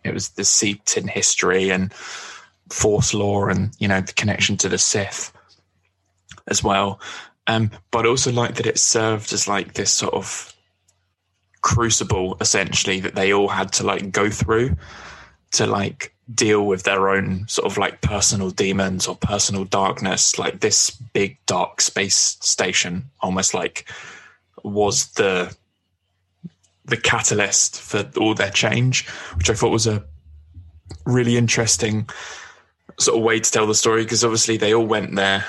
It 0.03 0.13
was 0.13 0.29
the 0.29 0.43
seeped 0.43 0.97
in 0.97 1.07
history 1.07 1.71
and 1.71 1.91
force 2.73 3.13
law 3.13 3.47
and 3.47 3.71
you 3.79 3.87
know 3.87 4.01
the 4.01 4.13
connection 4.13 4.57
to 4.57 4.69
the 4.69 4.77
Sith 4.77 5.31
as 6.47 6.63
well. 6.63 6.99
Um, 7.47 7.71
but 7.91 8.05
I 8.05 8.09
also 8.09 8.31
like 8.31 8.55
that 8.55 8.65
it 8.65 8.77
served 8.77 9.33
as 9.33 9.47
like 9.47 9.73
this 9.73 9.91
sort 9.91 10.13
of 10.13 10.53
crucible 11.61 12.37
essentially 12.41 12.99
that 12.99 13.15
they 13.15 13.33
all 13.33 13.47
had 13.47 13.71
to 13.73 13.83
like 13.83 14.11
go 14.11 14.29
through 14.29 14.75
to 15.51 15.65
like 15.65 16.13
deal 16.33 16.65
with 16.65 16.83
their 16.83 17.09
own 17.09 17.47
sort 17.47 17.69
of 17.69 17.77
like 17.77 18.01
personal 18.01 18.49
demons 18.49 19.07
or 19.07 19.15
personal 19.15 19.63
darkness 19.65 20.37
like 20.37 20.59
this 20.59 20.89
big 20.89 21.37
dark 21.45 21.79
space 21.79 22.37
station 22.41 23.09
almost 23.21 23.53
like 23.53 23.89
was 24.63 25.07
the 25.13 25.55
the 26.85 26.97
catalyst 26.97 27.79
for 27.79 28.09
all 28.17 28.33
their 28.33 28.49
change 28.49 29.07
which 29.35 29.49
i 29.49 29.53
thought 29.53 29.71
was 29.71 29.87
a 29.87 30.03
really 31.05 31.37
interesting 31.37 32.07
sort 32.99 33.17
of 33.17 33.23
way 33.23 33.39
to 33.39 33.51
tell 33.51 33.67
the 33.67 33.75
story 33.75 34.03
because 34.03 34.23
obviously 34.23 34.57
they 34.57 34.73
all 34.73 34.85
went 34.85 35.15
there 35.15 35.45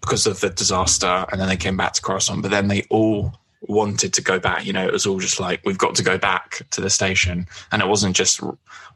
because 0.00 0.26
of 0.26 0.40
the 0.40 0.50
disaster 0.50 1.24
and 1.30 1.40
then 1.40 1.48
they 1.48 1.56
came 1.56 1.76
back 1.76 1.94
to 1.94 2.02
Coruscant, 2.02 2.42
but 2.42 2.50
then 2.50 2.68
they 2.68 2.86
all 2.90 3.32
wanted 3.68 4.12
to 4.12 4.22
go 4.22 4.38
back. 4.38 4.66
You 4.66 4.72
know, 4.72 4.86
it 4.86 4.92
was 4.92 5.06
all 5.06 5.18
just 5.18 5.40
like 5.40 5.60
we've 5.64 5.78
got 5.78 5.94
to 5.96 6.02
go 6.02 6.18
back 6.18 6.66
to 6.70 6.80
the 6.80 6.90
station, 6.90 7.46
and 7.72 7.82
it 7.82 7.88
wasn't 7.88 8.16
just 8.16 8.40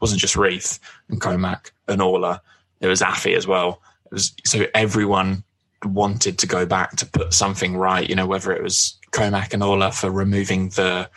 wasn't 0.01 0.21
just 0.21 0.35
Reath 0.35 0.79
and 1.09 1.19
Cohmac 1.19 1.71
and 1.87 2.01
Orla. 2.01 2.41
It 2.81 2.87
was 2.87 3.01
Affie 3.01 3.35
as 3.35 3.47
well. 3.47 3.81
It 4.05 4.13
was 4.13 4.33
so 4.45 4.65
everyone 4.73 5.43
wanted 5.83 6.37
to 6.39 6.47
go 6.47 6.65
back 6.65 6.95
to 6.97 7.05
put 7.05 7.33
something 7.33 7.77
right. 7.77 8.07
You 8.07 8.15
know, 8.15 8.27
whether 8.27 8.51
it 8.51 8.63
was 8.63 8.97
Cohmac 9.11 9.53
and 9.53 9.63
Orla 9.63 9.91
for 9.91 10.11
removing 10.11 10.69
the 10.69 11.09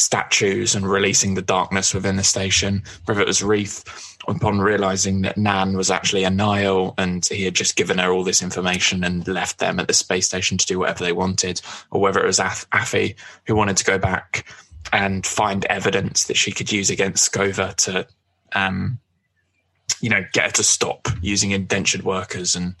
statues 0.00 0.74
and 0.74 0.86
releasing 0.86 1.34
the 1.34 1.42
darkness 1.42 1.94
within 1.94 2.16
the 2.16 2.24
station, 2.24 2.82
whether 3.04 3.20
it 3.20 3.26
was 3.26 3.42
Reath 3.42 3.84
upon 4.28 4.60
realizing 4.60 5.22
that 5.22 5.38
Nan 5.38 5.76
was 5.76 5.90
actually 5.90 6.24
a 6.24 6.30
Nihil 6.30 6.94
and 6.98 7.24
he 7.26 7.44
had 7.44 7.54
just 7.54 7.76
given 7.76 7.98
her 7.98 8.12
all 8.12 8.24
this 8.24 8.42
information 8.42 9.04
and 9.04 9.26
left 9.26 9.58
them 9.58 9.78
at 9.78 9.88
the 9.88 9.94
space 9.94 10.26
station 10.26 10.58
to 10.58 10.66
do 10.66 10.78
whatever 10.78 11.04
they 11.04 11.12
wanted, 11.12 11.60
or 11.90 12.00
whether 12.00 12.20
it 12.20 12.26
was 12.26 12.38
Af- 12.38 12.68
Affie 12.70 13.16
who 13.46 13.54
wanted 13.54 13.76
to 13.76 13.84
go 13.84 13.98
back 13.98 14.46
and 14.92 15.26
find 15.26 15.64
evidence 15.66 16.24
that 16.24 16.36
she 16.36 16.52
could 16.52 16.72
use 16.72 16.90
against 16.90 17.24
Scover 17.24 17.74
to, 17.78 18.06
um, 18.54 18.98
you 20.00 20.10
know, 20.10 20.24
get 20.32 20.46
her 20.46 20.52
to 20.52 20.62
stop 20.62 21.08
using 21.20 21.50
indentured 21.50 22.02
workers. 22.02 22.56
And 22.56 22.74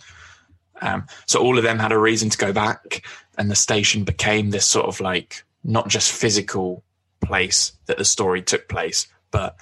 um, 0.82 1.06
so 1.26 1.40
all 1.40 1.58
of 1.58 1.64
them 1.64 1.78
had 1.78 1.92
a 1.92 1.98
reason 1.98 2.30
to 2.30 2.38
go 2.38 2.52
back, 2.52 3.06
and 3.38 3.50
the 3.50 3.56
station 3.56 4.04
became 4.04 4.50
this 4.50 4.66
sort 4.66 4.86
of 4.86 5.00
like 5.00 5.44
not 5.62 5.88
just 5.88 6.12
physical 6.12 6.82
place 7.24 7.72
that 7.86 7.98
the 7.98 8.04
story 8.04 8.42
took 8.42 8.68
place, 8.68 9.06
but 9.30 9.56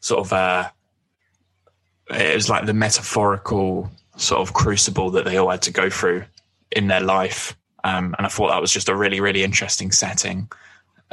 sort 0.00 0.20
of 0.26 0.32
uh, 0.32 0.68
it 2.10 2.34
was 2.34 2.48
like 2.48 2.66
the 2.66 2.74
metaphorical 2.74 3.90
sort 4.16 4.40
of 4.40 4.54
crucible 4.54 5.10
that 5.10 5.24
they 5.24 5.36
all 5.36 5.50
had 5.50 5.62
to 5.62 5.72
go 5.72 5.90
through 5.90 6.24
in 6.70 6.88
their 6.88 7.00
life. 7.00 7.56
Um, 7.84 8.14
and 8.18 8.26
I 8.26 8.28
thought 8.28 8.48
that 8.48 8.60
was 8.60 8.72
just 8.72 8.88
a 8.88 8.96
really, 8.96 9.20
really 9.20 9.42
interesting 9.42 9.92
setting, 9.92 10.50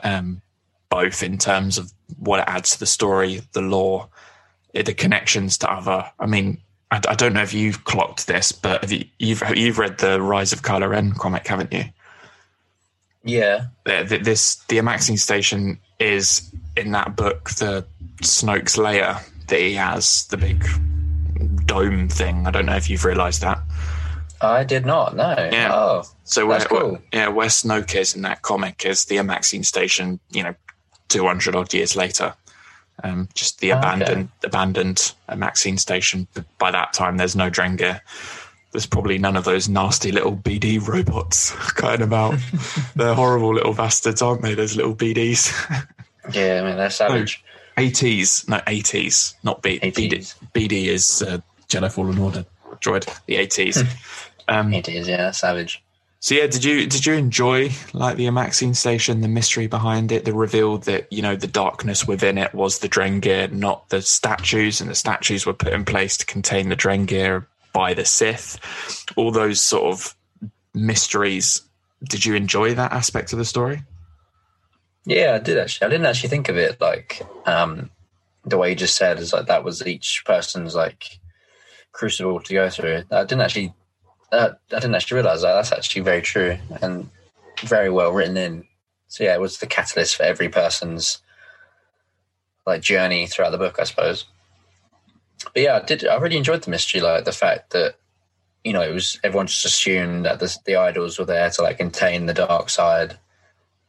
um, 0.04 0.42
both 0.90 1.22
in 1.24 1.38
terms 1.38 1.78
of 1.78 1.92
what 2.18 2.40
it 2.40 2.46
adds 2.48 2.72
to 2.72 2.80
the 2.80 2.86
story, 2.86 3.42
the 3.54 3.62
lore, 3.62 4.10
the 4.74 4.94
connections 4.94 5.58
to 5.60 5.72
other. 5.72 6.12
I 6.20 6.26
mean, 6.26 6.60
I, 6.92 7.02
I 7.08 7.16
don't 7.16 7.34
know 7.34 7.44
if 7.44 7.54
you've 7.54 7.84
clocked 7.84 8.28
this, 8.28 8.52
but 8.52 8.82
have 8.82 8.92
you, 8.92 9.06
you've 9.20 9.44
you've 9.56 9.80
read 9.80 10.00
the 10.00 10.22
Rise 10.22 10.54
of 10.54 10.64
Kylo 10.64 10.90
Ren 10.90 11.14
comic, 11.14 11.48
haven't 11.48 11.72
you? 11.72 11.86
Yeah. 13.24 13.68
The, 13.86 14.20
this 14.22 14.56
the 14.68 14.78
Amaxine 14.78 15.20
station 15.20 15.80
is 16.00 16.52
in 16.76 16.92
that 16.92 17.16
book 17.16 17.50
the 17.52 17.86
Snoke's 18.22 18.78
layer 18.78 19.18
that 19.48 19.60
he 19.60 19.74
has, 19.76 20.26
the 20.28 20.38
big 20.38 20.66
dome 21.66 22.10
thing. 22.10 22.48
I 22.48 22.52
don't 22.52 22.66
know 22.66 22.76
if 22.76 22.90
you've 22.90 23.06
realised 23.06 23.42
that. 23.42 23.60
I 24.42 24.64
did 24.64 24.86
not. 24.86 25.16
No. 25.16 25.34
Yeah. 25.52 25.70
Oh, 25.74 26.04
so 26.24 26.46
where, 26.46 26.60
cool. 26.62 26.92
where- 26.92 27.02
yeah, 27.14 27.28
where 27.30 27.48
Snoke 27.48 27.96
is 27.96 28.16
in 28.16 28.22
that 28.24 28.42
comic 28.42 28.86
is 28.86 29.06
the 29.06 29.16
Amaxine 29.18 29.66
station. 29.66 30.20
You 30.32 30.44
know, 30.44 30.56
two 31.08 31.26
hundred 31.26 31.56
odd 31.56 31.74
years 31.74 31.96
later. 31.96 32.34
Um, 33.04 33.28
just 33.34 33.60
the 33.60 33.74
Oh, 33.74 33.78
okay. 33.78 33.88
abandoned 33.88 34.30
abandoned 34.44 35.14
Amaxine 35.30 35.80
station. 35.80 36.28
By 36.60 36.72
that 36.72 36.94
time, 36.94 37.18
there's 37.18 37.36
no 37.36 37.50
Drengir. 37.50 38.02
There's 38.76 38.86
probably 38.86 39.18
none 39.18 39.38
of 39.38 39.46
those 39.46 39.70
nasty 39.70 40.12
little 40.12 40.36
BD 40.36 40.86
robots 40.86 41.52
kind 41.76 42.02
about. 42.02 42.36
They're 42.98 43.14
horrible 43.14 43.54
little 43.54 43.74
bastards, 43.74 44.22
aren't 44.22 44.42
they? 44.42 44.54
Those 44.54 44.76
little 44.76 44.94
BDs. 44.94 45.50
yeah. 46.34 46.60
I 46.62 46.68
mean, 46.68 46.76
they're 46.76 46.90
savage. 46.90 47.42
ATs, 47.78 48.50
no 48.50 48.58
ATs, 48.68 49.36
not 49.44 49.62
B, 49.62 49.80
BD. 49.80 50.36
BD 50.54 50.88
is 50.88 51.22
uh, 51.22 51.40
Jedi 51.70 51.90
Fallen 51.90 52.18
Order 52.18 52.46
droid. 52.82 53.08
The 53.28 53.38
ATs. 53.38 53.82
um, 54.50 54.74
It 54.74 54.90
is. 54.90 55.08
Yeah, 55.08 55.32
savage. 55.32 55.82
so 56.20 56.36
yeah, 56.36 56.48
did 56.48 56.66
you 56.66 56.88
did 56.88 57.06
you 57.06 57.14
enjoy 57.14 57.72
like 57.94 58.18
the 58.18 58.26
Amaxine 58.26 58.76
station, 58.76 59.22
the 59.22 59.30
mystery 59.30 59.68
behind 59.68 60.12
it, 60.12 60.26
the 60.26 60.34
reveal 60.34 60.80
that 60.80 61.12
you 61.14 61.22
know 61.22 61.38
the 61.38 61.48
darkness 61.48 62.06
within 62.06 62.38
it 62.38 62.54
was 62.54 62.80
the 62.80 62.90
Drengir, 62.90 63.52
not 63.54 63.88
the 63.88 64.02
statues, 64.02 64.82
and 64.82 64.90
the 64.90 64.96
statues 64.96 65.46
were 65.46 65.54
put 65.54 65.72
in 65.72 65.86
place 65.86 66.18
to 66.18 66.26
contain 66.26 66.68
the 66.68 66.76
Drengir 66.76 67.46
by 67.76 67.94
the 67.94 68.06
Sith. 68.06 68.58
All 69.18 69.32
those 69.32 69.60
sort 69.60 69.84
of 69.84 70.16
mysteries. 70.74 71.62
Did 72.10 72.26
you 72.26 72.34
enjoy 72.34 72.74
that 72.74 72.94
aspect 72.94 73.34
of 73.34 73.38
the 73.38 73.46
story? 73.46 73.84
Yeah, 75.06 75.34
I 75.36 75.40
did 75.40 75.58
actually. 75.58 75.86
I 75.86 75.90
didn't 75.90 76.06
actually 76.08 76.30
think 76.30 76.48
of 76.48 76.58
it 76.58 76.80
like 76.80 77.22
um, 77.46 77.92
the 78.46 78.58
way 78.58 78.70
you 78.70 78.76
just 78.76 78.96
said 78.96 79.20
is 79.20 79.34
like 79.34 79.48
that 79.48 79.66
was 79.66 79.86
each 79.86 80.24
person's 80.26 80.74
like 80.74 81.20
crucible 81.92 82.40
to 82.40 82.54
go 82.54 82.70
through. 82.70 83.04
I 83.12 83.26
didn't 83.26 83.42
actually. 83.42 83.74
Uh, 84.32 84.52
I 84.72 84.80
didn't 84.80 84.96
actually 84.96 85.16
realize 85.16 85.42
that. 85.42 85.54
That's 85.54 85.74
actually 85.74 86.02
very 86.02 86.22
true 86.22 86.58
and 86.82 87.10
very 87.62 87.90
well 87.90 88.12
written 88.12 88.38
in. 88.38 88.66
So 89.10 89.26
yeah, 89.26 89.36
it 89.36 89.42
was 89.42 89.58
the 89.58 89.68
catalyst 89.68 90.16
for 90.16 90.24
every 90.24 90.50
person's 90.50 91.20
like 92.66 92.82
journey 92.82 93.28
throughout 93.28 93.52
the 93.52 93.58
book, 93.58 93.78
I 93.80 93.84
suppose. 93.84 94.26
But 95.54 95.64
yeah, 95.64 95.80
I 95.82 95.86
did. 95.86 96.06
I 96.08 96.18
really 96.18 96.38
enjoyed 96.38 96.64
the 96.64 96.72
mystery, 96.72 97.02
like 97.02 97.26
the 97.26 97.32
fact 97.32 97.72
that 97.72 97.96
you 98.64 98.74
know 98.74 98.82
it 98.82 98.94
was 98.94 99.20
everyone 99.24 99.48
just 99.48 99.66
assumed 99.66 100.26
that 100.26 100.40
the, 100.40 100.56
the 100.66 100.76
idols 100.76 101.20
were 101.20 101.26
there 101.26 101.50
to 101.50 101.62
like 101.62 101.78
contain 101.78 102.26
the 102.26 102.34
dark 102.34 102.70
side. 102.70 103.18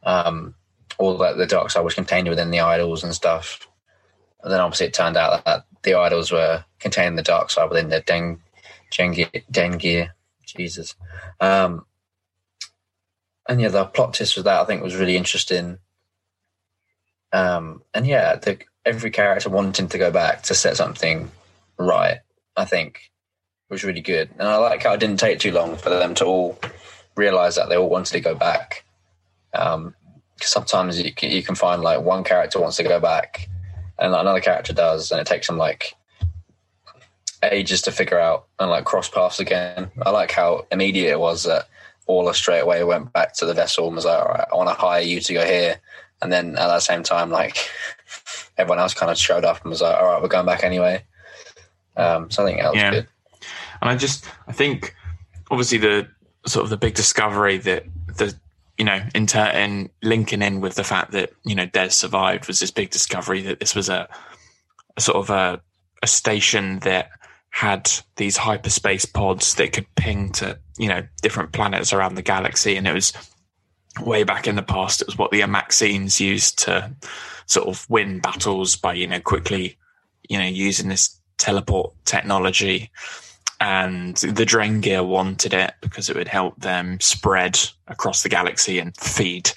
Um, 0.02 0.54
all 0.98 1.18
that 1.18 1.36
the 1.36 1.46
dark 1.46 1.70
side 1.70 1.84
was 1.84 1.94
contained 1.94 2.28
within 2.28 2.50
the 2.50 2.60
idols 2.60 3.02
and 3.02 3.14
stuff. 3.14 3.68
And 4.42 4.52
then 4.52 4.60
obviously 4.60 4.86
it 4.86 4.94
turned 4.94 5.16
out 5.16 5.44
that 5.44 5.66
the 5.82 5.94
idols 5.94 6.30
were 6.30 6.64
containing 6.78 7.16
the 7.16 7.22
dark 7.22 7.50
side 7.50 7.68
within 7.68 7.88
the 7.88 8.00
Den 8.00 8.40
Dengir, 8.92 9.42
Dengir. 9.50 10.10
Jesus. 10.44 10.94
Um, 11.40 11.84
and 13.48 13.60
yeah, 13.60 13.68
the 13.68 13.84
plot 13.84 14.14
twist 14.14 14.36
with 14.36 14.44
that 14.44 14.60
I 14.60 14.64
think 14.64 14.82
was 14.82 14.96
really 14.96 15.16
interesting. 15.16 15.78
Um, 17.32 17.82
and 17.92 18.06
yeah, 18.06 18.36
the, 18.36 18.58
every 18.84 19.10
character 19.10 19.50
wanting 19.50 19.88
to 19.88 19.98
go 19.98 20.10
back 20.10 20.44
to 20.44 20.54
set 20.54 20.76
something 20.76 21.30
right, 21.78 22.18
I 22.56 22.64
think, 22.64 23.10
it 23.68 23.74
was 23.74 23.84
really 23.84 24.00
good. 24.00 24.30
And 24.38 24.48
I 24.48 24.56
like 24.56 24.82
how 24.82 24.92
it 24.92 25.00
didn't 25.00 25.18
take 25.18 25.40
too 25.40 25.52
long 25.52 25.76
for 25.76 25.90
them 25.90 26.14
to 26.16 26.24
all 26.24 26.58
realize 27.16 27.56
that 27.56 27.68
they 27.68 27.76
all 27.76 27.88
wanted 27.88 28.12
to 28.12 28.20
go 28.20 28.34
back. 28.34 28.84
Um, 29.54 29.94
cause 30.40 30.50
sometimes 30.50 31.00
you 31.00 31.12
can, 31.12 31.30
you 31.30 31.42
can 31.42 31.54
find 31.54 31.82
like 31.82 32.02
one 32.02 32.22
character 32.22 32.60
wants 32.60 32.76
to 32.76 32.84
go 32.84 33.00
back 33.00 33.48
and 33.98 34.12
like, 34.12 34.20
another 34.20 34.40
character 34.40 34.72
does, 34.72 35.10
and 35.10 35.20
it 35.20 35.26
takes 35.26 35.46
them 35.46 35.56
like 35.56 35.94
ages 37.42 37.82
to 37.82 37.92
figure 37.92 38.18
out 38.18 38.46
and 38.58 38.70
like 38.70 38.84
cross 38.84 39.08
paths 39.08 39.40
again. 39.40 39.90
I 40.02 40.10
like 40.10 40.32
how 40.32 40.66
immediate 40.70 41.12
it 41.12 41.20
was 41.20 41.44
that 41.44 41.68
Orla 42.06 42.34
straight 42.34 42.60
away 42.60 42.82
went 42.84 43.12
back 43.12 43.34
to 43.34 43.46
the 43.46 43.54
vessel 43.54 43.86
and 43.86 43.96
was 43.96 44.04
like, 44.04 44.18
all 44.18 44.28
right, 44.28 44.46
I 44.50 44.54
want 44.54 44.68
to 44.68 44.74
hire 44.74 45.02
you 45.02 45.20
to 45.20 45.34
go 45.34 45.44
here. 45.44 45.80
And 46.22 46.32
then 46.32 46.50
at 46.56 46.68
that 46.68 46.82
same 46.82 47.02
time, 47.02 47.30
like 47.30 47.56
everyone 48.58 48.78
else 48.78 48.94
kind 48.94 49.10
of 49.10 49.18
showed 49.18 49.44
up 49.44 49.62
and 49.62 49.70
was 49.70 49.82
like, 49.82 49.96
all 49.96 50.12
right, 50.12 50.22
we're 50.22 50.28
going 50.28 50.46
back 50.46 50.64
anyway. 50.64 51.04
Um, 51.96 52.30
so 52.30 52.42
I 52.42 52.46
think 52.46 52.60
that 52.60 52.72
was 52.72 52.76
Yeah. 52.80 52.90
good. 52.90 53.08
And 53.80 53.90
I 53.90 53.96
just, 53.96 54.24
I 54.48 54.52
think, 54.52 54.94
obviously 55.50 55.78
the 55.78 56.08
sort 56.46 56.64
of 56.64 56.70
the 56.70 56.76
big 56.76 56.94
discovery 56.94 57.58
that 57.58 57.84
the, 58.16 58.34
you 58.78 58.84
know, 58.84 59.00
in, 59.14 59.26
ter- 59.26 59.50
in 59.50 59.90
linking 60.02 60.42
in 60.42 60.60
with 60.60 60.74
the 60.74 60.84
fact 60.84 61.12
that 61.12 61.32
you 61.44 61.54
know 61.54 61.66
Des 61.66 61.90
survived 61.90 62.46
was 62.46 62.60
this 62.60 62.70
big 62.70 62.90
discovery 62.90 63.40
that 63.42 63.58
this 63.60 63.74
was 63.74 63.88
a, 63.88 64.08
a 64.96 65.00
sort 65.00 65.16
of 65.16 65.30
a, 65.30 65.60
a 66.02 66.06
station 66.06 66.78
that 66.80 67.10
had 67.50 67.90
these 68.16 68.36
hyperspace 68.36 69.06
pods 69.06 69.54
that 69.54 69.72
could 69.72 69.86
ping 69.96 70.30
to 70.32 70.58
you 70.78 70.88
know 70.88 71.02
different 71.22 71.52
planets 71.52 71.92
around 71.92 72.16
the 72.16 72.22
galaxy, 72.22 72.76
and 72.76 72.86
it 72.86 72.92
was 72.92 73.12
way 74.00 74.24
back 74.24 74.46
in 74.46 74.56
the 74.56 74.62
past. 74.62 75.00
It 75.00 75.08
was 75.08 75.16
what 75.16 75.30
the 75.30 75.40
Amaxines 75.40 76.20
used 76.20 76.58
to 76.60 76.94
sort 77.46 77.66
of 77.68 77.88
win 77.88 78.20
battles 78.20 78.76
by 78.76 78.92
you 78.92 79.06
know 79.06 79.20
quickly, 79.20 79.78
you 80.28 80.38
know, 80.38 80.44
using 80.46 80.88
this 80.88 81.15
teleport 81.38 81.92
technology 82.04 82.90
and 83.60 84.16
the 84.16 84.44
Drengir 84.44 85.06
wanted 85.06 85.54
it 85.54 85.74
because 85.80 86.10
it 86.10 86.16
would 86.16 86.28
help 86.28 86.60
them 86.60 87.00
spread 87.00 87.58
across 87.88 88.22
the 88.22 88.28
galaxy 88.28 88.78
and 88.78 88.94
feed, 88.96 89.50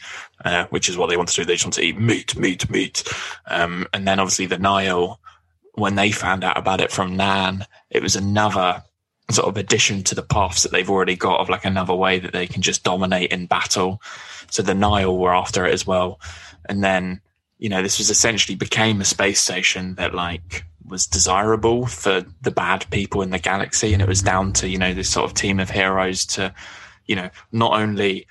uh, 0.46 0.66
which 0.70 0.88
is 0.88 0.98
what 0.98 1.10
they 1.10 1.18
want 1.18 1.30
to 1.30 1.36
do. 1.36 1.46
They 1.46 1.56
just 1.56 1.66
want 1.66 1.74
to 1.76 1.84
eat 1.84 2.00
meat, 2.00 2.36
meat, 2.38 2.70
meat. 2.70 3.04
Um, 3.48 3.88
and 3.94 4.08
then 4.08 4.20
obviously 4.20 4.46
the 4.46 4.58
Nihil, 4.58 5.20
when 5.74 5.96
they 5.96 6.12
found 6.12 6.44
out 6.44 6.58
about 6.58 6.82
it 6.82 6.92
from 6.92 7.18
Nan, 7.18 7.66
it 7.90 8.02
was 8.02 8.16
another 8.16 8.84
sort 9.32 9.50
of 9.50 9.58
addition 9.58 10.04
to 10.04 10.16
the 10.16 10.24
paths 10.24 10.64
that 10.64 10.72
they've 10.72 10.90
already 10.90 11.16
got 11.16 11.42
of 11.42 11.50
like 11.50 11.66
another 11.66 11.94
way 11.94 12.20
that 12.20 12.32
they 12.32 12.48
can 12.48 12.62
just 12.62 12.84
dominate 12.84 13.32
in 13.32 13.48
battle. 13.48 14.02
So 14.50 14.64
the 14.64 14.74
Nihil 14.74 15.18
were 15.18 15.36
after 15.36 15.66
it 15.66 15.74
as 15.74 15.86
well. 15.86 16.22
And 16.70 16.84
then, 16.84 17.22
you 17.58 17.68
know, 17.68 17.84
this 17.84 17.98
was 17.98 18.10
essentially 18.10 18.56
became 18.56 19.02
a 19.02 19.06
space 19.06 19.42
station 19.42 19.96
that 19.96 20.16
like 20.16 20.64
was 20.90 21.06
desirable 21.06 21.86
for 21.86 22.26
the 22.42 22.52
bad 22.52 22.86
people 22.92 23.22
in 23.22 23.30
the 23.30 23.40
galaxy. 23.40 23.94
And 23.94 24.02
it 24.02 24.08
was 24.08 24.22
down 24.22 24.54
to, 24.54 24.68
you 24.68 24.78
know, 24.78 24.94
this 24.94 25.10
sort 25.10 25.26
of 25.26 25.34
team 25.34 25.60
of 25.60 25.70
heroes 25.70 26.26
to, 26.28 26.54
you 27.06 27.16
know, 27.16 27.30
not 27.52 27.80
only 27.80 28.28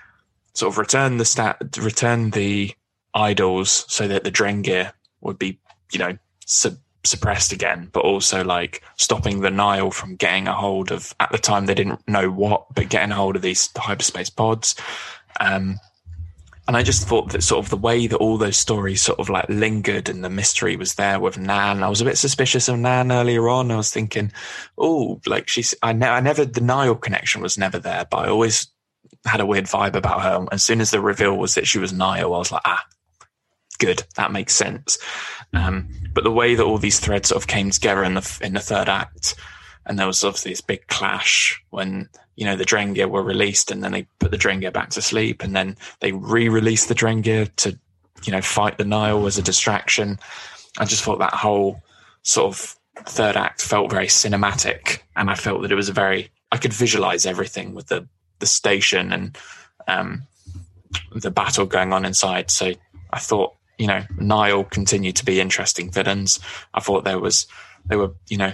sort 0.54 0.72
of 0.72 0.78
return 0.78 1.16
the 1.16 1.24
stat, 1.24 1.56
return 1.78 2.30
the 2.30 2.72
idols 3.14 3.84
so 3.88 4.08
that 4.08 4.24
the 4.24 4.30
Drengir 4.30 4.92
would 5.20 5.38
be, 5.38 5.58
you 5.92 5.98
know, 5.98 6.18
sub- 6.44 6.78
suppressed 7.04 7.52
again, 7.52 7.88
but 7.92 8.04
also 8.04 8.44
like 8.44 8.82
stopping 8.96 9.40
the 9.40 9.50
Nihil 9.50 9.90
from 9.90 10.16
getting 10.16 10.48
a 10.48 10.52
hold 10.52 10.90
of, 10.90 11.14
at 11.20 11.32
the 11.32 11.38
time 11.38 11.66
they 11.66 11.74
didn't 11.74 12.06
know 12.08 12.30
what, 12.30 12.66
but 12.74 12.88
getting 12.88 13.12
a 13.12 13.14
hold 13.14 13.36
of 13.36 13.42
these 13.42 13.70
hyperspace 13.76 14.30
pods. 14.30 14.74
Um, 15.40 15.78
and 16.68 16.76
I 16.76 16.82
just 16.82 17.08
thought 17.08 17.32
that 17.32 17.42
sort 17.42 17.64
of 17.64 17.70
the 17.70 17.78
way 17.78 18.06
that 18.06 18.18
all 18.18 18.36
those 18.36 18.58
stories 18.58 19.00
sort 19.00 19.18
of 19.18 19.30
like 19.30 19.48
lingered 19.48 20.10
and 20.10 20.22
the 20.22 20.28
mystery 20.28 20.76
was 20.76 20.94
there 20.94 21.18
with 21.18 21.38
Nan. 21.38 21.82
I 21.82 21.88
was 21.88 22.02
a 22.02 22.04
bit 22.04 22.18
suspicious 22.18 22.68
of 22.68 22.78
Nan 22.78 23.10
earlier 23.10 23.48
on. 23.48 23.70
I 23.70 23.76
was 23.76 23.90
thinking, 23.90 24.30
oh, 24.76 25.18
like 25.24 25.48
she's, 25.48 25.74
I, 25.82 25.94
ne- 25.94 26.06
I 26.06 26.20
never, 26.20 26.44
the 26.44 26.60
Nihil 26.60 26.96
connection 26.96 27.40
was 27.40 27.56
never 27.56 27.78
there, 27.78 28.06
but 28.10 28.18
I 28.18 28.28
always 28.28 28.66
had 29.24 29.40
a 29.40 29.46
weird 29.46 29.64
vibe 29.64 29.94
about 29.94 30.20
her. 30.20 30.46
As 30.52 30.62
soon 30.62 30.82
as 30.82 30.90
the 30.90 31.00
reveal 31.00 31.38
was 31.38 31.54
that 31.54 31.66
she 31.66 31.78
was 31.78 31.94
Nihil, 31.94 32.34
I 32.34 32.38
was 32.38 32.52
like, 32.52 32.62
ah, 32.66 32.84
good. 33.78 34.04
That 34.16 34.30
makes 34.30 34.54
sense. 34.54 34.98
Um, 35.54 35.88
but 36.12 36.22
the 36.22 36.30
way 36.30 36.54
that 36.54 36.64
all 36.64 36.76
these 36.76 37.00
threads 37.00 37.30
sort 37.30 37.42
of 37.42 37.48
came 37.48 37.70
together 37.70 38.04
in 38.04 38.12
the, 38.12 38.38
in 38.42 38.52
the 38.52 38.60
third 38.60 38.90
act, 38.90 39.36
and 39.88 39.98
there 39.98 40.06
was 40.06 40.22
obviously 40.22 40.52
this 40.52 40.60
big 40.60 40.86
clash 40.86 41.60
when 41.70 42.08
you 42.36 42.44
know 42.44 42.56
the 42.56 42.64
Drengir 42.64 43.08
were 43.08 43.22
released, 43.22 43.70
and 43.70 43.82
then 43.82 43.92
they 43.92 44.06
put 44.18 44.30
the 44.30 44.38
Drengir 44.38 44.72
back 44.72 44.90
to 44.90 45.02
sleep, 45.02 45.42
and 45.42 45.56
then 45.56 45.76
they 46.00 46.12
re-released 46.12 46.88
the 46.88 46.94
Drengir 46.94 47.54
to 47.56 47.78
you 48.24 48.32
know 48.32 48.42
fight 48.42 48.78
the 48.78 48.84
Nihil 48.84 49.26
as 49.26 49.38
a 49.38 49.42
distraction. 49.42 50.18
I 50.78 50.84
just 50.84 51.02
thought 51.02 51.18
that 51.18 51.34
whole 51.34 51.82
sort 52.22 52.54
of 52.54 52.76
third 53.06 53.36
act 53.36 53.62
felt 53.62 53.90
very 53.90 54.06
cinematic, 54.06 55.00
and 55.16 55.30
I 55.30 55.34
felt 55.34 55.62
that 55.62 55.72
it 55.72 55.76
was 55.76 55.88
a 55.88 55.94
very 55.94 56.30
I 56.52 56.58
could 56.58 56.72
visualize 56.72 57.26
everything 57.26 57.74
with 57.74 57.88
the 57.88 58.06
the 58.38 58.46
station 58.46 59.12
and 59.12 59.36
um, 59.88 60.22
the 61.12 61.30
battle 61.30 61.66
going 61.66 61.92
on 61.92 62.04
inside. 62.04 62.50
So 62.50 62.72
I 63.12 63.18
thought 63.18 63.54
you 63.78 63.86
know 63.86 64.04
Nihil 64.18 64.64
continued 64.64 65.16
to 65.16 65.24
be 65.24 65.40
interesting 65.40 65.90
villains. 65.90 66.38
I 66.74 66.80
thought 66.80 67.04
there 67.04 67.18
was 67.18 67.46
they 67.86 67.96
were 67.96 68.12
you 68.28 68.36
know 68.36 68.52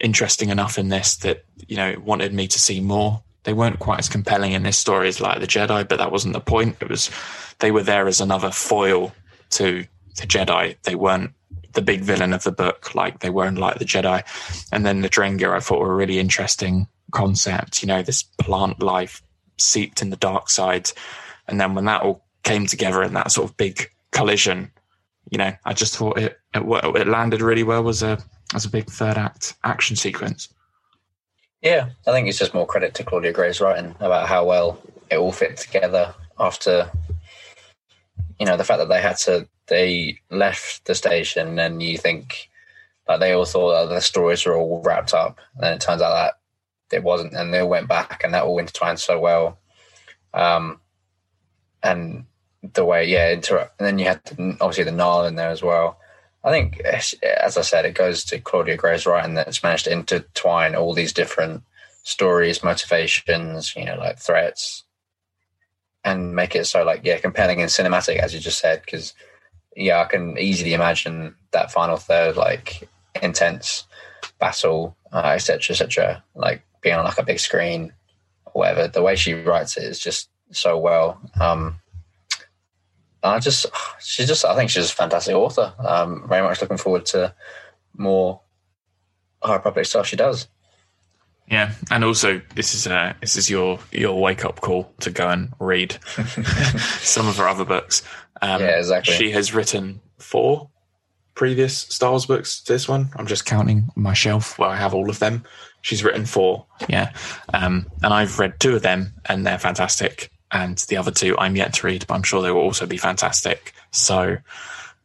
interesting 0.00 0.50
enough 0.50 0.78
in 0.78 0.88
this 0.88 1.16
that 1.16 1.44
you 1.66 1.76
know 1.76 1.96
wanted 2.04 2.32
me 2.32 2.46
to 2.48 2.58
see 2.58 2.80
more. 2.80 3.22
They 3.44 3.52
weren't 3.52 3.78
quite 3.78 3.98
as 3.98 4.08
compelling 4.08 4.52
in 4.52 4.62
this 4.62 4.78
story 4.78 5.08
as 5.08 5.20
like 5.20 5.40
the 5.40 5.46
Jedi, 5.46 5.88
but 5.88 5.98
that 5.98 6.12
wasn't 6.12 6.34
the 6.34 6.40
point. 6.40 6.76
It 6.80 6.88
was 6.88 7.10
they 7.60 7.70
were 7.70 7.82
there 7.82 8.06
as 8.06 8.20
another 8.20 8.50
foil 8.50 9.12
to 9.50 9.84
the 10.16 10.26
Jedi. 10.26 10.76
They 10.82 10.94
weren't 10.94 11.32
the 11.72 11.82
big 11.82 12.00
villain 12.00 12.32
of 12.32 12.42
the 12.42 12.52
book, 12.52 12.94
like 12.94 13.20
they 13.20 13.30
weren't 13.30 13.58
like 13.58 13.78
the 13.78 13.84
Jedi. 13.84 14.22
And 14.72 14.84
then 14.84 15.00
the 15.00 15.08
Drengir, 15.08 15.54
I 15.54 15.60
thought 15.60 15.80
were 15.80 15.92
a 15.92 15.96
really 15.96 16.18
interesting 16.18 16.88
concept. 17.12 17.82
You 17.82 17.88
know, 17.88 18.02
this 18.02 18.22
plant 18.22 18.82
life 18.82 19.22
seeped 19.58 20.02
in 20.02 20.10
the 20.10 20.16
dark 20.16 20.50
side, 20.50 20.90
and 21.46 21.60
then 21.60 21.74
when 21.74 21.84
that 21.86 22.02
all 22.02 22.24
came 22.42 22.66
together 22.66 23.02
in 23.02 23.14
that 23.14 23.32
sort 23.32 23.50
of 23.50 23.56
big 23.56 23.90
collision, 24.12 24.70
you 25.30 25.38
know, 25.38 25.52
I 25.64 25.72
just 25.72 25.96
thought 25.96 26.18
it 26.18 26.38
it, 26.54 26.62
it 26.64 27.06
landed 27.06 27.42
really 27.42 27.62
well 27.62 27.88
as 27.88 28.02
a 28.02 28.18
as 28.54 28.64
a 28.64 28.70
big 28.70 28.86
third 28.86 29.16
act 29.16 29.54
action 29.64 29.96
sequence. 29.96 30.48
Yeah, 31.62 31.90
I 32.06 32.12
think 32.12 32.28
it's 32.28 32.38
just 32.38 32.54
more 32.54 32.66
credit 32.66 32.94
to 32.94 33.04
Claudia 33.04 33.32
Gray's 33.32 33.60
writing 33.60 33.94
about 34.00 34.28
how 34.28 34.46
well 34.46 34.78
it 35.10 35.16
all 35.16 35.32
fit 35.32 35.56
together 35.56 36.14
after, 36.38 36.90
you 38.38 38.46
know, 38.46 38.56
the 38.56 38.64
fact 38.64 38.78
that 38.78 38.88
they 38.88 39.02
had 39.02 39.16
to, 39.18 39.48
they 39.66 40.20
left 40.30 40.84
the 40.84 40.94
station 40.94 41.58
and 41.58 41.82
you 41.82 41.98
think, 41.98 42.48
like, 43.08 43.20
they 43.20 43.32
all 43.32 43.44
thought 43.44 43.88
that 43.88 43.94
the 43.94 44.00
stories 44.00 44.46
were 44.46 44.56
all 44.56 44.82
wrapped 44.84 45.14
up. 45.14 45.38
And 45.54 45.64
then 45.64 45.74
it 45.74 45.80
turns 45.80 46.00
out 46.00 46.12
that 46.90 46.96
it 46.96 47.02
wasn't. 47.02 47.34
And 47.34 47.52
they 47.52 47.62
went 47.62 47.88
back 47.88 48.22
and 48.22 48.32
that 48.34 48.44
all 48.44 48.58
intertwined 48.58 49.00
so 49.00 49.18
well. 49.18 49.58
Um, 50.32 50.80
and 51.82 52.24
the 52.74 52.84
way, 52.84 53.06
yeah, 53.06 53.30
inter- 53.30 53.70
and 53.78 53.86
then 53.86 53.98
you 53.98 54.04
had 54.04 54.20
obviously 54.60 54.84
the 54.84 54.92
Nihil 54.92 55.24
in 55.24 55.34
there 55.34 55.50
as 55.50 55.62
well. 55.62 55.98
I 56.48 56.50
think, 56.50 56.80
as 56.80 57.58
I 57.58 57.60
said, 57.60 57.84
it 57.84 57.94
goes 57.94 58.24
to 58.24 58.40
Claudia 58.40 58.76
Gray's 58.76 59.04
writing 59.04 59.34
that 59.34 59.48
it's 59.48 59.62
managed 59.62 59.84
to 59.84 59.92
intertwine 59.92 60.74
all 60.74 60.94
these 60.94 61.12
different 61.12 61.62
stories, 62.04 62.64
motivations, 62.64 63.76
you 63.76 63.84
know, 63.84 63.96
like 63.96 64.18
threats, 64.18 64.84
and 66.04 66.34
make 66.34 66.56
it 66.56 66.64
so 66.64 66.84
like 66.84 67.02
yeah, 67.04 67.18
compelling 67.18 67.60
and 67.60 67.70
cinematic, 67.70 68.16
as 68.16 68.32
you 68.32 68.40
just 68.40 68.60
said. 68.60 68.80
Because 68.80 69.12
yeah, 69.76 70.00
I 70.00 70.06
can 70.06 70.38
easily 70.38 70.72
imagine 70.72 71.34
that 71.50 71.70
final 71.70 71.98
third, 71.98 72.36
like 72.36 72.88
intense 73.22 73.84
battle, 74.38 74.96
etc., 75.12 75.56
uh, 75.56 75.72
etc., 75.72 76.10
et 76.10 76.22
like 76.34 76.62
being 76.80 76.94
on 76.94 77.04
like 77.04 77.18
a 77.18 77.24
big 77.24 77.40
screen, 77.40 77.92
or 78.46 78.60
whatever. 78.60 78.88
The 78.88 79.02
way 79.02 79.16
she 79.16 79.34
writes 79.34 79.76
it 79.76 79.84
is 79.84 79.98
just 79.98 80.30
so 80.50 80.78
well. 80.78 81.20
Um, 81.38 81.80
I 83.22 83.38
just, 83.38 83.66
she's 84.00 84.28
just, 84.28 84.44
I 84.44 84.54
think 84.54 84.70
she's 84.70 84.90
a 84.90 84.94
fantastic 84.94 85.34
author. 85.34 85.74
Um, 85.78 86.28
very 86.28 86.42
much 86.42 86.60
looking 86.60 86.76
forward 86.76 87.06
to 87.06 87.34
more 87.96 88.40
High 89.42 89.56
Republic 89.56 89.86
stuff 89.86 90.06
she 90.06 90.16
does. 90.16 90.48
Yeah, 91.50 91.72
and 91.90 92.04
also 92.04 92.42
this 92.54 92.74
is 92.74 92.86
uh, 92.86 93.14
this 93.20 93.36
is 93.36 93.48
your 93.48 93.78
your 93.90 94.20
wake 94.20 94.44
up 94.44 94.60
call 94.60 94.92
to 95.00 95.10
go 95.10 95.28
and 95.28 95.52
read 95.58 95.92
some 97.00 97.26
of 97.26 97.38
her 97.38 97.48
other 97.48 97.64
books. 97.64 98.02
Um, 98.42 98.60
yeah, 98.60 98.78
exactly. 98.78 99.14
She 99.14 99.30
has 99.30 99.54
written 99.54 100.00
four 100.18 100.68
previous 101.34 101.78
Star 101.78 102.10
Wars 102.10 102.26
books. 102.26 102.60
This 102.62 102.86
one, 102.86 103.08
I'm 103.16 103.26
just 103.26 103.46
counting 103.46 103.88
my 103.96 104.12
shelf 104.12 104.58
where 104.58 104.68
I 104.68 104.76
have 104.76 104.92
all 104.92 105.08
of 105.08 105.20
them. 105.20 105.44
She's 105.80 106.04
written 106.04 106.26
four, 106.26 106.66
yeah, 106.86 107.12
um, 107.54 107.86
and 108.02 108.12
I've 108.12 108.38
read 108.38 108.60
two 108.60 108.76
of 108.76 108.82
them, 108.82 109.14
and 109.24 109.46
they're 109.46 109.58
fantastic 109.58 110.30
and 110.50 110.78
the 110.88 110.96
other 110.96 111.10
two 111.10 111.36
I'm 111.38 111.56
yet 111.56 111.74
to 111.74 111.86
read, 111.86 112.06
but 112.06 112.14
I'm 112.14 112.22
sure 112.22 112.42
they 112.42 112.50
will 112.50 112.60
also 112.60 112.86
be 112.86 112.96
fantastic. 112.96 113.72
So, 113.90 114.38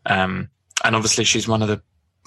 um, 0.06 0.50
and 0.84 0.96
obviously 0.96 1.24
she's 1.24 1.48
one 1.48 1.62
of 1.62 1.68
the 1.68 1.82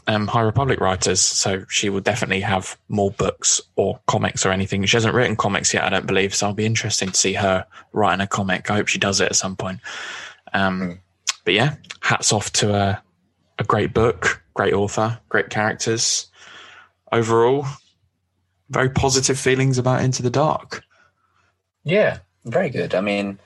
um, 0.06 0.26
High 0.26 0.42
Republic 0.42 0.80
writers, 0.80 1.20
so 1.20 1.64
she 1.68 1.90
will 1.90 2.00
definitely 2.00 2.40
have 2.40 2.76
more 2.88 3.10
books 3.10 3.60
or 3.76 3.98
comics 4.06 4.46
or 4.46 4.50
anything. 4.50 4.84
She 4.84 4.96
hasn't 4.96 5.14
written 5.14 5.36
comics 5.36 5.74
yet, 5.74 5.84
I 5.84 5.88
don't 5.88 6.06
believe, 6.06 6.34
so 6.34 6.46
it'll 6.46 6.54
be 6.54 6.66
interesting 6.66 7.08
to 7.08 7.16
see 7.16 7.32
her 7.34 7.66
writing 7.92 8.20
a 8.20 8.26
comic. 8.26 8.70
I 8.70 8.76
hope 8.76 8.88
she 8.88 8.98
does 8.98 9.20
it 9.20 9.30
at 9.30 9.36
some 9.36 9.56
point. 9.56 9.80
Um, 10.52 10.80
mm. 10.80 10.98
But 11.44 11.54
yeah, 11.54 11.76
hats 12.00 12.32
off 12.32 12.52
to 12.54 12.74
a, 12.74 13.02
a 13.58 13.64
great 13.64 13.94
book, 13.94 14.42
great 14.54 14.74
author, 14.74 15.18
great 15.28 15.50
characters. 15.50 16.26
Overall, 17.12 17.66
very 18.68 18.90
positive 18.90 19.38
feelings 19.38 19.78
about 19.78 20.02
Into 20.02 20.22
the 20.22 20.30
Dark. 20.30 20.82
Yeah, 21.84 22.18
very 22.46 22.70
good. 22.70 22.94
I 22.94 23.00
mean, 23.00 23.38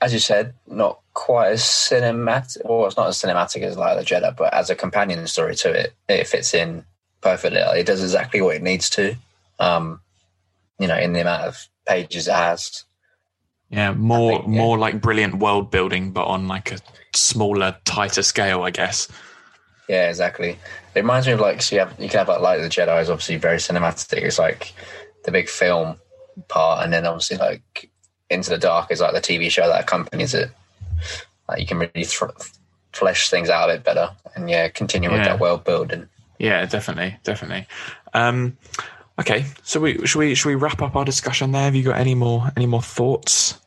as 0.00 0.12
you 0.12 0.18
said, 0.18 0.54
not 0.66 0.98
quite 1.14 1.52
as 1.52 1.62
cinematic. 1.62 2.68
Well, 2.68 2.86
it's 2.86 2.96
not 2.96 3.08
as 3.08 3.18
cinematic 3.20 3.62
as 3.62 3.76
like 3.76 3.96
the 3.98 4.04
Jedi, 4.04 4.36
but 4.36 4.52
as 4.52 4.70
a 4.70 4.74
companion 4.74 5.24
story 5.26 5.54
to 5.56 5.70
it, 5.70 5.94
it 6.08 6.26
fits 6.26 6.54
in 6.54 6.84
perfectly. 7.20 7.60
It 7.60 7.86
does 7.86 8.02
exactly 8.02 8.40
what 8.40 8.56
it 8.56 8.62
needs 8.62 8.90
to. 8.90 9.14
Um, 9.58 10.00
you 10.78 10.88
know, 10.88 10.98
in 10.98 11.12
the 11.12 11.20
amount 11.20 11.44
of 11.44 11.68
pages 11.86 12.26
it 12.26 12.34
has. 12.34 12.84
Yeah, 13.70 13.92
more 13.92 14.40
think, 14.40 14.54
yeah. 14.54 14.60
more 14.60 14.78
like 14.78 15.00
brilliant 15.00 15.36
world 15.36 15.70
building, 15.70 16.10
but 16.10 16.24
on 16.24 16.48
like 16.48 16.72
a 16.72 16.78
smaller, 17.14 17.76
tighter 17.84 18.22
scale, 18.22 18.62
I 18.62 18.70
guess. 18.70 19.08
Yeah, 19.88 20.08
exactly. 20.08 20.58
It 20.94 21.00
reminds 21.00 21.26
me 21.26 21.34
of 21.34 21.40
like 21.40 21.62
so 21.62 21.76
you 21.76 21.80
have 21.80 21.94
you 21.98 22.08
can 22.08 22.18
have 22.18 22.28
like, 22.28 22.40
Light 22.40 22.60
like 22.60 22.70
the 22.70 22.80
Jedi 22.80 23.00
is 23.00 23.10
obviously 23.10 23.36
very 23.36 23.58
cinematic. 23.58 24.22
It's 24.22 24.38
like 24.38 24.74
the 25.24 25.30
big 25.30 25.48
film 25.48 25.96
part, 26.48 26.84
and 26.84 26.92
then 26.92 27.06
obviously 27.06 27.36
like 27.36 27.90
Into 28.30 28.50
the 28.50 28.58
Dark 28.58 28.90
is 28.90 29.00
like 29.00 29.14
the 29.14 29.20
TV 29.20 29.50
show 29.50 29.66
that 29.66 29.82
accompanies 29.82 30.34
it. 30.34 30.50
Like 31.48 31.60
you 31.60 31.66
can 31.66 31.78
really 31.78 31.92
th- 31.94 32.30
flesh 32.92 33.30
things 33.30 33.48
out 33.48 33.70
a 33.70 33.74
bit 33.74 33.84
better, 33.84 34.10
and 34.34 34.48
yeah, 34.48 34.68
continue 34.68 35.10
yeah. 35.10 35.16
with 35.16 35.24
that 35.24 35.40
world 35.40 35.64
building. 35.64 36.08
Yeah, 36.38 36.64
definitely, 36.66 37.18
definitely. 37.24 37.66
Um, 38.14 38.56
okay, 39.18 39.46
so 39.62 39.80
we 39.80 40.06
should 40.06 40.18
we 40.18 40.34
should 40.34 40.48
we 40.48 40.54
wrap 40.54 40.82
up 40.82 40.96
our 40.96 41.04
discussion 41.04 41.52
there? 41.52 41.62
Have 41.62 41.74
you 41.74 41.84
got 41.84 41.98
any 41.98 42.14
more 42.14 42.50
any 42.56 42.66
more 42.66 42.82
thoughts? 42.82 43.58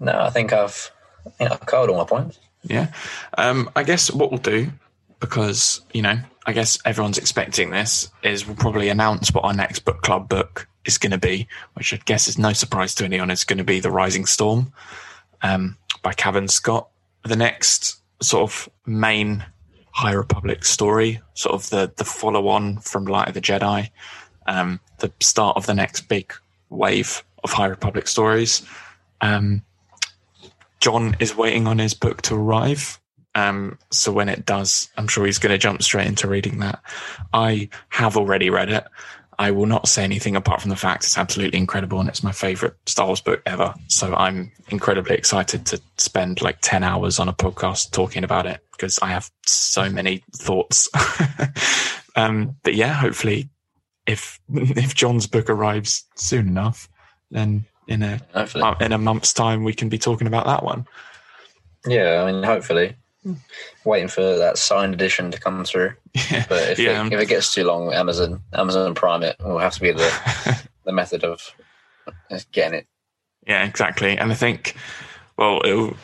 No, 0.00 0.12
I 0.20 0.30
think 0.30 0.52
I've 0.52 0.90
you 1.40 1.46
know, 1.46 1.52
I've 1.52 1.66
covered 1.66 1.90
all 1.90 1.98
my 1.98 2.04
points. 2.04 2.38
Yeah, 2.64 2.92
um, 3.38 3.70
I 3.74 3.82
guess 3.82 4.10
what 4.10 4.30
we'll 4.30 4.38
do 4.38 4.70
because 5.22 5.80
you 5.92 6.02
know 6.02 6.18
I 6.44 6.52
guess 6.52 6.76
everyone's 6.84 7.16
expecting 7.16 7.70
this 7.70 8.10
is 8.22 8.46
we'll 8.46 8.56
probably 8.56 8.88
announce 8.88 9.32
what 9.32 9.44
our 9.44 9.54
next 9.54 9.84
book 9.84 10.02
club 10.02 10.28
book 10.28 10.68
is 10.84 10.98
going 10.98 11.12
to 11.12 11.18
be, 11.18 11.46
which 11.74 11.92
I 11.94 11.98
guess 12.04 12.28
is 12.28 12.38
no 12.38 12.52
surprise 12.52 12.94
to 12.96 13.04
anyone. 13.04 13.30
is 13.30 13.44
going 13.44 13.58
to 13.58 13.64
be 13.64 13.80
The 13.80 13.90
Rising 13.90 14.26
Storm 14.26 14.72
um, 15.42 15.76
by 16.02 16.12
Cavan 16.12 16.48
Scott. 16.48 16.88
The 17.24 17.36
next 17.36 18.00
sort 18.20 18.42
of 18.42 18.68
main 18.86 19.44
High 19.90 20.12
Republic 20.12 20.64
story, 20.64 21.20
sort 21.34 21.54
of 21.54 21.70
the, 21.70 21.92
the 21.96 22.04
follow 22.04 22.48
on 22.48 22.78
from 22.78 23.04
Light 23.04 23.28
of 23.28 23.34
the 23.34 23.40
Jedi, 23.40 23.90
um, 24.46 24.80
the 24.98 25.12
start 25.20 25.56
of 25.56 25.66
the 25.66 25.74
next 25.74 26.08
big 26.08 26.32
wave 26.70 27.22
of 27.44 27.52
High 27.52 27.66
Republic 27.66 28.08
stories. 28.08 28.62
Um, 29.20 29.62
John 30.80 31.16
is 31.20 31.36
waiting 31.36 31.66
on 31.66 31.78
his 31.78 31.94
book 31.94 32.22
to 32.22 32.34
arrive. 32.34 32.98
Um, 33.34 33.78
so 33.90 34.12
when 34.12 34.28
it 34.28 34.44
does, 34.44 34.88
I'm 34.96 35.08
sure 35.08 35.24
he's 35.24 35.38
going 35.38 35.52
to 35.52 35.58
jump 35.58 35.82
straight 35.82 36.06
into 36.06 36.28
reading 36.28 36.58
that. 36.58 36.82
I 37.32 37.68
have 37.90 38.16
already 38.16 38.50
read 38.50 38.70
it. 38.70 38.84
I 39.42 39.50
will 39.50 39.66
not 39.66 39.88
say 39.88 40.04
anything 40.04 40.36
apart 40.36 40.60
from 40.60 40.70
the 40.70 40.76
fact 40.76 41.02
it's 41.02 41.18
absolutely 41.18 41.58
incredible 41.58 41.98
and 41.98 42.08
it's 42.08 42.22
my 42.22 42.30
favorite 42.30 42.76
Star 42.86 43.06
Wars 43.06 43.20
book 43.20 43.42
ever. 43.44 43.74
So 43.88 44.14
I'm 44.14 44.52
incredibly 44.68 45.16
excited 45.16 45.66
to 45.66 45.80
spend 45.98 46.40
like 46.40 46.58
10 46.60 46.84
hours 46.84 47.18
on 47.18 47.28
a 47.28 47.32
podcast 47.32 47.90
talking 47.90 48.22
about 48.22 48.46
it 48.46 48.60
because 48.70 49.00
I 49.00 49.08
have 49.08 49.32
so 49.44 49.90
many 49.90 50.22
thoughts. 50.32 50.88
um, 52.16 52.54
but 52.62 52.76
yeah, 52.76 52.92
hopefully 52.92 53.48
if, 54.06 54.38
if 54.54 54.94
John's 54.94 55.26
book 55.26 55.50
arrives 55.50 56.04
soon 56.14 56.46
enough, 56.46 56.88
then 57.32 57.64
in 57.88 58.04
a 58.04 58.20
Hopefully. 58.32 58.62
uh, 58.62 58.76
in 58.80 58.92
a 58.92 58.98
month's 58.98 59.32
time 59.32 59.64
we 59.64 59.74
can 59.74 59.88
be 59.88 59.98
talking 59.98 60.28
about 60.28 60.46
that 60.46 60.62
one. 60.62 60.86
Yeah, 61.84 62.22
I 62.22 62.30
mean, 62.30 62.44
hopefully. 62.44 62.94
Waiting 63.84 64.08
for 64.08 64.36
that 64.38 64.58
signed 64.58 64.94
edition 64.94 65.30
to 65.30 65.38
come 65.40 65.64
through. 65.64 65.92
Yeah, 66.30 66.44
But 66.48 66.70
if, 66.70 66.78
Yeah. 66.80 67.06
it, 67.06 67.12
if 67.12 67.20
it 67.20 67.26
gets 67.26 67.54
too 67.54 67.64
long, 67.64 67.92
Amazon 67.92 68.42
Amazon 68.52 68.94
Prime 68.94 69.22
it 69.22 69.36
will 69.40 69.58
have 69.58 69.74
to 69.74 69.80
be 69.80 69.92
the, 69.92 70.60
the 70.84 70.92
method 70.92 71.24
of 71.24 71.54
getting 72.52 72.80
it. 72.80 72.86
yeah, 73.46 73.64
exactly. 73.64 74.16
And 74.18 74.32
I 74.32 74.34
think, 74.34 74.74
well, 75.36 75.60
it'll, 75.64 75.96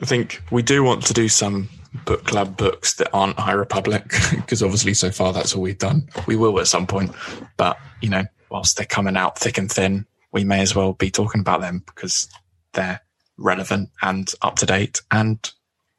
I 0.00 0.06
think 0.06 0.42
we 0.50 0.62
do 0.62 0.82
want 0.82 1.04
to 1.06 1.12
do 1.12 1.28
some 1.28 1.68
book 2.04 2.24
club 2.24 2.56
books 2.56 2.94
that 2.94 3.08
aren't 3.12 3.38
High 3.38 3.52
Republic 3.52 4.04
because 4.30 4.62
obviously 4.62 4.94
so 4.94 5.10
far 5.10 5.32
that's 5.32 5.54
all 5.54 5.62
we've 5.62 5.78
done. 5.78 6.08
We 6.26 6.36
will 6.36 6.58
at 6.60 6.66
some 6.66 6.86
point, 6.86 7.12
but 7.56 7.76
you 8.00 8.08
know, 8.08 8.24
whilst 8.50 8.76
they're 8.76 8.86
coming 8.86 9.16
out 9.16 9.38
thick 9.38 9.58
and 9.58 9.70
thin, 9.70 10.06
we 10.32 10.44
may 10.44 10.60
as 10.60 10.74
well 10.74 10.92
be 10.92 11.10
talking 11.10 11.40
about 11.40 11.60
them 11.60 11.82
because 11.86 12.28
they're 12.74 13.00
relevant 13.38 13.90
and 14.02 14.30
up 14.42 14.56
to 14.56 14.66
date 14.66 15.00
and 15.10 15.52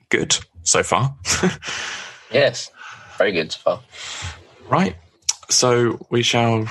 good 0.10 0.38
so 0.64 0.84
far. 0.84 1.16
Yes, 2.32 2.70
very 3.18 3.32
good 3.32 3.52
so 3.52 3.60
far. 3.60 3.82
Right. 4.68 4.96
So 5.50 6.06
we 6.10 6.22
shall 6.22 6.68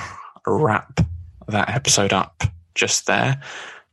wrap 0.47 1.01
that 1.47 1.69
episode 1.69 2.13
up 2.13 2.43
just 2.75 3.07
there. 3.07 3.41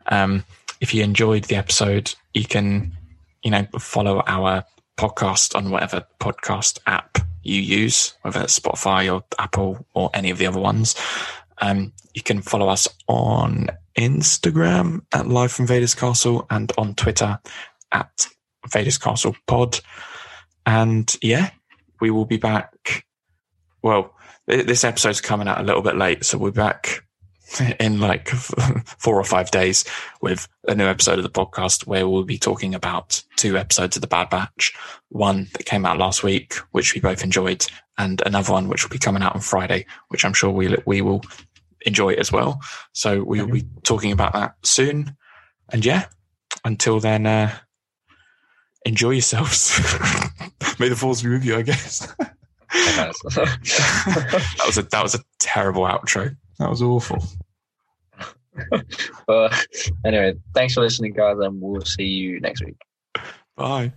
Um, 0.06 0.44
if 0.80 0.94
you 0.94 1.02
enjoyed 1.02 1.44
the 1.44 1.56
episode, 1.56 2.14
you 2.34 2.44
can, 2.44 2.96
you 3.42 3.50
know, 3.50 3.66
follow 3.78 4.22
our 4.26 4.64
podcast 4.96 5.56
on 5.56 5.70
whatever 5.70 6.06
podcast 6.20 6.78
app 6.86 7.18
you 7.42 7.60
use, 7.60 8.14
whether 8.22 8.42
it's 8.42 8.58
Spotify 8.58 9.12
or 9.12 9.24
Apple 9.38 9.84
or 9.94 10.10
any 10.14 10.30
of 10.30 10.38
the 10.38 10.46
other 10.46 10.60
ones. 10.60 10.94
Um, 11.58 11.92
you 12.14 12.22
can 12.22 12.42
follow 12.42 12.68
us 12.68 12.86
on 13.08 13.68
Instagram 13.96 15.04
at 15.12 15.26
Live 15.26 15.52
from 15.52 15.66
Vader's 15.66 15.94
Castle 15.94 16.46
and 16.50 16.70
on 16.78 16.94
Twitter 16.94 17.40
at 17.90 18.28
Vader's 18.70 18.98
Castle 18.98 19.36
Pod. 19.46 19.80
And 20.64 21.14
yeah, 21.22 21.50
we 22.00 22.10
will 22.10 22.24
be 22.24 22.36
back. 22.36 23.04
Well, 23.82 24.14
th- 24.48 24.66
this 24.66 24.84
episode's 24.84 25.20
coming 25.20 25.48
out 25.48 25.60
a 25.60 25.64
little 25.64 25.82
bit 25.82 25.96
late, 25.96 26.24
so 26.24 26.38
we're 26.38 26.50
back 26.50 27.04
in 27.80 28.00
like 28.00 28.28
four 28.98 29.18
or 29.18 29.24
five 29.24 29.50
days 29.50 29.84
with 30.20 30.48
a 30.66 30.74
new 30.74 30.86
episode 30.86 31.18
of 31.18 31.22
the 31.22 31.30
podcast 31.30 31.86
where 31.86 32.08
we'll 32.08 32.24
be 32.24 32.38
talking 32.38 32.74
about 32.74 33.22
two 33.36 33.56
episodes 33.56 33.96
of 33.96 34.00
the 34.00 34.08
Bad 34.08 34.30
Batch. 34.30 34.74
One 35.08 35.48
that 35.52 35.66
came 35.66 35.86
out 35.86 35.98
last 35.98 36.22
week, 36.22 36.54
which 36.72 36.94
we 36.94 37.00
both 37.00 37.22
enjoyed, 37.22 37.64
and 37.98 38.20
another 38.26 38.52
one 38.52 38.68
which 38.68 38.84
will 38.84 38.92
be 38.92 38.98
coming 38.98 39.22
out 39.22 39.34
on 39.34 39.40
Friday, 39.40 39.86
which 40.08 40.24
I'm 40.24 40.34
sure 40.34 40.50
we 40.50 40.76
we 40.84 41.00
will 41.00 41.22
enjoy 41.86 42.14
as 42.14 42.32
well. 42.32 42.60
So 42.92 43.22
we 43.22 43.40
will 43.40 43.52
be 43.52 43.66
talking 43.84 44.12
about 44.12 44.32
that 44.34 44.54
soon. 44.64 45.16
And 45.70 45.84
yeah, 45.84 46.06
until 46.64 47.00
then, 47.00 47.26
uh, 47.26 47.56
enjoy 48.86 49.10
yourselves. 49.10 49.78
May 50.78 50.88
the 50.88 50.96
force 50.96 51.22
be 51.22 51.30
with 51.30 51.44
you, 51.44 51.56
I 51.56 51.62
guess. 51.62 52.14
that 52.72 53.14
was 54.66 54.78
a 54.78 54.82
that 54.82 55.02
was 55.02 55.14
a 55.14 55.18
terrible 55.38 55.82
outro. 55.82 56.34
That 56.58 56.70
was 56.70 56.82
awful. 56.82 57.22
but 59.26 59.66
anyway, 60.04 60.34
thanks 60.54 60.74
for 60.74 60.80
listening, 60.80 61.12
guys, 61.12 61.36
and 61.38 61.60
we'll 61.60 61.82
see 61.82 62.04
you 62.04 62.40
next 62.40 62.64
week. 62.64 62.76
Bye. 63.56 63.92